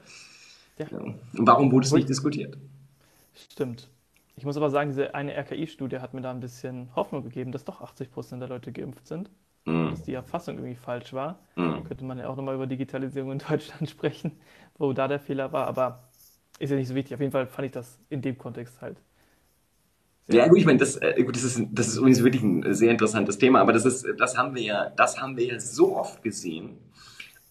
ja. 0.77 0.87
Ja. 0.91 1.13
warum 1.33 1.71
wurde 1.71 1.85
es 1.85 1.93
nicht 1.93 2.09
diskutiert? 2.09 2.57
Stimmt. 3.33 3.89
Ich 4.35 4.45
muss 4.45 4.57
aber 4.57 4.69
sagen, 4.69 4.89
diese 4.89 5.15
eine 5.15 5.33
RKI-Studie 5.37 5.99
hat 5.99 6.13
mir 6.13 6.21
da 6.21 6.31
ein 6.31 6.39
bisschen 6.39 6.89
Hoffnung 6.95 7.23
gegeben, 7.23 7.51
dass 7.51 7.63
doch 7.63 7.81
80 7.81 8.11
Prozent 8.11 8.41
der 8.41 8.49
Leute 8.49 8.71
geimpft 8.71 9.07
sind. 9.07 9.29
Mm. 9.65 9.91
Dass 9.91 10.03
die 10.03 10.13
Erfassung 10.13 10.55
irgendwie 10.55 10.75
falsch 10.75 11.13
war. 11.13 11.39
Mm. 11.55 11.83
Könnte 11.83 12.03
man 12.03 12.17
ja 12.17 12.27
auch 12.27 12.35
nochmal 12.35 12.55
über 12.55 12.67
Digitalisierung 12.67 13.31
in 13.31 13.37
Deutschland 13.49 13.89
sprechen, 13.89 14.31
wo 14.77 14.91
da 14.91 15.07
der 15.07 15.19
Fehler 15.19 15.53
war. 15.53 15.67
Aber 15.67 16.03
ist 16.59 16.69
ja 16.69 16.75
nicht 16.75 16.87
so 16.87 16.95
wichtig. 16.95 17.13
Auf 17.13 17.19
jeden 17.19 17.31
Fall 17.31 17.47
fand 17.47 17.65
ich 17.67 17.71
das 17.71 17.99
in 18.09 18.21
dem 18.21 18.37
Kontext 18.37 18.81
halt. 18.81 18.97
Ja, 20.27 20.47
gut, 20.47 20.57
ich 20.57 20.65
meine, 20.65 20.79
das, 20.79 20.95
äh, 20.95 21.21
gut, 21.23 21.35
das 21.35 21.43
ist, 21.43 21.61
das 21.71 21.87
ist 21.87 21.97
übrigens 21.97 22.23
wirklich 22.23 22.43
ein 22.43 22.73
sehr 22.73 22.91
interessantes 22.91 23.37
Thema, 23.37 23.59
aber 23.59 23.73
das 23.73 23.85
ist, 23.85 24.05
das 24.17 24.37
haben 24.37 24.55
wir 24.55 24.61
ja, 24.61 24.89
das 24.95 25.21
haben 25.21 25.35
wir 25.35 25.45
ja 25.45 25.59
so 25.59 25.97
oft 25.97 26.23
gesehen. 26.23 26.77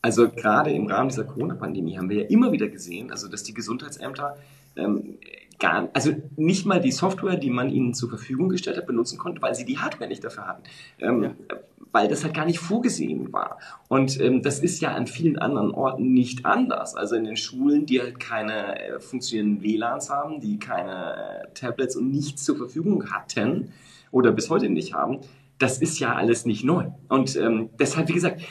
Also 0.01 0.31
gerade 0.31 0.73
im 0.73 0.87
Rahmen 0.87 1.11
dieser 1.11 1.25
Corona-Pandemie 1.25 1.99
haben 1.99 2.09
wir 2.09 2.23
ja 2.23 2.29
immer 2.29 2.51
wieder 2.51 2.69
gesehen, 2.69 3.11
also 3.11 3.29
dass 3.29 3.43
die 3.43 3.55
Gesundheitsämter 3.55 4.37
ähm, 4.75 5.19
gar, 5.59 5.89
also 5.93 6.13
nicht 6.37 6.67
mal 6.67 6.81
die 6.81 6.91
Software, 6.91 7.37
die 7.37 7.51
man 7.51 7.71
ihnen 7.71 7.95
zur 7.95 8.09
Verfügung 8.09 8.49
gestellt 8.49 8.79
hat, 8.79 8.87
benutzen 8.87 9.19
konnte, 9.19 9.43
weil 9.43 9.55
sie 9.55 9.65
die 9.65 9.79
Hardware 9.79 10.09
nicht 10.09 10.25
dafür 10.25 10.47
hatten. 10.47 10.63
Ähm, 10.99 11.23
ja. 11.23 11.57
Weil 11.93 12.09
das 12.09 12.25
halt 12.25 12.35
gar 12.35 12.47
nicht 12.47 12.59
vorgesehen 12.59 13.33
war. 13.33 13.59
Und 13.89 14.19
ähm, 14.21 14.43
das 14.43 14.61
ist 14.61 14.81
ja 14.81 14.95
an 14.95 15.07
vielen 15.07 15.39
anderen 15.39 15.71
Orten 15.71 16.13
nicht 16.13 16.47
anders. 16.47 16.97
Also 16.97 17.17
in 17.17 17.25
den 17.25 17.37
Schulen, 17.37 17.87
die 17.87 18.01
halt 18.01 18.19
keine 18.19 18.81
äh, 18.81 18.99
funktionierenden 18.99 19.63
WLANs 19.63 20.09
haben, 20.11 20.41
die 20.41 20.59
keine 20.59 21.45
äh, 21.45 21.53
Tablets 21.55 21.97
und 21.97 22.11
nichts 22.11 22.45
zur 22.45 22.57
Verfügung 22.57 23.11
hatten 23.11 23.73
oder 24.11 24.33
bis 24.33 24.49
heute 24.49 24.69
nicht 24.71 24.95
haben, 24.95 25.21
das 25.59 25.79
ist 25.79 25.99
ja 26.01 26.15
alles 26.15 26.47
nicht 26.47 26.65
neu. 26.65 26.87
Und 27.09 27.37
ähm, 27.37 27.71
deshalb, 27.79 28.09
wie 28.09 28.15
gesagt, 28.15 28.43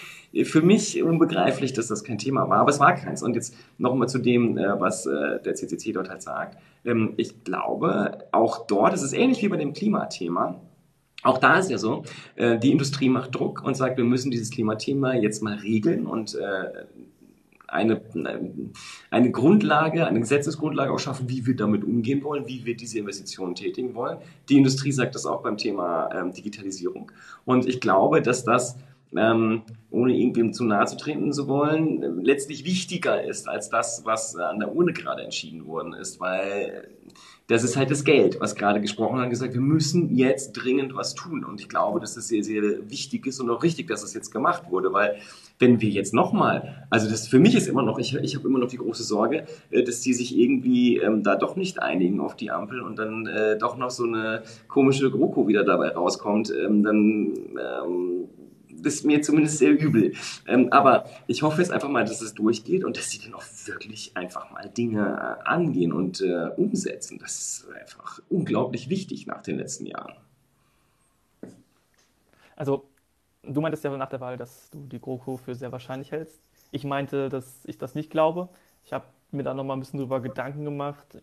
für 0.44 0.62
mich 0.62 1.02
unbegreiflich, 1.04 1.74
dass 1.74 1.88
das 1.88 2.04
kein 2.04 2.18
Thema 2.18 2.48
war, 2.48 2.60
aber 2.60 2.70
es 2.70 2.80
war 2.80 2.96
keins. 2.96 3.22
Und 3.22 3.36
jetzt 3.36 3.56
nochmal 3.78 4.08
zu 4.08 4.20
dem, 4.20 4.58
äh, 4.58 4.80
was 4.80 5.06
äh, 5.06 5.42
der 5.42 5.56
CCC 5.56 5.92
dort 5.92 6.10
halt 6.10 6.22
sagt. 6.22 6.58
Ähm, 6.86 7.14
ich 7.18 7.44
glaube, 7.44 8.20
auch 8.32 8.66
dort 8.66 8.94
ist 8.94 9.02
es 9.02 9.14
ähnlich 9.14 9.42
wie 9.42 9.50
bei 9.50 9.58
dem 9.58 9.74
Klimathema. 9.74 10.62
Auch 11.24 11.38
da 11.38 11.60
ist 11.60 11.70
ja 11.70 11.78
so, 11.78 12.04
äh, 12.36 12.58
die 12.58 12.72
Industrie 12.72 13.10
macht 13.10 13.36
Druck 13.36 13.64
und 13.64 13.76
sagt, 13.76 13.98
wir 13.98 14.04
müssen 14.04 14.32
dieses 14.32 14.50
Klimathema 14.50 15.14
jetzt 15.14 15.42
mal 15.42 15.56
regeln 15.56 16.06
und 16.08 16.38
eine, 17.72 18.02
eine 19.10 19.32
Grundlage, 19.32 20.06
eine 20.06 20.20
Gesetzesgrundlage 20.20 20.92
auch 20.92 21.00
schaffen, 21.00 21.30
wie 21.30 21.46
wir 21.46 21.56
damit 21.56 21.84
umgehen 21.84 22.24
wollen, 22.24 22.48
wie 22.48 22.66
wir 22.66 22.76
diese 22.76 23.00
Investitionen 23.00 23.56
tätigen 23.56 23.96
wollen. 23.96 24.18
Die 24.50 24.58
Industrie 24.58 24.92
sagt 24.92 25.16
das 25.16 25.26
auch 25.26 25.42
beim 25.42 25.58
Thema 25.58 26.10
ähm, 26.14 26.34
Digitalisierung. 26.34 27.12
Und 27.46 27.68
ich 27.68 27.80
glaube, 27.80 28.22
dass 28.22 28.44
das 28.44 28.78
ähm, 29.16 29.64
ohne 29.90 30.16
irgendwem 30.16 30.54
zu 30.54 30.64
nahe 30.64 30.86
zu 30.86 30.98
treten 30.98 31.32
zu 31.34 31.48
wollen, 31.48 32.24
letztlich 32.24 32.66
wichtiger 32.66 33.24
ist 33.24 33.48
als 33.48 33.70
das, 33.70 34.04
was 34.06 34.36
an 34.36 34.60
der 34.60 34.74
Urne 34.74 34.94
gerade 34.94 35.24
entschieden 35.24 35.66
worden 35.66 35.94
ist, 35.94 36.20
weil 36.20 36.90
das 37.48 37.66
ist 37.66 37.76
halt 37.76 37.92
das 37.92 38.06
Geld, 38.06 38.40
was 38.40 38.56
gerade 38.56 38.80
gesprochen 38.80 39.20
hat, 39.20 39.30
gesagt, 39.30 39.54
wir 39.54 39.60
müssen 39.62 40.16
jetzt 40.16 40.54
dringend 40.54 40.96
was 40.96 41.16
tun. 41.16 41.44
Und 41.44 41.60
ich 41.60 41.68
glaube, 41.68 42.00
dass 42.00 42.16
das 42.16 42.30
sehr, 42.30 42.44
sehr 42.46 42.90
wichtig 42.90 43.26
ist 43.28 43.42
und 43.42 43.50
auch 43.50 43.62
richtig, 43.62 43.90
dass 43.90 44.04
es 44.04 44.14
jetzt 44.14 44.32
gemacht 44.32 44.72
wurde, 44.72 44.94
weil 44.94 45.18
wenn 45.60 45.82
wir 45.82 45.90
jetzt 45.90 46.14
nochmal, 46.14 46.88
also 46.90 47.10
das 47.10 47.28
für 47.28 47.40
mich 47.40 47.56
ist 47.56 47.68
immer 47.68 47.84
noch, 47.84 48.00
ich, 48.00 48.16
ich 48.16 48.36
habe 48.36 48.48
immer 48.48 48.58
noch 48.58 48.70
die 48.70 48.78
große 48.78 49.04
Sorge, 49.04 49.46
äh, 49.70 49.84
dass 49.84 50.00
die 50.00 50.14
sich 50.14 50.38
irgendwie 50.38 50.98
ähm, 50.98 51.24
da 51.24 51.36
doch 51.36 51.58
nicht 51.58 51.82
einigen 51.82 52.22
auf 52.22 52.38
die 52.38 52.52
Ampel 52.52 52.82
und 52.82 52.98
dann 52.98 53.28
äh, 53.28 53.58
doch 53.58 53.78
noch 53.78 53.90
so 53.90 54.06
eine 54.06 54.44
komische 54.70 55.12
GroKo 55.12 55.48
wieder 55.50 55.66
dabei 55.66 55.90
rauskommt, 55.90 56.54
ähm, 56.58 56.84
dann 56.84 57.34
ähm, 57.60 58.30
ist 58.86 59.06
mir 59.06 59.22
zumindest 59.22 59.58
sehr 59.58 59.72
übel. 59.72 60.14
Ähm, 60.48 60.68
aber 60.72 61.06
ich 61.28 61.42
hoffe 61.44 61.62
jetzt 61.62 61.72
einfach 61.72 61.90
mal, 61.90 62.06
dass 62.06 62.22
es 62.22 62.34
durchgeht 62.34 62.84
und 62.84 62.98
dass 62.98 63.10
sie 63.10 63.20
dann 63.20 63.34
auch 63.34 63.44
wirklich 63.66 64.16
einfach 64.16 64.52
mal 64.52 64.70
Dinge 64.70 65.38
äh, 65.40 65.48
angehen 65.48 65.94
und 65.94 66.22
äh, 66.22 66.50
umsetzen. 66.58 67.20
Das 67.20 67.38
ist 67.38 67.68
einfach 67.80 68.20
unglaublich 68.30 68.90
wichtig 68.90 69.28
nach 69.28 69.42
den 69.42 69.58
letzten 69.58 69.86
Jahren. 69.86 70.14
Also, 72.56 72.86
du 73.44 73.62
meintest 73.62 73.84
ja 73.84 73.96
nach 73.98 74.10
der 74.10 74.22
Wahl, 74.22 74.38
dass 74.38 74.70
du 74.70 74.86
die 74.86 75.00
GroKo 75.00 75.38
für 75.38 75.56
sehr 75.56 75.72
wahrscheinlich 75.72 76.12
hältst. 76.12 76.40
Ich 76.72 76.84
meinte, 76.84 77.30
dass 77.30 77.66
ich 77.66 77.78
das 77.78 77.96
nicht 77.96 78.10
glaube. 78.10 78.50
Ich 78.86 78.94
habe 78.94 79.06
mir 79.32 79.44
da 79.44 79.54
nochmal 79.54 79.78
ein 79.78 79.80
bisschen 79.80 80.00
drüber 80.00 80.20
Gedanken 80.20 80.64
gemacht. 80.64 81.18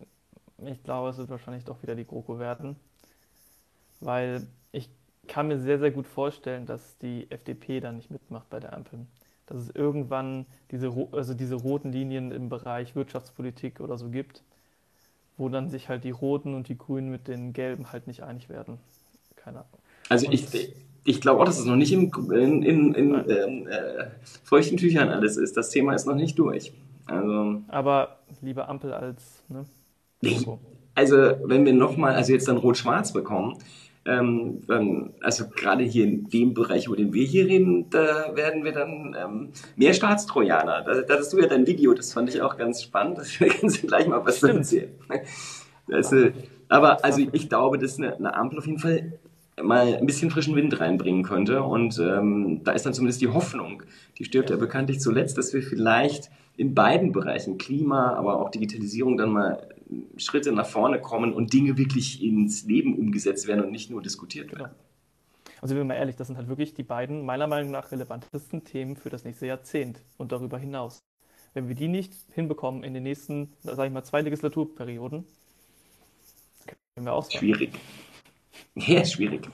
Ich 0.65 0.83
glaube, 0.83 1.09
es 1.09 1.17
wird 1.17 1.29
wahrscheinlich 1.29 1.63
doch 1.63 1.81
wieder 1.81 1.95
die 1.95 2.05
GroKo 2.05 2.39
werden. 2.39 2.75
Weil 4.01 4.47
kann 5.29 5.47
mir 5.47 5.59
sehr, 5.59 5.79
sehr 5.79 5.91
gut 5.91 6.07
vorstellen, 6.07 6.65
dass 6.65 6.97
die 6.97 7.27
FDP 7.29 7.79
da 7.79 7.91
nicht 7.91 8.11
mitmacht 8.11 8.49
bei 8.49 8.59
der 8.59 8.73
Ampel. 8.73 8.99
Dass 9.45 9.61
es 9.61 9.69
irgendwann 9.73 10.45
diese, 10.71 10.91
also 11.11 11.33
diese 11.33 11.55
roten 11.55 11.91
Linien 11.91 12.31
im 12.31 12.49
Bereich 12.49 12.95
Wirtschaftspolitik 12.95 13.79
oder 13.79 13.97
so 13.97 14.09
gibt, 14.09 14.43
wo 15.37 15.47
dann 15.47 15.69
sich 15.69 15.87
halt 15.87 16.03
die 16.03 16.11
Roten 16.11 16.53
und 16.53 16.67
die 16.67 16.77
Grünen 16.77 17.09
mit 17.09 17.27
den 17.27 17.53
Gelben 17.53 17.91
halt 17.91 18.07
nicht 18.07 18.23
einig 18.23 18.49
werden. 18.49 18.77
Keine 19.37 19.59
Ahnung. 19.59 19.69
Also 20.09 20.27
ich, 20.29 20.73
ich 21.05 21.21
glaube 21.21 21.41
auch, 21.41 21.45
dass 21.45 21.59
es 21.59 21.65
noch 21.65 21.75
nicht 21.75 21.93
in, 21.93 22.11
in, 22.31 22.63
in, 22.63 22.93
in 22.93 23.13
ähm, 23.29 23.67
äh, 23.67 24.07
feuchten 24.43 24.77
Tüchern 24.77 25.09
alles 25.09 25.37
ist. 25.37 25.55
Das 25.55 25.69
Thema 25.69 25.93
ist 25.93 26.05
noch 26.05 26.15
nicht 26.15 26.37
durch. 26.37 26.73
Also, 27.05 27.61
Aber 27.69 28.17
lieber 28.41 28.69
Ampel 28.69 28.93
als. 28.93 29.43
Ne? 29.47 29.65
Also, 30.95 31.15
wenn 31.45 31.65
wir 31.65 31.73
nochmal, 31.73 32.15
also 32.15 32.33
jetzt 32.33 32.47
dann 32.47 32.57
Rot-Schwarz 32.57 33.13
bekommen, 33.13 33.57
ähm, 34.05 34.61
also 35.21 35.45
gerade 35.49 35.83
hier 35.83 36.05
in 36.05 36.29
dem 36.29 36.53
Bereich, 36.53 36.87
über 36.87 36.95
den 36.95 37.13
wir 37.13 37.25
hier 37.25 37.45
reden, 37.45 37.89
da 37.89 38.35
werden 38.35 38.63
wir 38.63 38.71
dann 38.71 39.15
ähm, 39.19 39.49
mehr 39.75 39.93
Staatstrojaner. 39.93 40.83
Da, 40.83 41.01
da 41.01 41.17
hast 41.17 41.33
du 41.33 41.39
ja 41.39 41.47
dein 41.47 41.67
Video, 41.67 41.93
das 41.93 42.13
fand 42.13 42.29
ich 42.29 42.41
auch 42.41 42.57
ganz 42.57 42.81
spannend. 42.81 43.17
Das 43.17 43.37
kannst 43.59 43.83
du 43.83 43.87
gleich 43.87 44.07
mal 44.07 44.25
was 44.25 44.41
erzählen. 44.41 44.91
Das, 45.87 46.11
äh, 46.13 46.31
aber 46.69 47.03
also 47.03 47.21
ich 47.31 47.49
glaube, 47.49 47.77
dass 47.77 47.97
eine, 47.97 48.15
eine 48.15 48.35
Ampel 48.35 48.59
auf 48.59 48.67
jeden 48.67 48.79
Fall 48.79 49.19
mal 49.61 49.95
ein 49.95 50.05
bisschen 50.05 50.31
frischen 50.31 50.55
Wind 50.55 50.79
reinbringen 50.79 51.23
könnte. 51.23 51.63
Und 51.63 51.99
ähm, 51.99 52.61
da 52.63 52.71
ist 52.71 52.85
dann 52.85 52.93
zumindest 52.93 53.21
die 53.21 53.27
Hoffnung, 53.27 53.83
die 54.17 54.25
stirbt 54.25 54.49
ja 54.49 54.55
bekanntlich 54.55 54.99
zuletzt, 54.99 55.37
dass 55.37 55.53
wir 55.53 55.61
vielleicht 55.61 56.29
in 56.57 56.75
beiden 56.75 57.11
Bereichen, 57.11 57.57
Klima, 57.57 58.13
aber 58.13 58.39
auch 58.39 58.51
Digitalisierung, 58.51 59.17
dann 59.17 59.31
mal 59.31 59.67
Schritte 60.17 60.51
nach 60.51 60.67
vorne 60.67 61.01
kommen 61.01 61.33
und 61.33 61.53
Dinge 61.53 61.77
wirklich 61.77 62.23
ins 62.23 62.65
Leben 62.65 62.97
umgesetzt 62.97 63.47
werden 63.47 63.63
und 63.63 63.71
nicht 63.71 63.89
nur 63.89 64.01
diskutiert 64.01 64.51
werden. 64.51 64.71
Also, 65.61 65.75
wenn 65.75 65.81
wir 65.81 65.85
mal 65.85 65.95
ehrlich, 65.95 66.15
das 66.15 66.27
sind 66.27 66.37
halt 66.37 66.47
wirklich 66.47 66.73
die 66.73 66.83
beiden 66.83 67.25
meiner 67.25 67.47
Meinung 67.47 67.71
nach 67.71 67.91
relevantesten 67.91 68.63
Themen 68.63 68.95
für 68.95 69.09
das 69.09 69.25
nächste 69.25 69.45
Jahrzehnt 69.45 70.01
und 70.17 70.31
darüber 70.31 70.57
hinaus. 70.57 70.99
Wenn 71.53 71.67
wir 71.67 71.75
die 71.75 71.87
nicht 71.87 72.13
hinbekommen 72.33 72.83
in 72.83 72.93
den 72.93 73.03
nächsten, 73.03 73.53
sage 73.63 73.87
ich 73.87 73.93
mal, 73.93 74.03
zwei 74.03 74.21
Legislaturperioden, 74.21 75.25
können 76.95 77.05
wir 77.05 77.13
auch. 77.13 77.29
Schwierig. 77.29 77.71
Ja, 78.75 79.03
schwierig. 79.03 79.47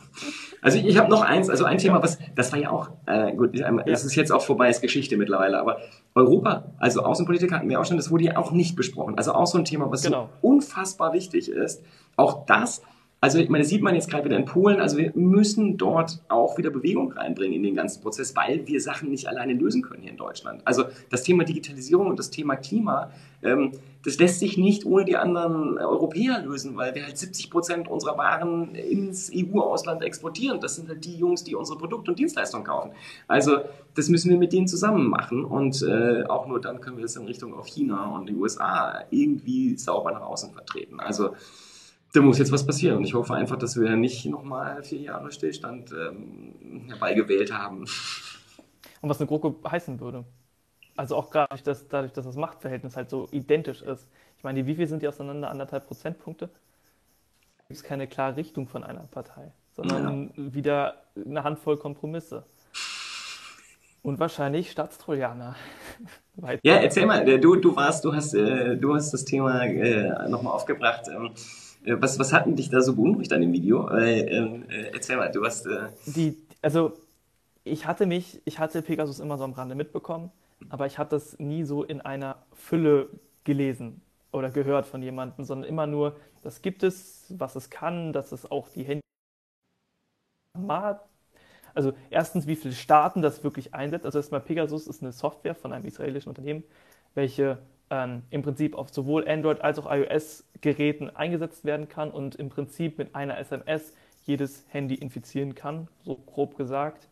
Also 0.62 0.78
ich, 0.78 0.98
habe 0.98 1.10
noch 1.10 1.22
eins, 1.22 1.50
also 1.50 1.64
ein 1.64 1.78
Thema, 1.78 2.02
was, 2.02 2.20
das 2.36 2.52
war 2.52 2.60
ja 2.60 2.70
auch, 2.70 2.90
äh, 3.06 3.34
gut, 3.34 3.54
es 3.54 3.62
ja. 3.62 3.92
ist 3.92 4.16
jetzt 4.16 4.32
auch 4.32 4.42
vorbei, 4.42 4.70
ist 4.70 4.82
Geschichte 4.82 5.16
mittlerweile, 5.16 5.60
aber 5.60 5.80
Europa, 6.16 6.63
also 6.80 7.01
Außenpolitik 7.01 7.51
hatten 7.51 7.68
wir 7.68 7.80
auch 7.80 7.86
schon, 7.86 7.97
das 7.97 8.09
wurde 8.09 8.24
ja 8.24 8.38
auch 8.38 8.51
nicht 8.51 8.78
besprochen. 8.78 9.18
Also 9.18 9.34
auch 9.34 9.47
so 9.47 9.57
ein 9.57 9.66
Thema, 9.66 9.91
was 9.91 10.03
genau. 10.03 10.30
so 10.41 10.47
unfassbar 10.47 11.11
wichtig 11.11 11.49
ist. 11.49 11.84
Auch 12.16 12.45
das 12.45 12.82
also 13.26 13.39
ich 13.39 13.49
meine, 13.49 13.63
das 13.63 13.70
sieht 13.70 13.82
man 13.82 13.95
jetzt 13.95 14.07
gerade 14.07 14.26
wieder 14.26 14.38
in 14.38 14.45
Polen. 14.45 14.80
Also 14.80 14.97
wir 14.97 15.11
müssen 15.16 15.78
dort 15.78 16.22
auch 16.28 16.59
wieder 16.59 16.70
Bewegung 16.70 17.11
reinbringen 17.11 17.55
in 17.55 17.63
den 17.63 17.74
ganzen 17.74 18.03
Prozess, 18.03 18.36
weil 18.36 18.68
wir 18.68 18.80
Sachen 18.80 19.09
nicht 19.09 19.28
alleine 19.28 19.53
lösen 19.53 19.82
können 19.82 20.03
hier 20.03 20.11
in 20.11 20.18
Deutschland. 20.18 20.61
Also 20.63 20.84
das 21.09 21.24
Thema 21.24 21.43
Digitalisierung 21.43 22.05
und 22.05 22.20
das 22.20 22.30
Thema 22.30 22.55
Klima, 22.55 23.09
ähm, 23.41 23.72
das 24.06 24.20
lässt 24.20 24.39
sich 24.39 24.56
nicht 24.56 24.86
ohne 24.86 25.03
die 25.03 25.18
anderen 25.18 25.80
Europäer 25.80 26.39
lösen, 26.43 26.78
weil 26.78 26.93
wir 26.93 27.06
halt 27.06 27.18
70 27.18 27.49
Prozent 27.49 27.88
unserer 27.88 28.18
Waren 28.20 28.76
ins 28.76 29.32
EU-Ausland 29.34 30.03
exportieren. 30.03 30.60
Das 30.60 30.76
sind 30.76 30.88
halt 30.88 31.03
die 31.06 31.18
Jungs, 31.18 31.43
die 31.43 31.56
unsere 31.56 31.80
Produkte 31.80 32.12
und 32.12 32.20
Dienstleistungen 32.20 32.66
kaufen. 32.66 32.91
Also 33.28 33.58
das 33.95 34.08
müssen 34.10 34.30
wir 34.30 34.38
mit 34.38 34.53
denen 34.53 34.68
zusammen 34.68 35.08
machen 35.08 35.43
und 35.43 35.82
äh, 35.82 36.24
auch 36.26 36.45
nur 36.45 36.62
dann 36.62 36.82
können 36.82 36.97
wir 36.97 37.06
es 37.06 37.16
in 37.16 37.26
Richtung 37.26 37.56
auf 37.56 37.66
China 37.66 38.16
und 38.16 38.30
die 38.30 38.36
USA 38.36 39.03
irgendwie 39.10 39.76
sauber 39.76 40.12
nach 40.12 40.22
außen 40.22 40.53
vertreten. 40.53 40.99
Also 40.99 41.32
da 42.14 42.22
muss 42.22 42.38
jetzt 42.38 42.51
was 42.51 42.66
passieren. 42.66 42.97
Und 42.97 43.06
ich 43.06 43.16
hoffe 43.16 43.34
einfach, 43.34 43.58
dass 43.58 43.76
wir 43.76 43.95
nicht 43.95 44.26
nochmal 44.28 44.84
vier 44.84 44.99
Jahre 44.99 45.32
Stillstand 45.32 45.91
ähm, 45.91 46.86
herbeigewählt 46.88 47.51
haben. 47.51 47.86
Und 49.01 49.10
was 49.10 49.20
eine 49.20 49.28
GroKo 49.28 49.60
heißen 49.70 49.99
würde. 49.99 50.26
Also 50.95 51.15
auch 51.15 51.30
dadurch 51.31 51.63
dass, 51.63 51.88
dadurch, 51.88 52.13
dass 52.13 52.26
das 52.26 52.35
Machtverhältnis 52.35 52.95
halt 52.95 53.09
so 53.09 53.27
identisch 53.31 53.81
ist. 53.81 54.07
Ich 54.38 54.43
meine, 54.43 54.65
wie 54.65 54.76
viel 54.76 54.88
sind 54.88 55.01
die 55.01 55.07
auseinander? 55.07 55.49
Anderthalb 55.49 55.88
Prozentpunkte? 55.88 56.47
Da 56.47 57.63
gibt 57.67 57.77
es 57.77 57.84
keine 57.84 58.07
klare 58.07 58.38
Richtung 58.38 58.67
von 58.67 58.84
einer 58.84 59.01
Partei, 59.11 59.51
sondern 59.76 60.31
ja. 60.35 60.53
wieder 60.53 61.03
eine 61.15 61.43
Handvoll 61.43 61.77
Kompromisse. 61.77 62.43
Und 64.03 64.19
wahrscheinlich 64.19 64.69
Staatstrojaner. 64.69 65.55
ja, 66.61 66.76
erzähl 66.76 67.07
mal, 67.07 67.26
du, 67.39 67.55
du 67.55 67.76
warst, 67.76 68.05
du 68.05 68.13
hast, 68.13 68.35
äh, 68.35 68.77
du 68.77 68.93
hast 68.93 69.11
das 69.11 69.26
Thema 69.26 69.63
äh, 69.63 70.30
nochmal 70.30 70.53
aufgebracht. 70.53 71.07
Ähm, 71.07 71.31
äh, 71.85 71.95
was, 71.99 72.19
was 72.19 72.31
hat 72.31 72.45
denn 72.45 72.55
dich 72.55 72.69
da 72.69 72.81
so 72.81 72.95
beunruhigt 72.95 73.34
an 73.34 73.41
dem 73.41 73.51
Video? 73.51 73.89
Ähm, 73.89 74.65
äh, 74.69 74.91
erzähl 74.93 75.17
mal, 75.17 75.31
du 75.31 75.43
hast. 75.43 75.65
Äh 75.65 75.88
die, 76.05 76.38
also, 76.61 76.93
ich 77.63 77.88
hatte 77.88 78.05
mich, 78.05 78.41
ich 78.45 78.59
hatte 78.59 78.84
Pegasus 78.84 79.19
immer 79.19 79.39
so 79.39 79.43
am 79.43 79.53
Rande 79.53 79.73
mitbekommen, 79.73 80.31
aber 80.69 80.86
ich 80.86 80.98
hatte 80.98 81.11
das 81.11 81.40
nie 81.40 81.64
so 81.64 81.84
in 81.84 82.02
einer 82.02 82.45
Fülle 82.53 83.10
gelesen 83.44 84.02
oder 84.32 84.49
gehört 84.49 84.86
von 84.86 85.02
jemandem, 85.02 85.45
sondern 85.45 85.69
immer 85.69 85.88
nur, 85.88 86.18
das 86.41 86.61
gibt 86.61 86.84
es, 86.84 87.34
was 87.38 87.56
es 87.56 87.69
kann, 87.69 88.14
dass 88.14 88.32
es 88.32 88.49
auch 88.49 88.69
die 88.69 88.84
Handy. 88.84 89.02
Also 91.73 91.94
erstens, 92.10 92.48
wie 92.48 92.56
viele 92.56 92.73
Staaten 92.73 93.22
das 93.22 93.44
wirklich 93.44 93.73
einsetzt. 93.73 94.06
Also 94.06 94.19
erstmal 94.19 94.41
Pegasus 94.41 94.88
ist 94.88 95.02
eine 95.02 95.11
Software 95.11 95.56
von 95.56 95.73
einem 95.73 95.86
israelischen 95.86 96.30
Unternehmen, 96.30 96.64
welche 97.14 97.60
ähm, 97.90 98.23
im 98.30 98.41
Prinzip 98.41 98.76
auf 98.76 98.90
sowohl 98.90 99.27
Android 99.27 99.61
als 99.61 99.77
auch 99.77 99.91
iOS-Geräten 99.91 101.15
eingesetzt 101.15 101.65
werden 101.65 101.88
kann 101.90 102.11
und 102.11 102.36
im 102.36 102.49
Prinzip 102.49 102.98
mit 102.98 103.14
einer 103.14 103.38
SMS 103.38 103.94
jedes 104.23 104.65
Handy 104.69 104.95
infizieren 104.95 105.53
kann, 105.53 105.88
so 106.03 106.15
grob 106.15 106.57
gesagt. 106.57 107.10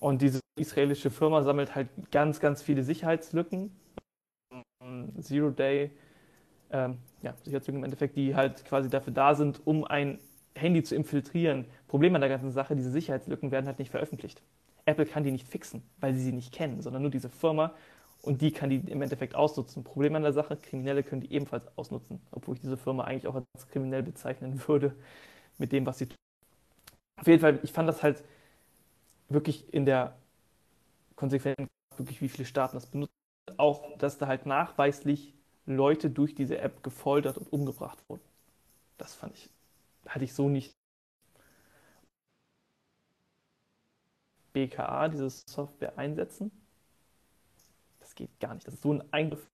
Und 0.00 0.20
dieses 0.20 0.43
israelische 0.56 1.10
Firma 1.10 1.42
sammelt 1.42 1.74
halt 1.74 1.88
ganz, 2.10 2.40
ganz 2.40 2.62
viele 2.62 2.82
Sicherheitslücken. 2.84 3.70
Zero 5.20 5.50
Day, 5.50 5.90
ähm, 6.70 6.98
ja, 7.22 7.34
Sicherheitslücken 7.42 7.80
im 7.80 7.84
Endeffekt, 7.84 8.16
die 8.16 8.34
halt 8.34 8.64
quasi 8.64 8.88
dafür 8.88 9.12
da 9.12 9.34
sind, 9.34 9.66
um 9.66 9.84
ein 9.84 10.18
Handy 10.54 10.82
zu 10.82 10.94
infiltrieren. 10.94 11.66
Problem 11.88 12.14
an 12.14 12.20
der 12.20 12.30
ganzen 12.30 12.52
Sache, 12.52 12.76
diese 12.76 12.90
Sicherheitslücken 12.90 13.50
werden 13.50 13.66
halt 13.66 13.78
nicht 13.78 13.90
veröffentlicht. 13.90 14.42
Apple 14.84 15.06
kann 15.06 15.24
die 15.24 15.32
nicht 15.32 15.48
fixen, 15.48 15.82
weil 16.00 16.14
sie 16.14 16.20
sie 16.20 16.32
nicht 16.32 16.52
kennen, 16.52 16.82
sondern 16.82 17.02
nur 17.02 17.10
diese 17.10 17.30
Firma 17.30 17.74
und 18.22 18.40
die 18.42 18.52
kann 18.52 18.70
die 18.70 18.76
im 18.76 19.02
Endeffekt 19.02 19.34
ausnutzen. 19.34 19.84
Problem 19.84 20.14
an 20.14 20.22
der 20.22 20.32
Sache, 20.32 20.56
Kriminelle 20.56 21.02
können 21.02 21.22
die 21.22 21.32
ebenfalls 21.32 21.66
ausnutzen, 21.76 22.20
obwohl 22.30 22.54
ich 22.54 22.60
diese 22.60 22.76
Firma 22.76 23.04
eigentlich 23.04 23.26
auch 23.26 23.34
als 23.34 23.68
kriminell 23.68 24.02
bezeichnen 24.02 24.62
würde 24.66 24.94
mit 25.58 25.72
dem, 25.72 25.86
was 25.86 25.98
sie 25.98 26.06
tun. 26.06 26.16
Auf 27.20 27.26
jeden 27.26 27.40
Fall, 27.40 27.60
ich 27.62 27.72
fand 27.72 27.88
das 27.88 28.02
halt 28.02 28.24
wirklich 29.28 29.72
in 29.72 29.86
der 29.86 30.16
konsequenten, 31.16 31.68
wirklich 31.96 32.20
wie 32.20 32.28
viele 32.28 32.46
Staaten 32.46 32.76
das 32.76 32.86
benutzen, 32.86 33.14
auch, 33.56 33.96
dass 33.98 34.18
da 34.18 34.26
halt 34.26 34.46
nachweislich 34.46 35.34
Leute 35.66 36.10
durch 36.10 36.34
diese 36.34 36.58
App 36.58 36.82
gefoltert 36.82 37.38
und 37.38 37.52
umgebracht 37.52 37.98
wurden. 38.08 38.22
Das 38.98 39.14
fand 39.14 39.34
ich, 39.36 39.50
hatte 40.06 40.24
ich 40.24 40.34
so 40.34 40.48
nicht. 40.48 40.74
BKA, 44.52 45.08
diese 45.08 45.30
Software 45.30 45.96
einsetzen, 45.98 46.50
das 48.00 48.14
geht 48.14 48.38
gar 48.40 48.54
nicht. 48.54 48.66
Das 48.66 48.74
ist 48.74 48.82
so 48.82 48.92
ein 48.92 49.02
Eingriff 49.12 49.48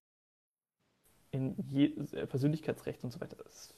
in 1.32 1.54
Je 1.68 1.88
Persönlichkeitsrecht 2.26 3.04
und 3.04 3.10
so 3.12 3.20
weiter. 3.20 3.36
Das 3.36 3.74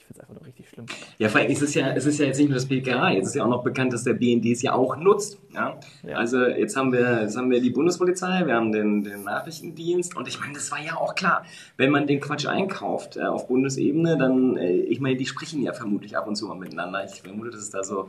ich 0.00 0.06
finde 0.06 0.14
es 0.14 0.20
einfach 0.20 0.34
nur 0.34 0.46
richtig 0.46 0.68
schlimm. 0.68 0.86
Ja, 1.18 1.28
vor 1.28 1.40
allem 1.40 1.50
ist 1.50 1.62
es 1.62 1.74
ja, 1.74 1.92
es 1.92 2.06
ist 2.06 2.18
ja 2.18 2.26
jetzt 2.26 2.38
nicht 2.38 2.48
nur 2.48 2.56
das 2.56 2.66
BKA, 2.66 3.10
jetzt 3.10 3.28
ist 3.28 3.34
ja 3.34 3.44
auch 3.44 3.48
noch 3.48 3.62
bekannt, 3.62 3.92
dass 3.92 4.04
der 4.04 4.14
BND 4.14 4.46
es 4.46 4.62
ja 4.62 4.72
auch 4.72 4.96
nutzt. 4.96 5.38
Ja? 5.52 5.78
ja. 6.02 6.16
Also 6.16 6.46
jetzt 6.46 6.76
haben 6.76 6.92
wir, 6.92 7.22
jetzt 7.22 7.36
haben 7.36 7.50
wir 7.50 7.60
die 7.60 7.70
Bundespolizei, 7.70 8.46
wir 8.46 8.54
haben 8.54 8.72
den, 8.72 9.04
den 9.04 9.24
Nachrichtendienst 9.24 10.16
und 10.16 10.26
ich 10.26 10.40
meine, 10.40 10.54
das 10.54 10.70
war 10.70 10.80
ja 10.82 10.96
auch 10.96 11.14
klar, 11.14 11.44
wenn 11.76 11.90
man 11.90 12.06
den 12.06 12.20
Quatsch 12.20 12.46
einkauft 12.46 13.16
äh, 13.16 13.22
auf 13.22 13.46
Bundesebene, 13.46 14.16
dann, 14.16 14.56
äh, 14.56 14.72
ich 14.72 15.00
meine, 15.00 15.16
die 15.16 15.26
sprechen 15.26 15.62
ja 15.62 15.74
vermutlich 15.74 16.16
ab 16.16 16.26
und 16.26 16.36
zu 16.36 16.46
mal 16.46 16.56
miteinander. 16.56 17.04
Ich 17.04 17.20
vermute, 17.20 17.50
dass 17.50 17.60
es 17.60 17.70
da 17.70 17.84
so 17.84 18.08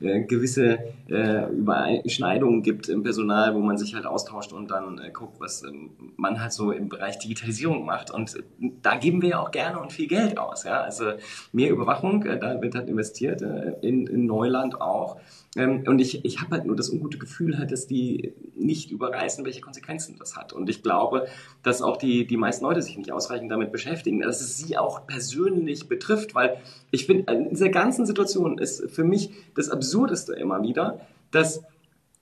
äh, 0.00 0.22
gewisse 0.22 0.78
äh, 1.08 1.48
Überschneidungen 1.50 2.62
gibt 2.62 2.88
im 2.88 3.02
Personal, 3.02 3.54
wo 3.54 3.60
man 3.60 3.78
sich 3.78 3.94
halt 3.94 4.04
austauscht 4.04 4.52
und 4.52 4.70
dann 4.70 4.98
äh, 4.98 5.10
guckt, 5.10 5.40
was 5.40 5.62
ähm, 5.62 5.90
man 6.16 6.40
halt 6.40 6.52
so 6.52 6.70
im 6.70 6.88
Bereich 6.88 7.18
Digitalisierung 7.18 7.86
macht. 7.86 8.10
Und 8.10 8.36
äh, 8.36 8.42
da 8.82 8.96
geben 8.96 9.22
wir 9.22 9.30
ja 9.30 9.40
auch 9.40 9.50
gerne 9.50 9.80
und 9.80 9.92
viel 9.92 10.06
Geld 10.06 10.38
aus. 10.38 10.64
Ja? 10.64 10.82
Also 10.82 11.12
mehr 11.52 11.70
Überwachung, 11.70 12.24
äh, 12.26 12.38
da 12.38 12.60
wird 12.60 12.74
halt 12.74 12.88
investiert, 12.88 13.40
in, 13.80 14.06
in 14.06 14.26
Neuland 14.26 14.80
auch. 14.80 15.18
Ähm, 15.56 15.84
und 15.86 15.98
ich, 16.00 16.24
ich 16.24 16.40
habe 16.40 16.52
halt 16.52 16.66
nur 16.66 16.76
das 16.76 16.90
ungute 16.90 17.18
Gefühl, 17.18 17.58
halt, 17.58 17.72
dass 17.72 17.86
die 17.86 18.34
nicht 18.54 18.90
überreißen, 18.90 19.44
welche 19.44 19.60
Konsequenzen 19.60 20.16
das 20.18 20.36
hat. 20.36 20.52
Und 20.52 20.68
ich 20.68 20.82
glaube, 20.82 21.26
dass 21.62 21.82
auch 21.82 21.96
die, 21.96 22.26
die 22.26 22.36
meisten 22.36 22.64
Leute 22.64 22.82
sich 22.82 22.96
nicht 22.96 23.12
ausreichend 23.12 23.50
damit 23.50 23.72
beschäftigen, 23.72 24.20
dass 24.20 24.40
es 24.40 24.56
sie 24.56 24.76
auch 24.76 25.06
persönlich 25.06 25.88
betrifft, 25.88 26.34
weil 26.34 26.58
ich 26.90 27.06
finde, 27.06 27.32
in 27.32 27.50
dieser 27.50 27.70
ganzen 27.70 28.06
Situation 28.06 28.58
ist 28.58 28.90
für 28.90 29.04
mich 29.04 29.30
das 29.54 29.70
Absurdeste 29.70 30.34
immer 30.34 30.62
wieder, 30.62 31.00
dass 31.30 31.62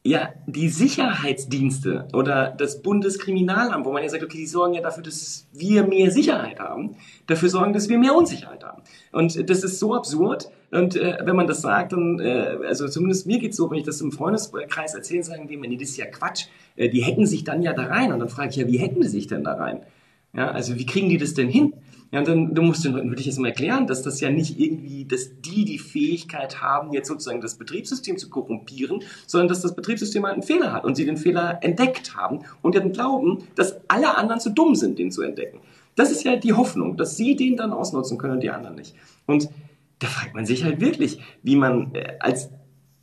ja, 0.06 0.34
die 0.46 0.68
Sicherheitsdienste 0.68 2.08
oder 2.12 2.54
das 2.58 2.82
Bundeskriminalamt, 2.82 3.86
wo 3.86 3.92
man 3.92 4.02
ja 4.02 4.10
sagt, 4.10 4.22
okay, 4.22 4.36
die 4.36 4.46
sorgen 4.46 4.74
ja 4.74 4.82
dafür, 4.82 5.02
dass 5.02 5.46
wir 5.54 5.82
mehr 5.86 6.10
Sicherheit 6.10 6.60
haben, 6.60 6.96
dafür 7.26 7.48
sorgen, 7.48 7.72
dass 7.72 7.88
wir 7.88 7.98
mehr 7.98 8.14
Unsicherheit 8.14 8.62
haben. 8.62 8.82
Und 9.12 9.48
das 9.48 9.64
ist 9.64 9.78
so 9.78 9.94
absurd. 9.94 10.50
Und 10.70 10.96
äh, 10.96 11.16
wenn 11.22 11.36
man 11.36 11.46
das 11.46 11.62
sagt, 11.62 11.92
dann, 11.92 12.20
äh, 12.20 12.58
also 12.66 12.86
zumindest 12.86 13.26
mir 13.26 13.38
geht's 13.38 13.56
so, 13.56 13.70
wenn 13.70 13.78
ich 13.78 13.84
das 13.84 14.02
im 14.02 14.12
Freundeskreis 14.12 14.94
erzähle, 14.94 15.24
sagen 15.24 15.48
die, 15.48 15.56
nee, 15.56 15.76
das 15.78 15.88
ist 15.88 15.96
ja 15.96 16.06
Quatsch. 16.06 16.48
Äh, 16.76 16.90
die 16.90 17.02
hacken 17.02 17.24
sich 17.24 17.44
dann 17.44 17.62
ja 17.62 17.72
da 17.72 17.84
rein. 17.84 18.12
Und 18.12 18.18
dann 18.18 18.28
frage 18.28 18.50
ich 18.50 18.56
ja, 18.56 18.66
wie 18.66 18.80
hacken 18.82 19.00
die 19.00 19.08
sich 19.08 19.26
denn 19.26 19.42
da 19.42 19.54
rein? 19.54 19.80
Ja, 20.36 20.50
also 20.50 20.76
wie 20.76 20.84
kriegen 20.84 21.08
die 21.08 21.16
das 21.16 21.32
denn 21.32 21.48
hin? 21.48 21.72
Ja, 22.14 22.20
und 22.20 22.28
dann 22.28 22.54
du 22.54 22.62
musst 22.62 22.84
den 22.84 22.92
Leuten 22.92 23.10
wirklich 23.10 23.26
jetzt 23.26 23.40
mal 23.40 23.48
erklären, 23.48 23.88
dass 23.88 24.02
das 24.02 24.20
ja 24.20 24.30
nicht 24.30 24.60
irgendwie, 24.60 25.04
dass 25.04 25.40
die 25.40 25.64
die 25.64 25.80
Fähigkeit 25.80 26.62
haben, 26.62 26.92
jetzt 26.92 27.08
sozusagen 27.08 27.40
das 27.40 27.56
Betriebssystem 27.56 28.18
zu 28.18 28.30
korrumpieren, 28.30 29.00
sondern 29.26 29.48
dass 29.48 29.62
das 29.62 29.74
Betriebssystem 29.74 30.22
halt 30.24 30.34
einen 30.34 30.44
Fehler 30.44 30.72
hat 30.72 30.84
und 30.84 30.94
sie 30.94 31.06
den 31.06 31.16
Fehler 31.16 31.58
entdeckt 31.60 32.14
haben 32.14 32.44
und 32.62 32.76
dann 32.76 32.92
glauben, 32.92 33.48
dass 33.56 33.80
alle 33.88 34.16
anderen 34.16 34.38
zu 34.38 34.50
dumm 34.50 34.76
sind, 34.76 35.00
den 35.00 35.10
zu 35.10 35.22
entdecken. 35.22 35.58
Das 35.96 36.12
ist 36.12 36.22
ja 36.22 36.36
die 36.36 36.52
Hoffnung, 36.52 36.96
dass 36.96 37.16
sie 37.16 37.34
den 37.34 37.56
dann 37.56 37.72
ausnutzen 37.72 38.16
können 38.16 38.34
und 38.34 38.44
die 38.44 38.50
anderen 38.50 38.76
nicht. 38.76 38.94
Und 39.26 39.48
da 39.98 40.06
fragt 40.06 40.36
man 40.36 40.46
sich 40.46 40.62
halt 40.62 40.80
wirklich, 40.80 41.18
wie 41.42 41.56
man 41.56 41.96
äh, 41.96 42.18
als 42.20 42.48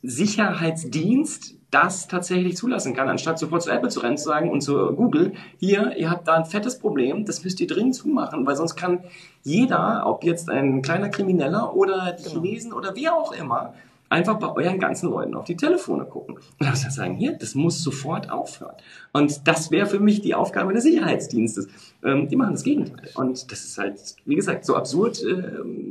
Sicherheitsdienst 0.00 1.56
das 1.72 2.06
tatsächlich 2.06 2.56
zulassen 2.56 2.94
kann, 2.94 3.08
anstatt 3.08 3.38
sofort 3.38 3.62
zu 3.62 3.70
Apple 3.70 3.88
zu 3.88 4.00
rennen 4.00 4.18
zu 4.18 4.24
sagen 4.24 4.50
und 4.50 4.60
zu 4.60 4.92
Google, 4.92 5.32
hier, 5.58 5.96
ihr 5.96 6.10
habt 6.10 6.28
da 6.28 6.34
ein 6.34 6.44
fettes 6.44 6.78
Problem, 6.78 7.24
das 7.24 7.42
müsst 7.42 7.60
ihr 7.60 7.66
dringend 7.66 7.94
zumachen, 7.94 8.46
weil 8.46 8.56
sonst 8.56 8.76
kann 8.76 9.00
jeder, 9.42 10.04
ob 10.06 10.22
jetzt 10.22 10.50
ein 10.50 10.82
kleiner 10.82 11.08
Krimineller 11.08 11.74
oder 11.74 12.12
die 12.12 12.24
genau. 12.24 12.42
Chinesen 12.42 12.72
oder 12.74 12.94
wer 12.94 13.14
auch 13.14 13.32
immer, 13.32 13.72
einfach 14.10 14.38
bei 14.38 14.52
euren 14.52 14.78
ganzen 14.78 15.08
Leuten 15.08 15.34
auf 15.34 15.46
die 15.46 15.56
Telefone 15.56 16.04
gucken. 16.04 16.36
Und 16.36 16.44
dann 16.60 16.76
sagen, 16.76 17.14
hier, 17.14 17.32
das 17.32 17.54
muss 17.54 17.82
sofort 17.82 18.30
aufhören. 18.30 18.74
Und 19.12 19.48
das 19.48 19.70
wäre 19.70 19.86
für 19.86 20.00
mich 20.00 20.20
die 20.20 20.34
Aufgabe 20.34 20.74
des 20.74 20.84
Sicherheitsdienstes. 20.84 21.68
Ähm, 22.04 22.28
die 22.28 22.36
machen 22.36 22.52
das 22.52 22.62
Gegenteil. 22.62 23.08
Und 23.14 23.50
das 23.50 23.64
ist 23.64 23.78
halt, 23.78 23.98
wie 24.26 24.36
gesagt, 24.36 24.66
so 24.66 24.76
absurd, 24.76 25.22
äh, 25.22 25.42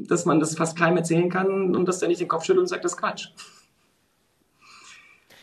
dass 0.07 0.25
man 0.25 0.39
das 0.39 0.55
fast 0.55 0.77
keinem 0.77 0.97
erzählen 0.97 1.29
kann 1.29 1.75
und 1.75 1.87
dass 1.87 1.97
der 1.97 2.09
nicht 2.09 2.21
den 2.21 2.27
Kopf 2.27 2.45
schüttelt 2.45 2.61
und 2.61 2.67
sagt, 2.67 2.85
das 2.85 2.91
ist 2.91 2.97
Quatsch. 2.99 3.29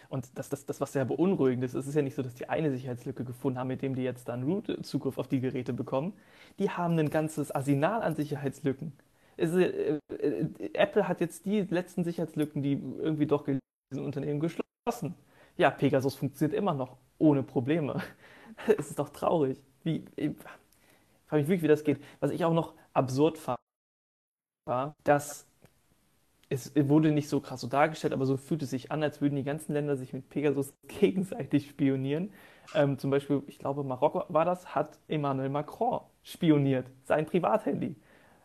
Und 0.08 0.38
das, 0.38 0.48
das, 0.48 0.64
das, 0.64 0.80
was 0.80 0.92
sehr 0.92 1.04
beunruhigend 1.04 1.64
ist, 1.64 1.74
es 1.74 1.86
ist 1.86 1.94
ja 1.94 2.02
nicht 2.02 2.14
so, 2.14 2.22
dass 2.22 2.34
die 2.34 2.48
eine 2.48 2.70
Sicherheitslücke 2.70 3.24
gefunden 3.24 3.58
haben, 3.58 3.68
mit 3.68 3.82
dem 3.82 3.94
die 3.94 4.02
jetzt 4.02 4.28
dann 4.28 4.42
Root-Zugriff 4.42 5.18
auf 5.18 5.28
die 5.28 5.40
Geräte 5.40 5.74
bekommen. 5.74 6.14
Die 6.58 6.70
haben 6.70 6.98
ein 6.98 7.10
ganzes 7.10 7.50
Arsenal 7.50 8.02
an 8.02 8.14
Sicherheitslücken. 8.16 8.92
Ist, 9.36 9.54
äh, 9.54 9.98
äh, 10.08 10.48
Apple 10.72 11.06
hat 11.08 11.20
jetzt 11.20 11.44
die 11.44 11.60
letzten 11.62 12.04
Sicherheitslücken, 12.04 12.62
die 12.62 12.72
irgendwie 12.72 13.26
doch 13.26 13.44
diesen 13.44 14.04
Unternehmen 14.04 14.40
geschlossen. 14.40 15.14
Ja, 15.58 15.70
Pegasus 15.70 16.14
funktioniert 16.14 16.56
immer 16.56 16.74
noch 16.74 16.96
ohne 17.18 17.42
Probleme. 17.42 18.02
Es 18.76 18.90
ist 18.90 18.98
doch 18.98 19.10
traurig. 19.10 19.62
Wie, 19.84 20.04
ich 20.16 20.32
frage 21.26 21.42
mich 21.42 21.48
wirklich, 21.48 21.62
wie 21.62 21.68
das 21.68 21.84
geht. 21.84 22.02
Was 22.18 22.32
ich 22.32 22.44
auch 22.44 22.52
noch 22.52 22.74
absurd 22.92 23.38
fand, 23.38 23.58
war, 24.66 24.94
dass 25.04 25.47
es 26.50 26.72
wurde 26.74 27.10
nicht 27.10 27.28
so 27.28 27.40
krass 27.40 27.60
so 27.60 27.66
dargestellt, 27.66 28.12
aber 28.12 28.24
so 28.24 28.36
fühlt 28.36 28.62
es 28.62 28.70
sich 28.70 28.90
an, 28.90 29.02
als 29.02 29.20
würden 29.20 29.36
die 29.36 29.44
ganzen 29.44 29.72
Länder 29.74 29.96
sich 29.96 30.12
mit 30.12 30.28
Pegasus 30.30 30.72
gegenseitig 31.00 31.68
spionieren. 31.68 32.30
Ähm, 32.74 32.98
zum 32.98 33.10
Beispiel, 33.10 33.42
ich 33.46 33.58
glaube, 33.58 33.84
Marokko 33.84 34.24
war 34.28 34.44
das, 34.44 34.74
hat 34.74 34.98
Emmanuel 35.08 35.48
Macron 35.48 36.00
spioniert, 36.22 36.86
sein 37.04 37.26
Privathandy. 37.26 37.96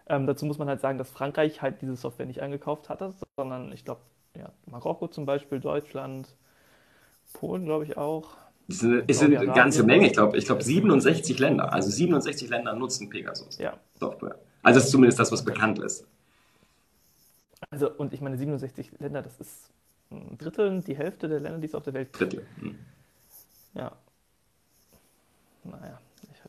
Ähm, 0.08 0.28
dazu 0.28 0.46
muss 0.46 0.58
man 0.58 0.68
halt 0.68 0.82
sagen, 0.82 0.98
dass 0.98 1.10
Frankreich 1.10 1.62
halt 1.62 1.82
diese 1.82 1.96
Software 1.96 2.26
nicht 2.26 2.42
eingekauft 2.42 2.90
hatte, 2.90 3.14
sondern 3.38 3.72
ich 3.72 3.86
glaube, 3.86 4.02
ja, 4.38 4.52
Marokko 4.66 5.08
zum 5.08 5.26
Beispiel, 5.26 5.60
Deutschland, 5.60 6.36
Polen, 7.34 7.66
glaube 7.66 7.86
ich 7.86 7.98
auch. 7.98 8.38
Es 8.68 8.80
sind, 8.80 9.04
es 9.08 9.20
sind 9.20 9.36
eine 9.36 9.52
ganze 9.52 9.84
Menge, 9.84 10.08
ich 10.08 10.14
glaube, 10.14 10.38
ich 10.38 10.46
glaube 10.46 10.64
67 10.64 11.38
Länder. 11.40 11.74
Also 11.74 11.90
67 11.90 12.50
Länder 12.50 12.74
nutzen 12.76 13.10
Pegasus 13.10 13.58
ja. 13.58 13.78
Software. 13.96 14.40
Also 14.62 14.80
das 14.80 14.86
ist 14.86 14.92
zumindest 14.92 15.20
das, 15.20 15.32
was 15.32 15.44
bekannt 15.44 15.80
ist. 15.80 16.08
Also, 17.74 17.90
und 17.90 18.14
ich 18.14 18.22
meine, 18.22 18.38
67 18.38 18.92
Länder, 19.00 19.24
das 19.24 19.40
ist 19.40 19.72
ein 20.12 20.38
Drittel, 20.38 20.82
die 20.82 20.96
Hälfte 20.96 21.28
der 21.28 21.40
Länder, 21.40 21.58
die 21.58 21.66
es 21.66 21.74
auf 21.74 21.82
der 21.82 21.96
Welt 21.96 22.14
gibt. 22.14 22.34
Drittel. 22.34 22.46
Hm. 22.60 22.76
Ja. 23.74 23.92
Naja. 25.64 26.00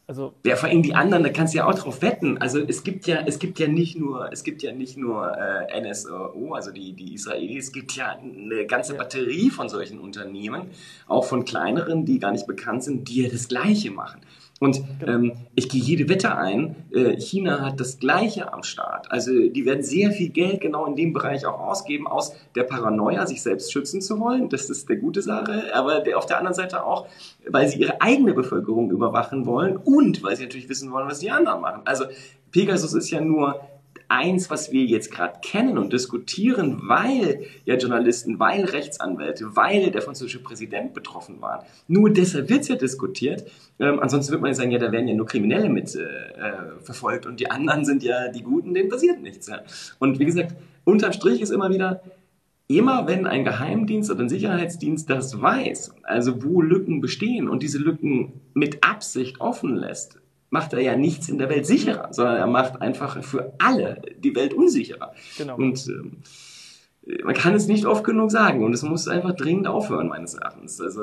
Also, 0.06 0.34
ja, 0.44 0.56
vor 0.56 0.68
allem 0.68 0.82
die 0.82 0.94
anderen, 0.94 1.22
da 1.22 1.30
kannst 1.30 1.54
du 1.54 1.58
ja 1.58 1.66
auch 1.66 1.74
drauf 1.74 2.02
wetten. 2.02 2.36
Also 2.36 2.58
es 2.58 2.84
gibt 2.84 3.06
ja, 3.06 3.22
es 3.24 3.38
gibt 3.38 3.58
ja 3.58 3.68
nicht 3.68 3.98
nur, 3.98 4.30
es 4.30 4.44
gibt 4.44 4.62
ja 4.62 4.72
nicht 4.72 4.98
nur 4.98 5.34
äh, 5.34 5.80
NSO, 5.80 6.52
also 6.52 6.72
die, 6.72 6.92
die 6.92 7.14
Israelis, 7.14 7.68
es 7.68 7.72
gibt 7.72 7.92
ja 7.92 8.18
eine 8.18 8.66
ganze. 8.66 8.96
Batterie 8.96 9.48
von 9.48 9.70
solchen 9.70 9.98
Unternehmen, 9.98 10.68
auch 11.06 11.24
von 11.24 11.46
kleineren, 11.46 12.04
die 12.04 12.18
gar 12.18 12.32
nicht 12.32 12.46
bekannt 12.46 12.84
sind, 12.84 13.08
die 13.08 13.22
ja 13.22 13.30
das 13.30 13.48
Gleiche 13.48 13.90
machen. 13.90 14.20
Und 14.60 14.82
genau. 15.00 15.12
ähm, 15.12 15.32
ich 15.54 15.68
gehe 15.68 15.80
jede 15.80 16.08
Wette 16.08 16.36
ein, 16.36 16.76
äh, 16.92 17.16
China 17.20 17.60
hat 17.62 17.80
das 17.80 17.98
Gleiche 17.98 18.52
am 18.52 18.62
Start. 18.62 19.10
Also 19.10 19.32
die 19.32 19.66
werden 19.66 19.82
sehr 19.82 20.12
viel 20.12 20.28
Geld 20.28 20.60
genau 20.60 20.86
in 20.86 20.94
dem 20.94 21.12
Bereich 21.12 21.44
auch 21.44 21.58
ausgeben, 21.58 22.06
aus 22.06 22.34
der 22.54 22.62
Paranoia, 22.62 23.26
sich 23.26 23.42
selbst 23.42 23.72
schützen 23.72 24.00
zu 24.00 24.20
wollen. 24.20 24.48
Das 24.48 24.70
ist 24.70 24.88
der 24.88 24.96
gute 24.96 25.22
Sache. 25.22 25.74
Aber 25.74 26.00
der, 26.00 26.16
auf 26.18 26.26
der 26.26 26.38
anderen 26.38 26.54
Seite 26.54 26.84
auch, 26.84 27.06
weil 27.48 27.68
sie 27.68 27.80
ihre 27.80 28.00
eigene 28.00 28.32
Bevölkerung 28.32 28.90
überwachen 28.90 29.44
wollen 29.44 29.76
und 29.76 30.22
weil 30.22 30.36
sie 30.36 30.44
natürlich 30.44 30.68
wissen 30.68 30.92
wollen, 30.92 31.08
was 31.08 31.18
die 31.18 31.30
anderen 31.30 31.60
machen. 31.60 31.82
Also 31.84 32.04
Pegasus 32.52 32.94
ist 32.94 33.10
ja 33.10 33.20
nur 33.20 33.60
eins, 34.08 34.50
was 34.50 34.72
wir 34.72 34.84
jetzt 34.84 35.10
gerade 35.10 35.38
kennen 35.42 35.78
und 35.78 35.92
diskutieren, 35.92 36.80
weil 36.84 37.44
ja 37.64 37.76
Journalisten, 37.76 38.38
weil 38.38 38.64
Rechtsanwälte, 38.64 39.56
weil 39.56 39.90
der 39.90 40.02
französische 40.02 40.42
Präsident 40.42 40.94
betroffen 40.94 41.40
waren. 41.40 41.64
Nur 41.88 42.10
deshalb 42.10 42.48
wird 42.48 42.62
es 42.62 42.68
ja 42.68 42.76
diskutiert. 42.76 43.44
Ähm, 43.78 43.98
ansonsten 44.00 44.32
würde 44.32 44.42
man 44.42 44.50
ja 44.50 44.54
sagen, 44.54 44.70
ja, 44.70 44.78
da 44.78 44.92
werden 44.92 45.08
ja 45.08 45.14
nur 45.14 45.26
Kriminelle 45.26 45.68
mit 45.68 45.94
äh, 45.94 46.02
äh, 46.02 46.80
verfolgt 46.82 47.26
und 47.26 47.40
die 47.40 47.50
anderen 47.50 47.84
sind 47.84 48.02
ja 48.02 48.28
die 48.28 48.42
Guten, 48.42 48.74
denen 48.74 48.88
passiert 48.88 49.20
nichts. 49.20 49.48
Ja. 49.48 49.62
Und 49.98 50.18
wie 50.18 50.24
gesagt, 50.24 50.54
unterm 50.84 51.12
Strich 51.12 51.40
ist 51.40 51.50
immer 51.50 51.70
wieder, 51.70 52.02
immer 52.68 53.06
wenn 53.06 53.26
ein 53.26 53.44
Geheimdienst 53.44 54.10
oder 54.10 54.20
ein 54.20 54.28
Sicherheitsdienst 54.28 55.10
das 55.10 55.40
weiß, 55.40 55.94
also 56.02 56.42
wo 56.42 56.62
Lücken 56.62 57.00
bestehen 57.00 57.48
und 57.48 57.62
diese 57.62 57.78
Lücken 57.78 58.40
mit 58.54 58.82
Absicht 58.84 59.40
offen 59.40 59.76
lässt, 59.76 60.18
macht 60.54 60.72
er 60.72 60.78
ja 60.78 60.96
nichts 60.96 61.28
in 61.28 61.38
der 61.38 61.48
Welt 61.48 61.66
sicherer, 61.66 62.12
sondern 62.12 62.36
er 62.36 62.46
macht 62.46 62.80
einfach 62.80 63.20
für 63.24 63.54
alle 63.58 64.00
die 64.18 64.36
Welt 64.36 64.54
unsicherer. 64.54 65.12
Genau. 65.36 65.56
Und 65.56 65.84
ähm, 65.88 66.18
man 67.24 67.34
kann 67.34 67.54
es 67.54 67.66
nicht 67.66 67.86
oft 67.86 68.04
genug 68.04 68.30
sagen 68.30 68.62
und 68.62 68.72
es 68.72 68.84
muss 68.84 69.08
einfach 69.08 69.34
dringend 69.34 69.66
aufhören, 69.66 70.06
meines 70.06 70.34
Erachtens. 70.34 70.80
Also 70.80 71.02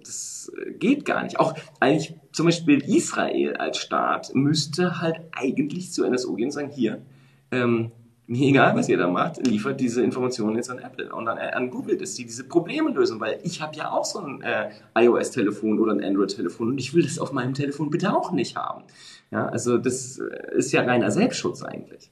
das 0.00 0.50
geht 0.78 1.04
gar 1.04 1.24
nicht. 1.24 1.38
Auch 1.38 1.52
eigentlich 1.78 2.14
zum 2.32 2.46
Beispiel 2.46 2.82
Israel 2.82 3.54
als 3.58 3.76
Staat 3.76 4.34
müsste 4.34 4.98
halt 5.02 5.16
eigentlich 5.30 5.92
zu 5.92 6.08
NSO 6.08 6.32
gehen 6.32 6.46
und 6.46 6.52
sagen, 6.52 6.70
hier, 6.70 7.02
ähm, 7.50 7.92
mir 8.26 8.48
egal, 8.48 8.74
was 8.74 8.88
ihr 8.88 8.98
da 8.98 9.08
macht, 9.08 9.46
liefert 9.46 9.80
diese 9.80 10.02
Informationen 10.02 10.56
jetzt 10.56 10.70
an 10.70 10.78
Apple 10.78 11.14
und 11.14 11.28
an, 11.28 11.38
an 11.38 11.70
Google, 11.70 11.96
dass 11.96 12.14
die 12.14 12.24
diese 12.24 12.44
Probleme 12.44 12.90
lösen, 12.90 13.20
weil 13.20 13.38
ich 13.42 13.60
habe 13.60 13.76
ja 13.76 13.90
auch 13.90 14.04
so 14.04 14.20
ein 14.20 14.42
äh, 14.42 14.70
iOS-Telefon 14.96 15.78
oder 15.78 15.92
ein 15.92 16.02
Android-Telefon 16.02 16.68
und 16.68 16.78
ich 16.78 16.94
will 16.94 17.04
das 17.04 17.18
auf 17.18 17.32
meinem 17.32 17.54
Telefon 17.54 17.90
bitte 17.90 18.16
auch 18.16 18.32
nicht 18.32 18.56
haben. 18.56 18.84
Ja, 19.30 19.46
also 19.46 19.78
das 19.78 20.18
äh, 20.18 20.56
ist 20.56 20.72
ja 20.72 20.82
reiner 20.82 21.10
Selbstschutz 21.10 21.62
eigentlich. 21.62 22.10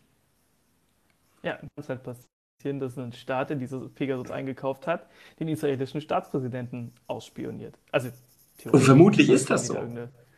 Ja, 1.43 1.59
das 1.77 1.89
halt 1.89 2.03
passieren, 2.03 2.81
dass 2.81 2.97
ein 2.97 3.13
Staat, 3.13 3.51
der 3.51 3.57
dieses 3.57 3.89
Pegasus 3.91 4.31
eingekauft 4.31 4.87
hat, 4.87 5.07
den 5.41 5.49
israelischen 5.49 6.01
Staatspräsidenten 6.01 6.93
ausspioniert. 7.07 7.79
Also 7.91 8.11
und 8.71 8.81
vermutlich 8.81 9.29
ist 9.31 9.51
das 9.51 9.67
so. 9.67 9.77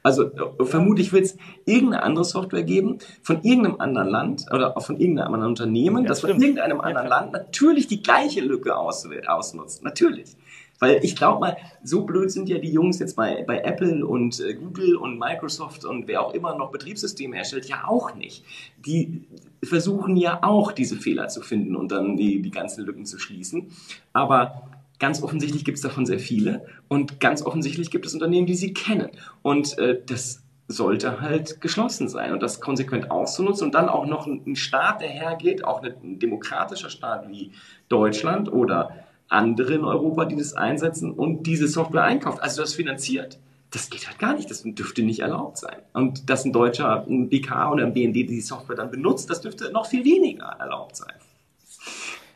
Also 0.06 0.30
vermutlich 0.60 1.12
wird 1.12 1.24
es 1.24 1.36
irgendeine 1.64 2.04
andere 2.04 2.24
Software 2.24 2.62
geben 2.62 3.00
von 3.22 3.42
irgendeinem 3.42 3.80
anderen 3.80 4.08
Land 4.08 4.46
oder 4.52 4.80
von 4.80 5.00
irgendeinem 5.00 5.34
anderen 5.34 5.50
Unternehmen, 5.50 6.04
ja, 6.04 6.08
das 6.08 6.20
von 6.20 6.40
irgendeinem 6.40 6.80
anderen 6.80 7.08
Land 7.08 7.32
natürlich 7.32 7.88
die 7.88 8.04
gleiche 8.04 8.40
Lücke 8.40 8.76
aus, 8.76 9.04
ausnutzt. 9.26 9.82
Natürlich. 9.82 10.36
Weil 10.78 11.00
ich 11.02 11.16
glaube 11.16 11.40
mal, 11.40 11.56
so 11.82 12.04
blöd 12.04 12.30
sind 12.30 12.48
ja 12.48 12.58
die 12.58 12.70
Jungs 12.70 13.00
jetzt 13.00 13.16
bei, 13.16 13.42
bei 13.48 13.58
Apple 13.62 14.06
und 14.06 14.38
äh, 14.38 14.54
Google 14.54 14.94
und 14.94 15.18
Microsoft 15.18 15.84
und 15.84 16.06
wer 16.06 16.22
auch 16.22 16.34
immer 16.34 16.56
noch 16.56 16.70
Betriebssysteme 16.70 17.34
herstellt, 17.34 17.64
ja 17.66 17.88
auch 17.88 18.14
nicht. 18.14 18.44
Die 18.86 19.24
versuchen 19.64 20.16
ja 20.16 20.38
auch 20.42 20.70
diese 20.70 20.94
Fehler 20.94 21.26
zu 21.26 21.40
finden 21.40 21.74
und 21.74 21.90
dann 21.90 22.16
die, 22.16 22.42
die 22.42 22.52
ganzen 22.52 22.84
Lücken 22.84 23.06
zu 23.06 23.18
schließen. 23.18 23.72
Aber 24.12 24.68
Ganz 24.98 25.22
offensichtlich 25.22 25.64
gibt 25.64 25.76
es 25.76 25.82
davon 25.82 26.06
sehr 26.06 26.18
viele 26.18 26.64
und 26.88 27.20
ganz 27.20 27.42
offensichtlich 27.42 27.90
gibt 27.90 28.06
es 28.06 28.14
Unternehmen, 28.14 28.46
die 28.46 28.54
sie 28.54 28.72
kennen. 28.72 29.10
Und 29.42 29.78
äh, 29.78 30.00
das 30.06 30.42
sollte 30.68 31.20
halt 31.20 31.60
geschlossen 31.60 32.08
sein 32.08 32.32
und 32.32 32.42
das 32.42 32.60
konsequent 32.60 33.10
auszunutzen 33.10 33.66
und 33.66 33.74
dann 33.74 33.88
auch 33.88 34.06
noch 34.06 34.26
ein 34.26 34.56
Staat, 34.56 35.00
der 35.00 35.08
hergeht, 35.08 35.64
auch 35.64 35.82
ein 35.82 36.18
demokratischer 36.18 36.90
Staat 36.90 37.28
wie 37.28 37.52
Deutschland 37.88 38.52
oder 38.52 39.04
andere 39.28 39.74
in 39.74 39.84
Europa, 39.84 40.24
die 40.24 40.36
das 40.36 40.54
einsetzen 40.54 41.12
und 41.12 41.44
diese 41.44 41.68
Software 41.68 42.04
einkauft, 42.04 42.42
also 42.42 42.62
das 42.62 42.74
finanziert. 42.74 43.38
Das 43.70 43.90
geht 43.90 44.06
halt 44.06 44.18
gar 44.18 44.34
nicht, 44.34 44.50
das 44.50 44.62
dürfte 44.64 45.02
nicht 45.02 45.20
erlaubt 45.20 45.58
sein. 45.58 45.76
Und 45.92 46.30
dass 46.30 46.44
ein 46.44 46.52
deutscher 46.52 47.04
ein 47.06 47.28
BK 47.28 47.72
oder 47.72 47.84
ein 47.84 47.92
BND 47.92 48.14
die 48.14 48.40
Software 48.40 48.76
dann 48.76 48.90
benutzt, 48.90 49.28
das 49.28 49.40
dürfte 49.40 49.70
noch 49.72 49.86
viel 49.86 50.04
weniger 50.04 50.46
erlaubt 50.58 50.96
sein. 50.96 51.14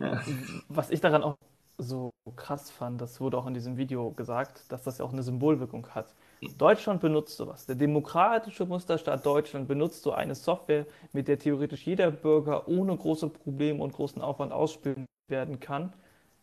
Ja. 0.01 0.21
Was 0.69 0.91
ich 0.91 1.01
daran 1.01 1.23
auch 1.23 1.37
so 1.81 2.13
krass 2.37 2.71
fand, 2.71 3.01
das 3.01 3.21
wurde 3.21 3.39
auch 3.39 3.47
in 3.47 3.55
diesem 3.55 3.77
Video 3.77 4.13
gesagt, 4.13 4.71
dass 4.71 4.83
das 4.83 4.99
ja 4.99 5.05
auch 5.05 5.13
eine 5.13 5.23
Symbolwirkung 5.23 5.87
hat. 5.95 6.15
Deutschland 6.57 7.01
benutzt 7.01 7.37
sowas. 7.37 7.67
Der 7.67 7.75
demokratische 7.75 8.65
Musterstaat 8.65 9.27
Deutschland 9.27 9.69
benutzt 9.69 10.03
so 10.03 10.13
eine 10.13 10.35
Software, 10.35 10.87
mit 11.13 11.29
der 11.29 11.39
theoretisch 11.39 11.87
jeder 11.87 12.11
Bürger 12.11 12.69
ohne 12.69 12.97
große 12.97 13.29
Probleme 13.29 13.83
und 13.83 13.93
großen 13.93 14.23
Aufwand 14.23 14.53
ausspielen 14.53 15.07
werden 15.29 15.61
kann. 15.61 15.93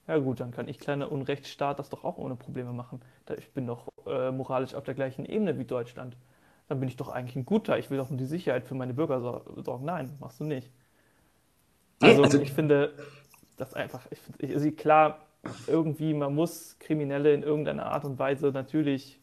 Ja 0.08 0.18
gut, 0.18 0.40
dann 0.40 0.52
kann 0.52 0.68
ich 0.68 0.80
kleiner 0.80 1.12
Unrechtsstaat 1.12 1.80
das 1.80 1.90
doch 1.90 2.04
auch 2.04 2.18
ohne 2.18 2.36
Probleme 2.36 2.72
machen. 2.72 3.02
Ich 3.38 3.52
bin 3.52 3.68
doch 3.68 3.88
äh, 4.06 4.32
moralisch 4.32 4.74
auf 4.74 4.84
der 4.84 4.94
gleichen 4.94 5.26
Ebene 5.26 5.58
wie 5.58 5.66
Deutschland. 5.66 6.16
Dann 6.70 6.80
bin 6.80 6.88
ich 6.88 6.96
doch 6.96 7.10
eigentlich 7.10 7.36
ein 7.36 7.46
Guter. 7.46 7.78
Ich 7.78 7.90
will 7.90 7.98
doch 7.98 8.10
nur 8.10 8.18
die 8.18 8.26
Sicherheit 8.26 8.66
für 8.66 8.76
meine 8.76 8.94
Bürger 8.94 9.20
sorgen. 9.22 9.86
Nein, 9.86 10.16
machst 10.20 10.40
du 10.40 10.44
nicht. 10.44 10.72
Also, 12.02 12.24
also 12.24 12.40
ich 12.40 12.52
finde 12.52 12.94
das 13.58 13.74
einfach, 13.74 14.06
ich 14.12 14.20
finde, 14.20 14.54
also 14.54 14.72
klar, 14.72 15.27
irgendwie, 15.68 16.14
man 16.14 16.36
muss 16.36 16.78
Kriminelle 16.80 17.34
in 17.34 17.44
irgendeiner 17.44 17.88
Art 17.88 18.06
und 18.06 18.20
Weise 18.20 18.48
natürlich 18.48 19.20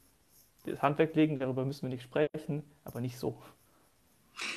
das 0.67 0.81
Handwerk 0.81 1.15
legen, 1.15 1.39
darüber 1.39 1.65
müssen 1.65 1.83
wir 1.83 1.91
nicht 1.91 2.03
sprechen, 2.03 2.63
aber 2.85 3.01
nicht 3.01 3.19
so. 3.19 3.37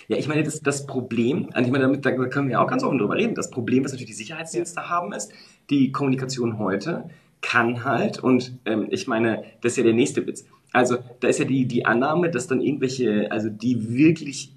Ja, 0.08 0.18
ich 0.18 0.28
meine, 0.28 0.44
das, 0.44 0.62
das 0.62 0.88
Problem, 0.88 1.50
ich 1.50 1.68
meine, 1.68 1.80
damit, 1.80 2.06
da 2.06 2.12
können 2.12 2.50
wir 2.50 2.62
auch 2.62 2.68
ganz 2.68 2.84
offen 2.84 2.98
drüber 2.98 3.16
reden, 3.16 3.36
das 3.36 3.52
Problem, 3.52 3.84
was 3.84 3.92
natürlich 3.92 4.12
die 4.12 4.18
Sicherheitsdienste 4.18 4.80
ja. 4.80 4.90
haben, 4.90 5.12
ist, 5.12 5.32
die 5.70 5.92
Kommunikation 5.92 6.58
heute 6.58 7.10
kann 7.42 7.84
halt, 7.84 8.24
und 8.24 8.58
ähm, 8.66 8.88
ich 8.90 9.08
meine, 9.08 9.44
das 9.62 9.74
ist 9.74 9.78
ja 9.78 9.84
der 9.84 9.94
nächste 9.94 10.26
Witz, 10.26 10.46
also 10.74 10.98
da 11.20 11.28
ist 11.28 11.40
ja 11.40 11.46
die, 11.46 11.66
die 11.66 11.86
Annahme, 11.86 12.32
dass 12.32 12.48
dann 12.48 12.62
irgendwelche, 12.62 13.32
also 13.32 13.50
die 13.50 13.94
wirklich 13.96 14.54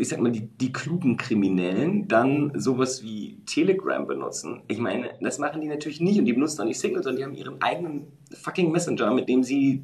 ich 0.00 0.08
sag 0.08 0.20
mal, 0.20 0.32
die, 0.32 0.46
die 0.46 0.72
klugen 0.72 1.16
Kriminellen 1.16 2.08
dann 2.08 2.52
sowas 2.54 3.02
wie 3.02 3.38
Telegram 3.46 4.06
benutzen. 4.06 4.62
Ich 4.68 4.78
meine, 4.78 5.10
das 5.20 5.38
machen 5.38 5.60
die 5.60 5.68
natürlich 5.68 6.00
nicht 6.00 6.18
und 6.18 6.24
die 6.24 6.32
benutzen 6.32 6.62
auch 6.62 6.66
nicht 6.66 6.80
Signal, 6.80 7.02
sondern 7.02 7.18
die 7.18 7.24
haben 7.24 7.34
ihren 7.34 7.62
eigenen 7.62 8.06
fucking 8.32 8.72
Messenger, 8.72 9.12
mit 9.12 9.28
dem 9.28 9.42
sie 9.42 9.82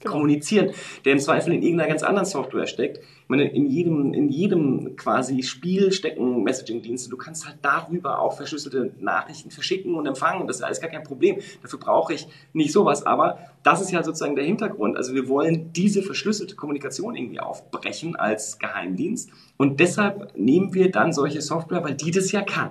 genau. 0.00 0.12
kommunizieren, 0.12 0.70
der 1.04 1.12
im 1.12 1.18
Zweifel 1.18 1.52
in 1.52 1.62
irgendeiner 1.62 1.88
ganz 1.88 2.02
anderen 2.02 2.26
Software 2.26 2.66
steckt. 2.66 2.98
Ich 2.98 3.28
meine, 3.28 3.44
in 3.50 3.66
jedem, 3.66 4.14
in 4.14 4.28
jedem 4.30 4.96
quasi 4.96 5.42
Spiel 5.42 5.92
stecken 5.92 6.42
Messaging-Dienste. 6.42 7.10
Du 7.10 7.16
kannst 7.16 7.46
halt 7.46 7.58
darüber 7.62 8.20
auch 8.20 8.36
verschlüsselte 8.36 8.92
Nachrichten 9.00 9.50
verschicken 9.50 9.94
und 9.94 10.06
empfangen. 10.06 10.46
Das 10.46 10.56
ist 10.56 10.62
alles 10.62 10.80
gar 10.80 10.90
kein 10.90 11.02
Problem. 11.02 11.36
Dafür 11.62 11.78
brauche 11.78 12.14
ich 12.14 12.26
nicht 12.54 12.72
sowas. 12.72 13.04
Aber 13.04 13.38
das 13.62 13.82
ist 13.82 13.90
ja 13.90 14.02
sozusagen 14.02 14.34
der 14.34 14.46
Hintergrund. 14.46 14.96
Also 14.96 15.14
wir 15.14 15.28
wollen 15.28 15.72
diese 15.74 16.02
verschlüsselte 16.02 16.56
Kommunikation 16.56 17.16
irgendwie 17.16 17.40
aufbrechen 17.40 18.16
als 18.16 18.58
Geheimdienst. 18.58 19.30
Und 19.58 19.78
deshalb 19.78 20.36
nehmen 20.36 20.72
wir 20.72 20.90
dann 20.90 21.12
solche 21.12 21.42
Software, 21.42 21.84
weil 21.84 21.94
die 21.94 22.10
das 22.10 22.32
ja 22.32 22.42
kann. 22.42 22.70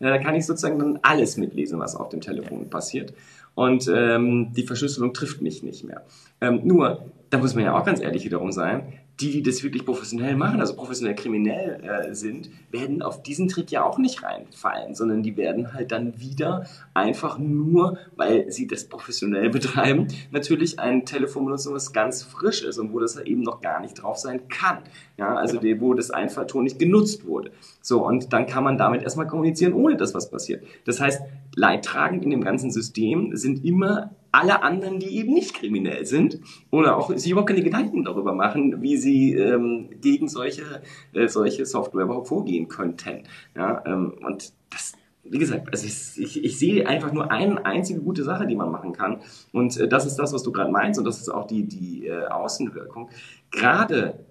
Da 0.00 0.18
kann 0.18 0.36
ich 0.36 0.46
sozusagen 0.46 0.78
dann 0.78 1.00
alles 1.02 1.36
mitlesen, 1.38 1.80
was 1.80 1.96
auf 1.96 2.08
dem 2.08 2.20
Telefon 2.20 2.70
passiert 2.70 3.12
und 3.58 3.90
ähm, 3.92 4.52
die 4.52 4.62
Verschlüsselung 4.62 5.12
trifft 5.12 5.42
mich 5.42 5.64
nicht 5.64 5.82
mehr. 5.82 6.04
Ähm, 6.40 6.60
nur, 6.64 7.10
da 7.30 7.38
muss 7.38 7.54
man 7.54 7.64
ja 7.64 7.78
auch 7.78 7.84
ganz 7.84 8.00
ehrlich 8.00 8.24
wiederum 8.24 8.52
sein, 8.52 8.92
die, 9.20 9.32
die 9.32 9.42
das 9.42 9.62
wirklich 9.64 9.84
professionell 9.84 10.36
machen, 10.36 10.60
also 10.60 10.74
professionell 10.76 11.16
kriminell 11.16 11.80
äh, 11.82 12.14
sind, 12.14 12.50
werden 12.70 13.02
auf 13.02 13.22
diesen 13.22 13.48
Trick 13.48 13.72
ja 13.72 13.82
auch 13.82 13.98
nicht 13.98 14.22
reinfallen, 14.22 14.94
sondern 14.94 15.24
die 15.24 15.36
werden 15.36 15.72
halt 15.72 15.90
dann 15.90 16.20
wieder 16.20 16.66
einfach 16.94 17.38
nur, 17.38 17.98
weil 18.14 18.50
sie 18.52 18.68
das 18.68 18.84
professionell 18.84 19.50
betreiben, 19.50 20.06
natürlich 20.30 20.78
ein 20.78 21.04
Telefon 21.04 21.46
benutzen, 21.46 21.74
was 21.74 21.92
ganz 21.92 22.22
frisch 22.22 22.62
ist 22.62 22.78
und 22.78 22.92
wo 22.92 23.00
das 23.00 23.18
eben 23.18 23.42
noch 23.42 23.60
gar 23.60 23.80
nicht 23.80 23.94
drauf 23.94 24.18
sein 24.18 24.46
kann. 24.48 24.78
Ja, 25.16 25.34
also 25.34 25.58
genau. 25.58 25.62
die, 25.62 25.80
wo 25.80 25.94
das 25.94 26.12
Einfallton 26.12 26.62
nicht 26.64 26.78
genutzt 26.78 27.26
wurde. 27.26 27.50
So, 27.82 28.06
und 28.06 28.32
dann 28.32 28.46
kann 28.46 28.62
man 28.62 28.78
damit 28.78 29.02
erstmal 29.02 29.26
kommunizieren, 29.26 29.72
ohne 29.72 29.96
dass 29.96 30.14
was 30.14 30.30
passiert. 30.30 30.62
Das 30.84 31.00
heißt, 31.00 31.22
leidtragend 31.56 32.22
in 32.22 32.30
dem 32.30 32.44
ganzen 32.44 32.70
System 32.70 33.34
sind 33.34 33.64
immer 33.64 34.10
alle 34.38 34.62
anderen, 34.62 35.00
die 35.00 35.18
eben 35.18 35.34
nicht 35.34 35.54
kriminell 35.54 36.06
sind 36.06 36.40
oder 36.70 36.96
auch 36.96 37.10
sich 37.14 37.30
überhaupt 37.30 37.48
keine 37.48 37.62
Gedanken 37.62 38.04
darüber 38.04 38.32
machen, 38.32 38.80
wie 38.82 38.96
sie 38.96 39.34
ähm, 39.34 39.90
gegen 40.00 40.28
solche, 40.28 40.82
äh, 41.12 41.28
solche 41.28 41.66
Software 41.66 42.04
überhaupt 42.04 42.28
vorgehen 42.28 42.68
könnten. 42.68 43.24
Ja, 43.56 43.82
ähm, 43.86 44.14
und 44.24 44.52
das, 44.70 44.92
wie 45.24 45.38
gesagt, 45.38 45.68
also 45.70 45.86
ich, 45.86 46.20
ich, 46.22 46.44
ich 46.44 46.58
sehe 46.58 46.86
einfach 46.86 47.12
nur 47.12 47.30
eine 47.30 47.64
einzige 47.64 48.00
gute 48.00 48.22
Sache, 48.22 48.46
die 48.46 48.56
man 48.56 48.70
machen 48.70 48.92
kann. 48.92 49.20
Und 49.52 49.76
äh, 49.76 49.88
das 49.88 50.06
ist 50.06 50.16
das, 50.16 50.32
was 50.32 50.42
du 50.42 50.52
gerade 50.52 50.70
meinst 50.70 50.98
und 50.98 51.04
das 51.04 51.20
ist 51.20 51.28
auch 51.28 51.46
die, 51.46 51.64
die 51.64 52.06
äh, 52.06 52.26
Außenwirkung. 52.26 53.10
Gerade 53.50 54.24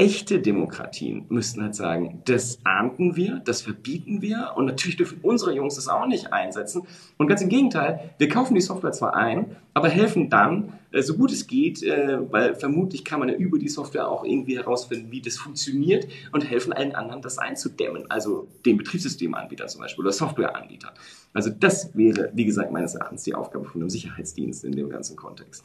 echte 0.00 0.40
Demokratien 0.40 1.26
müssten 1.28 1.62
halt 1.62 1.74
sagen, 1.74 2.22
das 2.24 2.58
ahnden 2.64 3.16
wir, 3.16 3.42
das 3.44 3.60
verbieten 3.60 4.22
wir 4.22 4.52
und 4.56 4.64
natürlich 4.64 4.96
dürfen 4.96 5.18
unsere 5.20 5.54
Jungs 5.54 5.74
das 5.74 5.88
auch 5.88 6.06
nicht 6.06 6.32
einsetzen. 6.32 6.84
Und 7.18 7.26
ganz 7.26 7.42
im 7.42 7.50
Gegenteil, 7.50 8.14
wir 8.16 8.30
kaufen 8.30 8.54
die 8.54 8.62
Software 8.62 8.92
zwar 8.92 9.14
ein, 9.14 9.56
aber 9.74 9.90
helfen 9.90 10.30
dann, 10.30 10.72
äh, 10.90 11.02
so 11.02 11.18
gut 11.18 11.30
es 11.32 11.46
geht, 11.46 11.82
äh, 11.82 12.18
weil 12.32 12.54
vermutlich 12.54 13.04
kann 13.04 13.20
man 13.20 13.28
ja 13.28 13.34
über 13.34 13.58
die 13.58 13.68
Software 13.68 14.08
auch 14.08 14.24
irgendwie 14.24 14.56
herausfinden, 14.56 15.10
wie 15.10 15.20
das 15.20 15.36
funktioniert 15.36 16.08
und 16.32 16.48
helfen 16.48 16.72
allen 16.72 16.94
anderen, 16.94 17.20
das 17.20 17.36
einzudämmen, 17.36 18.10
also 18.10 18.48
den 18.64 18.78
Betriebssystemanbietern 18.78 19.68
zum 19.68 19.82
Beispiel 19.82 20.02
oder 20.02 20.12
Softwareanbietern. 20.12 20.92
Also 21.34 21.50
das 21.50 21.94
wäre, 21.94 22.30
wie 22.32 22.46
gesagt, 22.46 22.72
meines 22.72 22.94
Erachtens 22.94 23.24
die 23.24 23.34
Aufgabe 23.34 23.66
von 23.66 23.82
einem 23.82 23.90
Sicherheitsdienst 23.90 24.64
in 24.64 24.72
dem 24.72 24.88
ganzen 24.88 25.14
Kontext. 25.14 25.62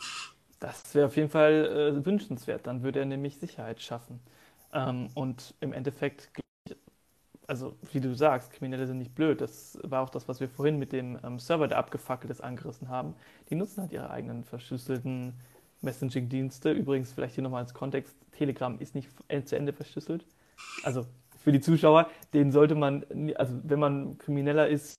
Das 0.60 0.96
wäre 0.96 1.08
auf 1.08 1.16
jeden 1.16 1.30
Fall 1.30 1.98
äh, 1.98 2.06
wünschenswert. 2.06 2.66
Dann 2.68 2.84
würde 2.84 3.00
er 3.00 3.06
nämlich 3.06 3.38
Sicherheit 3.38 3.82
schaffen. 3.82 4.20
Ähm, 4.74 5.10
und 5.14 5.54
im 5.60 5.74
Endeffekt, 5.74 6.30
also 7.48 7.76
wie 7.92 8.00
du 8.00 8.16
sagst, 8.16 8.52
Kriminelle 8.52 8.88
sind 8.88 8.98
nicht 8.98 9.16
blöd. 9.16 9.42
Das 9.42 9.78
war 9.84 10.02
auch 10.02 10.10
das, 10.10 10.28
was 10.28 10.40
wir 10.40 10.50
vorhin 10.50 10.80
mit 10.80 10.92
dem 10.92 11.20
ähm, 11.24 11.40
Server, 11.40 11.68
der 11.68 11.78
abgefackelt 11.78 12.32
ist, 12.32 12.42
angerissen 12.42 12.90
haben. 12.90 13.16
Die 13.50 13.56
nutzen 13.56 13.82
halt 13.82 13.92
ihre 13.92 14.10
eigenen 14.10 14.44
verschlüsselten 14.44 15.34
Messaging-Dienste. 15.82 16.72
Übrigens, 16.72 17.14
vielleicht 17.14 17.36
hier 17.36 17.44
nochmal 17.44 17.64
als 17.64 17.74
Kontext: 17.74 18.16
Telegram 18.32 18.80
ist 18.80 18.96
nicht 18.96 19.10
zu 19.46 19.56
Ende 19.56 19.74
verschlüsselt. 19.74 20.26
Also 20.84 21.06
für 21.38 21.52
die 21.52 21.62
Zuschauer, 21.62 22.10
den 22.34 22.52
sollte 22.52 22.76
man, 22.76 23.06
also 23.36 23.60
wenn 23.64 23.80
man 23.80 24.18
Krimineller 24.18 24.68
ist, 24.68 24.96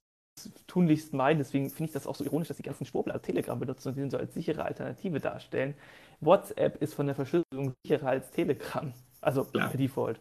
tunlichst 0.66 1.12
meiden. 1.12 1.38
Deswegen 1.38 1.70
finde 1.70 1.90
ich 1.90 1.92
das 1.92 2.06
auch 2.06 2.14
so 2.14 2.24
ironisch, 2.24 2.48
dass 2.48 2.56
die 2.56 2.62
ganzen 2.62 2.86
Schwurbler 2.86 3.20
Telegram 3.20 3.58
benutzen 3.58 3.88
und 3.88 3.96
den 3.96 4.10
so 4.10 4.18
als 4.18 4.34
sichere 4.34 4.64
Alternative 4.64 5.20
darstellen. 5.20 5.74
WhatsApp 6.20 6.82
ist 6.82 6.94
von 6.94 7.06
der 7.06 7.14
Verschlüsselung 7.14 7.74
sicherer 7.82 8.08
als 8.08 8.30
Telegram. 8.30 8.92
Also 9.20 9.46
ja. 9.54 9.68
per 9.68 9.78
Default. 9.78 10.20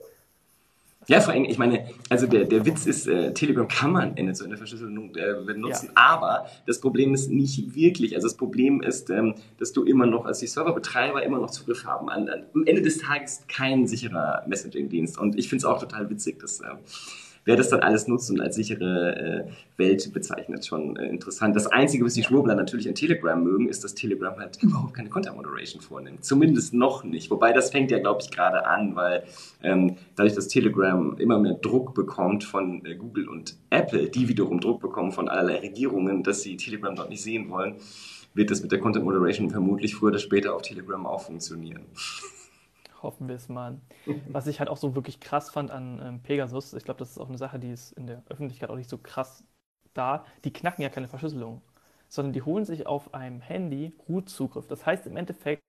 Ja, 1.08 1.22
vor 1.22 1.34
allem, 1.34 1.46
ich 1.46 1.60
meine, 1.60 1.88
also 2.10 2.26
der, 2.26 2.46
der 2.46 2.66
Witz 2.66 2.88
ist, 2.88 3.06
äh, 3.06 3.32
Telegram 3.34 3.68
kann 3.68 3.92
man 3.92 4.18
Ende 4.18 4.34
zu 4.34 4.44
Ende 4.44 4.58
Verschlüsselung 4.58 5.14
äh, 5.16 5.36
benutzen, 5.46 5.88
ja. 5.88 5.92
aber 5.96 6.48
das 6.66 6.80
Problem 6.82 7.14
ist 7.14 7.30
nicht 7.30 7.76
wirklich. 7.76 8.16
Also 8.16 8.28
das 8.28 8.36
Problem 8.36 8.82
ist, 8.82 9.12
ähm, 9.12 9.36
dass 9.60 9.72
du 9.72 9.84
immer 9.84 10.08
noch 10.08 10.26
als 10.26 10.40
die 10.40 10.48
Serverbetreiber 10.48 11.22
immer 11.22 11.38
noch 11.40 11.52
Zugriff 11.52 11.86
haben 11.86 12.10
an, 12.10 12.28
an 12.28 12.46
am 12.56 12.66
Ende 12.66 12.82
des 12.82 12.98
Tages 12.98 13.44
kein 13.48 13.86
sicherer 13.86 14.44
Messaging-Dienst. 14.48 15.20
Und 15.20 15.38
ich 15.38 15.48
finde 15.48 15.60
es 15.60 15.66
auch 15.66 15.80
total 15.80 16.10
witzig, 16.10 16.40
dass 16.40 16.62
äh, 16.62 16.66
wer 17.46 17.56
das 17.56 17.70
dann 17.70 17.80
alles 17.80 18.08
nutzt 18.08 18.30
und 18.32 18.42
als 18.42 18.56
sichere 18.56 19.46
äh, 19.48 19.52
Welt 19.78 20.12
bezeichnet, 20.14 20.66
schon 20.66 20.98
äh, 20.98 21.08
interessant. 21.08 21.56
Das 21.56 21.68
Einzige, 21.68 22.04
was 22.04 22.14
die 22.14 22.24
Schwurbler 22.24 22.56
natürlich 22.56 22.88
in 22.88 22.96
Telegram 22.96 23.42
mögen, 23.42 23.70
ist, 23.70 23.84
dass 23.84 23.94
Telegram 23.94 24.36
halt 24.38 24.62
überhaupt 24.62 24.94
keine 24.96 25.10
Content 25.10 25.36
Moderation 25.36 25.82
vornimmt. 25.82 26.26
Zumindest 26.26 26.74
noch 26.74 27.04
nicht. 27.04 27.30
Wobei 27.30 27.54
das 27.54 27.70
fängt 27.70 27.92
ja, 27.92 28.00
glaube 28.00 28.22
ich, 28.22 28.32
gerade 28.32 28.66
an, 28.66 28.96
weil 28.96 29.24
ähm, 29.64 29.96
dadurch, 30.16 30.34
dass 30.34 30.48
Telegram 30.48 31.16
immer 31.18 31.40
mehr 31.40 31.54
Druck 31.54 31.94
bekommt 31.94 32.44
von 32.44 32.84
äh, 32.86 32.96
Google 32.96 33.30
und 33.30 33.56
Apple, 33.70 34.10
die 34.10 34.28
wiederum 34.28 34.60
Druck 34.60 34.82
bekommen 34.82 35.12
von 35.12 35.30
allerlei 35.30 35.60
Regierungen, 35.60 36.24
dass 36.24 36.42
sie 36.42 36.58
Telegram 36.58 36.96
dort 36.96 37.10
nicht 37.10 37.22
sehen 37.22 37.50
wollen, 37.50 37.76
wird 38.34 38.52
das 38.52 38.62
mit 38.62 38.72
der 38.72 38.80
Content 38.80 39.06
Moderation 39.06 39.50
vermutlich 39.50 39.96
früher 39.96 40.10
oder 40.10 40.20
später 40.20 40.56
auf 40.56 40.64
Telegram 40.64 41.06
auch 41.06 41.22
funktionieren. 41.22 41.84
Hoffen 43.06 43.28
wir 43.28 43.36
es 43.36 43.50
mal. 43.50 43.80
Was 44.30 44.48
ich 44.48 44.60
halt 44.60 44.70
auch 44.70 44.78
so 44.78 44.96
wirklich 44.96 45.20
krass 45.20 45.50
fand 45.50 45.72
an 45.72 46.02
ähm, 46.04 46.20
Pegasus, 46.22 46.74
ich 46.74 46.84
glaube, 46.84 47.00
das 47.00 47.12
ist 47.12 47.20
auch 47.20 47.30
eine 47.30 47.38
Sache, 47.38 47.60
die 47.60 47.72
ist 47.72 47.92
in 47.94 48.08
der 48.08 48.24
Öffentlichkeit 48.30 48.70
auch 48.70 48.76
nicht 48.76 48.90
so 48.90 48.98
krass 48.98 49.44
da. 49.94 50.26
Die 50.44 50.52
knacken 50.52 50.82
ja 50.82 50.90
keine 50.90 51.08
Verschlüsselung, 51.08 51.62
sondern 52.08 52.34
die 52.34 52.42
holen 52.42 52.66
sich 52.66 52.88
auf 52.88 53.14
einem 53.14 53.42
Handy 53.42 53.94
Root-Zugriff. 54.10 54.68
Das 54.68 54.86
heißt 54.86 55.08
im 55.08 55.18
Endeffekt, 55.18 55.62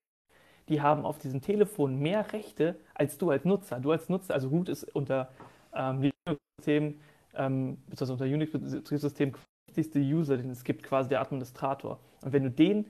die 0.68 0.80
haben 0.80 1.04
auf 1.04 1.18
diesem 1.18 1.40
Telefon 1.40 1.98
mehr 1.98 2.32
Rechte 2.32 2.76
als 2.94 3.18
du 3.18 3.30
als 3.30 3.44
Nutzer. 3.44 3.78
Du 3.80 3.92
als 3.92 4.08
Nutzer, 4.08 4.34
also 4.34 4.48
Root 4.48 4.68
ist 4.68 4.84
unter 4.94 5.30
ähm, 5.74 6.00
Linux-System, 6.02 7.00
ähm, 7.34 7.78
beziehungsweise 7.86 8.12
unter 8.12 8.24
Unix-System 8.24 9.34
wichtigste 9.68 10.00
User, 10.00 10.36
den 10.36 10.50
es 10.50 10.64
gibt, 10.64 10.82
quasi 10.82 11.08
der 11.08 11.20
Administrator. 11.20 12.00
Und 12.22 12.32
wenn 12.32 12.44
du 12.44 12.50
den 12.50 12.86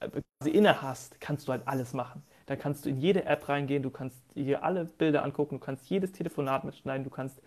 äh, 0.00 0.08
quasi 0.40 0.56
inne 0.56 0.80
hast, 0.80 1.20
kannst 1.20 1.48
du 1.48 1.52
halt 1.52 1.66
alles 1.66 1.92
machen. 1.92 2.22
Da 2.52 2.56
kannst 2.56 2.84
du 2.84 2.90
in 2.90 2.98
jede 2.98 3.24
App 3.24 3.48
reingehen, 3.48 3.82
du 3.82 3.88
kannst 3.88 4.18
hier 4.34 4.62
alle 4.62 4.84
Bilder 4.84 5.24
angucken, 5.24 5.58
du 5.58 5.64
kannst 5.64 5.88
jedes 5.88 6.12
Telefonat 6.12 6.64
mitschneiden, 6.64 7.02
du 7.02 7.08
kannst. 7.08 7.40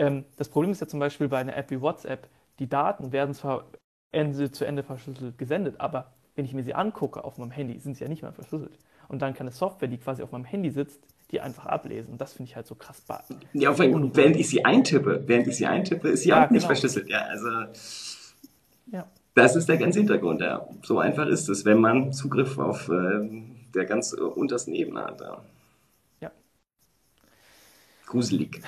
Ähm, 0.00 0.24
das 0.36 0.48
Problem 0.48 0.72
ist 0.72 0.80
ja 0.80 0.88
zum 0.88 0.98
Beispiel 0.98 1.28
bei 1.28 1.38
einer 1.38 1.56
App 1.56 1.70
wie 1.70 1.80
WhatsApp, 1.80 2.26
die 2.58 2.68
Daten 2.68 3.12
werden 3.12 3.34
zwar 3.34 3.66
Ende 4.10 4.50
zu 4.50 4.64
Ende 4.64 4.82
verschlüsselt 4.82 5.38
gesendet, 5.38 5.76
aber 5.78 6.10
wenn 6.34 6.44
ich 6.44 6.54
mir 6.54 6.64
sie 6.64 6.74
angucke 6.74 7.22
auf 7.22 7.38
meinem 7.38 7.52
Handy, 7.52 7.78
sind 7.78 7.96
sie 7.96 8.02
ja 8.02 8.08
nicht 8.08 8.22
mehr 8.22 8.32
verschlüsselt. 8.32 8.76
Und 9.06 9.22
dann 9.22 9.32
kann 9.32 9.46
eine 9.46 9.54
Software, 9.54 9.86
die 9.86 9.98
quasi 9.98 10.24
auf 10.24 10.32
meinem 10.32 10.44
Handy 10.44 10.70
sitzt, 10.70 10.98
die 11.30 11.40
einfach 11.40 11.66
ablesen. 11.66 12.10
Und 12.10 12.20
das 12.20 12.32
finde 12.32 12.50
ich 12.50 12.56
halt 12.56 12.66
so 12.66 12.74
krass. 12.74 13.00
Ja, 13.52 13.78
wenn, 13.78 14.16
während 14.16 14.34
ich 14.34 14.48
sie 14.48 14.64
eintippe, 14.64 15.22
während 15.24 15.46
ich 15.46 15.56
sie 15.56 15.66
eintippe, 15.66 16.08
ist 16.08 16.22
sie 16.22 16.30
ja, 16.30 16.46
auch 16.46 16.50
nicht 16.50 16.62
genau. 16.62 16.66
verschlüsselt. 16.66 17.08
Ja, 17.08 17.20
also. 17.26 17.48
Ja. 18.90 19.06
Das 19.34 19.54
ist 19.54 19.68
der 19.68 19.76
ganze 19.76 20.00
Hintergrund, 20.00 20.40
ja. 20.40 20.66
So 20.82 20.98
einfach 20.98 21.28
ist 21.28 21.48
es, 21.48 21.64
wenn 21.64 21.80
man 21.80 22.12
Zugriff 22.12 22.58
auf 22.58 22.88
äh, 22.88 23.51
der 23.74 23.84
ganz 23.84 24.12
äh, 24.12 24.20
untersten 24.20 24.74
Ebene 24.74 25.04
hat. 25.04 25.20
Ja. 25.20 25.44
ja. 26.20 26.30
Gruselig. 28.06 28.60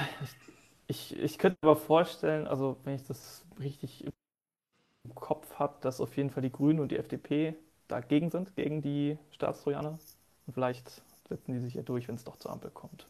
Ich, 0.86 1.16
ich 1.16 1.38
könnte 1.38 1.58
aber 1.62 1.76
vorstellen, 1.76 2.46
also 2.46 2.76
wenn 2.84 2.94
ich 2.94 3.04
das 3.04 3.44
richtig 3.58 4.04
im 4.04 5.14
Kopf 5.14 5.54
habe, 5.54 5.76
dass 5.80 6.00
auf 6.00 6.16
jeden 6.16 6.30
Fall 6.30 6.42
die 6.42 6.52
Grünen 6.52 6.80
und 6.80 6.90
die 6.90 6.96
FDP 6.96 7.54
dagegen 7.88 8.30
sind, 8.30 8.54
gegen 8.56 8.82
die 8.82 9.18
Staatstrojaner. 9.30 9.98
Und 10.46 10.52
vielleicht 10.52 11.02
setzen 11.28 11.52
die 11.52 11.60
sich 11.60 11.74
ja 11.74 11.82
durch, 11.82 12.08
wenn 12.08 12.16
es 12.16 12.24
doch 12.24 12.36
zur 12.36 12.52
Ampel 12.52 12.70
kommt. 12.70 13.06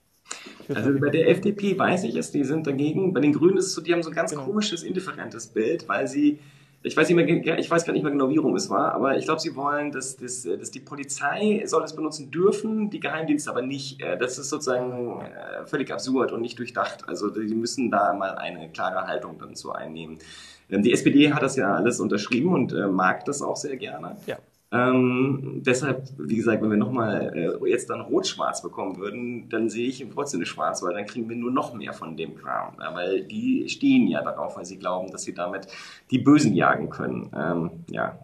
Also 0.68 0.98
bei 0.98 1.10
der 1.10 1.28
FDP 1.28 1.78
weiß 1.78 2.04
ich 2.04 2.16
es, 2.16 2.30
die 2.30 2.44
sind 2.44 2.66
dagegen. 2.66 3.12
Bei 3.12 3.20
den 3.20 3.32
Grünen 3.32 3.58
ist 3.58 3.66
es 3.66 3.74
so, 3.74 3.80
die 3.80 3.92
haben 3.92 4.02
so 4.02 4.10
ein 4.10 4.14
ganz 4.14 4.30
genau. 4.30 4.44
komisches, 4.44 4.82
indifferentes 4.82 5.46
Bild, 5.48 5.88
weil 5.88 6.08
sie 6.08 6.38
ich 6.86 6.94
weiß, 6.94 7.08
nicht 7.08 7.16
mehr, 7.46 7.58
ich 7.58 7.70
weiß 7.70 7.86
gar 7.86 7.94
nicht 7.94 8.02
mehr 8.02 8.12
genau, 8.12 8.28
wie 8.28 8.36
rum 8.36 8.54
es 8.56 8.68
war, 8.68 8.92
aber 8.92 9.16
ich 9.16 9.24
glaube, 9.24 9.40
sie 9.40 9.56
wollen, 9.56 9.90
dass, 9.90 10.16
dass, 10.16 10.42
dass 10.42 10.70
die 10.70 10.80
Polizei 10.80 11.62
soll 11.64 11.82
es 11.82 11.96
benutzen 11.96 12.30
dürfen, 12.30 12.90
die 12.90 13.00
Geheimdienste 13.00 13.50
aber 13.50 13.62
nicht. 13.62 14.02
Äh, 14.02 14.18
das 14.18 14.38
ist 14.38 14.50
sozusagen 14.50 15.22
äh, 15.22 15.66
völlig 15.66 15.90
absurd 15.90 16.32
und 16.32 16.42
nicht 16.42 16.58
durchdacht. 16.58 17.08
Also 17.08 17.30
die 17.30 17.54
müssen 17.54 17.90
da 17.90 18.12
mal 18.12 18.36
eine 18.36 18.68
klare 18.68 19.06
Haltung 19.06 19.38
dann 19.38 19.54
zu 19.54 19.72
einnehmen. 19.72 20.18
Ähm, 20.68 20.82
die 20.82 20.92
SPD 20.92 21.32
hat 21.32 21.42
das 21.42 21.56
ja 21.56 21.74
alles 21.74 22.00
unterschrieben 22.00 22.52
und 22.52 22.74
äh, 22.74 22.86
mag 22.86 23.24
das 23.24 23.40
auch 23.40 23.56
sehr 23.56 23.78
gerne. 23.78 24.18
Ja. 24.26 24.36
Ähm, 24.74 25.62
deshalb, 25.64 26.08
wie 26.18 26.34
gesagt, 26.34 26.60
wenn 26.60 26.70
wir 26.70 26.76
nochmal 26.76 27.32
äh, 27.62 27.70
jetzt 27.70 27.88
dann 27.90 28.00
rot-schwarz 28.00 28.60
bekommen 28.60 28.96
würden, 28.96 29.48
dann 29.48 29.70
sehe 29.70 29.86
ich 29.88 30.04
trotzdem 30.12 30.38
eine 30.38 30.46
schwarz, 30.46 30.82
weil 30.82 30.94
dann 30.94 31.06
kriegen 31.06 31.28
wir 31.28 31.36
nur 31.36 31.52
noch 31.52 31.74
mehr 31.74 31.92
von 31.92 32.16
dem 32.16 32.34
Kram. 32.34 32.74
Ja, 32.80 32.92
weil 32.92 33.22
die 33.22 33.68
stehen 33.68 34.08
ja 34.08 34.20
darauf, 34.22 34.56
weil 34.56 34.64
sie 34.64 34.76
glauben, 34.76 35.12
dass 35.12 35.22
sie 35.22 35.32
damit 35.32 35.68
die 36.10 36.18
Bösen 36.18 36.54
jagen 36.54 36.90
können. 36.90 37.30
Ähm, 37.36 37.70
ja. 37.88 38.18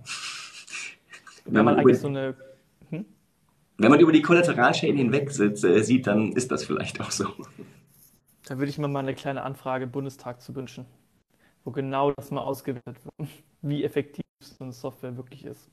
Wenn 1.44 1.64
man, 1.64 1.80
über, 1.80 1.94
so 1.94 2.08
eine, 2.08 2.34
hm? 2.90 3.04
wenn 3.78 3.90
man 3.90 4.00
über 4.00 4.10
die 4.10 4.22
Kollateralschäden 4.22 4.96
hinweg 4.96 5.30
sitzt, 5.30 5.64
äh, 5.64 5.84
sieht, 5.84 6.08
dann 6.08 6.32
ist 6.32 6.50
das 6.50 6.64
vielleicht 6.64 7.00
auch 7.00 7.12
so. 7.12 7.26
Da 8.48 8.58
würde 8.58 8.70
ich 8.70 8.78
mir 8.78 8.88
mal 8.88 8.98
eine 8.98 9.14
kleine 9.14 9.44
Anfrage 9.44 9.84
im 9.84 9.92
Bundestag 9.92 10.42
zu 10.42 10.52
wünschen, 10.56 10.84
wo 11.62 11.70
genau 11.70 12.10
das 12.10 12.32
mal 12.32 12.40
ausgewertet 12.40 12.98
wird, 13.04 13.28
wie 13.62 13.84
effektiv 13.84 14.24
so 14.40 14.64
eine 14.64 14.72
Software 14.72 15.16
wirklich 15.16 15.44
ist. 15.44 15.70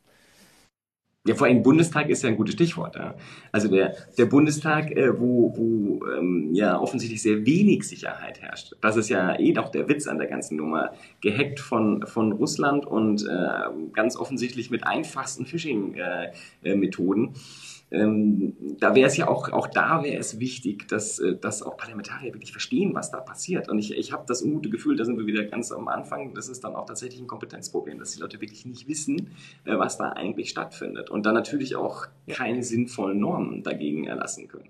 Ja, 1.27 1.35
vor 1.35 1.47
allem 1.47 1.61
Bundestag 1.61 2.09
ist 2.09 2.23
ja 2.23 2.29
ein 2.29 2.37
gutes 2.37 2.53
Stichwort. 2.53 2.95
Ja. 2.95 3.15
Also 3.51 3.67
der, 3.67 3.95
der 4.17 4.25
Bundestag, 4.25 4.91
äh, 4.91 5.19
wo, 5.19 5.53
wo 5.55 6.05
ähm, 6.07 6.53
ja 6.53 6.79
offensichtlich 6.79 7.21
sehr 7.21 7.45
wenig 7.45 7.83
Sicherheit 7.83 8.41
herrscht. 8.41 8.73
Das 8.81 8.95
ist 8.95 9.09
ja 9.09 9.37
eh 9.37 9.51
doch 9.51 9.69
der 9.69 9.89
Witz 9.89 10.07
an 10.07 10.17
der 10.17 10.27
ganzen 10.27 10.55
Nummer. 10.55 10.91
Gehackt 11.21 11.59
von, 11.59 12.05
von 12.07 12.31
Russland 12.31 12.85
und 12.85 13.23
äh, 13.23 13.91
ganz 13.93 14.15
offensichtlich 14.15 14.71
mit 14.71 14.85
einfachsten 14.85 15.45
Phishing-Methoden. 15.45 17.25
Äh, 17.25 17.29
äh 17.29 17.39
ähm, 17.89 18.55
da 18.79 18.95
wäre 18.95 19.07
es 19.07 19.15
ja 19.15 19.27
auch, 19.29 19.49
auch 19.49 19.67
da 19.67 20.03
wäre 20.03 20.17
es 20.17 20.39
wichtig, 20.39 20.87
dass, 20.89 21.19
äh, 21.19 21.37
dass 21.37 21.63
auch 21.63 21.77
Parlamentarier 21.77 22.33
wirklich 22.33 22.51
verstehen, 22.51 22.93
was 22.93 23.11
da 23.11 23.21
passiert. 23.21 23.69
Und 23.69 23.79
ich, 23.79 23.91
ich 23.97 24.11
habe 24.11 24.25
das 24.27 24.41
ungute 24.41 24.69
Gefühl, 24.69 24.97
da 24.97 25.05
sind 25.05 25.17
wir 25.17 25.25
wieder 25.25 25.45
ganz 25.45 25.71
am 25.71 25.87
Anfang, 25.87 26.33
das 26.33 26.49
ist 26.49 26.63
dann 26.63 26.75
auch 26.75 26.85
tatsächlich 26.85 27.21
ein 27.21 27.27
Kompetenzproblem, 27.27 27.99
dass 27.99 28.11
die 28.11 28.19
Leute 28.19 28.41
wirklich 28.41 28.65
nicht 28.65 28.87
wissen, 28.89 29.31
äh, 29.65 29.77
was 29.77 29.97
da 29.97 30.09
eigentlich 30.09 30.49
stattfindet. 30.49 31.09
Und 31.09 31.25
dann 31.25 31.33
natürlich 31.33 31.75
auch 31.77 32.07
keine 32.27 32.63
sinnvollen 32.63 33.19
Normen 33.19 33.63
dagegen 33.63 34.05
erlassen 34.05 34.47
können. 34.49 34.69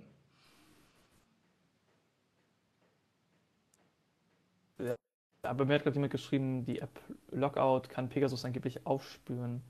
Aber 5.47 5.65
mir 5.65 5.75
hat 5.75 5.83
gerade 5.83 5.95
jemand 5.95 6.11
geschrieben, 6.11 6.65
die 6.65 6.79
App 6.79 6.99
Lockout 7.31 7.89
kann 7.89 8.09
Pegasus 8.09 8.45
angeblich 8.45 8.85
aufspüren. 8.85 9.61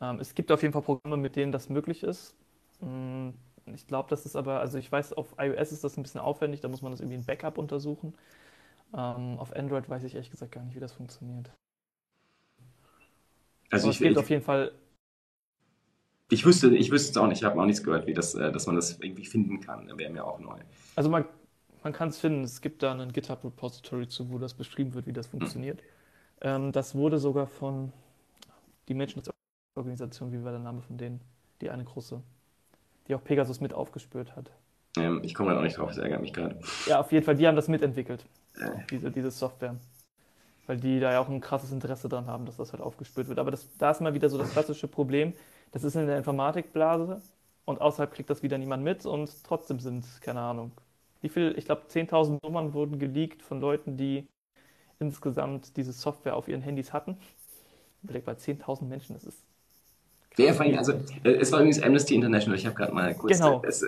Ähm, 0.00 0.18
es 0.20 0.34
gibt 0.34 0.50
auf 0.52 0.62
jeden 0.62 0.72
Fall 0.72 0.82
Programme, 0.82 1.16
mit 1.16 1.36
denen 1.36 1.52
das 1.52 1.68
möglich 1.68 2.02
ist. 2.02 2.34
Hm, 2.82 3.34
ich 3.66 3.86
glaube, 3.86 4.10
das 4.10 4.26
ist 4.26 4.36
aber, 4.36 4.60
also 4.60 4.76
ich 4.76 4.90
weiß, 4.90 5.12
auf 5.14 5.36
iOS 5.38 5.72
ist 5.72 5.84
das 5.84 5.96
ein 5.96 6.02
bisschen 6.02 6.20
aufwendig, 6.20 6.60
da 6.60 6.68
muss 6.68 6.82
man 6.82 6.92
das 6.92 7.00
irgendwie 7.00 7.16
in 7.16 7.24
Backup 7.24 7.58
untersuchen. 7.58 8.14
Ähm, 8.92 9.38
auf 9.38 9.54
Android 9.56 9.88
weiß 9.88 10.04
ich 10.04 10.14
ehrlich 10.14 10.30
gesagt 10.30 10.52
gar 10.52 10.64
nicht, 10.64 10.74
wie 10.74 10.80
das 10.80 10.92
funktioniert. 10.92 11.50
Also 13.70 13.86
aber 13.86 13.90
ich, 13.92 14.00
es 14.00 14.02
gibt 14.02 14.18
auf 14.18 14.28
jeden 14.28 14.42
Fall. 14.42 14.72
Ich 16.30 16.44
wüsste, 16.44 16.74
ich 16.74 16.90
wüsste 16.90 17.10
es 17.10 17.16
auch 17.16 17.26
nicht, 17.26 17.38
ich 17.38 17.44
habe 17.44 17.60
auch 17.60 17.66
nichts 17.66 17.82
gehört, 17.82 18.06
wie 18.06 18.14
das, 18.14 18.34
äh, 18.34 18.52
dass 18.52 18.66
man 18.66 18.76
das 18.76 18.98
irgendwie 19.00 19.24
finden 19.24 19.60
kann. 19.60 19.86
Wäre 19.98 20.12
mir 20.12 20.24
auch 20.24 20.40
neu. 20.40 20.58
Also 20.96 21.08
man, 21.08 21.24
man 21.82 21.92
kann 21.92 22.08
es 22.08 22.18
finden, 22.18 22.42
es 22.42 22.60
gibt 22.60 22.82
da 22.82 22.92
ein 22.92 23.12
GitHub-Repository 23.12 24.08
zu, 24.08 24.30
wo 24.30 24.38
das 24.38 24.54
beschrieben 24.54 24.92
wird, 24.94 25.06
wie 25.06 25.12
das 25.12 25.28
funktioniert. 25.28 25.80
Hm. 25.80 25.86
Ähm, 26.42 26.72
das 26.72 26.94
wurde 26.94 27.18
sogar 27.18 27.46
von 27.46 27.92
die 28.88 28.94
Menschenrechtsorganisation, 28.94 30.32
wie 30.32 30.42
war 30.42 30.50
der 30.50 30.60
Name 30.60 30.82
von 30.82 30.98
denen? 30.98 31.20
Die 31.60 31.70
eine 31.70 31.84
große 31.84 32.20
die 33.12 33.16
auch 33.16 33.24
Pegasus 33.24 33.60
mit 33.60 33.74
aufgespürt 33.74 34.34
hat. 34.36 34.50
Ähm, 34.96 35.20
ich 35.22 35.34
komme 35.34 35.50
da 35.50 35.58
auch 35.58 35.62
nicht 35.62 35.76
drauf, 35.76 35.90
das 35.90 35.98
ärgert 35.98 36.22
mich 36.22 36.32
gerade. 36.32 36.58
Ja, 36.86 37.00
auf 37.00 37.12
jeden 37.12 37.24
Fall, 37.24 37.36
die 37.36 37.46
haben 37.46 37.56
das 37.56 37.68
mitentwickelt, 37.68 38.24
äh. 38.58 38.70
diese, 38.90 39.10
diese 39.10 39.30
Software. 39.30 39.76
Weil 40.66 40.78
die 40.78 41.00
da 41.00 41.12
ja 41.12 41.20
auch 41.20 41.28
ein 41.28 41.40
krasses 41.40 41.72
Interesse 41.72 42.08
dran 42.08 42.26
haben, 42.26 42.46
dass 42.46 42.56
das 42.56 42.72
halt 42.72 42.82
aufgespürt 42.82 43.28
wird. 43.28 43.38
Aber 43.38 43.50
das, 43.50 43.68
da 43.76 43.90
ist 43.90 44.00
mal 44.00 44.14
wieder 44.14 44.28
so 44.28 44.38
das 44.38 44.52
klassische 44.52 44.88
Problem, 44.88 45.34
das 45.72 45.84
ist 45.84 45.94
in 45.94 46.06
der 46.06 46.16
Informatikblase 46.16 47.20
und 47.64 47.80
außerhalb 47.80 48.12
kriegt 48.12 48.30
das 48.30 48.42
wieder 48.42 48.56
niemand 48.58 48.82
mit 48.82 49.04
und 49.04 49.30
trotzdem 49.44 49.78
sind, 49.78 50.04
keine 50.22 50.40
Ahnung, 50.40 50.72
wie 51.20 51.28
viel, 51.28 51.54
ich 51.58 51.66
glaube 51.66 51.82
10.000 51.88 52.38
Nummern 52.42 52.72
wurden 52.72 52.98
geleakt 52.98 53.42
von 53.42 53.60
Leuten, 53.60 53.96
die 53.96 54.26
insgesamt 54.98 55.76
diese 55.76 55.92
Software 55.92 56.36
auf 56.36 56.48
ihren 56.48 56.62
Handys 56.62 56.92
hatten. 56.92 57.18
Überleg 58.02 58.24
bei 58.24 58.32
10.000 58.32 58.84
Menschen, 58.84 59.14
das 59.14 59.24
ist 59.24 59.44
Wer 60.36 60.58
allem, 60.58 60.78
also 60.78 60.92
äh, 61.24 61.30
es 61.32 61.52
war 61.52 61.60
übrigens 61.60 61.82
Amnesty 61.82 62.14
International, 62.14 62.58
ich 62.58 62.64
habe 62.66 62.74
gerade 62.74 62.94
mal 62.94 63.14
kurz. 63.14 63.38
Genau. 63.38 63.60
Das, 63.64 63.82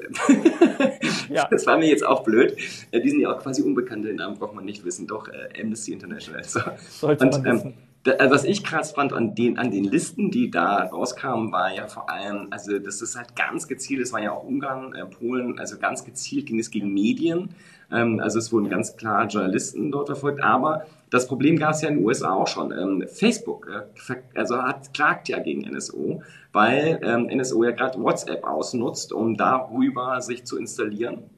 ja. 1.29 1.49
Das 1.51 1.66
war 1.66 1.79
mir 1.79 1.89
jetzt 1.89 2.05
auch 2.05 2.23
blöd. 2.23 2.57
Äh, 2.91 3.01
die 3.01 3.11
sind 3.11 3.21
ja 3.21 3.35
auch 3.35 3.41
quasi 3.41 3.62
Unbekannte, 3.62 4.09
den 4.09 4.16
Namen 4.16 4.39
braucht 4.39 4.55
man 4.55 4.65
nicht 4.65 4.85
wissen. 4.85 5.07
Doch, 5.07 5.29
äh, 5.29 5.61
Amnesty 5.61 5.93
International. 5.93 6.45
So. 6.45 6.61
Sollte 6.91 7.25
Und, 7.25 7.33
man 7.33 7.47
ähm, 7.47 7.57
wissen. 7.57 7.75
Ähm, 8.07 8.31
was 8.31 8.45
ich 8.45 8.62
krass 8.62 8.93
fand 8.93 9.15
an 9.15 9.35
den, 9.35 9.59
an 9.59 9.71
den 9.71 9.85
Listen, 9.85 10.31
die 10.31 10.51
da 10.51 10.85
rauskamen, 10.85 11.53
war 11.53 11.75
ja 11.75 11.87
vor 11.87 12.11
allem, 12.11 12.49
also 12.51 12.79
das 12.79 13.01
ist 13.01 13.16
halt 13.16 13.35
ganz 13.35 13.66
gezielt, 13.66 14.03
es 14.03 14.12
war 14.12 14.21
ja 14.21 14.33
auch 14.33 14.45
Ungarn, 14.45 14.95
äh, 14.95 15.07
Polen, 15.07 15.59
also 15.59 15.79
ganz 15.79 16.05
gezielt 16.05 16.47
ging 16.47 16.59
es 16.59 16.71
gegen 16.71 16.93
Medien. 16.93 17.55
Ähm, 17.91 18.21
also 18.21 18.39
es 18.39 18.53
wurden 18.53 18.69
ganz 18.69 18.97
klar 18.97 19.27
Journalisten 19.27 19.91
dort 19.91 20.09
verfolgt, 20.09 20.43
aber 20.43 20.87
das 21.15 21.28
Problem 21.28 21.57
gab 21.57 21.74
es 21.74 21.82
ja 21.82 21.89
in 21.89 21.99
den 21.99 22.05
USA 22.05 22.35
auch 22.35 22.49
schon. 22.49 22.73
Ähm, 22.73 23.05
Facebook 23.07 23.69
äh, 23.69 24.15
also 24.35 24.61
hat 24.61 24.93
klagt 24.93 25.28
ja 25.28 25.39
gegen 25.39 25.61
NSO, 25.61 26.23
weil 26.53 26.99
ähm, 27.05 27.28
NSO 27.32 27.62
ja 27.62 27.70
gerade 27.70 28.01
WhatsApp 28.01 28.43
ausnutzt, 28.43 29.12
um 29.12 29.36
darüber 29.36 30.20
sich 30.20 30.45
zu 30.45 30.59
installieren. 30.59 31.31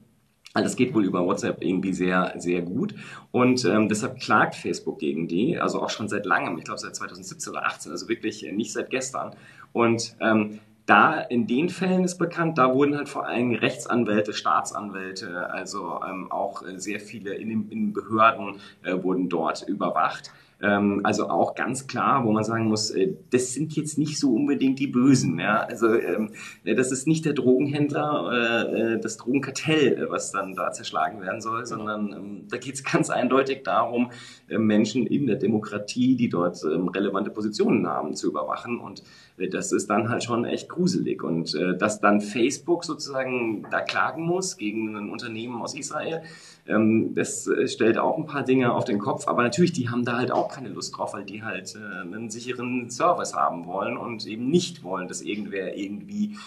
Also 0.55 0.65
das 0.65 0.75
geht 0.77 0.95
wohl 0.95 1.05
über 1.05 1.23
WhatsApp 1.23 1.63
irgendwie 1.63 1.93
sehr, 1.93 2.33
sehr 2.37 2.63
gut. 2.63 2.95
Und 3.31 3.65
ähm, 3.65 3.87
deshalb 3.87 4.19
klagt 4.19 4.55
Facebook 4.55 4.97
gegen 4.97 5.27
die, 5.27 5.59
also 5.59 5.79
auch 5.79 5.91
schon 5.91 6.07
seit 6.07 6.25
langem, 6.25 6.57
ich 6.57 6.63
glaube 6.63 6.79
seit 6.79 6.95
2017 6.95 7.51
oder 7.51 7.59
2018, 7.59 7.91
also 7.91 8.09
wirklich 8.09 8.51
nicht 8.51 8.73
seit 8.73 8.89
gestern. 8.89 9.35
Und 9.73 10.15
ähm, 10.19 10.59
da 10.87 11.19
in 11.19 11.47
den 11.47 11.69
Fällen 11.69 12.05
ist 12.05 12.17
bekannt, 12.17 12.57
da 12.57 12.73
wurden 12.73 12.95
halt 12.95 13.09
vor 13.09 13.27
allem 13.27 13.53
Rechtsanwälte, 13.53 14.33
Staatsanwälte, 14.33 15.51
also 15.51 15.99
ähm, 16.07 16.31
auch 16.31 16.63
äh, 16.63 16.79
sehr 16.79 17.01
viele 17.01 17.35
in, 17.35 17.69
in 17.69 17.93
Behörden 17.93 18.61
äh, 18.83 19.03
wurden 19.03 19.29
dort 19.29 19.67
überwacht. 19.67 20.31
Ähm, 20.59 21.01
also 21.03 21.29
auch 21.29 21.53
ganz 21.55 21.87
klar, 21.87 22.25
wo 22.25 22.31
man 22.31 22.43
sagen 22.43 22.65
muss, 22.65 22.89
äh, 22.89 23.13
das 23.29 23.53
sind 23.53 23.75
jetzt 23.75 23.97
nicht 23.97 24.19
so 24.19 24.33
unbedingt 24.33 24.79
die 24.79 24.87
Bösen. 24.87 25.39
Ja? 25.39 25.59
Also 25.59 25.93
ähm, 25.93 26.31
äh, 26.63 26.73
das 26.73 26.91
ist 26.91 27.07
nicht 27.07 27.25
der 27.25 27.33
Drogenhändler, 27.33 28.95
äh, 28.95 28.99
das 28.99 29.17
Drogenkartell, 29.17 30.07
was 30.09 30.31
dann 30.31 30.55
da 30.55 30.71
zerschlagen 30.71 31.21
werden 31.21 31.41
soll, 31.41 31.65
sondern 31.65 32.11
ähm, 32.11 32.47
da 32.49 32.57
geht 32.57 32.75
es 32.75 32.83
ganz 32.83 33.09
eindeutig 33.09 33.63
darum, 33.63 34.11
Menschen 34.49 35.05
in 35.05 35.27
der 35.27 35.35
Demokratie, 35.35 36.15
die 36.15 36.29
dort 36.29 36.63
relevante 36.63 37.29
Positionen 37.31 37.85
haben, 37.85 38.15
zu 38.15 38.29
überwachen. 38.29 38.79
Und 38.79 39.03
das 39.51 39.71
ist 39.71 39.89
dann 39.89 40.09
halt 40.09 40.23
schon 40.23 40.45
echt 40.45 40.69
gruselig. 40.69 41.21
Und 41.21 41.53
dass 41.77 41.99
dann 41.99 42.21
Facebook 42.21 42.85
sozusagen 42.85 43.65
da 43.69 43.81
klagen 43.81 44.23
muss 44.23 44.57
gegen 44.57 44.95
ein 44.95 45.09
Unternehmen 45.09 45.61
aus 45.61 45.75
Israel, 45.75 46.21
das 46.67 47.49
stellt 47.65 47.97
auch 47.97 48.17
ein 48.17 48.25
paar 48.25 48.43
Dinge 48.43 48.73
auf 48.73 48.83
den 48.83 48.99
Kopf. 48.99 49.27
Aber 49.27 49.43
natürlich, 49.43 49.71
die 49.71 49.89
haben 49.89 50.03
da 50.03 50.17
halt 50.17 50.31
auch 50.31 50.49
keine 50.49 50.69
Lust 50.69 50.97
drauf, 50.97 51.13
weil 51.13 51.23
die 51.23 51.43
halt 51.43 51.75
äh, 51.75 52.01
einen 52.01 52.29
sicheren 52.29 52.89
Service 52.89 53.33
haben 53.33 53.65
wollen 53.65 53.97
und 53.97 54.25
eben 54.27 54.49
nicht 54.49 54.83
wollen, 54.83 55.07
dass 55.07 55.21
irgendwer 55.21 55.77
irgendwie 55.77 56.37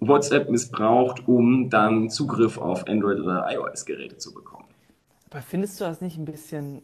WhatsApp 0.00 0.48
missbraucht, 0.50 1.26
um 1.26 1.70
dann 1.70 2.08
Zugriff 2.08 2.58
auf 2.58 2.86
Android- 2.86 3.20
oder 3.20 3.46
iOS-Geräte 3.50 4.18
zu 4.18 4.32
bekommen. 4.32 4.64
Aber 5.30 5.42
findest 5.42 5.80
du 5.80 5.84
das 5.84 6.00
nicht 6.00 6.16
ein 6.16 6.24
bisschen 6.24 6.82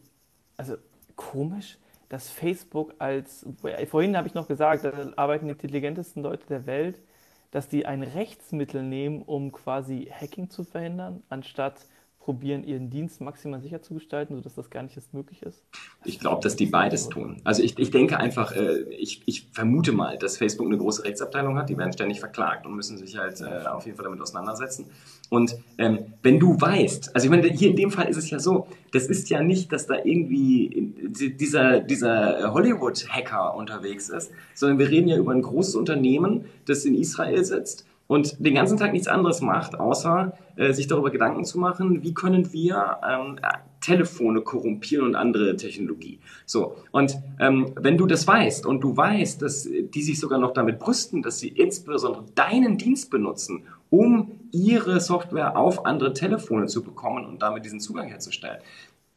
also 0.57 0.75
komisch, 1.15 1.77
dass 2.09 2.29
Facebook 2.29 2.93
als, 2.99 3.45
vorhin 3.87 4.15
habe 4.15 4.27
ich 4.27 4.33
noch 4.33 4.47
gesagt, 4.47 4.83
da 4.83 4.91
arbeiten 5.15 5.45
die 5.45 5.51
intelligentesten 5.51 6.21
Leute 6.21 6.45
der 6.47 6.65
Welt, 6.65 7.01
dass 7.51 7.67
die 7.67 7.85
ein 7.85 8.03
Rechtsmittel 8.03 8.83
nehmen, 8.83 9.21
um 9.21 9.51
quasi 9.51 10.09
Hacking 10.11 10.49
zu 10.49 10.63
verhindern, 10.63 11.23
anstatt 11.29 11.85
probieren, 12.25 12.63
ihren 12.63 12.89
Dienst 12.89 13.21
maximal 13.21 13.61
sicher 13.61 13.83
zu 13.83 13.93
gestalten, 13.93 14.35
sodass 14.35 14.55
das 14.55 14.71
gar 14.71 14.81
nicht 14.81 14.95
erst 14.95 15.13
möglich 15.13 15.43
ist? 15.43 15.63
Ich 16.05 16.19
glaube, 16.19 16.41
dass 16.41 16.55
die 16.55 16.65
beides 16.65 17.07
tun. 17.07 17.39
Also 17.43 17.61
ich, 17.61 17.77
ich 17.77 17.91
denke 17.91 18.17
einfach, 18.17 18.51
äh, 18.55 18.81
ich, 18.89 19.21
ich 19.27 19.47
vermute 19.51 19.91
mal, 19.91 20.17
dass 20.17 20.37
Facebook 20.37 20.65
eine 20.65 20.79
große 20.79 21.03
Rechtsabteilung 21.03 21.55
hat, 21.55 21.69
die 21.69 21.77
werden 21.77 21.93
ständig 21.93 22.19
verklagt 22.19 22.65
und 22.65 22.75
müssen 22.75 22.97
sich 22.97 23.15
halt 23.15 23.41
äh, 23.41 23.67
auf 23.67 23.85
jeden 23.85 23.95
Fall 23.95 24.05
damit 24.05 24.19
auseinandersetzen. 24.19 24.87
Und 25.29 25.55
ähm, 25.77 25.99
wenn 26.23 26.39
du 26.39 26.59
weißt, 26.59 27.15
also 27.15 27.25
ich 27.25 27.29
meine, 27.29 27.47
hier 27.47 27.69
in 27.69 27.75
dem 27.75 27.91
Fall 27.91 28.09
ist 28.09 28.17
es 28.17 28.27
ja 28.31 28.39
so, 28.39 28.65
das 28.91 29.05
ist 29.05 29.29
ja 29.29 29.43
nicht, 29.43 29.71
dass 29.71 29.85
da 29.85 29.97
irgendwie 30.03 30.95
dieser, 31.05 31.79
dieser 31.79 32.51
Hollywood-Hacker 32.51 33.53
unterwegs 33.53 34.09
ist, 34.09 34.31
sondern 34.55 34.79
wir 34.79 34.89
reden 34.89 35.09
ja 35.09 35.17
über 35.17 35.31
ein 35.31 35.43
großes 35.43 35.75
Unternehmen, 35.75 36.45
das 36.65 36.85
in 36.85 36.95
Israel 36.95 37.45
sitzt 37.45 37.85
und 38.07 38.43
den 38.45 38.55
ganzen 38.55 38.77
Tag 38.77 38.93
nichts 38.93 39.07
anderes 39.07 39.41
macht, 39.41 39.79
außer 39.79 40.33
äh, 40.55 40.73
sich 40.73 40.87
darüber 40.87 41.11
Gedanken 41.11 41.43
zu 41.43 41.59
machen, 41.59 42.03
wie 42.03 42.13
können 42.13 42.53
wir 42.53 42.97
ähm, 43.07 43.39
Telefone 43.81 44.41
korrumpieren 44.41 45.05
und 45.05 45.15
andere 45.15 45.55
Technologie. 45.55 46.19
So, 46.45 46.75
und 46.91 47.17
ähm, 47.39 47.71
wenn 47.75 47.97
du 47.97 48.07
das 48.07 48.27
weißt 48.27 48.65
und 48.65 48.81
du 48.81 48.97
weißt, 48.97 49.41
dass 49.41 49.67
die 49.69 50.01
sich 50.01 50.19
sogar 50.19 50.39
noch 50.39 50.53
damit 50.53 50.79
brüsten, 50.79 51.21
dass 51.21 51.39
sie 51.39 51.49
insbesondere 51.49 52.25
deinen 52.33 52.77
Dienst 52.77 53.11
benutzen, 53.11 53.63
um 53.91 54.39
ihre 54.51 54.99
Software 54.99 55.57
auf 55.57 55.85
andere 55.85 56.13
Telefone 56.13 56.65
zu 56.65 56.83
bekommen 56.83 57.25
und 57.25 57.41
damit 57.41 57.65
diesen 57.65 57.79
Zugang 57.79 58.07
herzustellen, 58.07 58.59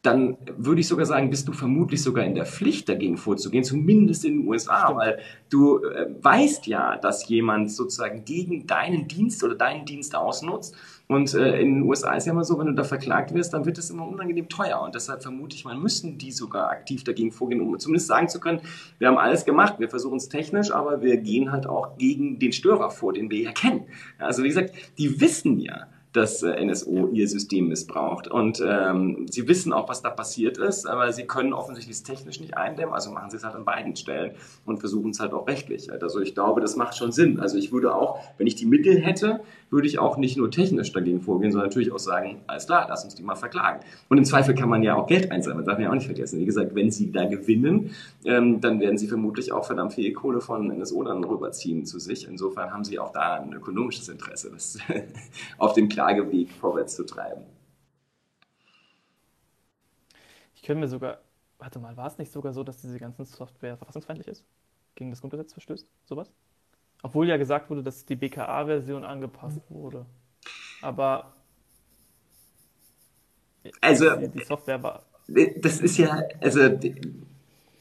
dann 0.01 0.37
würde 0.57 0.79
ich 0.79 0.87
sogar 0.87 1.05
sagen, 1.05 1.29
bist 1.29 1.47
du 1.47 1.51
vermutlich 1.51 2.01
sogar 2.01 2.23
in 2.23 2.33
der 2.33 2.45
Pflicht, 2.45 2.87
dagegen 2.87 3.17
vorzugehen, 3.17 3.65
zumindest 3.65 4.23
in 4.23 4.39
den 4.39 4.47
USA, 4.47 4.83
Stimmt. 4.83 4.97
weil 4.97 5.19
du 5.49 5.83
äh, 5.83 6.07
weißt 6.21 6.67
ja, 6.67 6.95
dass 6.95 7.27
jemand 7.27 7.69
sozusagen 7.71 8.23
gegen 8.23 8.65
deinen 8.65 9.09
Dienst 9.09 9.43
oder 9.43 9.55
deinen 9.55 9.85
Dienst 9.85 10.15
ausnutzt. 10.15 10.73
Und 11.07 11.33
äh, 11.33 11.59
in 11.59 11.75
den 11.75 11.83
USA 11.83 12.13
ist 12.13 12.27
ja 12.27 12.31
immer 12.31 12.45
so, 12.45 12.57
wenn 12.59 12.67
du 12.67 12.73
da 12.73 12.85
verklagt 12.85 13.33
wirst, 13.33 13.53
dann 13.53 13.65
wird 13.65 13.77
es 13.77 13.89
immer 13.89 14.07
unangenehm 14.07 14.47
teuer. 14.47 14.79
Und 14.81 14.95
deshalb 14.95 15.21
vermute 15.21 15.55
ich, 15.55 15.65
man 15.65 15.81
müssen 15.81 16.17
die 16.17 16.31
sogar 16.31 16.69
aktiv 16.69 17.03
dagegen 17.03 17.33
vorgehen, 17.33 17.59
um 17.59 17.77
zumindest 17.77 18.07
sagen 18.07 18.29
zu 18.29 18.39
können, 18.39 18.61
wir 18.99 19.09
haben 19.09 19.17
alles 19.17 19.43
gemacht, 19.43 19.79
wir 19.79 19.89
versuchen 19.89 20.17
es 20.17 20.29
technisch, 20.29 20.71
aber 20.71 21.01
wir 21.01 21.17
gehen 21.17 21.51
halt 21.51 21.67
auch 21.67 21.97
gegen 21.97 22.39
den 22.39 22.53
Störer 22.53 22.89
vor, 22.89 23.11
den 23.11 23.29
wir 23.29 23.41
ja 23.41 23.51
kennen. 23.51 23.85
Also 24.17 24.43
wie 24.43 24.47
gesagt, 24.47 24.73
die 24.97 25.19
wissen 25.19 25.59
ja, 25.59 25.87
dass 26.13 26.41
äh, 26.41 26.65
NSO 26.65 27.09
ihr 27.11 27.27
System 27.27 27.67
missbraucht. 27.67 28.27
Und 28.27 28.63
ähm, 28.65 29.27
sie 29.29 29.47
wissen 29.47 29.73
auch, 29.73 29.89
was 29.89 30.01
da 30.01 30.09
passiert 30.09 30.57
ist, 30.57 30.87
aber 30.87 31.13
sie 31.13 31.25
können 31.25 31.53
offensichtlich 31.53 31.97
es 31.97 32.03
technisch 32.03 32.39
nicht 32.39 32.57
eindämmen, 32.57 32.93
also 32.93 33.11
machen 33.11 33.29
sie 33.29 33.37
es 33.37 33.43
halt 33.43 33.55
an 33.55 33.65
beiden 33.65 33.95
Stellen 33.95 34.35
und 34.65 34.79
versuchen 34.79 35.11
es 35.11 35.19
halt 35.19 35.33
auch 35.33 35.47
rechtlich. 35.47 35.91
Also 35.91 36.19
ich 36.19 36.33
glaube, 36.33 36.61
das 36.61 36.75
macht 36.75 36.97
schon 36.97 37.11
Sinn. 37.11 37.39
Also 37.39 37.57
ich 37.57 37.71
würde 37.71 37.93
auch, 37.93 38.19
wenn 38.37 38.47
ich 38.47 38.55
die 38.55 38.65
Mittel 38.65 38.99
hätte, 38.99 39.41
würde 39.69 39.87
ich 39.87 39.99
auch 39.99 40.17
nicht 40.17 40.37
nur 40.37 40.51
technisch 40.51 40.91
dagegen 40.91 41.21
vorgehen, 41.21 41.51
sondern 41.51 41.69
natürlich 41.69 41.91
auch 41.91 41.99
sagen, 41.99 42.41
alles 42.47 42.65
klar, 42.65 42.87
lass 42.89 43.03
uns 43.03 43.15
die 43.15 43.23
mal 43.23 43.35
verklagen. 43.35 43.81
Und 44.07 44.17
im 44.17 44.25
Zweifel 44.25 44.55
kann 44.55 44.69
man 44.69 44.83
ja 44.83 44.95
auch 44.95 45.07
Geld 45.07 45.31
einsammeln, 45.31 45.65
darf 45.65 45.75
man 45.75 45.83
ja 45.83 45.89
auch 45.89 45.95
nicht 45.95 46.05
vergessen. 46.05 46.39
Wie 46.39 46.45
gesagt, 46.45 46.75
wenn 46.75 46.91
sie 46.91 47.11
da 47.11 47.25
gewinnen, 47.25 47.91
ähm, 48.25 48.61
dann 48.61 48.79
werden 48.79 48.97
sie 48.97 49.07
vermutlich 49.07 49.51
auch 49.51 49.65
verdammt 49.65 49.93
viel 49.93 50.11
Kohle 50.13 50.41
von 50.41 50.67
NSO 50.67 51.03
dann 51.03 51.23
rüberziehen 51.23 51.85
zu 51.85 51.99
sich. 51.99 52.27
Insofern 52.27 52.71
haben 52.71 52.83
sie 52.83 52.99
auch 52.99 53.11
da 53.11 53.35
ein 53.35 53.53
ökonomisches 53.53 54.09
Interesse, 54.09 54.51
das 54.51 54.77
auf 55.57 55.73
dem 55.73 55.89
Klageweg 55.89 56.51
vorwärts 56.51 56.95
zu 56.95 57.05
treiben. 57.05 57.43
Ich 60.55 60.63
könnte 60.63 60.81
mir 60.81 60.87
sogar, 60.87 61.19
warte 61.57 61.79
mal, 61.79 61.95
war 61.95 62.07
es 62.07 62.17
nicht 62.17 62.31
sogar 62.31 62.53
so, 62.53 62.63
dass 62.63 62.81
diese 62.81 62.99
ganze 62.99 63.23
Software 63.25 63.77
verfassungsfeindlich 63.77 64.27
ist? 64.27 64.43
Gegen 64.95 65.09
das 65.09 65.21
Grundgesetz 65.21 65.53
verstößt? 65.53 65.87
Sowas? 66.05 66.29
Obwohl 67.01 67.27
ja 67.27 67.37
gesagt 67.37 67.69
wurde, 67.69 67.83
dass 67.83 68.05
die 68.05 68.15
BKA-Version 68.15 69.03
angepasst 69.03 69.61
wurde. 69.69 70.05
Aber 70.81 71.33
also, 73.81 74.15
die 74.15 74.43
Software 74.43 74.81
war. 74.81 75.03
Das 75.57 75.79
ist 75.79 75.97
ja, 75.97 76.23
also 76.41 76.69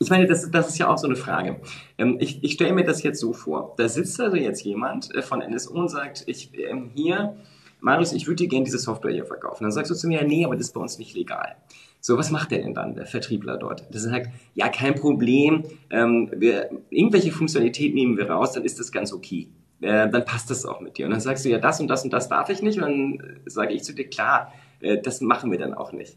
ich 0.00 0.10
meine, 0.10 0.26
das, 0.26 0.50
das 0.50 0.68
ist 0.68 0.78
ja 0.78 0.88
auch 0.88 0.98
so 0.98 1.06
eine 1.06 1.16
Frage. 1.16 1.60
Ähm, 1.96 2.18
ich, 2.20 2.42
ich 2.44 2.52
stelle 2.52 2.72
mir 2.72 2.84
das 2.84 3.02
jetzt 3.02 3.20
so 3.20 3.32
vor. 3.32 3.74
Da 3.78 3.88
sitzt 3.88 4.20
also 4.20 4.36
jetzt 4.36 4.62
jemand 4.62 5.14
äh, 5.14 5.22
von 5.22 5.40
NSO 5.40 5.74
und 5.74 5.88
sagt, 5.88 6.24
ich 6.26 6.56
ähm, 6.58 6.90
hier, 6.94 7.36
Marius, 7.80 8.12
ich 8.12 8.26
würde 8.26 8.36
dir 8.36 8.48
gerne 8.48 8.64
diese 8.64 8.78
Software 8.78 9.12
hier 9.12 9.24
verkaufen. 9.24 9.64
Dann 9.64 9.72
sagst 9.72 9.90
du 9.90 9.94
zu 9.94 10.06
mir, 10.06 10.22
nee, 10.24 10.44
aber 10.44 10.56
das 10.56 10.68
ist 10.68 10.72
bei 10.72 10.80
uns 10.80 10.98
nicht 10.98 11.14
legal. 11.14 11.56
So, 12.08 12.16
was 12.16 12.30
macht 12.30 12.52
der 12.52 12.62
denn 12.62 12.72
dann, 12.72 12.94
der 12.94 13.04
Vertriebler 13.04 13.58
dort? 13.58 13.84
Das 13.90 14.04
sagt, 14.04 14.30
ja, 14.54 14.70
kein 14.70 14.94
Problem, 14.94 15.64
ähm, 15.90 16.30
wir, 16.34 16.70
irgendwelche 16.88 17.30
Funktionalität 17.30 17.94
nehmen 17.94 18.16
wir 18.16 18.30
raus, 18.30 18.52
dann 18.52 18.64
ist 18.64 18.80
das 18.80 18.92
ganz 18.92 19.12
okay. 19.12 19.48
Äh, 19.82 20.08
dann 20.08 20.24
passt 20.24 20.48
das 20.48 20.64
auch 20.64 20.80
mit 20.80 20.96
dir. 20.96 21.04
Und 21.04 21.10
dann 21.10 21.20
sagst 21.20 21.44
du, 21.44 21.50
ja, 21.50 21.58
das 21.58 21.82
und 21.82 21.88
das 21.88 22.04
und 22.04 22.12
das 22.14 22.30
darf 22.30 22.48
ich 22.48 22.62
nicht. 22.62 22.78
Und 22.78 22.82
dann 22.82 23.40
sage 23.44 23.74
ich 23.74 23.84
zu 23.84 23.92
dir, 23.92 24.08
klar, 24.08 24.54
äh, 24.80 24.96
das 25.02 25.20
machen 25.20 25.50
wir 25.50 25.58
dann 25.58 25.74
auch 25.74 25.92
nicht. 25.92 26.16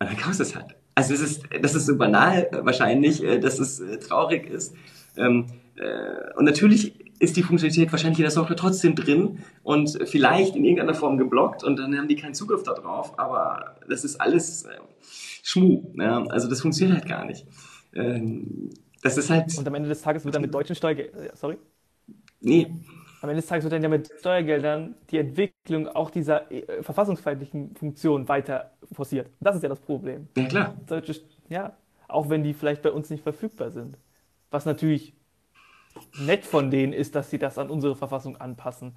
Und 0.00 0.10
dann 0.10 0.16
kaufst 0.16 0.40
du 0.40 0.42
es 0.42 0.56
halt. 0.56 0.74
Also 0.96 1.12
das 1.12 1.20
ist, 1.20 1.44
das 1.62 1.76
ist 1.76 1.86
so 1.86 1.96
banal 1.96 2.48
wahrscheinlich, 2.62 3.22
äh, 3.22 3.38
dass 3.38 3.60
es 3.60 3.78
äh, 3.78 3.96
traurig 4.00 4.50
ist. 4.50 4.74
Ähm, 5.16 5.46
äh, 5.76 6.36
und 6.36 6.46
natürlich 6.46 6.94
ist 7.20 7.36
die 7.36 7.44
Funktionalität 7.44 7.92
wahrscheinlich 7.92 8.18
in 8.18 8.24
der 8.24 8.32
Software 8.32 8.56
trotzdem 8.56 8.96
drin 8.96 9.38
und 9.62 10.00
vielleicht 10.04 10.56
in 10.56 10.64
irgendeiner 10.64 10.94
Form 10.94 11.16
geblockt 11.16 11.62
und 11.62 11.78
dann 11.78 11.96
haben 11.96 12.08
die 12.08 12.16
keinen 12.16 12.34
Zugriff 12.34 12.64
darauf, 12.64 13.16
aber 13.20 13.76
das 13.88 14.04
ist 14.04 14.20
alles 14.20 14.66
Schmuh. 15.48 15.94
Ja? 15.96 16.24
Also 16.24 16.46
das 16.46 16.60
funktioniert 16.60 16.98
halt 16.98 17.08
gar 17.08 17.24
nicht. 17.24 17.46
Ähm, 17.94 18.68
das 19.02 19.16
ist 19.16 19.30
halt. 19.30 19.56
Und 19.56 19.66
am 19.66 19.74
Ende 19.74 19.88
des 19.88 20.02
Tages 20.02 20.24
wird 20.24 20.34
dann 20.34 20.42
mit 20.42 20.52
deutschen 20.52 20.76
Steuergeldern. 20.76 21.22
Äh, 21.22 21.30
sorry? 21.34 21.56
Nee. 22.40 22.66
Am 23.22 23.30
Ende 23.30 23.40
des 23.40 23.48
Tages 23.48 23.64
wird 23.64 23.72
dann 23.72 23.82
ja 23.82 23.88
mit 23.88 24.10
Steuergeldern 24.18 24.94
die 25.10 25.16
Entwicklung 25.16 25.88
auch 25.88 26.10
dieser 26.10 26.52
äh, 26.52 26.82
verfassungsfeindlichen 26.82 27.74
Funktion 27.76 28.28
weiter 28.28 28.72
forciert. 28.92 29.30
Das 29.40 29.56
ist 29.56 29.62
ja 29.62 29.70
das 29.70 29.80
Problem. 29.80 30.28
Ja, 30.36 30.44
klar. 30.44 30.76
Solche, 30.86 31.14
ja, 31.48 31.74
auch 32.08 32.28
wenn 32.28 32.42
die 32.42 32.52
vielleicht 32.52 32.82
bei 32.82 32.92
uns 32.92 33.08
nicht 33.08 33.22
verfügbar 33.22 33.70
sind. 33.70 33.96
Was 34.50 34.66
natürlich 34.66 35.14
nett 36.20 36.44
von 36.44 36.70
denen 36.70 36.92
ist, 36.92 37.14
dass 37.14 37.30
sie 37.30 37.38
das 37.38 37.56
an 37.56 37.70
unsere 37.70 37.96
Verfassung 37.96 38.36
anpassen. 38.36 38.92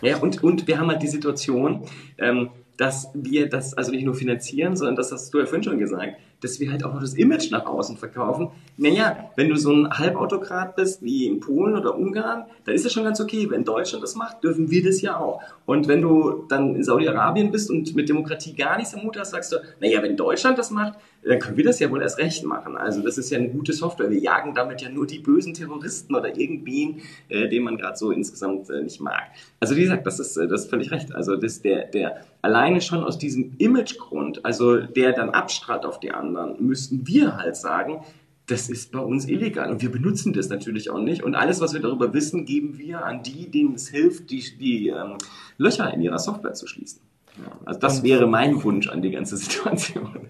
Ja, 0.00 0.16
und, 0.16 0.42
und 0.42 0.66
wir 0.66 0.80
haben 0.80 0.88
halt 0.88 1.02
die 1.02 1.06
Situation, 1.06 1.86
ähm, 2.18 2.50
dass 2.76 3.10
wir 3.14 3.48
das 3.48 3.74
also 3.74 3.90
nicht 3.90 4.04
nur 4.04 4.14
finanzieren, 4.14 4.76
sondern 4.76 4.96
das 4.96 5.12
hast 5.12 5.32
du 5.32 5.38
ja 5.38 5.46
vorhin 5.46 5.62
schon 5.62 5.78
gesagt, 5.78 6.18
dass 6.46 6.60
wir 6.60 6.70
halt 6.70 6.84
auch 6.84 6.94
noch 6.94 7.00
das 7.00 7.14
Image 7.14 7.50
nach 7.50 7.66
außen 7.66 7.96
verkaufen. 7.96 8.48
Naja, 8.76 9.30
wenn 9.36 9.48
du 9.48 9.56
so 9.56 9.72
ein 9.72 9.90
Halbautokrat 9.90 10.76
bist 10.76 11.02
wie 11.02 11.26
in 11.26 11.40
Polen 11.40 11.76
oder 11.76 11.96
Ungarn, 11.96 12.44
dann 12.64 12.74
ist 12.74 12.84
das 12.84 12.92
schon 12.92 13.04
ganz 13.04 13.20
okay. 13.20 13.48
Wenn 13.50 13.64
Deutschland 13.64 14.02
das 14.02 14.14
macht, 14.14 14.42
dürfen 14.44 14.70
wir 14.70 14.84
das 14.84 15.00
ja 15.02 15.18
auch. 15.18 15.42
Und 15.66 15.88
wenn 15.88 16.02
du 16.02 16.44
dann 16.48 16.76
in 16.76 16.84
Saudi-Arabien 16.84 17.50
bist 17.50 17.70
und 17.70 17.94
mit 17.94 18.08
Demokratie 18.08 18.54
gar 18.54 18.76
nichts 18.76 18.94
am 18.94 19.02
Hut 19.02 19.18
hast, 19.18 19.30
sagst 19.30 19.52
du, 19.52 19.56
naja, 19.80 20.02
wenn 20.02 20.16
Deutschland 20.16 20.58
das 20.58 20.70
macht, 20.70 20.94
dann 21.26 21.40
können 21.40 21.56
wir 21.56 21.64
das 21.64 21.80
ja 21.80 21.90
wohl 21.90 22.02
erst 22.02 22.18
recht 22.18 22.44
machen. 22.44 22.76
Also 22.76 23.02
das 23.02 23.18
ist 23.18 23.30
ja 23.30 23.38
eine 23.38 23.48
gute 23.48 23.72
Software. 23.72 24.10
Wir 24.10 24.18
jagen 24.18 24.54
damit 24.54 24.80
ja 24.80 24.88
nur 24.88 25.06
die 25.06 25.18
bösen 25.18 25.54
Terroristen 25.54 26.14
oder 26.14 26.36
irgendwen, 26.36 27.00
äh, 27.28 27.48
den 27.48 27.64
man 27.64 27.76
gerade 27.76 27.96
so 27.96 28.12
insgesamt 28.12 28.70
äh, 28.70 28.82
nicht 28.82 29.00
mag. 29.00 29.24
Also 29.58 29.76
wie 29.76 29.82
gesagt, 29.82 30.06
das 30.06 30.20
ist, 30.20 30.36
äh, 30.36 30.46
das 30.46 30.62
ist 30.62 30.70
völlig 30.70 30.92
recht. 30.92 31.12
Also 31.14 31.36
das, 31.36 31.62
der, 31.62 31.86
der 31.86 32.24
alleine 32.42 32.80
schon 32.80 33.02
aus 33.02 33.18
diesem 33.18 33.54
Imagegrund, 33.58 34.44
also 34.44 34.76
der 34.76 35.12
dann 35.12 35.30
abstrahlt 35.30 35.84
auf 35.84 35.98
die 35.98 36.12
anderen, 36.12 36.35
müssten 36.58 37.06
wir 37.06 37.36
halt 37.36 37.56
sagen, 37.56 38.02
das 38.46 38.68
ist 38.68 38.92
bei 38.92 39.00
uns 39.00 39.26
illegal 39.26 39.70
und 39.70 39.82
wir 39.82 39.90
benutzen 39.90 40.32
das 40.32 40.48
natürlich 40.48 40.90
auch 40.90 41.00
nicht. 41.00 41.22
Und 41.22 41.34
alles, 41.34 41.60
was 41.60 41.74
wir 41.74 41.80
darüber 41.80 42.12
wissen, 42.14 42.44
geben 42.44 42.78
wir 42.78 43.04
an 43.04 43.22
die, 43.22 43.50
denen 43.50 43.74
es 43.74 43.88
hilft, 43.88 44.30
die, 44.30 44.56
die 44.58 44.88
ähm, 44.88 45.18
Löcher 45.58 45.92
in 45.92 46.00
ihrer 46.00 46.18
Software 46.18 46.54
zu 46.54 46.66
schließen. 46.66 47.00
Ja, 47.38 47.52
also 47.64 47.80
das 47.80 48.02
wäre 48.02 48.26
mein 48.26 48.62
Wunsch 48.62 48.88
an 48.88 49.02
die 49.02 49.10
ganze 49.10 49.36
Situation. 49.36 50.28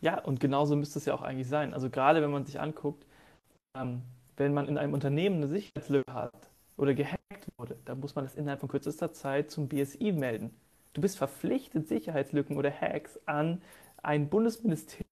Ja, 0.00 0.20
und 0.20 0.40
genauso 0.40 0.76
müsste 0.76 0.98
es 0.98 1.04
ja 1.04 1.14
auch 1.14 1.22
eigentlich 1.22 1.48
sein. 1.48 1.74
Also 1.74 1.90
gerade 1.90 2.22
wenn 2.22 2.30
man 2.30 2.46
sich 2.46 2.60
anguckt, 2.60 3.04
ähm, 3.76 4.02
wenn 4.36 4.54
man 4.54 4.68
in 4.68 4.78
einem 4.78 4.94
Unternehmen 4.94 5.36
eine 5.36 5.48
Sicherheitslücke 5.48 6.14
hat 6.14 6.50
oder 6.76 6.94
gehackt 6.94 7.48
wurde, 7.58 7.76
dann 7.84 8.00
muss 8.00 8.14
man 8.14 8.24
das 8.24 8.36
innerhalb 8.36 8.60
von 8.60 8.68
kürzester 8.68 9.12
Zeit 9.12 9.50
zum 9.50 9.68
BSI 9.68 10.12
melden. 10.12 10.50
Du 10.92 11.00
bist 11.00 11.18
verpflichtet, 11.18 11.88
Sicherheitslücken 11.88 12.56
oder 12.56 12.70
Hacks 12.70 13.18
an 13.26 13.60
ein 14.02 14.30
Bundesministerium 14.30 15.09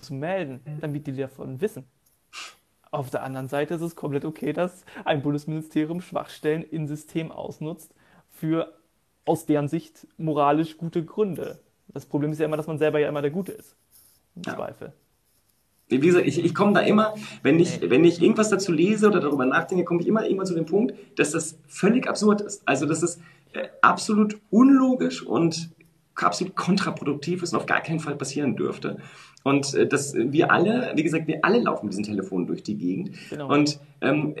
zu 0.00 0.14
melden, 0.14 0.60
damit 0.80 1.06
die 1.06 1.12
davon 1.12 1.60
wissen. 1.60 1.84
Auf 2.90 3.10
der 3.10 3.22
anderen 3.22 3.48
Seite 3.48 3.74
ist 3.74 3.82
es 3.82 3.94
komplett 3.94 4.24
okay, 4.24 4.52
dass 4.52 4.84
ein 5.04 5.22
Bundesministerium 5.22 6.00
Schwachstellen 6.00 6.62
im 6.62 6.86
System 6.86 7.30
ausnutzt 7.30 7.94
für 8.30 8.72
aus 9.26 9.46
deren 9.46 9.68
Sicht 9.68 10.08
moralisch 10.16 10.76
gute 10.76 11.04
Gründe. 11.04 11.60
Das 11.88 12.06
Problem 12.06 12.32
ist 12.32 12.38
ja 12.38 12.46
immer, 12.46 12.56
dass 12.56 12.66
man 12.66 12.78
selber 12.78 12.98
ja 12.98 13.08
immer 13.08 13.22
der 13.22 13.30
Gute 13.30 13.52
ist. 13.52 13.76
Im 14.34 14.42
ja. 14.46 14.54
Zweifel. 14.56 14.92
Wie 15.88 15.98
gesagt, 15.98 16.26
ich, 16.26 16.42
ich 16.42 16.54
komme 16.54 16.72
da 16.72 16.80
immer, 16.80 17.14
wenn 17.42 17.58
ich, 17.58 17.80
wenn 17.82 18.04
ich 18.04 18.22
irgendwas 18.22 18.48
dazu 18.48 18.72
lese 18.72 19.08
oder 19.08 19.20
darüber 19.20 19.44
nachdenke, 19.44 19.84
komme 19.84 20.00
ich 20.00 20.06
immer 20.06 20.24
irgendwann 20.24 20.46
zu 20.46 20.54
dem 20.54 20.66
Punkt, 20.66 20.94
dass 21.18 21.32
das 21.32 21.58
völlig 21.66 22.08
absurd 22.08 22.40
ist. 22.40 22.62
Also, 22.66 22.86
dass 22.86 23.02
es 23.02 23.16
äh, 23.52 23.68
absolut 23.82 24.38
unlogisch 24.50 25.22
und 25.22 25.70
absolut 26.14 26.54
kontraproduktiv 26.54 27.42
ist 27.42 27.52
und 27.52 27.58
auf 27.58 27.66
gar 27.66 27.80
keinen 27.80 28.00
Fall 28.00 28.16
passieren 28.16 28.56
dürfte. 28.56 28.98
Und 29.42 29.74
äh, 29.74 29.86
dass 29.86 30.14
wir 30.14 30.52
alle, 30.52 30.92
wie 30.94 31.02
gesagt, 31.02 31.26
wir 31.26 31.44
alle 31.44 31.60
laufen 31.60 31.86
mit 31.86 31.92
diesen 31.92 32.04
Telefonen 32.04 32.46
durch 32.46 32.62
die 32.62 32.76
Gegend. 32.76 33.12
Genau. 33.30 33.52
Und 33.52 33.80
ähm, 34.00 34.34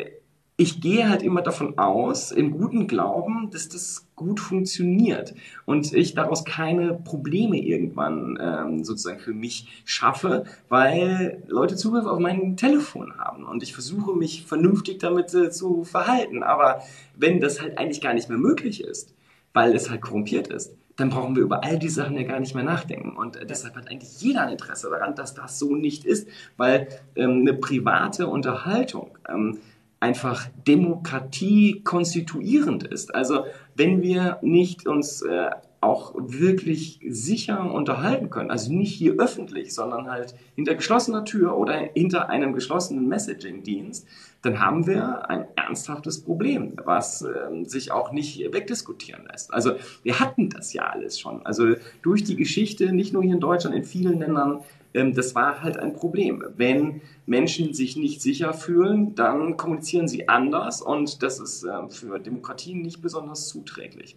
ich 0.60 0.82
gehe 0.82 1.08
halt 1.08 1.22
immer 1.22 1.40
davon 1.40 1.78
aus, 1.78 2.32
im 2.32 2.50
guten 2.50 2.86
Glauben, 2.86 3.48
dass 3.50 3.70
das 3.70 4.06
gut 4.14 4.40
funktioniert 4.40 5.34
und 5.64 5.94
ich 5.94 6.12
daraus 6.12 6.44
keine 6.44 6.92
Probleme 6.92 7.58
irgendwann 7.58 8.38
ähm, 8.38 8.84
sozusagen 8.84 9.20
für 9.20 9.32
mich 9.32 9.82
schaffe, 9.86 10.44
weil 10.68 11.42
Leute 11.48 11.76
Zugriff 11.76 12.04
auf 12.04 12.18
mein 12.18 12.58
Telefon 12.58 13.16
haben 13.16 13.46
und 13.46 13.62
ich 13.62 13.72
versuche 13.72 14.14
mich 14.14 14.44
vernünftig 14.44 14.98
damit 14.98 15.32
äh, 15.32 15.50
zu 15.50 15.82
verhalten. 15.84 16.42
Aber 16.42 16.82
wenn 17.16 17.40
das 17.40 17.62
halt 17.62 17.78
eigentlich 17.78 18.02
gar 18.02 18.12
nicht 18.12 18.28
mehr 18.28 18.36
möglich 18.36 18.84
ist, 18.84 19.14
weil 19.54 19.74
es 19.74 19.88
halt 19.88 20.02
korrumpiert 20.02 20.48
ist, 20.48 20.76
dann 20.96 21.10
brauchen 21.10 21.36
wir 21.36 21.42
über 21.42 21.64
all 21.64 21.78
die 21.78 21.88
Sachen 21.88 22.16
ja 22.16 22.24
gar 22.24 22.40
nicht 22.40 22.54
mehr 22.54 22.64
nachdenken. 22.64 23.16
Und 23.16 23.36
äh, 23.36 23.46
deshalb 23.46 23.76
hat 23.76 23.90
eigentlich 23.90 24.20
jeder 24.20 24.42
ein 24.42 24.52
Interesse 24.52 24.90
daran, 24.90 25.14
dass 25.14 25.34
das 25.34 25.58
so 25.58 25.74
nicht 25.74 26.04
ist, 26.04 26.28
weil 26.56 26.88
ähm, 27.16 27.40
eine 27.40 27.54
private 27.54 28.26
Unterhaltung 28.26 29.16
ähm, 29.28 29.58
einfach 30.00 30.48
Demokratie 30.66 31.82
konstituierend 31.84 32.84
ist. 32.84 33.14
Also 33.14 33.44
wenn 33.76 34.02
wir 34.02 34.38
nicht 34.42 34.86
uns 34.86 35.22
äh, 35.22 35.50
auch 35.82 36.14
wirklich 36.16 37.00
sicher 37.08 37.72
unterhalten 37.72 38.28
können, 38.28 38.50
also 38.50 38.72
nicht 38.72 38.94
hier 38.94 39.14
öffentlich, 39.18 39.74
sondern 39.74 40.10
halt 40.10 40.34
hinter 40.54 40.74
geschlossener 40.74 41.24
Tür 41.24 41.56
oder 41.56 41.74
hinter 41.94 42.28
einem 42.28 42.52
geschlossenen 42.52 43.08
Messaging-Dienst, 43.08 44.06
dann 44.42 44.58
haben 44.58 44.86
wir 44.86 45.28
ein 45.28 45.46
ernsthaftes 45.56 46.22
Problem, 46.22 46.74
was 46.84 47.22
äh, 47.22 47.64
sich 47.64 47.92
auch 47.92 48.12
nicht 48.12 48.40
wegdiskutieren 48.52 49.26
lässt. 49.30 49.52
Also 49.52 49.72
wir 50.02 50.18
hatten 50.18 50.48
das 50.48 50.72
ja 50.72 50.84
alles 50.84 51.20
schon. 51.20 51.44
Also 51.44 51.74
durch 52.02 52.24
die 52.24 52.36
Geschichte, 52.36 52.92
nicht 52.92 53.12
nur 53.12 53.22
hier 53.22 53.34
in 53.34 53.40
Deutschland, 53.40 53.76
in 53.76 53.84
vielen 53.84 54.18
Ländern 54.18 54.62
ähm, 54.94 55.14
das 55.14 55.34
war 55.34 55.62
halt 55.62 55.76
ein 55.78 55.94
Problem. 55.94 56.44
Wenn 56.56 57.02
Menschen 57.26 57.74
sich 57.74 57.96
nicht 57.96 58.20
sicher 58.22 58.52
fühlen, 58.54 59.14
dann 59.14 59.56
kommunizieren 59.56 60.08
sie 60.08 60.28
anders 60.28 60.82
und 60.82 61.22
das 61.22 61.38
ist 61.38 61.62
ähm, 61.64 61.90
für 61.90 62.18
Demokratien 62.18 62.82
nicht 62.82 63.00
besonders 63.00 63.48
zuträglich. 63.48 64.16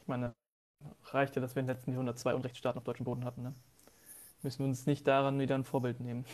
Ich 0.00 0.08
meine, 0.08 0.32
reicht 1.06 1.36
ja, 1.36 1.42
dass 1.42 1.54
wir 1.54 1.60
in 1.60 1.66
den 1.66 1.76
letzten 1.76 1.92
Jahrhundert 1.92 2.18
zwei 2.18 2.34
Unrechtsstaaten 2.34 2.78
auf 2.78 2.84
deutschem 2.84 3.04
Boden 3.04 3.24
hatten. 3.24 3.42
Ne? 3.42 3.54
Müssen 4.42 4.60
wir 4.60 4.66
uns 4.66 4.86
nicht 4.86 5.06
daran 5.06 5.38
wieder 5.38 5.54
ein 5.54 5.64
Vorbild 5.64 6.00
nehmen. 6.00 6.24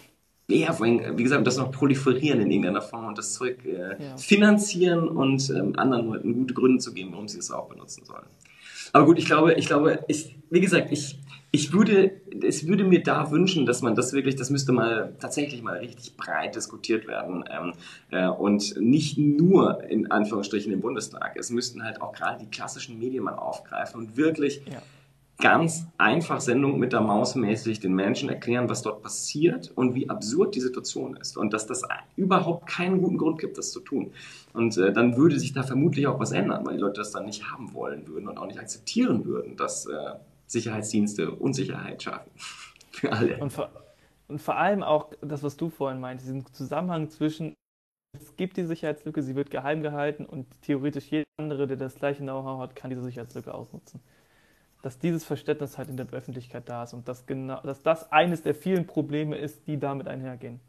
Ja, 0.51 0.73
vor 0.73 0.87
allem, 0.87 1.19
wie 1.19 1.23
gesagt, 1.23 1.47
das 1.47 1.59
noch 1.59 1.70
proliferieren 1.70 2.41
in 2.41 2.51
irgendeiner 2.51 2.81
Form 2.81 3.07
und 3.07 3.19
das 3.19 3.35
Zeug 3.35 3.66
äh, 3.66 4.03
ja. 4.03 4.16
finanzieren 4.16 5.07
und 5.07 5.51
ähm, 5.51 5.75
anderen 5.77 6.07
Leuten 6.07 6.33
gute 6.33 6.55
Gründe 6.55 6.79
zu 6.79 6.95
geben, 6.95 7.11
warum 7.12 7.29
sie 7.29 7.39
es 7.39 7.51
auch 7.51 7.69
benutzen 7.69 8.05
sollen. 8.07 8.25
Aber 8.95 9.05
gut, 9.05 9.19
ich 9.19 9.27
glaube, 9.27 9.53
ich 9.55 9.66
glaube, 9.66 10.05
ich, 10.09 10.39
wie 10.49 10.61
gesagt, 10.61 10.91
ich, 10.91 11.20
ich 11.51 11.75
würde, 11.75 12.23
es 12.43 12.66
würde 12.66 12.85
mir 12.85 13.03
da 13.03 13.31
wünschen, 13.31 13.66
dass 13.66 13.83
man 13.83 13.95
das 13.95 14.15
wirklich, 14.15 14.37
das 14.37 14.49
müsste 14.49 14.73
mal 14.73 15.15
tatsächlich 15.20 15.62
mal 15.62 15.77
richtig 15.77 16.16
breit 16.16 16.55
diskutiert 16.55 17.07
werden 17.07 17.45
ähm, 17.51 17.73
äh, 18.11 18.27
und 18.29 18.75
nicht 18.81 19.19
nur 19.19 19.85
in 19.85 20.11
Anführungsstrichen 20.11 20.73
im 20.73 20.81
Bundestag. 20.81 21.37
Es 21.37 21.51
müssten 21.51 21.85
halt 21.85 22.01
auch 22.01 22.15
gerade 22.15 22.43
die 22.43 22.51
klassischen 22.51 22.99
Medien 22.99 23.25
mal 23.25 23.35
aufgreifen 23.35 24.01
und 24.01 24.16
wirklich 24.16 24.62
ja. 24.65 24.81
Ganz 25.40 25.86
einfach 25.98 26.40
Sendung 26.40 26.78
mit 26.78 26.93
der 26.93 27.01
Maus 27.01 27.36
mäßig 27.36 27.78
den 27.78 27.94
Menschen 27.94 28.28
erklären, 28.28 28.69
was 28.69 28.82
dort 28.82 29.02
passiert 29.02 29.70
und 29.77 29.94
wie 29.94 30.10
absurd 30.10 30.56
die 30.56 30.60
Situation 30.60 31.16
ist 31.16 31.36
und 31.36 31.52
dass 31.52 31.66
das 31.66 31.82
überhaupt 32.16 32.66
keinen 32.66 33.01
guten 33.01 33.19
Grund 33.19 33.39
gibt, 33.39 33.56
das 33.56 33.70
zu 33.70 33.81
tun. 33.81 34.12
Und 34.52 34.77
äh, 34.77 34.93
dann 34.93 35.16
würde 35.16 35.39
sich 35.39 35.52
da 35.52 35.62
vermutlich 35.62 36.09
auch 36.09 36.19
was 36.19 36.32
ändern, 36.32 36.66
weil 36.66 36.74
die 36.74 36.81
Leute 36.81 37.01
das 37.01 37.12
dann 37.12 37.24
nicht 37.24 37.51
haben 37.51 37.73
wollen 37.73 38.09
würden 38.09 38.28
und 38.28 38.36
auch 38.36 38.47
nicht 38.47 38.59
akzeptieren 38.59 39.24
würden, 39.24 39.56
dass 39.56 39.86
äh, 39.86 40.15
Sicherheitsdienste 40.47 41.31
Unsicherheit 41.31 42.02
schaffen. 42.02 42.31
Für 42.90 43.12
alle. 43.12 43.36
Und 43.39 43.52
vor, 43.52 43.70
und 44.27 44.40
vor 44.40 44.56
allem 44.56 44.82
auch 44.82 45.12
das, 45.20 45.44
was 45.44 45.56
du 45.56 45.70
vorhin 45.70 46.01
meintest, 46.01 46.28
diesen 46.28 46.47
Zusammenhang 46.52 47.10
zwischen, 47.10 47.55
es 48.19 48.35
gibt 48.35 48.56
die 48.56 48.65
Sicherheitslücke, 48.65 49.23
sie 49.23 49.36
wird 49.36 49.51
geheim 49.51 49.82
gehalten 49.82 50.27
und 50.27 50.47
theoretisch 50.62 51.12
jeder 51.12 51.24
andere, 51.39 51.69
der 51.69 51.77
das 51.77 51.94
gleiche 51.94 52.23
Know-how 52.24 52.60
hat, 52.60 52.74
kann 52.74 52.90
diese 52.90 53.05
Sicherheitslücke 53.05 53.55
ausnutzen. 53.55 54.01
Dass 54.82 54.98
dieses 54.98 55.24
Verständnis 55.24 55.76
halt 55.76 55.88
in 55.88 55.96
der 55.96 56.06
Öffentlichkeit 56.12 56.68
da 56.68 56.84
ist 56.84 56.94
und 56.94 57.09
dass, 57.09 57.26
genau, 57.26 57.60
dass 57.62 57.82
das 57.82 58.12
eines 58.12 58.42
der 58.42 58.55
vielen 58.55 58.86
Probleme 58.86 59.36
ist, 59.36 59.66
die 59.66 59.78
damit 59.78 60.06
einhergehen. 60.06 60.60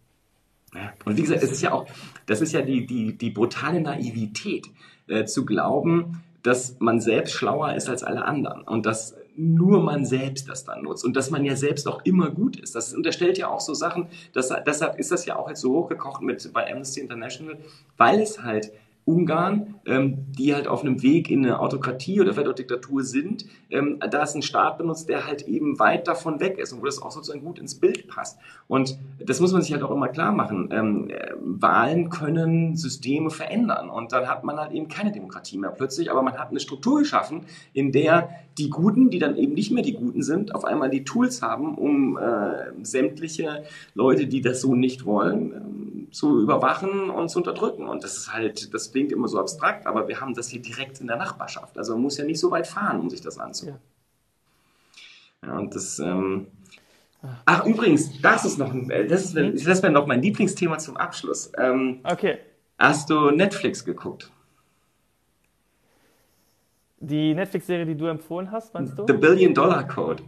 Und 1.06 1.18
wie 1.18 1.22
gesagt, 1.22 1.44
es 1.44 1.52
ist 1.52 1.62
ja 1.62 1.72
auch, 1.72 1.88
das 2.26 2.42
ist 2.42 2.54
ja 2.54 2.62
die, 2.62 2.86
die, 2.86 3.18
die 3.18 3.30
brutale 3.32 3.82
Naivität, 3.82 4.68
äh, 5.08 5.26
zu 5.26 5.46
glauben, 5.46 6.24
dass 6.44 6.80
man 6.80 7.02
selbst 7.02 7.34
schlauer 7.34 7.74
ist 7.74 7.90
als 7.90 8.04
alle 8.04 8.26
anderen 8.26 8.62
und 8.62 8.86
dass 8.86 9.16
nur 9.36 9.82
man 9.82 10.06
selbst 10.06 10.50
das 10.50 10.66
dann 10.66 10.84
nutzt 10.84 11.04
und 11.04 11.16
dass 11.16 11.32
man 11.32 11.46
ja 11.46 11.56
selbst 11.56 11.88
auch 11.88 12.02
immer 12.04 12.30
gut 12.30 12.58
ist. 12.58 12.76
Das 12.76 12.94
unterstellt 12.94 13.38
ja 13.38 13.48
auch 13.48 13.60
so 13.60 13.74
Sachen, 13.74 14.08
dass, 14.34 14.54
deshalb 14.66 15.00
ist 15.00 15.12
das 15.12 15.26
ja 15.26 15.36
auch 15.38 15.50
jetzt 15.50 15.62
so 15.62 15.74
hochgekocht 15.74 16.22
mit, 16.22 16.52
bei 16.54 16.72
Amnesty 16.72 17.00
International, 17.00 17.58
weil 17.98 18.22
es 18.22 18.44
halt 18.44 18.72
Ungarn, 19.10 19.76
ähm, 19.86 20.26
die 20.38 20.54
halt 20.54 20.68
auf 20.68 20.82
einem 20.82 21.02
Weg 21.02 21.32
in 21.32 21.44
eine 21.44 21.60
Autokratie 21.60 22.22
oder 22.22 22.34
vielleicht 22.34 22.50
auch 22.50 22.54
Diktatur 22.54 23.04
sind, 23.04 23.46
ähm, 23.72 24.00
da 24.00 24.22
ist 24.22 24.36
ein 24.36 24.44
Staat 24.44 24.78
benutzt, 24.78 25.10
der 25.10 25.26
halt 25.26 25.48
eben 25.48 25.80
weit 25.80 26.08
davon 26.08 26.40
weg 26.40 26.60
ist 26.60 26.74
und 26.74 26.82
wo 26.82 26.86
das 26.86 27.02
auch 27.02 27.12
sozusagen 27.12 27.44
gut 27.44 27.58
ins 27.58 27.76
Bild 27.76 28.08
passt. 28.08 28.38
Und 28.68 29.00
das 29.20 29.40
muss 29.40 29.52
man 29.52 29.64
sich 29.64 29.74
halt 29.74 29.82
auch 29.82 29.92
immer 29.92 30.10
klar 30.10 30.32
machen. 30.32 30.70
Ähm, 30.72 31.10
äh, 31.10 31.34
Wahlen 31.42 32.10
können 32.10 32.76
Systeme 32.76 33.32
verändern 33.32 33.90
und 33.90 34.12
dann 34.12 34.28
hat 34.28 34.44
man 34.44 34.58
halt 34.58 34.74
eben 34.74 34.88
keine 34.88 35.12
Demokratie 35.12 35.58
mehr 35.58 35.72
plötzlich, 35.72 36.12
aber 36.12 36.22
man 36.22 36.38
hat 36.38 36.52
eine 36.52 36.60
Struktur 36.60 37.00
geschaffen, 37.00 37.42
in 37.74 37.92
der 37.92 38.30
die 38.60 38.70
Guten, 38.70 39.10
die 39.10 39.20
dann 39.20 39.38
eben 39.38 39.54
nicht 39.54 39.72
mehr 39.72 39.84
die 39.84 39.94
Guten 39.94 40.22
sind, 40.22 40.54
auf 40.54 40.66
einmal 40.66 40.90
die 40.90 41.04
Tools 41.04 41.42
haben, 41.42 41.76
um 41.76 42.18
äh, 42.18 42.74
sämtliche 42.84 43.64
Leute, 43.96 44.28
die 44.28 44.42
das 44.42 44.62
so 44.62 44.76
nicht 44.76 45.06
wollen, 45.06 45.54
ähm, 45.54 45.89
zu 46.12 46.42
überwachen 46.42 47.10
und 47.10 47.30
zu 47.30 47.40
unterdrücken. 47.40 47.88
Und 47.88 48.04
das 48.04 48.18
ist 48.18 48.34
halt, 48.34 48.74
das 48.74 48.92
klingt 48.92 49.12
immer 49.12 49.28
so 49.28 49.40
abstrakt, 49.40 49.86
aber 49.86 50.08
wir 50.08 50.22
haben 50.22 50.34
das 50.34 50.50
hier 50.50 50.62
direkt 50.62 51.02
in 51.02 51.08
der 51.08 51.18
Nachbarschaft. 51.18 51.78
Also 51.78 51.94
man 51.94 52.04
muss 52.04 52.18
ja 52.18 52.26
nicht 52.26 52.40
so 52.40 52.52
weit 52.52 52.68
fahren, 52.68 53.00
um 53.00 53.10
sich 53.10 53.22
das 53.22 53.38
anzugucken. 53.38 53.82
Ja, 55.44 55.50
ja 55.50 55.58
und 55.58 55.76
das. 55.76 56.00
Ähm, 56.00 56.48
Ach, 57.46 57.66
übrigens, 57.66 58.22
das 58.22 58.46
ist 58.46 58.58
noch, 58.58 58.74
das, 58.74 59.36
ist, 59.36 59.68
das 59.68 59.84
wäre 59.84 59.92
noch 59.92 60.08
mein 60.08 60.22
Lieblingsthema 60.22 60.78
zum 60.78 60.96
Abschluss. 60.96 61.52
Ähm, 61.58 62.00
okay. 62.04 62.38
Hast 62.78 63.10
du 63.10 63.32
Netflix 63.32 63.84
geguckt? 63.84 64.32
Die 67.02 67.34
Netflix-Serie, 67.34 67.86
die 67.86 67.96
du 67.96 68.06
empfohlen 68.06 68.52
hast, 68.52 68.74
meinst 68.74 68.98
du? 68.98 69.06
The 69.06 69.14
Billion 69.14 69.54
Dollar 69.54 69.86
Code. 69.86 70.24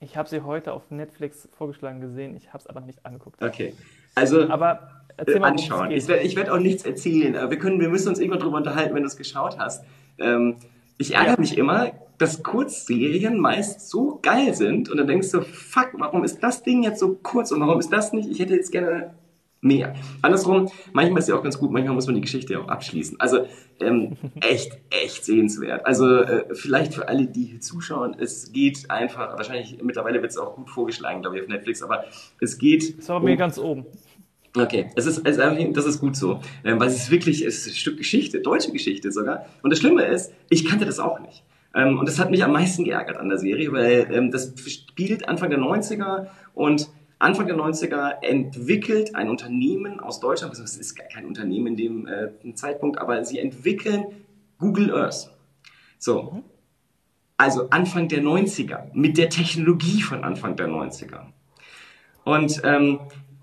Ich 0.00 0.16
habe 0.16 0.28
sie 0.28 0.40
heute 0.40 0.72
auf 0.72 0.90
Netflix 0.90 1.48
vorgeschlagen 1.52 2.00
gesehen, 2.00 2.34
ich 2.34 2.48
habe 2.48 2.58
es 2.58 2.66
aber 2.66 2.80
nicht 2.80 3.04
angeguckt. 3.04 3.42
Okay. 3.42 3.74
Also, 4.14 4.48
aber 4.48 5.02
erzähl 5.16 5.40
mal, 5.40 5.50
anschauen. 5.50 5.90
Ich 5.90 6.08
werde 6.08 6.36
werd 6.36 6.50
auch 6.50 6.58
nichts 6.58 6.84
erzählen. 6.84 7.34
Wir, 7.50 7.58
können, 7.58 7.80
wir 7.80 7.88
müssen 7.88 8.08
uns 8.08 8.18
irgendwann 8.18 8.40
drüber 8.40 8.56
unterhalten, 8.56 8.94
wenn 8.94 9.02
du 9.02 9.08
es 9.08 9.16
geschaut 9.16 9.58
hast. 9.58 9.84
Ähm, 10.18 10.56
ich 10.98 11.14
ärgere 11.14 11.34
ja. 11.34 11.40
mich 11.40 11.56
immer, 11.56 11.92
dass 12.18 12.42
Kurzserien 12.42 13.38
meist 13.38 13.88
so 13.88 14.18
geil 14.22 14.54
sind 14.54 14.90
und 14.90 14.98
dann 14.98 15.06
denkst 15.06 15.30
du, 15.30 15.40
fuck, 15.40 15.90
warum 15.94 16.24
ist 16.24 16.42
das 16.42 16.62
Ding 16.62 16.82
jetzt 16.82 17.00
so 17.00 17.18
kurz 17.22 17.50
und 17.50 17.60
warum 17.60 17.80
ist 17.80 17.90
das 17.90 18.12
nicht? 18.12 18.28
Ich 18.28 18.38
hätte 18.38 18.54
jetzt 18.54 18.70
gerne 18.70 19.14
mehr. 19.60 19.94
Andersrum, 20.22 20.70
manchmal 20.92 21.20
ist 21.20 21.28
ja 21.28 21.36
auch 21.36 21.42
ganz 21.42 21.58
gut, 21.58 21.70
manchmal 21.70 21.94
muss 21.94 22.06
man 22.06 22.14
die 22.14 22.22
Geschichte 22.22 22.58
auch 22.58 22.68
abschließen. 22.68 23.20
Also 23.20 23.46
ähm, 23.80 24.16
echt, 24.40 24.78
echt 24.90 25.24
sehenswert. 25.24 25.84
Also 25.86 26.16
äh, 26.16 26.54
vielleicht 26.54 26.94
für 26.94 27.08
alle, 27.08 27.26
die 27.26 27.44
hier 27.44 27.60
zuschauen, 27.60 28.16
es 28.18 28.52
geht 28.52 28.90
einfach, 28.90 29.36
wahrscheinlich 29.36 29.82
mittlerweile 29.82 30.22
wird 30.22 30.30
es 30.30 30.38
auch 30.38 30.56
gut 30.56 30.70
vorgeschlagen, 30.70 31.20
glaube 31.20 31.36
ich, 31.36 31.42
auf 31.42 31.48
Netflix, 31.48 31.82
aber 31.82 32.04
es 32.40 32.58
geht. 32.58 32.98
Das 32.98 33.08
war 33.08 33.16
um, 33.16 33.24
mir 33.24 33.36
ganz 33.36 33.58
oben. 33.58 33.86
Okay, 34.56 34.90
es 34.96 35.06
ist, 35.06 35.18
es 35.24 35.36
ist, 35.36 35.76
das 35.76 35.86
ist 35.86 36.00
gut 36.00 36.16
so, 36.16 36.40
ähm, 36.64 36.80
weil 36.80 36.88
es 36.88 36.96
ist 36.96 37.10
wirklich 37.10 37.44
es 37.44 37.66
ist 37.66 37.74
ein 37.74 37.76
Stück 37.76 37.98
Geschichte, 37.98 38.40
deutsche 38.40 38.72
Geschichte 38.72 39.12
sogar. 39.12 39.46
Und 39.62 39.70
das 39.70 39.78
Schlimme 39.78 40.04
ist, 40.04 40.32
ich 40.48 40.68
kannte 40.68 40.86
das 40.86 40.98
auch 40.98 41.20
nicht. 41.20 41.44
Ähm, 41.74 41.98
und 41.98 42.08
das 42.08 42.18
hat 42.18 42.30
mich 42.30 42.42
am 42.42 42.52
meisten 42.52 42.84
geärgert 42.84 43.16
an 43.16 43.28
der 43.28 43.38
Serie, 43.38 43.70
weil 43.72 44.08
ähm, 44.12 44.32
das 44.32 44.52
spielt 44.66 45.28
Anfang 45.28 45.50
der 45.50 45.60
90er 45.60 46.26
und 46.54 46.88
Anfang 47.20 47.46
der 47.46 47.56
90er 47.56 48.22
entwickelt 48.22 49.14
ein 49.14 49.28
Unternehmen 49.28 50.00
aus 50.00 50.20
Deutschland, 50.20 50.52
also 50.52 50.64
es 50.64 50.76
ist 50.76 50.98
kein 51.12 51.26
Unternehmen 51.26 51.68
in 51.68 51.76
dem 51.76 52.08
äh, 52.08 52.54
Zeitpunkt, 52.54 52.98
aber 52.98 53.22
sie 53.26 53.38
entwickeln 53.38 54.06
Google 54.58 54.94
Earth. 54.94 55.30
So. 55.98 56.42
Also 57.36 57.68
Anfang 57.68 58.08
der 58.08 58.22
90er, 58.22 58.90
mit 58.94 59.18
der 59.18 59.28
Technologie 59.28 60.00
von 60.00 60.24
Anfang 60.24 60.56
der 60.56 60.68
90er. 60.68 61.26
Und 62.24 62.60
ähm, 62.64 63.00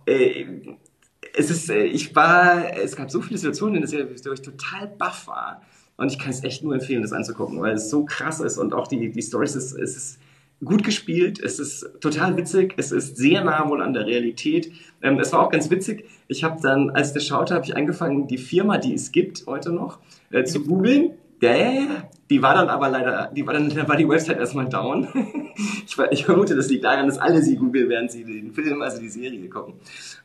äh, 0.07 0.45
es 1.35 1.51
ist, 1.51 1.69
äh, 1.69 1.83
ich 1.83 2.15
war, 2.15 2.75
es 2.77 2.95
gab 2.95 3.11
so 3.11 3.21
viele 3.21 3.37
Situationen, 3.37 3.83
in 3.83 3.89
denen 3.89 4.15
ich 4.15 4.41
total 4.41 4.87
baff 4.87 5.27
war. 5.27 5.61
Und 5.97 6.11
ich 6.11 6.17
kann 6.17 6.31
es 6.31 6.43
echt 6.43 6.63
nur 6.63 6.73
empfehlen, 6.73 7.03
das 7.03 7.13
anzugucken, 7.13 7.61
weil 7.61 7.75
es 7.75 7.91
so 7.91 8.05
krass 8.05 8.39
ist 8.39 8.57
und 8.57 8.73
auch 8.73 8.87
die, 8.87 9.11
die 9.11 9.21
Stories, 9.21 9.55
es, 9.55 9.71
es 9.73 9.97
ist 9.97 10.19
gut 10.63 10.84
gespielt, 10.84 11.39
es 11.39 11.59
ist 11.59 11.88
total 12.01 12.35
witzig, 12.35 12.73
es 12.77 12.91
ist 12.91 13.17
sehr 13.17 13.43
nah 13.43 13.69
wohl 13.69 13.81
an 13.81 13.93
der 13.93 14.05
Realität. 14.05 14.71
Ähm, 15.01 15.19
es 15.19 15.31
war 15.31 15.41
auch 15.41 15.51
ganz 15.51 15.69
witzig, 15.69 16.05
ich 16.27 16.43
habe 16.43 16.59
dann, 16.61 16.89
als 16.89 17.13
das 17.13 17.25
schaute, 17.25 17.53
habe 17.53 17.65
ich 17.65 17.75
angefangen, 17.75 18.27
die 18.27 18.38
Firma, 18.38 18.77
die 18.77 18.93
es 18.93 19.11
gibt 19.11 19.45
heute 19.45 19.71
noch, 19.71 19.99
äh, 20.31 20.43
zu 20.43 20.63
googeln. 20.63 21.11
Ja. 21.41 21.61
Die 22.31 22.41
war 22.41 22.55
dann 22.55 22.67
aber 22.67 22.89
leider, 22.89 23.31
die 23.35 23.45
war 23.45 23.53
dann, 23.53 23.69
dann 23.69 23.88
war 23.88 23.95
die 23.95 24.09
Website 24.09 24.39
erstmal 24.39 24.67
down. 24.67 25.07
ich, 25.85 25.95
ich 26.11 26.25
vermute, 26.25 26.55
das 26.55 26.69
liegt 26.69 26.84
daran, 26.84 27.07
dass 27.07 27.19
alle 27.19 27.43
sie 27.43 27.55
googeln, 27.55 27.89
während 27.89 28.11
sie 28.11 28.23
den 28.23 28.51
Film, 28.53 28.81
also 28.81 28.99
die 28.99 29.09
Serie 29.09 29.47
gucken. 29.47 29.75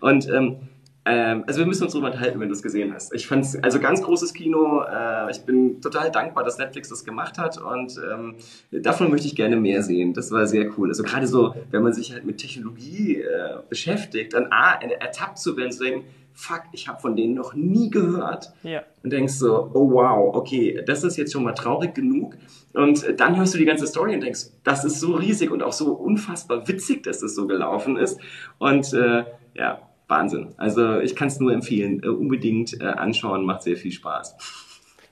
Und 0.00 0.26
ähm, 0.30 0.56
ähm, 1.04 1.42
also 1.46 1.60
wir 1.60 1.66
müssen 1.66 1.82
uns 1.82 1.92
darüber 1.92 2.08
unterhalten, 2.08 2.38
wenn 2.38 2.48
du 2.48 2.54
es 2.54 2.62
gesehen 2.62 2.94
hast. 2.94 3.12
Ich 3.12 3.26
fand 3.26 3.44
es 3.44 3.60
also 3.62 3.80
ganz 3.80 4.02
großes 4.02 4.32
Kino. 4.34 4.82
Äh, 4.82 5.30
ich 5.32 5.40
bin 5.40 5.80
total 5.80 6.12
dankbar, 6.12 6.44
dass 6.44 6.58
Netflix 6.58 6.90
das 6.90 7.04
gemacht 7.04 7.38
hat 7.38 7.60
und 7.60 8.00
ähm, 8.12 8.36
davon 8.70 9.10
möchte 9.10 9.26
ich 9.26 9.34
gerne 9.34 9.56
mehr 9.56 9.82
sehen. 9.82 10.14
Das 10.14 10.30
war 10.30 10.46
sehr 10.46 10.70
cool. 10.78 10.88
Also 10.88 11.02
gerade 11.02 11.26
so, 11.26 11.54
wenn 11.70 11.82
man 11.82 11.92
sich 11.92 12.12
halt 12.12 12.24
mit 12.24 12.38
Technologie 12.38 13.16
äh, 13.16 13.58
beschäftigt, 13.68 14.34
dann 14.34 14.52
A, 14.52 14.74
ertappt 14.74 15.38
zu 15.38 15.56
werden, 15.56 15.72
zu 15.72 15.82
denken, 15.82 16.06
fuck, 16.34 16.62
ich 16.72 16.88
habe 16.88 17.00
von 17.00 17.16
denen 17.16 17.34
noch 17.34 17.54
nie 17.54 17.90
gehört. 17.90 18.52
Ja. 18.62 18.82
Und 19.02 19.12
denkst 19.12 19.34
so, 19.34 19.70
oh 19.74 19.90
wow, 19.90 20.34
okay, 20.34 20.82
das 20.86 21.02
ist 21.02 21.16
jetzt 21.16 21.32
schon 21.32 21.42
mal 21.42 21.52
traurig 21.52 21.94
genug. 21.94 22.36
Und 22.74 23.04
dann 23.18 23.36
hörst 23.36 23.54
du 23.54 23.58
die 23.58 23.64
ganze 23.64 23.86
Story 23.86 24.14
und 24.14 24.22
denkst, 24.22 24.46
das 24.62 24.84
ist 24.84 25.00
so 25.00 25.14
riesig 25.14 25.50
und 25.50 25.62
auch 25.62 25.72
so 25.72 25.92
unfassbar 25.92 26.66
witzig, 26.68 27.02
dass 27.02 27.18
das 27.18 27.34
so 27.34 27.46
gelaufen 27.46 27.96
ist. 27.96 28.18
Und 28.58 28.92
äh, 28.94 29.24
ja, 29.54 29.80
Wahnsinn. 30.12 30.48
Also 30.58 31.00
ich 31.00 31.16
kann 31.16 31.28
es 31.28 31.40
nur 31.40 31.52
empfehlen, 31.52 32.02
äh, 32.02 32.08
unbedingt 32.08 32.80
äh, 32.80 32.84
anschauen, 32.84 33.46
macht 33.46 33.62
sehr 33.62 33.76
viel 33.76 33.92
Spaß. 33.92 34.36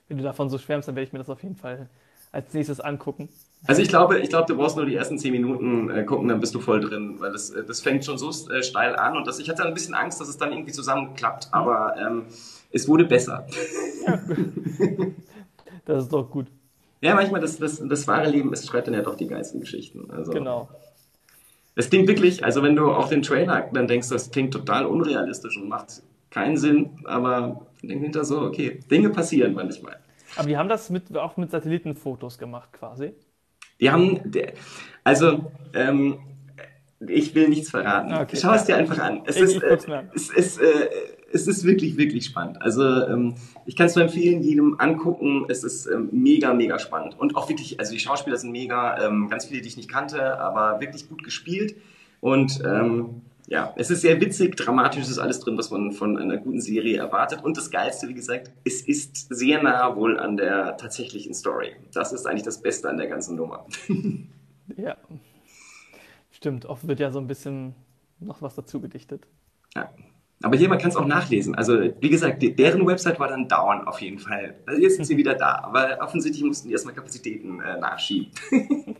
Wenn 0.07 0.17
du 0.17 0.23
davon 0.23 0.49
so 0.49 0.57
schwärmst, 0.57 0.87
dann 0.87 0.95
werde 0.95 1.07
ich 1.07 1.13
mir 1.13 1.19
das 1.19 1.29
auf 1.29 1.41
jeden 1.41 1.55
Fall 1.55 1.89
als 2.31 2.53
nächstes 2.53 2.79
angucken. 2.79 3.29
Also 3.67 3.81
ich 3.81 3.89
glaube, 3.89 4.19
ich 4.19 4.29
glaube, 4.29 4.45
du 4.47 4.55
brauchst 4.55 4.75
nur 4.75 4.85
die 4.85 4.95
ersten 4.95 5.17
zehn 5.17 5.31
Minuten 5.31 5.89
äh, 5.89 6.03
gucken, 6.03 6.27
dann 6.27 6.39
bist 6.39 6.55
du 6.55 6.59
voll 6.59 6.79
drin, 6.79 7.15
weil 7.19 7.31
das, 7.31 7.49
äh, 7.49 7.63
das 7.63 7.81
fängt 7.81 8.05
schon 8.05 8.17
so 8.17 8.29
äh, 8.49 8.63
steil 8.63 8.95
an 8.95 9.17
und 9.17 9.27
das, 9.27 9.39
ich 9.39 9.49
hatte 9.49 9.65
ein 9.65 9.73
bisschen 9.73 9.93
Angst, 9.93 10.21
dass 10.21 10.27
es 10.27 10.37
dann 10.37 10.51
irgendwie 10.51 10.71
zusammenklappt, 10.71 11.49
aber 11.51 11.95
ähm, 11.97 12.25
es 12.71 12.87
wurde 12.87 13.05
besser. 13.05 13.45
Ja, 14.05 14.19
das 15.85 16.03
ist 16.03 16.13
doch 16.13 16.29
gut. 16.29 16.47
Ja, 17.01 17.15
manchmal 17.15 17.41
das, 17.41 17.57
das, 17.57 17.81
das 17.85 18.07
wahre 18.07 18.29
Leben, 18.29 18.53
es 18.53 18.65
schreibt 18.65 18.87
dann 18.87 18.93
ja 18.93 19.01
doch 19.01 19.15
die 19.15 19.27
geilsten 19.27 19.59
Geschichten. 19.59 20.09
Also, 20.11 20.31
genau. 20.31 20.69
Es 21.75 21.89
klingt 21.89 22.07
wirklich, 22.07 22.43
also 22.43 22.63
wenn 22.63 22.75
du 22.75 22.91
auch 22.91 23.07
den 23.07 23.21
Trailer 23.21 23.69
dann 23.73 23.87
denkst, 23.87 24.09
das 24.09 24.31
klingt 24.31 24.53
total 24.53 24.85
unrealistisch 24.85 25.57
und 25.57 25.69
macht 25.69 26.03
keinen 26.29 26.57
Sinn, 26.57 26.89
aber 27.05 27.67
denk 27.81 28.01
hinter 28.01 28.23
so, 28.25 28.41
okay, 28.41 28.79
Dinge 28.89 29.09
passieren 29.09 29.53
manchmal. 29.53 29.97
Aber 30.35 30.47
die 30.47 30.57
haben 30.57 30.69
das 30.69 30.89
mit, 30.89 31.15
auch 31.17 31.37
mit 31.37 31.51
Satellitenfotos 31.51 32.37
gemacht 32.37 32.71
quasi? 32.73 33.13
Die 33.79 33.89
haben, 33.89 34.19
also 35.03 35.51
ähm, 35.73 36.19
ich 36.99 37.33
will 37.33 37.49
nichts 37.49 37.69
verraten. 37.69 38.13
Okay. 38.13 38.37
Schau 38.39 38.53
es 38.53 38.65
dir 38.65 38.77
einfach 38.77 38.99
an. 38.99 39.23
Es, 39.25 39.37
ich, 39.37 39.43
ist, 39.43 39.55
ich 39.55 39.63
äh, 39.63 40.03
es, 40.13 40.29
ist, 40.29 40.61
äh, 40.61 40.89
es 41.33 41.47
ist 41.47 41.63
wirklich, 41.63 41.97
wirklich 41.97 42.25
spannend. 42.25 42.61
Also 42.61 42.83
ähm, 42.83 43.35
ich 43.65 43.75
kann 43.75 43.87
es 43.87 43.95
nur 43.95 44.05
empfehlen, 44.05 44.41
jedem 44.41 44.79
angucken. 44.79 45.45
Es 45.49 45.63
ist 45.63 45.85
ähm, 45.87 46.09
mega, 46.11 46.53
mega 46.53 46.79
spannend. 46.79 47.19
Und 47.19 47.35
auch 47.35 47.49
wirklich, 47.49 47.79
also 47.79 47.93
die 47.93 47.99
Schauspieler 47.99 48.37
sind 48.37 48.51
mega, 48.51 49.05
ähm, 49.05 49.29
ganz 49.29 49.45
viele, 49.45 49.61
die 49.61 49.67
ich 49.67 49.77
nicht 49.77 49.89
kannte, 49.89 50.39
aber 50.39 50.79
wirklich 50.79 51.09
gut 51.09 51.23
gespielt. 51.23 51.75
Und 52.19 52.61
ähm, 52.65 53.21
ja, 53.47 53.73
es 53.75 53.89
ist 53.89 54.01
sehr 54.01 54.21
witzig, 54.21 54.55
dramatisch 54.55 55.01
ist 55.01 55.19
alles 55.19 55.39
drin, 55.39 55.57
was 55.57 55.71
man 55.71 55.91
von 55.91 56.17
einer 56.17 56.37
guten 56.37 56.61
Serie 56.61 56.97
erwartet. 56.97 57.43
Und 57.43 57.57
das 57.57 57.69
Geilste, 57.69 58.07
wie 58.07 58.13
gesagt, 58.13 58.51
es 58.63 58.81
ist 58.81 59.33
sehr 59.33 59.61
nah 59.61 59.95
wohl 59.95 60.19
an 60.19 60.37
der 60.37 60.77
tatsächlichen 60.77 61.33
Story. 61.33 61.75
Das 61.93 62.13
ist 62.13 62.25
eigentlich 62.25 62.43
das 62.43 62.61
Beste 62.61 62.89
an 62.89 62.97
der 62.97 63.07
ganzen 63.07 63.35
Nummer. 63.35 63.65
ja, 64.77 64.95
stimmt. 66.31 66.65
Oft 66.65 66.87
wird 66.87 66.99
ja 66.99 67.11
so 67.11 67.19
ein 67.19 67.27
bisschen 67.27 67.75
noch 68.19 68.41
was 68.41 68.55
dazu 68.55 68.79
gedichtet. 68.79 69.27
Ja. 69.75 69.89
Aber 70.43 70.57
hier, 70.57 70.69
man 70.69 70.77
kann 70.77 70.89
es 70.89 70.95
auch 70.95 71.05
nachlesen. 71.05 71.55
Also, 71.55 71.79
wie 71.99 72.09
gesagt, 72.09 72.41
deren 72.41 72.85
Website 72.87 73.19
war 73.19 73.27
dann 73.27 73.47
down 73.47 73.87
auf 73.87 74.01
jeden 74.01 74.19
Fall. 74.19 74.55
Also 74.65 74.81
jetzt 74.81 74.95
sind 74.95 75.05
sie 75.05 75.17
wieder 75.17 75.35
da. 75.35 75.59
Aber 75.63 75.99
offensichtlich 76.01 76.43
mussten 76.43 76.67
die 76.67 76.73
erstmal 76.73 76.95
Kapazitäten 76.95 77.59
äh, 77.61 77.77
nachschieben. 77.79 78.31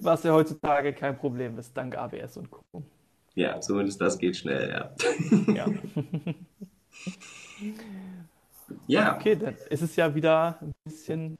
Was 0.00 0.22
ja 0.22 0.32
heutzutage 0.32 0.92
kein 0.92 1.16
Problem 1.16 1.58
ist, 1.58 1.76
dank 1.76 1.96
ABS 1.96 2.36
und 2.36 2.50
Co. 2.50 2.62
Ja, 3.34 3.60
zumindest 3.60 4.00
das 4.00 4.18
geht 4.18 4.36
schnell, 4.36 4.70
ja. 4.70 5.54
Ja. 5.54 5.66
ja. 8.86 9.16
Okay, 9.16 9.36
dann 9.36 9.54
ist 9.70 9.82
es 9.82 9.96
ja 9.96 10.14
wieder 10.14 10.58
ein 10.60 10.72
bisschen. 10.84 11.38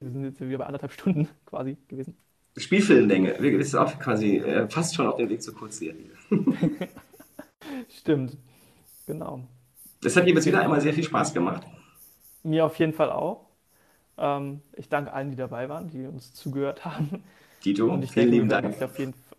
Wir 0.00 0.10
sind 0.10 0.24
jetzt 0.24 0.40
wieder 0.40 0.58
bei 0.58 0.66
anderthalb 0.66 0.92
Stunden 0.92 1.28
quasi 1.46 1.76
gewesen. 1.88 2.16
Spielfilmlänge. 2.56 3.36
Wir 3.40 3.64
sind 3.64 3.78
auch 3.78 3.98
quasi 3.98 4.38
äh, 4.38 4.68
fast 4.68 4.94
schon 4.94 5.06
auf 5.06 5.16
dem 5.16 5.28
Weg 5.28 5.42
zur 5.42 5.54
Kurzserie. 5.54 6.10
Stimmt, 7.88 8.36
genau. 9.06 9.40
Das 10.02 10.16
hat 10.16 10.26
jeweils 10.26 10.46
wieder 10.46 10.60
einmal 10.60 10.80
sehr 10.80 10.92
viel 10.92 11.04
Spaß 11.04 11.32
gemacht. 11.32 11.66
Mir 12.42 12.66
auf 12.66 12.78
jeden 12.78 12.92
Fall 12.92 13.10
auch. 13.10 13.46
Ähm, 14.18 14.60
ich 14.76 14.88
danke 14.88 15.12
allen, 15.12 15.30
die 15.30 15.36
dabei 15.36 15.68
waren, 15.68 15.88
die 15.88 16.06
uns 16.06 16.32
zugehört 16.34 16.84
haben. 16.84 17.24
Tito, 17.60 17.90
und 17.92 18.02
ich 18.02 18.12
vielen 18.12 18.30
denke, 18.30 18.36
lieben 18.36 18.48
Dank. 18.48 18.82
auf 18.82 18.98
jeden 18.98 19.14
Fall, 19.14 19.38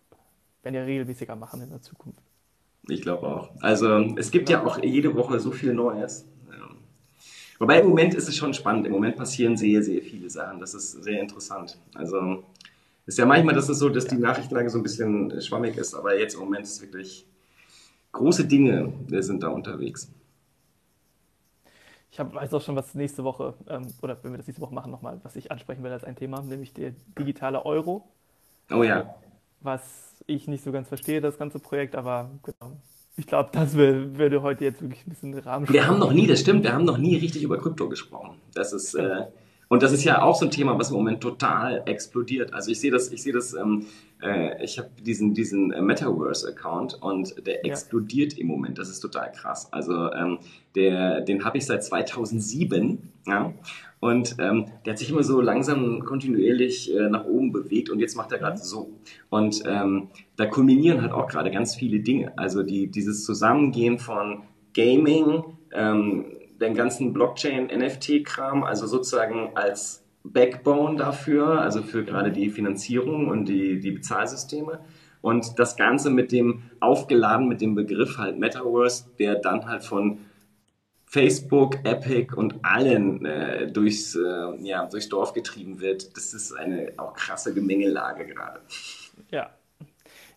wenn 0.64 0.74
wir 0.74 0.86
regelmäßiger 0.86 1.36
machen 1.36 1.62
in 1.62 1.70
der 1.70 1.82
Zukunft. 1.82 2.20
Ich 2.88 3.02
glaube 3.02 3.28
auch. 3.28 3.50
Also 3.62 4.16
es 4.18 4.32
gibt 4.32 4.50
ja 4.50 4.66
auch 4.66 4.82
jede 4.84 5.16
Woche 5.16 5.40
so 5.40 5.52
viel 5.52 5.74
Neues. 5.74 6.26
Wobei 7.58 7.80
im 7.80 7.88
Moment 7.88 8.14
ist 8.16 8.28
es 8.28 8.36
schon 8.36 8.54
spannend. 8.54 8.86
Im 8.86 8.92
Moment 8.92 9.16
passieren 9.16 9.56
sehr, 9.56 9.82
sehr 9.82 10.02
viele 10.02 10.30
Sachen. 10.30 10.60
Das 10.60 10.74
ist 10.74 10.92
sehr 11.04 11.22
interessant. 11.22 11.78
Also 11.94 12.44
ist 13.06 13.18
ja 13.18 13.26
manchmal, 13.26 13.56
dass 13.56 13.70
es 13.70 13.80
so, 13.80 13.90
dass 13.90 14.06
die 14.06 14.18
Nachrichtenlage 14.18 14.70
so 14.70 14.80
ein 14.80 14.84
bisschen 14.84 15.42
schwammig 15.42 15.78
ist, 15.78 15.94
aber 15.94 16.20
jetzt 16.20 16.34
im 16.34 16.42
Moment 16.42 16.64
ist 16.64 16.74
es 16.74 16.82
wirklich 16.82 17.26
große 18.16 18.46
Dinge 18.46 18.92
sind 19.22 19.44
da 19.44 19.50
unterwegs. 19.50 20.12
Ich 22.12 22.20
weiß 22.20 22.54
auch 22.54 22.62
schon, 22.62 22.76
was 22.76 22.96
nächste 22.96 23.24
Woche, 23.26 23.54
ähm, 23.68 23.88
oder 24.02 24.18
wenn 24.24 24.32
wir 24.32 24.38
das 24.38 24.48
nächste 24.48 24.62
Woche 24.62 24.74
machen, 24.74 24.90
nochmal, 24.90 25.20
was 25.24 25.36
ich 25.36 25.52
ansprechen 25.52 25.84
will 25.84 25.92
als 25.92 26.06
ein 26.06 26.16
Thema, 26.16 26.42
nämlich 26.42 26.74
der 26.74 26.94
digitale 27.20 27.66
Euro. 27.66 28.08
Oh 28.72 28.84
ja. 28.84 29.16
Was 29.60 30.16
ich 30.26 30.48
nicht 30.48 30.64
so 30.64 30.72
ganz 30.72 30.88
verstehe, 30.88 31.20
das 31.20 31.38
ganze 31.38 31.60
Projekt, 31.60 31.96
aber 31.96 32.32
genau. 32.44 32.78
Ich 33.18 33.28
glaube, 33.28 33.50
das 33.52 33.76
würde 33.76 34.42
heute 34.42 34.64
jetzt 34.64 34.82
wirklich 34.82 35.06
ein 35.06 35.10
bisschen 35.10 35.38
Rahmen 35.40 35.68
Wir 35.70 35.88
haben 35.88 36.00
noch 36.00 36.14
nie, 36.14 36.28
das 36.28 36.40
stimmt, 36.40 36.64
wir 36.64 36.74
haben 36.74 36.86
noch 36.86 36.98
nie 36.98 37.18
richtig 37.18 37.44
über 37.44 37.58
Krypto 37.58 37.90
gesprochen. 37.90 38.36
Das 38.54 38.72
ist, 38.72 38.94
äh, 38.96 39.26
und 39.68 39.84
das 39.84 39.92
ist 39.92 40.04
ja 40.04 40.22
auch 40.22 40.36
so 40.36 40.46
ein 40.46 40.52
Thema, 40.52 40.78
was 40.78 40.92
im 40.92 40.98
Moment 40.98 41.22
total 41.22 41.84
explodiert. 41.86 42.54
Also 42.54 42.72
ich 42.72 42.80
sehe 42.80 42.92
das, 42.92 43.12
ich 43.12 43.24
sehe 43.24 43.34
das, 43.34 43.54
ähm, 43.54 43.88
äh, 44.22 44.64
ich 44.64 44.78
habe 44.78 44.90
diesen, 45.02 45.34
diesen 45.34 45.72
äh, 45.72 45.82
Metaverse-Account 45.82 47.02
und 47.02 47.46
der 47.46 47.66
explodiert 47.66 48.34
ja. 48.34 48.42
im 48.42 48.48
Moment. 48.48 48.78
Das 48.78 48.90
ist 48.90 49.00
total 49.00 49.32
krass. 49.32 49.72
Also 49.72 50.12
ähm, 50.14 50.40
der, 50.76 51.22
den 51.22 51.44
habe 51.44 51.58
ich 51.58 51.66
seit 51.66 51.84
2007 51.84 53.12
Ja? 53.28 53.54
Und 54.00 54.36
ähm, 54.40 54.66
der 54.86 54.94
hat 54.94 55.00
sich 55.00 55.10
immer 55.10 55.24
so 55.24 55.42
langsam 55.42 56.04
kontinuierlich 56.06 56.96
äh, 56.96 57.10
nach 57.10 57.26
oben 57.26 57.52
bewegt 57.52 57.90
und 57.90 58.00
jetzt 58.00 58.16
macht 58.16 58.32
er 58.32 58.38
gerade 58.38 58.58
so. 58.58 58.92
Und 59.30 59.64
ähm, 59.66 60.10
da 60.36 60.46
kulminieren 60.46 61.02
halt 61.02 61.12
auch 61.12 61.28
gerade 61.28 61.50
ganz 61.50 61.76
viele 61.76 62.00
Dinge. 62.00 62.38
Also 62.38 62.62
die, 62.62 62.88
dieses 62.88 63.24
Zusammengehen 63.26 63.98
von 63.98 64.44
Gaming, 64.74 65.44
ähm, 65.74 66.26
den 66.62 66.76
ganzen 66.76 67.14
Blockchain-NFT-Kram, 67.14 68.64
also 68.64 68.86
sozusagen 68.88 69.52
als 69.56 70.05
Backbone 70.32 70.98
dafür, 70.98 71.62
also 71.62 71.82
für 71.82 72.04
gerade 72.04 72.32
die 72.32 72.50
Finanzierung 72.50 73.28
und 73.28 73.46
die, 73.46 73.80
die 73.80 73.92
Bezahlsysteme. 73.92 74.80
Und 75.22 75.58
das 75.58 75.76
Ganze 75.76 76.10
mit 76.10 76.32
dem 76.32 76.64
aufgeladen 76.80 77.48
mit 77.48 77.62
dem 77.62 77.74
Begriff 77.74 78.18
halt 78.18 78.38
Metaverse, 78.38 79.06
der 79.18 79.36
dann 79.36 79.66
halt 79.66 79.84
von 79.84 80.20
Facebook, 81.06 81.78
Epic 81.86 82.36
und 82.36 82.64
allen 82.64 83.26
äh, 83.26 83.72
durchs, 83.72 84.16
äh, 84.16 84.56
ja, 84.62 84.86
durchs 84.86 85.10
Dorf 85.10 85.34
getrieben 85.34 85.80
wird. 85.80 86.16
Das 86.18 86.34
ist 86.34 86.52
eine 86.52 86.94
auch 86.98 87.14
krasse 87.14 87.54
Gemengelage 87.54 88.26
gerade. 88.26 88.60
Ja. 89.32 89.50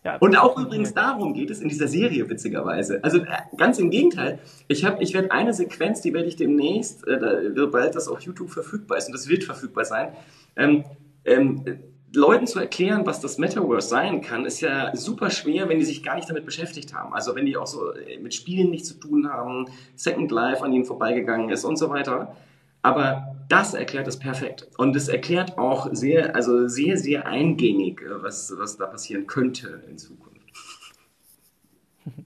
Ja 0.03 0.17
und 0.17 0.37
auch 0.37 0.57
übrigens 0.57 0.93
darum 0.93 1.33
geht 1.33 1.49
es 1.49 1.61
in 1.61 1.69
dieser 1.69 1.87
Serie, 1.87 2.29
witzigerweise. 2.29 3.03
Also 3.03 3.19
äh, 3.19 3.25
ganz 3.57 3.79
im 3.79 3.89
Gegenteil. 3.89 4.39
Ich, 4.67 4.85
hab, 4.85 5.01
ich 5.01 5.13
werde 5.13 5.31
eine 5.31 5.53
Sequenz, 5.53 6.01
die 6.01 6.13
werde 6.13 6.27
ich 6.27 6.35
demnächst, 6.35 7.07
äh, 7.07 7.51
sobald 7.55 7.95
das 7.95 8.07
auf 8.07 8.21
YouTube 8.21 8.49
verfügbar 8.49 8.97
ist, 8.97 9.07
und 9.07 9.13
das 9.13 9.27
wird 9.27 9.43
verfügbar 9.43 9.85
sein, 9.85 10.13
ähm, 10.55 10.83
ähm, 11.25 11.63
Leuten 12.13 12.47
zu 12.47 12.59
erklären, 12.59 13.05
was 13.05 13.21
das 13.21 13.37
Metaverse 13.37 13.87
sein 13.87 14.21
kann, 14.21 14.45
ist 14.45 14.61
ja 14.61 14.95
super 14.95 15.29
schwer, 15.29 15.69
wenn 15.69 15.77
die 15.77 15.85
sich 15.85 16.01
gar 16.01 16.15
nicht 16.15 16.27
damit 16.29 16.45
beschäftigt 16.45 16.93
haben. 16.95 17.13
Also 17.13 17.35
wenn 17.35 17.45
die 17.45 17.55
auch 17.55 17.67
so 17.67 17.93
äh, 17.93 18.17
mit 18.17 18.33
Spielen 18.33 18.71
nichts 18.71 18.87
zu 18.87 18.95
tun 18.95 19.29
haben, 19.31 19.67
Second 19.95 20.31
Life 20.31 20.63
an 20.63 20.73
ihnen 20.73 20.85
vorbeigegangen 20.85 21.49
ist 21.49 21.65
und 21.65 21.77
so 21.77 21.89
weiter. 21.89 22.35
Aber 22.81 23.35
das 23.49 23.73
erklärt 23.73 24.07
es 24.07 24.17
perfekt. 24.17 24.67
Und 24.77 24.95
es 24.95 25.07
erklärt 25.07 25.57
auch 25.57 25.89
sehr, 25.91 26.35
also 26.35 26.67
sehr, 26.67 26.97
sehr 26.97 27.25
eingängig, 27.27 28.01
äh, 28.01 28.23
was, 28.23 28.53
was 28.57 28.77
da 28.77 28.85
passieren 28.87 29.27
könnte 29.27 29.83
in 29.89 29.97
Zukunft. 29.97 30.29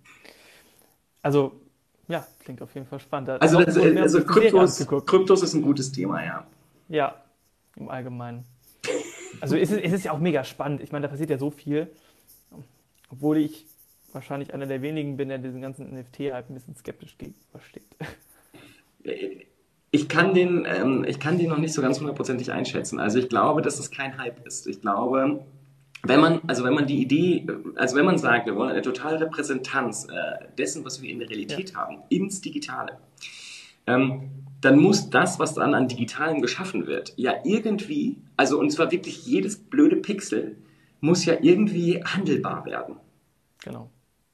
Also, 1.26 1.54
ja, 2.10 2.28
klingt 2.40 2.62
auf 2.62 2.76
jeden 2.76 2.86
Fall 2.86 3.00
spannend. 3.00 3.30
Also, 3.30 3.62
das, 3.62 3.78
also 3.78 4.26
Kryptos, 4.26 4.86
Kryptos 5.06 5.42
ist 5.42 5.54
ein 5.54 5.62
gutes 5.62 5.90
Thema, 5.94 6.22
ja. 6.22 6.46
Ja, 6.90 7.24
im 7.78 7.88
Allgemeinen. 7.88 8.44
Also 9.40 9.56
es 9.56 9.72
ist, 9.72 9.82
es 9.82 9.94
ist 9.94 10.04
ja 10.04 10.12
auch 10.12 10.20
mega 10.20 10.44
spannend. 10.44 10.82
Ich 10.82 10.92
meine, 10.92 11.04
da 11.04 11.10
passiert 11.10 11.30
ja 11.30 11.38
so 11.38 11.50
viel. 11.50 11.88
Obwohl 13.10 13.38
ich 13.38 13.66
wahrscheinlich 14.12 14.54
einer 14.54 14.66
der 14.66 14.82
wenigen 14.82 15.18
bin, 15.18 15.30
der 15.30 15.38
diesen 15.38 15.62
ganzen 15.62 15.98
NFT-Hype 15.98 16.50
ein 16.50 16.54
bisschen 16.54 16.76
skeptisch 16.76 17.18
gegenübersteht. 17.18 17.88
Ich 19.96 20.10
kann, 20.10 20.34
den, 20.34 20.66
ähm, 20.66 21.06
ich 21.08 21.20
kann 21.20 21.38
den 21.38 21.50
noch 21.50 21.60
nicht 21.60 21.72
so 21.72 21.84
ganz 21.84 22.00
hundertprozentig 22.00 22.52
einschätzen. 22.52 23.00
Also 23.00 23.20
ich 23.20 23.30
glaube, 23.30 23.62
dass 23.62 23.78
es 23.78 23.92
kein 23.92 24.18
Hype 24.18 24.44
ist. 24.44 24.66
Ich 24.66 24.82
glaube, 24.82 25.46
wenn 26.02 26.20
man, 26.20 26.42
also 26.48 26.64
wenn 26.64 26.74
man 26.74 26.88
die 26.88 27.00
Idee, 27.00 27.46
also 27.76 27.96
wenn 27.96 28.06
man 28.06 28.18
sagt, 28.18 28.48
wir 28.48 28.56
wollen 28.56 28.72
eine 28.72 28.82
totale 28.82 29.22
Repräsentanz 29.22 30.08
äh, 30.10 30.48
dessen, 30.58 30.84
was 30.84 31.04
wir 31.04 31.12
in 31.12 31.20
der 31.20 31.30
Realität 31.30 31.74
ja. 31.74 31.76
haben, 31.78 32.00
ins 32.10 32.42
Digitale, 32.42 32.98
ähm, 33.86 34.32
dann 34.62 34.80
muss 34.80 35.12
das, 35.12 35.38
was 35.38 35.54
dann 35.54 35.76
an 35.76 35.88
Digitalen 35.88 36.42
geschaffen 36.42 36.88
wird, 36.88 37.14
ja 37.16 37.36
irgendwie, 37.44 38.18
also 38.36 38.60
und 38.60 38.72
zwar 38.72 38.92
wirklich 38.92 39.28
jedes 39.28 39.58
blöde 39.58 39.98
Pixel, 39.98 40.58
muss 41.02 41.24
ja 41.26 41.36
irgendwie 41.40 42.04
handelbar 42.04 42.66
werden. 42.66 42.96
Genau. 43.64 43.92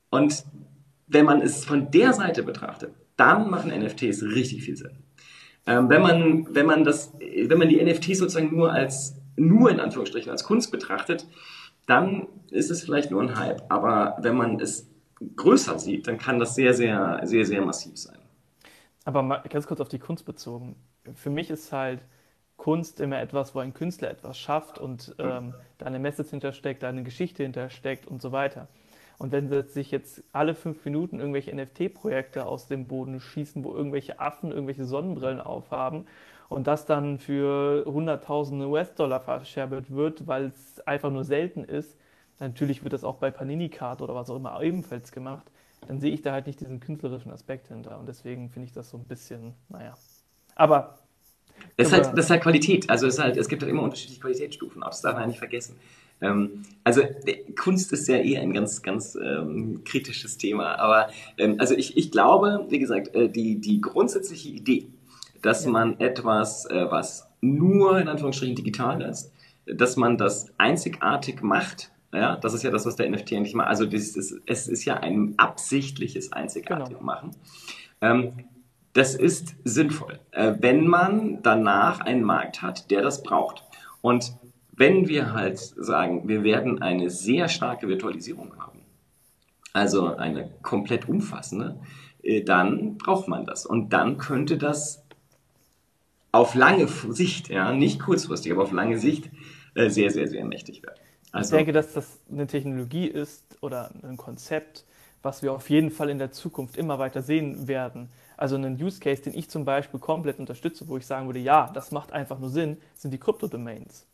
Und 0.10 0.46
wenn 1.08 1.26
man 1.26 1.42
es 1.42 1.66
von 1.66 1.92
der 1.92 2.14
Seite 2.14 2.44
betrachtet, 2.44 2.94
dann 3.18 3.50
machen 3.50 3.72
NFTs 3.72 4.24
richtig 4.24 4.64
viel 4.64 4.78
Sinn. 4.78 4.98
Ähm, 5.70 5.88
wenn 5.88 6.02
man, 6.02 6.56
wenn 6.56 6.66
man 6.66 6.84
das, 6.84 7.14
wenn 7.20 7.60
man 7.60 7.70
die 7.70 7.82
NFTs 7.82 8.18
sozusagen 8.18 8.56
nur 8.56 8.74
als, 8.74 9.16
nur 9.36 9.70
in 9.70 9.80
Anführungsstrichen 9.80 10.32
als 10.32 10.44
Kunst 10.44 10.72
betrachtet, 10.72 11.28
dann 11.86 12.28
ist 12.50 12.72
es 12.72 12.84
vielleicht 12.84 13.12
nur 13.12 13.22
ein 13.22 13.38
Hype. 13.38 13.62
Aber 13.70 14.18
wenn 14.20 14.36
man 14.36 14.60
es 14.60 14.90
größer 15.36 15.78
sieht, 15.78 16.08
dann 16.08 16.18
kann 16.18 16.40
das 16.40 16.56
sehr, 16.56 16.74
sehr, 16.74 17.22
sehr, 17.24 17.46
sehr 17.46 17.62
massiv 17.62 17.98
sein. 17.98 18.18
Aber 19.06 19.22
mal 19.22 19.44
ganz 19.48 19.68
kurz 19.68 19.80
auf 19.80 19.90
die 19.90 20.00
Kunst 20.00 20.26
bezogen. 20.26 20.76
Für 21.14 21.30
mich 21.30 21.52
ist 21.52 21.72
halt 21.72 22.02
Kunst 22.58 23.00
immer 23.00 23.20
etwas, 23.20 23.54
wo 23.54 23.60
ein 23.60 23.74
Künstler 23.74 24.10
etwas 24.10 24.40
schafft 24.40 24.80
und 24.80 25.16
ähm, 25.20 25.54
da 25.78 25.86
eine 25.86 26.00
Message 26.00 26.32
hintersteckt, 26.32 26.82
da 26.82 26.90
eine 26.90 27.04
Geschichte 27.04 27.44
hintersteckt 27.44 28.08
und 28.08 28.22
so 28.22 28.32
weiter. 28.32 28.68
Und 29.20 29.34
wenn 29.34 29.68
sich 29.68 29.92
jetzt 29.92 30.24
alle 30.32 30.56
fünf 30.56 30.84
Minuten 30.86 31.20
irgendwelche 31.20 31.54
NFT-Projekte 31.54 32.46
aus 32.46 32.68
dem 32.68 32.88
Boden 32.88 33.20
schießen, 33.20 33.64
wo 33.66 33.76
irgendwelche 33.76 34.20
Affen 34.20 34.50
irgendwelche 34.50 34.86
Sonnenbrillen 34.86 35.42
aufhaben 35.42 36.08
und 36.48 36.68
das 36.68 36.86
dann 36.86 37.20
für 37.20 37.84
hunderttausende 37.86 38.68
US-Dollar 38.68 39.20
verscherbelt 39.20 39.92
wird, 39.92 40.26
weil 40.26 40.46
es 40.46 40.80
einfach 40.88 41.12
nur 41.12 41.26
selten 41.26 41.66
ist, 41.66 41.98
natürlich 42.40 42.84
wird 42.84 42.94
das 42.94 43.04
auch 43.04 43.18
bei 43.18 43.30
Panini-Card 43.30 44.02
oder 44.02 44.16
was 44.16 44.30
auch 44.30 44.38
immer 44.38 44.60
ebenfalls 44.62 45.12
gemacht, 45.12 45.52
dann 45.88 46.00
sehe 46.00 46.14
ich 46.14 46.22
da 46.22 46.32
halt 46.32 46.48
nicht 46.48 46.62
diesen 46.62 46.80
künstlerischen 46.80 47.32
Aspekt 47.32 47.68
hinter. 47.68 48.00
Und 48.00 48.08
deswegen 48.08 48.50
finde 48.50 48.68
ich 48.68 48.74
das 48.74 48.90
so 48.90 48.98
ein 48.98 49.04
bisschen, 49.04 49.54
naja. 49.68 49.96
Aber. 50.56 51.00
Das 51.76 51.88
ist, 51.88 51.94
halt, 51.94 52.06
das 52.06 52.26
ist 52.26 52.30
halt 52.30 52.42
Qualität. 52.42 52.90
Also 52.90 53.06
es, 53.06 53.16
ist 53.16 53.20
halt, 53.20 53.36
es 53.36 53.50
gibt 53.50 53.62
halt 53.62 53.70
immer 53.70 53.84
unterschiedliche 53.84 54.22
Qualitätsstufen. 54.22 54.82
Auch 54.82 54.92
das 54.92 55.02
darf 55.02 55.14
man 55.14 55.24
ja 55.24 55.28
nicht 55.28 55.40
vergessen. 55.40 55.76
Ähm, 56.22 56.64
also 56.84 57.02
Kunst 57.58 57.94
ist 57.94 58.08
ja 58.08 58.18
eh 58.18 58.38
ein 58.38 58.54
ganz, 58.54 58.82
ganz 58.82 59.16
ähm, 59.16 59.84
kritisches 59.84 60.38
Thema. 60.38 60.80
Aber 60.80 61.10
ähm, 61.38 61.56
also 61.60 61.76
ich, 61.76 61.98
ich 61.98 62.12
glaube, 62.12 62.66
wie 62.70 62.80
gesagt, 62.80 63.16
äh, 63.16 63.30
die, 63.30 63.60
die 63.60 63.82
grundsätzliche 63.82 64.50
Idee, 64.50 64.88
dass 65.42 65.66
ja. 65.66 65.72
man 65.72 66.00
etwas, 66.00 66.66
äh, 66.66 66.86
was 66.90 67.28
nur 67.42 68.00
in 68.00 68.08
Anführungsstrichen 68.08 68.56
digital 68.56 69.02
ist, 69.02 69.32
dass 69.66 69.96
man 69.96 70.18
das 70.18 70.48
einzigartig 70.58 71.42
macht, 71.42 71.92
ja, 72.12 72.38
das 72.38 72.54
ist 72.54 72.64
ja 72.64 72.72
das, 72.72 72.86
was 72.86 72.96
der 72.96 73.10
NFT 73.10 73.34
eigentlich 73.34 73.54
macht. 73.54 73.68
Also 73.68 73.86
das 73.86 74.16
ist, 74.16 74.42
es 74.46 74.68
ist 74.68 74.86
ja 74.86 74.98
ein 74.98 75.36
absichtliches 75.38 76.34
Einzigartig 76.34 76.88
genau. 76.88 77.04
machen. 77.04 77.32
Ähm, 78.02 78.34
das 78.94 79.14
ist 79.14 79.56
sinnvoll, 79.64 80.20
äh, 80.32 80.56
wenn 80.60 80.88
man 80.88 81.44
danach 81.44 82.00
einen 82.00 82.24
Markt 82.24 82.64
hat, 82.64 82.90
der 82.90 83.04
das 83.04 83.22
braucht. 83.22 83.64
Und 84.02 84.34
wenn 84.80 85.10
wir 85.10 85.34
halt 85.34 85.60
sagen, 85.60 86.28
wir 86.30 86.44
werden 86.44 86.82
eine 86.82 87.10
sehr 87.10 87.50
starke 87.50 87.90
Virtualisierung 87.90 88.54
haben, 88.58 88.80
also 89.74 90.16
eine 90.16 90.50
komplett 90.62 91.08
umfassende, 91.10 91.78
äh, 92.24 92.42
dann 92.42 92.98
braucht 92.98 93.28
man 93.28 93.46
das. 93.46 93.66
Und 93.66 93.92
dann 93.92 94.18
könnte 94.18 94.58
das 94.58 95.04
auf 96.32 96.56
lange 96.56 96.88
Sicht, 96.88 97.50
ja, 97.50 97.74
nicht 97.74 98.00
kurzfristig, 98.00 98.54
aber 98.54 98.64
auf 98.64 98.72
lange 98.72 98.98
Sicht 98.98 99.30
äh, 99.76 99.90
sehr, 99.90 100.12
sehr, 100.12 100.28
sehr 100.30 100.46
mächtig 100.46 100.82
werden. 100.82 101.00
Also, 101.34 101.56
ich 101.56 101.58
denke, 101.58 101.74
dass 101.74 101.94
das 101.94 102.20
eine 102.32 102.48
Technologie 102.48 103.06
ist 103.06 103.58
oder 103.62 103.92
ein 104.02 104.16
Konzept, 104.16 104.86
was 105.22 105.44
wir 105.44 105.52
auf 105.52 105.70
jeden 105.70 105.92
Fall 105.92 106.10
in 106.10 106.20
der 106.20 106.32
Zukunft 106.32 106.78
immer 106.78 106.98
weiter 107.00 107.22
sehen 107.22 107.68
werden. 107.68 108.10
Also 108.38 108.56
ein 108.56 108.82
Use 108.82 109.02
Case, 109.02 109.22
den 109.22 109.34
ich 109.34 109.50
zum 109.50 109.66
Beispiel 109.66 110.00
komplett 110.00 110.40
unterstütze, 110.40 110.88
wo 110.88 110.96
ich 110.96 111.06
sagen 111.06 111.28
würde, 111.28 111.40
ja, 111.40 111.70
das 111.74 111.92
macht 111.92 112.14
einfach 112.14 112.40
nur 112.40 112.50
Sinn, 112.50 112.78
sind 112.96 113.12
die 113.12 113.18
Krypto-Domains, 113.18 114.08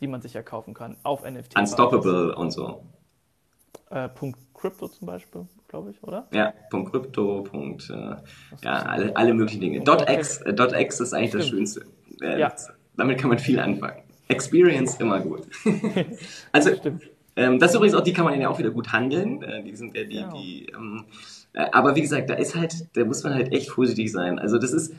die 0.00 0.06
man 0.06 0.22
sich 0.22 0.34
ja 0.34 0.42
kaufen 0.42 0.74
kann 0.74 0.96
auf 1.02 1.28
NFT. 1.28 1.58
Unstoppable 1.58 2.34
und 2.34 2.50
so. 2.50 2.82
Äh, 3.90 4.08
Punkt 4.08 4.38
Crypto 4.54 4.88
zum 4.88 5.06
Beispiel, 5.06 5.46
glaube 5.68 5.90
ich, 5.90 6.02
oder? 6.02 6.28
Ja, 6.32 6.52
Punkt 6.70 6.92
Crypto, 6.92 7.42
Punkt, 7.42 7.90
äh, 7.90 8.16
ja, 8.62 8.72
alle, 8.82 9.16
alle 9.16 9.34
möglichen 9.34 9.60
Dinge. 9.60 9.80
Dot 9.80 10.08
X, 10.08 10.38
äh, 10.42 10.52
Dot 10.52 10.72
X 10.72 11.00
ist 11.00 11.12
eigentlich 11.12 11.30
Stimmt. 11.30 11.42
das 11.42 11.50
Schönste. 11.50 11.86
Äh, 12.20 12.40
ja. 12.40 12.52
Damit 12.96 13.18
kann 13.18 13.30
man 13.30 13.38
viel 13.38 13.58
anfangen. 13.58 14.02
Experience 14.28 14.96
immer 15.00 15.20
gut. 15.20 15.42
also, 16.52 16.70
ähm, 17.36 17.58
das 17.58 17.70
ist 17.70 17.76
übrigens 17.76 17.94
auch, 17.94 18.02
die 18.02 18.12
kann 18.12 18.24
man 18.24 18.40
ja 18.40 18.48
auch 18.48 18.58
wieder 18.58 18.70
gut 18.70 18.92
handeln. 18.92 19.42
Äh, 19.42 19.62
die 19.64 19.74
sind 19.74 19.96
ja 19.96 20.04
die, 20.04 20.16
ja. 20.16 20.30
die 20.30 20.66
ähm, 20.72 21.04
äh, 21.52 21.66
aber 21.72 21.96
wie 21.96 22.02
gesagt, 22.02 22.30
da 22.30 22.34
ist 22.34 22.54
halt, 22.54 22.96
da 22.96 23.04
muss 23.04 23.24
man 23.24 23.34
halt 23.34 23.52
echt 23.52 23.70
vorsichtig 23.70 24.12
sein. 24.12 24.38
Also 24.38 24.58
das 24.58 24.72
ist, 24.72 24.94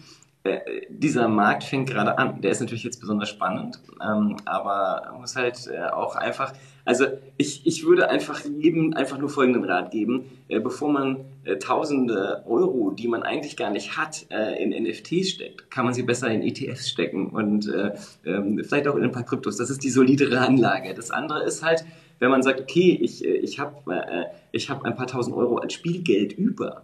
dieser 0.89 1.27
Markt 1.27 1.63
fängt 1.63 1.89
gerade 1.89 2.17
an. 2.17 2.41
Der 2.41 2.51
ist 2.51 2.61
natürlich 2.61 2.83
jetzt 2.83 2.99
besonders 2.99 3.29
spannend, 3.29 3.79
ähm, 4.03 4.37
aber 4.45 5.15
muss 5.19 5.35
halt 5.35 5.67
äh, 5.67 5.83
auch 5.91 6.15
einfach, 6.15 6.53
also 6.83 7.05
ich, 7.37 7.65
ich 7.67 7.85
würde 7.85 8.09
einfach 8.09 8.41
jedem 8.43 8.93
einfach 8.93 9.19
nur 9.19 9.29
folgenden 9.29 9.63
Rat 9.63 9.91
geben, 9.91 10.25
äh, 10.47 10.59
bevor 10.59 10.91
man 10.91 11.17
äh, 11.43 11.57
tausende 11.57 12.43
Euro, 12.47 12.89
die 12.89 13.07
man 13.07 13.21
eigentlich 13.21 13.55
gar 13.55 13.69
nicht 13.69 13.97
hat, 13.97 14.25
äh, 14.31 14.61
in 14.63 14.83
NFTs 14.83 15.29
steckt, 15.29 15.69
kann 15.69 15.85
man 15.85 15.93
sie 15.93 16.03
besser 16.03 16.29
in 16.29 16.41
ETFs 16.41 16.89
stecken 16.89 17.27
und 17.27 17.67
äh, 17.67 17.91
ähm, 18.25 18.63
vielleicht 18.63 18.87
auch 18.87 18.95
in 18.95 19.03
ein 19.03 19.11
paar 19.11 19.25
Kryptos. 19.25 19.57
Das 19.57 19.69
ist 19.69 19.83
die 19.83 19.91
solidere 19.91 20.39
Anlage. 20.39 20.95
Das 20.95 21.11
andere 21.11 21.43
ist 21.43 21.63
halt, 21.63 21.85
wenn 22.17 22.31
man 22.31 22.41
sagt, 22.41 22.61
okay, 22.61 22.97
ich, 23.01 23.25
ich 23.25 23.59
habe 23.59 24.27
ich 24.51 24.69
hab 24.69 24.85
ein 24.85 24.95
paar 24.95 25.07
tausend 25.07 25.35
Euro 25.35 25.57
als 25.57 25.73
Spielgeld 25.73 26.33
über, 26.33 26.83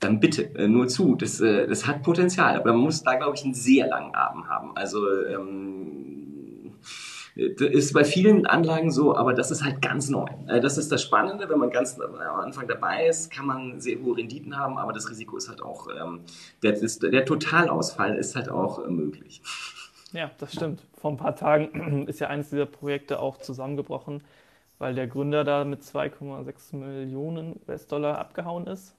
dann 0.00 0.20
bitte, 0.20 0.54
äh, 0.54 0.68
nur 0.68 0.88
zu. 0.88 1.16
Das, 1.16 1.40
äh, 1.40 1.66
das 1.66 1.86
hat 1.86 2.02
Potenzial, 2.02 2.56
aber 2.56 2.72
man 2.72 2.82
muss 2.82 3.02
da, 3.02 3.14
glaube 3.14 3.36
ich, 3.36 3.44
einen 3.44 3.54
sehr 3.54 3.88
langen 3.88 4.14
Abend 4.14 4.46
haben. 4.48 4.76
Also 4.76 5.10
ähm, 5.26 6.74
das 7.34 7.68
ist 7.68 7.92
bei 7.92 8.04
vielen 8.04 8.46
Anlagen 8.46 8.90
so, 8.90 9.16
aber 9.16 9.32
das 9.32 9.52
ist 9.52 9.64
halt 9.64 9.80
ganz 9.80 10.08
neu. 10.08 10.26
Äh, 10.48 10.60
das 10.60 10.78
ist 10.78 10.90
das 10.90 11.02
Spannende, 11.02 11.48
wenn 11.48 11.58
man 11.58 11.70
ganz 11.70 11.98
am 12.00 12.40
Anfang 12.40 12.66
dabei 12.66 13.06
ist, 13.06 13.30
kann 13.32 13.46
man 13.46 13.80
sehr 13.80 14.00
hohe 14.00 14.16
Renditen 14.16 14.56
haben, 14.56 14.78
aber 14.78 14.92
das 14.92 15.10
Risiko 15.10 15.36
ist 15.36 15.48
halt 15.48 15.62
auch, 15.62 15.88
ähm, 15.88 16.20
der, 16.62 16.72
der 16.72 17.24
Totalausfall 17.24 18.16
ist 18.16 18.36
halt 18.36 18.48
auch 18.48 18.84
äh, 18.84 18.88
möglich. 18.88 19.42
Ja, 20.12 20.30
das 20.38 20.52
stimmt. 20.52 20.82
Vor 20.94 21.12
ein 21.12 21.16
paar 21.16 21.36
Tagen 21.36 22.06
ist 22.08 22.20
ja 22.20 22.28
eines 22.28 22.50
dieser 22.50 22.66
Projekte 22.66 23.20
auch 23.20 23.38
zusammengebrochen, 23.38 24.22
weil 24.78 24.94
der 24.94 25.06
Gründer 25.06 25.44
da 25.44 25.64
mit 25.64 25.82
2,6 25.82 26.76
Millionen 26.76 27.60
US-Dollar 27.68 28.18
abgehauen 28.18 28.66
ist 28.66 28.97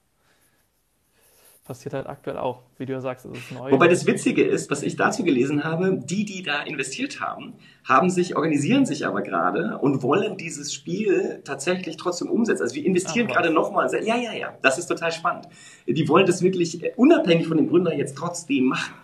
passiert 1.64 1.94
halt 1.94 2.06
aktuell 2.06 2.36
auch. 2.36 2.62
Wie 2.78 2.86
du 2.86 2.92
ja 2.92 3.00
sagst, 3.00 3.26
es 3.26 3.38
ist 3.38 3.52
neu. 3.52 3.70
Wobei 3.70 3.88
das 3.88 4.06
Witzige 4.06 4.42
ist, 4.42 4.70
was 4.70 4.82
ich 4.82 4.96
dazu 4.96 5.22
gelesen 5.22 5.62
habe, 5.64 6.00
die, 6.02 6.24
die 6.24 6.42
da 6.42 6.62
investiert 6.62 7.20
haben, 7.20 7.54
haben 7.84 8.10
sich, 8.10 8.36
organisieren 8.36 8.86
sich 8.86 9.06
aber 9.06 9.22
gerade 9.22 9.78
und 9.78 10.02
wollen 10.02 10.36
dieses 10.36 10.72
Spiel 10.72 11.40
tatsächlich 11.44 11.96
trotzdem 11.96 12.28
umsetzen. 12.28 12.62
Also 12.62 12.74
wir 12.74 12.84
investieren 12.84 13.28
Ach, 13.30 13.34
gerade 13.34 13.50
nochmal. 13.50 13.88
Ja, 14.04 14.16
ja, 14.16 14.32
ja, 14.32 14.56
das 14.62 14.78
ist 14.78 14.86
total 14.86 15.12
spannend. 15.12 15.46
Die 15.86 16.08
wollen 16.08 16.26
das 16.26 16.42
wirklich 16.42 16.82
unabhängig 16.96 17.46
von 17.46 17.56
dem 17.56 17.68
Gründer 17.68 17.94
jetzt 17.94 18.16
trotzdem 18.16 18.64
machen. 18.64 18.94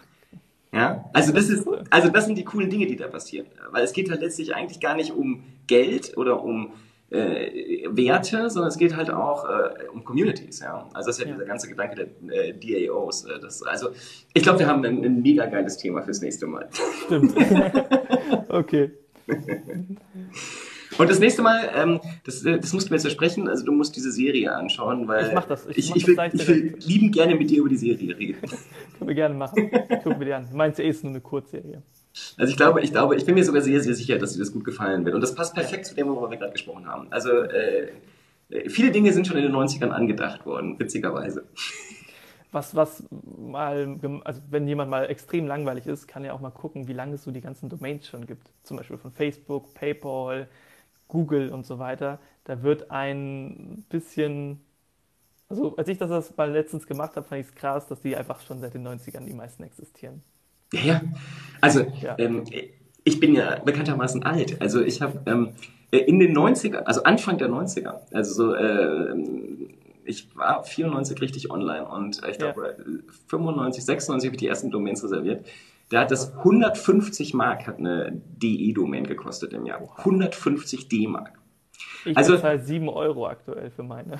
Ja, 0.73 1.09
also 1.12 1.33
das 1.33 1.49
ist, 1.49 1.66
also 1.91 2.09
das 2.09 2.27
sind 2.27 2.37
die 2.37 2.45
coolen 2.45 2.69
Dinge, 2.69 2.87
die 2.87 2.97
da 2.97 3.07
passieren. 3.07 3.47
Weil 3.70 3.85
es 3.85 3.93
geht 3.93 4.11
halt 4.11 4.20
letztlich 4.20 4.55
eigentlich 4.55 4.81
gar 4.81 4.95
nicht 4.95 5.12
um 5.12 5.45
Geld 5.66 6.16
oder 6.16 6.43
um 6.43 6.73
äh, 7.11 7.87
Werte, 7.91 8.51
sondern 8.51 8.69
es 8.69 8.78
geht 8.78 8.97
halt 8.97 9.11
auch 9.11 9.45
äh, 9.49 9.89
um 9.93 10.05
Communities. 10.05 10.61
Ja? 10.61 10.89
Also 10.93 11.09
das 11.09 11.19
ist 11.19 11.24
ja, 11.24 11.28
ja. 11.28 11.35
dieser 11.35 11.47
ganze 11.47 11.69
Gedanke 11.69 12.09
der 12.28 12.49
äh, 12.49 12.89
DAOs. 12.89 13.24
Äh, 13.24 13.39
das, 13.41 13.62
also 13.62 13.91
ich 14.35 14.43
glaube, 14.43 14.61
wir 14.61 14.66
haben 14.66 14.85
ein, 14.85 15.05
ein, 15.05 15.23
mega 15.23 15.47
geiles 15.47 15.77
Thema 15.77 16.03
fürs 16.03 16.20
nächste 16.20 16.47
Mal. 16.47 16.69
Stimmt. 17.07 17.35
okay. 18.49 18.91
Und 20.99 21.11
das 21.11 21.19
nächste 21.19 21.43
Mal, 21.43 21.70
ähm, 21.77 22.01
das, 22.24 22.45
äh, 22.45 22.59
das 22.59 22.73
musst 22.73 22.89
du 22.89 22.93
mir 22.93 22.97
jetzt 22.97 23.03
versprechen, 23.03 23.49
also 23.49 23.65
du 23.65 23.73
musst 23.73 23.95
diese 23.97 24.11
Serie 24.11 24.55
anschauen, 24.55 25.07
weil 25.07 25.28
ich, 25.28 25.35
mach 25.35 25.47
das. 25.47 25.66
ich, 25.66 25.78
ich, 25.78 25.97
ich, 25.97 26.07
will, 26.07 26.19
ich 26.33 26.49
will 26.49 26.77
lieben 26.81 27.12
gerne 27.12 27.35
mit 27.35 27.51
dir 27.51 27.61
über 27.61 27.69
die 27.69 27.77
Serie 27.77 28.16
reden. 28.16 28.41
Können 28.41 29.09
wir 29.09 29.15
gerne 29.15 29.35
machen. 29.35 29.70
Gucken 30.03 30.19
wir 30.19 30.27
dir 30.27 30.37
an. 30.39 30.49
Meinst 30.53 30.78
du 30.78 30.83
eh 30.83 30.89
ist 30.89 31.05
nur 31.05 31.12
eine 31.12 31.20
Kurzserie? 31.20 31.83
Also 32.37 32.51
ich 32.51 32.57
glaube, 32.57 32.81
ich 32.81 32.93
glaube, 32.93 33.17
ich 33.17 33.25
bin 33.25 33.35
mir 33.35 33.45
sogar 33.45 33.63
sehr, 33.63 33.81
sehr 33.81 33.95
sicher, 33.95 34.19
dass 34.19 34.33
dir 34.33 34.39
das 34.39 34.53
gut 34.53 34.65
gefallen 34.65 35.05
wird. 35.05 35.15
Und 35.15 35.21
das 35.21 35.35
passt 35.35 35.55
perfekt 35.55 35.87
zu 35.87 35.95
dem, 35.95 36.09
worüber 36.09 36.31
wir 36.31 36.39
gerade 36.39 36.53
gesprochen 36.53 36.87
haben. 36.87 37.09
Also 37.11 37.31
äh, 37.31 37.89
viele 38.69 38.91
Dinge 38.91 39.13
sind 39.13 39.27
schon 39.27 39.37
in 39.37 39.45
den 39.45 39.53
90ern 39.53 39.91
angedacht 39.91 40.47
worden, 40.47 40.79
witzigerweise. 40.79 41.45
Was, 42.53 42.75
was 42.75 43.05
mal, 43.11 43.99
also 44.25 44.41
wenn 44.49 44.67
jemand 44.67 44.91
mal 44.91 45.11
extrem 45.11 45.47
langweilig 45.47 45.87
ist, 45.87 46.07
kann 46.07 46.25
er 46.25 46.35
auch 46.35 46.41
mal 46.41 46.51
gucken, 46.51 46.89
wie 46.89 46.93
lange 46.93 47.15
es 47.15 47.25
so 47.25 47.31
die 47.31 47.41
ganzen 47.41 47.69
Domains 47.69 48.07
schon 48.07 48.27
gibt. 48.27 48.51
Zum 48.63 48.77
Beispiel 48.77 48.99
von 48.99 49.13
Facebook, 49.13 49.75
PayPal, 49.75 50.49
Google 51.09 51.51
und 51.51 51.67
so 51.67 51.79
weiter. 51.79 52.19
Da 52.45 52.63
wird 52.63 52.91
ein 52.91 53.85
bisschen, 53.89 54.61
also 55.49 55.77
als 55.77 55.89
ich 55.89 55.99
das 55.99 56.37
mal 56.37 56.51
letztens 56.51 56.87
gemacht 56.87 57.17
habe, 57.17 57.27
fand 57.27 57.41
ich 57.43 57.49
es 57.49 57.55
krass, 57.55 57.87
dass 57.89 58.01
die 58.01 58.17
einfach 58.17 58.41
schon 58.41 58.61
seit 58.61 58.75
den 58.75 58.87
90ern 58.87 59.27
die 59.27 59.35
meisten 59.35 59.63
existieren. 59.63 60.23
Ja, 60.73 60.81
ja. 60.81 61.01
Also, 61.61 61.87
ja. 62.01 62.17
Ähm, 62.19 62.45
ich 63.05 63.21
bin 63.21 63.35
ja 63.35 63.59
bekanntermaßen 63.65 64.23
alt. 64.23 64.61
Also, 64.61 64.83
ich 64.83 65.01
habe 65.01 65.21
ähm, 65.27 65.53
in 65.91 66.19
den 66.19 66.37
90er, 66.37 66.79
also 66.79 67.03
Anfang 67.05 67.39
der 67.39 67.49
90er, 67.49 68.01
also 68.13 68.35
so, 68.35 68.55
äh, 68.55 69.15
ich 70.05 70.37
war 70.37 70.65
94 70.65 71.21
richtig 71.21 71.51
online 71.51 71.87
und 71.87 72.21
ich 72.29 72.39
glaube, 72.39 72.77
ja. 72.79 72.85
95, 73.29 73.85
96 73.85 74.29
habe 74.29 74.35
ich 74.37 74.41
die 74.41 74.47
ersten 74.47 74.71
Domains 74.71 75.03
reserviert. 75.03 75.47
Da 75.89 76.01
hat 76.01 76.11
das 76.11 76.37
150 76.39 77.35
Mark 77.35 77.67
hat 77.67 77.79
eine 77.79 78.13
DE-Domain 78.13 79.05
gekostet 79.05 79.53
im 79.53 79.67
Jahr. 79.67 79.81
150 79.99 80.89
D-Mark. 80.89 81.39
Ich 82.05 82.17
also, 82.17 82.37
zahle 82.39 82.61
7 82.61 82.89
Euro 82.89 83.27
aktuell 83.27 83.71
für 83.71 83.83
meine. 83.83 84.19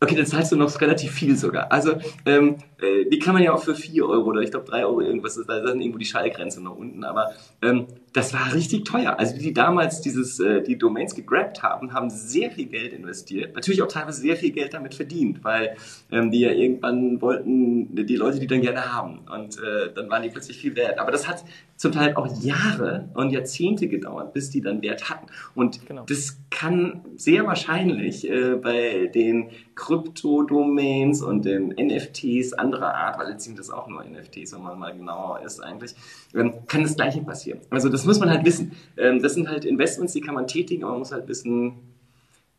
Okay, 0.00 0.14
dann 0.14 0.26
zahlst 0.26 0.52
du 0.52 0.56
noch 0.56 0.80
relativ 0.80 1.10
viel 1.10 1.36
sogar. 1.36 1.72
Also, 1.72 1.94
ähm, 2.24 2.58
äh, 2.80 3.06
die 3.10 3.18
kann 3.18 3.34
man 3.34 3.42
ja 3.42 3.52
auch 3.52 3.64
für 3.64 3.74
4 3.74 4.06
Euro 4.06 4.28
oder 4.28 4.42
ich 4.42 4.52
glaube 4.52 4.66
3 4.66 4.86
Euro 4.86 5.00
irgendwas, 5.00 5.34
da 5.34 5.40
ist 5.40 5.48
dann 5.48 5.80
irgendwo 5.80 5.98
die 5.98 6.04
Schallgrenze 6.04 6.62
noch 6.62 6.76
unten, 6.76 7.02
aber 7.02 7.32
ähm, 7.62 7.86
das 8.12 8.32
war 8.32 8.54
richtig 8.54 8.84
teuer. 8.84 9.18
Also, 9.18 9.36
die 9.36 9.52
damals 9.52 10.00
dieses, 10.00 10.38
äh, 10.38 10.62
die 10.62 10.78
Domains 10.78 11.16
gegrabt 11.16 11.64
haben, 11.64 11.92
haben 11.92 12.10
sehr 12.10 12.52
viel 12.52 12.66
Geld 12.66 12.92
investiert. 12.92 13.56
Natürlich 13.56 13.82
auch 13.82 13.88
teilweise 13.88 14.20
sehr 14.20 14.36
viel 14.36 14.52
Geld 14.52 14.72
damit 14.72 14.94
verdient, 14.94 15.42
weil 15.42 15.76
ähm, 16.12 16.30
die 16.30 16.40
ja 16.40 16.52
irgendwann 16.52 17.20
wollten, 17.20 17.96
die 18.06 18.16
Leute, 18.16 18.38
die 18.38 18.46
dann 18.46 18.60
gerne 18.60 18.92
haben. 18.92 19.26
Und 19.34 19.58
äh, 19.58 19.92
dann 19.92 20.08
waren 20.08 20.22
die 20.22 20.28
plötzlich 20.28 20.58
viel 20.58 20.76
wert. 20.76 21.00
Aber 21.00 21.10
das 21.10 21.26
hat 21.26 21.44
zum 21.78 21.92
Teil 21.92 22.14
auch 22.14 22.26
Jahre 22.42 23.08
und 23.14 23.30
Jahrzehnte 23.30 23.88
gedauert, 23.88 24.32
bis 24.32 24.50
die 24.50 24.60
dann 24.60 24.82
Wert 24.82 25.10
hatten. 25.10 25.26
Und 25.54 25.86
genau. 25.86 26.04
das 26.06 26.38
kann 26.50 27.04
sehr 27.16 27.46
wahrscheinlich 27.46 28.28
äh, 28.28 28.56
bei 28.56 29.10
den 29.14 29.50
Kryptodomains 29.88 31.22
und 31.22 31.46
den 31.46 31.68
NFTs 31.68 32.52
anderer 32.52 32.94
Art, 32.94 33.18
weil 33.18 33.30
jetzt 33.30 33.44
sind 33.44 33.58
das 33.58 33.70
auch 33.70 33.88
nur 33.88 34.04
NFTs, 34.04 34.52
wenn 34.52 34.62
man 34.62 34.78
mal 34.78 34.94
genauer 34.94 35.40
ist 35.40 35.60
eigentlich, 35.60 35.94
ähm, 36.34 36.66
kann 36.66 36.82
das 36.82 36.94
Gleiche 36.94 37.22
passieren. 37.22 37.60
Also 37.70 37.88
das 37.88 38.04
muss 38.04 38.20
man 38.20 38.28
halt 38.28 38.44
wissen. 38.44 38.72
Ähm, 38.98 39.22
das 39.22 39.32
sind 39.32 39.48
halt 39.48 39.64
Investments, 39.64 40.12
die 40.12 40.20
kann 40.20 40.34
man 40.34 40.46
tätigen, 40.46 40.84
aber 40.84 40.92
man 40.92 40.98
muss 40.98 41.12
halt 41.12 41.26
wissen, 41.26 41.78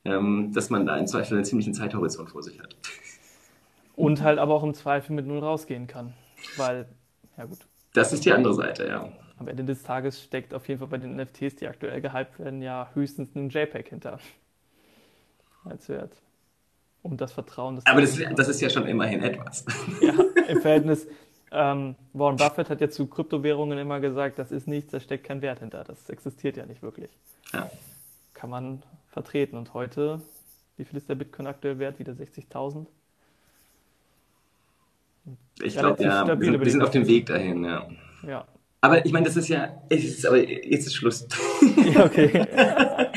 ähm, 0.05 0.51
dass 0.53 0.71
man 0.71 0.87
da 0.87 0.97
im 0.97 1.05
Zweifel 1.05 1.35
einen 1.35 1.45
ziemlichen 1.45 1.75
Zeithorizont 1.75 2.31
vor 2.31 2.41
sich 2.41 2.59
hat. 2.59 2.75
Und 3.95 4.23
halt 4.23 4.39
aber 4.39 4.55
auch 4.55 4.63
im 4.63 4.73
Zweifel 4.73 5.13
mit 5.13 5.27
Null 5.27 5.39
rausgehen 5.39 5.85
kann. 5.85 6.15
Weil, 6.57 6.87
ja 7.37 7.45
gut. 7.45 7.59
Das 7.93 8.11
ist 8.11 8.25
die 8.25 8.31
andere 8.31 8.55
Seite, 8.55 8.87
ja. 8.87 9.07
Am 9.37 9.47
Ende 9.47 9.65
des 9.65 9.83
Tages 9.83 10.23
steckt 10.23 10.55
auf 10.55 10.67
jeden 10.67 10.79
Fall 10.79 10.87
bei 10.87 10.97
den 10.97 11.15
NFTs, 11.15 11.57
die 11.57 11.67
aktuell 11.67 12.01
gehypt 12.01 12.39
werden, 12.39 12.63
ja 12.63 12.89
höchstens 12.95 13.35
ein 13.35 13.49
JPEG 13.49 13.87
hinter. 13.87 14.19
Als 15.63 15.89
Wert. 15.89 16.13
Um 17.01 17.15
das 17.15 17.31
Vertrauen 17.31 17.75
des. 17.75 17.85
Aber 17.85 18.01
das, 18.01 18.19
das, 18.35 18.47
ist 18.49 18.61
ja 18.61 18.69
schon 18.69 18.85
immerhin 18.87 19.23
etwas. 19.23 19.65
Ja, 20.01 20.13
im 20.47 20.61
Verhältnis. 20.61 21.07
Ähm, 21.51 21.95
Warren 22.13 22.35
Buffett 22.35 22.69
hat 22.69 22.81
ja 22.81 22.89
zu 22.89 23.07
Kryptowährungen 23.07 23.79
immer 23.79 23.99
gesagt, 23.99 24.37
das 24.37 24.51
ist 24.51 24.67
nichts, 24.67 24.91
da 24.91 24.99
steckt 24.99 25.23
kein 25.23 25.41
Wert 25.41 25.59
hinter. 25.59 25.83
Das 25.83 26.09
existiert 26.09 26.57
ja 26.57 26.65
nicht 26.65 26.83
wirklich. 26.83 27.09
Ja. 27.53 27.69
Kann 28.33 28.49
man 28.49 28.83
vertreten. 29.07 29.57
Und 29.57 29.73
heute, 29.73 30.21
wie 30.77 30.85
viel 30.85 30.97
ist 30.97 31.09
der 31.09 31.15
Bitcoin 31.15 31.47
aktuell 31.47 31.79
wert? 31.79 31.97
Wieder 31.97 32.13
60.000? 32.13 32.85
Ich 35.61 35.75
glaube, 35.75 36.03
ja, 36.03 36.27
wir 36.27 36.51
sind, 36.51 36.59
wir 36.59 36.71
sind 36.71 36.83
auf 36.83 36.91
dem 36.91 37.07
Weg 37.07 37.25
dahin, 37.25 37.63
ja. 37.63 37.87
Ja. 38.27 38.45
Aber 38.81 39.05
ich 39.05 39.11
meine, 39.11 39.25
das 39.25 39.35
ist 39.35 39.49
ja, 39.49 39.81
ist, 39.89 40.25
aber 40.25 40.37
jetzt 40.37 40.87
ist 40.87 40.95
Schluss. 40.95 41.27
Ja, 41.93 42.05
okay. 42.05 42.45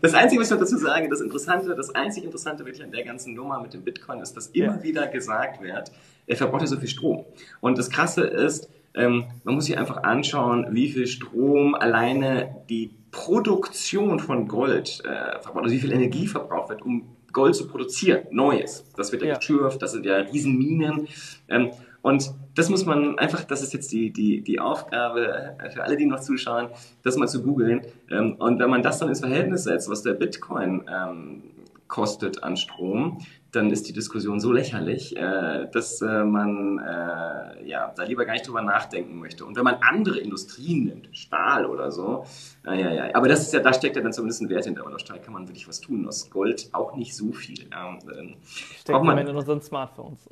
Das 0.00 0.14
Einzige, 0.14 0.40
was 0.40 0.48
ich 0.48 0.52
noch 0.52 0.60
dazu 0.60 0.76
sage, 0.76 1.08
das 1.08 1.20
Interessante, 1.20 1.74
das 1.74 1.94
einzig 1.94 2.24
Interessante 2.24 2.64
wirklich 2.64 2.84
an 2.84 2.92
der 2.92 3.04
ganzen 3.04 3.34
Nummer 3.34 3.60
mit 3.60 3.74
dem 3.74 3.82
Bitcoin 3.82 4.20
ist, 4.20 4.36
dass 4.36 4.48
immer 4.48 4.76
ja. 4.76 4.82
wieder 4.82 5.06
gesagt 5.08 5.62
wird, 5.62 5.90
er 6.26 6.36
verbraucht 6.36 6.62
ja 6.62 6.66
so 6.68 6.78
viel 6.78 6.88
Strom. 6.88 7.24
Und 7.60 7.76
das 7.78 7.90
Krasse 7.90 8.22
ist, 8.22 8.68
ähm, 8.94 9.24
man 9.44 9.54
muss 9.54 9.66
sich 9.66 9.76
einfach 9.76 10.02
anschauen, 10.04 10.68
wie 10.70 10.90
viel 10.90 11.06
Strom 11.06 11.74
alleine 11.74 12.56
die 12.68 12.94
Produktion 13.10 14.20
von 14.20 14.48
Gold 14.48 15.02
äh, 15.04 15.40
verbraucht, 15.40 15.64
also 15.64 15.74
wie 15.74 15.80
viel 15.80 15.92
Energie 15.92 16.26
verbraucht 16.26 16.68
wird, 16.68 16.82
um 16.82 17.16
Gold 17.32 17.54
zu 17.54 17.66
produzieren, 17.66 18.26
Neues. 18.30 18.84
Das 18.96 19.12
wird 19.12 19.22
ja, 19.22 19.28
ja. 19.28 19.38
geschürft, 19.38 19.82
das 19.82 19.92
sind 19.92 20.06
ja 20.06 20.16
Riesenminen. 20.18 21.08
Ähm, 21.48 21.70
und 22.02 22.32
das 22.56 22.70
muss 22.70 22.86
man 22.86 23.18
einfach, 23.18 23.44
das 23.44 23.62
ist 23.62 23.72
jetzt 23.74 23.92
die, 23.92 24.12
die, 24.12 24.40
die 24.42 24.58
Aufgabe 24.58 25.56
für 25.72 25.84
alle, 25.84 25.96
die 25.96 26.06
noch 26.06 26.20
zuschauen, 26.20 26.68
das 27.02 27.16
mal 27.16 27.28
zu 27.28 27.42
googeln. 27.42 27.82
Ähm, 28.10 28.36
und 28.38 28.58
wenn 28.58 28.70
man 28.70 28.82
das 28.82 28.98
dann 28.98 29.08
ins 29.10 29.20
Verhältnis 29.20 29.64
setzt, 29.64 29.90
was 29.90 30.02
der 30.02 30.14
Bitcoin 30.14 30.84
ähm, 30.90 31.42
kostet 31.86 32.42
an 32.42 32.56
Strom, 32.56 33.18
dann 33.52 33.70
ist 33.70 33.88
die 33.88 33.92
Diskussion 33.92 34.40
so 34.40 34.52
lächerlich, 34.52 35.16
äh, 35.16 35.68
dass 35.70 36.00
äh, 36.02 36.24
man 36.24 36.78
äh, 36.78 37.68
ja, 37.68 37.92
da 37.94 38.02
lieber 38.04 38.24
gar 38.24 38.32
nicht 38.32 38.46
drüber 38.46 38.62
nachdenken 38.62 39.18
möchte. 39.18 39.44
Und 39.44 39.56
wenn 39.56 39.64
man 39.64 39.76
andere 39.82 40.18
Industrien 40.18 40.84
nimmt, 40.84 41.08
Stahl 41.12 41.66
oder 41.66 41.90
so, 41.90 42.24
ja, 42.64 42.74
ja, 42.74 43.14
aber 43.14 43.28
das 43.28 43.42
ist 43.42 43.52
ja, 43.52 43.60
da 43.60 43.72
steckt 43.72 43.96
ja 43.96 44.02
dann 44.02 44.12
zumindest 44.12 44.42
ein 44.42 44.48
Wert 44.48 44.64
hinter. 44.64 44.82
Aber 44.82 44.94
aus 44.94 45.02
Stahl 45.02 45.20
kann 45.20 45.32
man 45.32 45.46
wirklich 45.46 45.68
was 45.68 45.80
tun. 45.80 46.06
Aus 46.08 46.30
Gold 46.30 46.70
auch 46.72 46.96
nicht 46.96 47.14
so 47.14 47.32
viel. 47.32 47.60
Ähm, 47.60 48.34
steckt 48.78 49.02
man 49.02 49.18
in 49.18 49.28
unseren 49.28 49.62
Smartphones. 49.62 50.28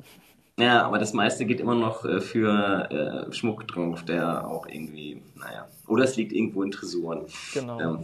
Ja, 0.57 0.83
aber 0.83 0.99
das 0.99 1.11
meiste 1.13 1.45
geht 1.45 1.59
immer 1.59 1.75
noch 1.75 2.05
äh, 2.05 2.21
für 2.21 2.89
äh, 3.29 3.33
Schmuck 3.33 3.67
drauf, 3.67 4.03
der 4.03 4.47
auch 4.47 4.67
irgendwie, 4.67 5.21
naja, 5.35 5.67
oder 5.85 6.05
es 6.05 6.15
liegt 6.15 6.31
irgendwo 6.31 6.63
in 6.63 6.71
Tresoren. 6.71 7.25
Genau. 7.53 7.79
Ähm, 7.79 7.99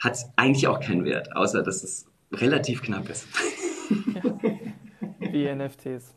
hat 0.00 0.18
eigentlich 0.34 0.66
auch 0.66 0.80
keinen 0.80 1.04
Wert, 1.04 1.34
außer 1.36 1.62
dass 1.62 1.84
es 1.84 2.06
relativ 2.32 2.82
knapp 2.82 3.08
ist. 3.08 3.28
Ja. 4.14 5.32
Wie 5.32 5.54
NFTs. 5.54 6.14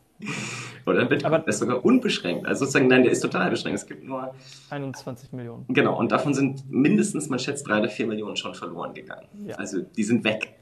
Oder 0.84 1.04
Bitcoin 1.04 1.32
Aber 1.32 1.46
ist 1.46 1.58
sogar 1.60 1.84
unbeschränkt. 1.84 2.46
Also 2.46 2.64
sozusagen, 2.64 2.88
nein, 2.88 3.04
der 3.04 3.12
ist 3.12 3.20
total 3.20 3.50
beschränkt. 3.50 3.78
Es 3.78 3.86
gibt 3.86 4.02
nur 4.02 4.34
21 4.70 5.32
Millionen. 5.32 5.64
Genau, 5.68 5.96
und 5.96 6.10
davon 6.10 6.34
sind 6.34 6.68
mindestens, 6.68 7.28
man 7.28 7.38
schätzt, 7.38 7.68
drei 7.68 7.78
oder 7.78 7.88
vier 7.88 8.06
Millionen 8.06 8.36
schon 8.36 8.54
verloren 8.54 8.94
gegangen. 8.94 9.28
Ja. 9.46 9.54
Also 9.56 9.82
die 9.82 10.02
sind 10.02 10.24
weg 10.24 10.54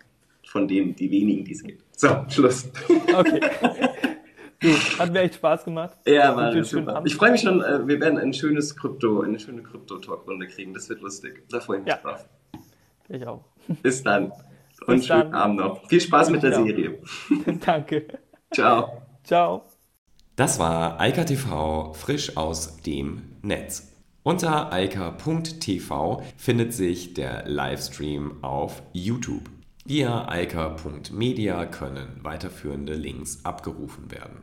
von 0.44 0.68
denen, 0.68 0.94
die 0.94 1.10
wenigen, 1.10 1.44
die 1.44 1.52
es 1.52 1.62
gibt. 1.62 1.84
So, 1.98 2.09
Schluss. 2.28 2.68
Okay. 3.14 3.40
Du, 4.60 4.68
hat 4.98 5.12
mir 5.12 5.20
echt 5.20 5.34
Spaß 5.34 5.64
gemacht. 5.64 5.98
Ja, 6.06 6.32
Mario, 6.34 6.62
super. 6.64 7.02
Ich 7.04 7.14
freue 7.14 7.32
mich 7.32 7.42
schon, 7.42 7.62
äh, 7.62 7.86
wir 7.86 8.00
werden 8.00 8.18
ein 8.18 8.32
schönes 8.32 8.74
Krypto, 8.76 9.20
eine 9.20 9.38
schöne 9.38 9.62
Krypto-Talk-Runde 9.62 10.48
kriegen. 10.48 10.72
Das 10.72 10.88
wird 10.88 11.02
lustig. 11.02 11.42
Da 11.50 11.60
freue 11.60 11.78
ich 11.78 11.84
mich 11.84 11.92
ja. 11.92 12.00
drauf. 12.00 12.26
Ich 13.08 13.26
auch. 13.26 13.44
Bis 13.82 14.02
dann. 14.02 14.32
Und 14.86 14.96
Bis 14.96 15.06
schönen 15.06 15.32
dann. 15.32 15.34
Abend 15.34 15.56
noch. 15.58 15.88
Viel 15.88 16.00
Spaß 16.00 16.30
mit 16.30 16.42
der 16.42 16.52
ja. 16.52 16.64
Serie. 16.64 16.98
Danke. 17.64 18.06
Ciao. 18.52 19.02
Ciao. 19.24 19.64
Das 20.36 20.58
war 20.58 21.00
Eika 21.00 21.24
TV 21.24 21.92
frisch 21.92 22.36
aus 22.36 22.78
dem 22.82 23.22
Netz. 23.42 23.92
Unter 24.22 24.72
eika.tv 24.72 26.22
findet 26.36 26.74
sich 26.74 27.14
der 27.14 27.46
Livestream 27.46 28.42
auf 28.42 28.82
YouTube. 28.92 29.48
Via 29.84 30.28
eika.media 30.28 31.64
können 31.66 32.20
weiterführende 32.24 32.94
Links 32.94 33.44
abgerufen 33.44 34.10
werden. 34.10 34.42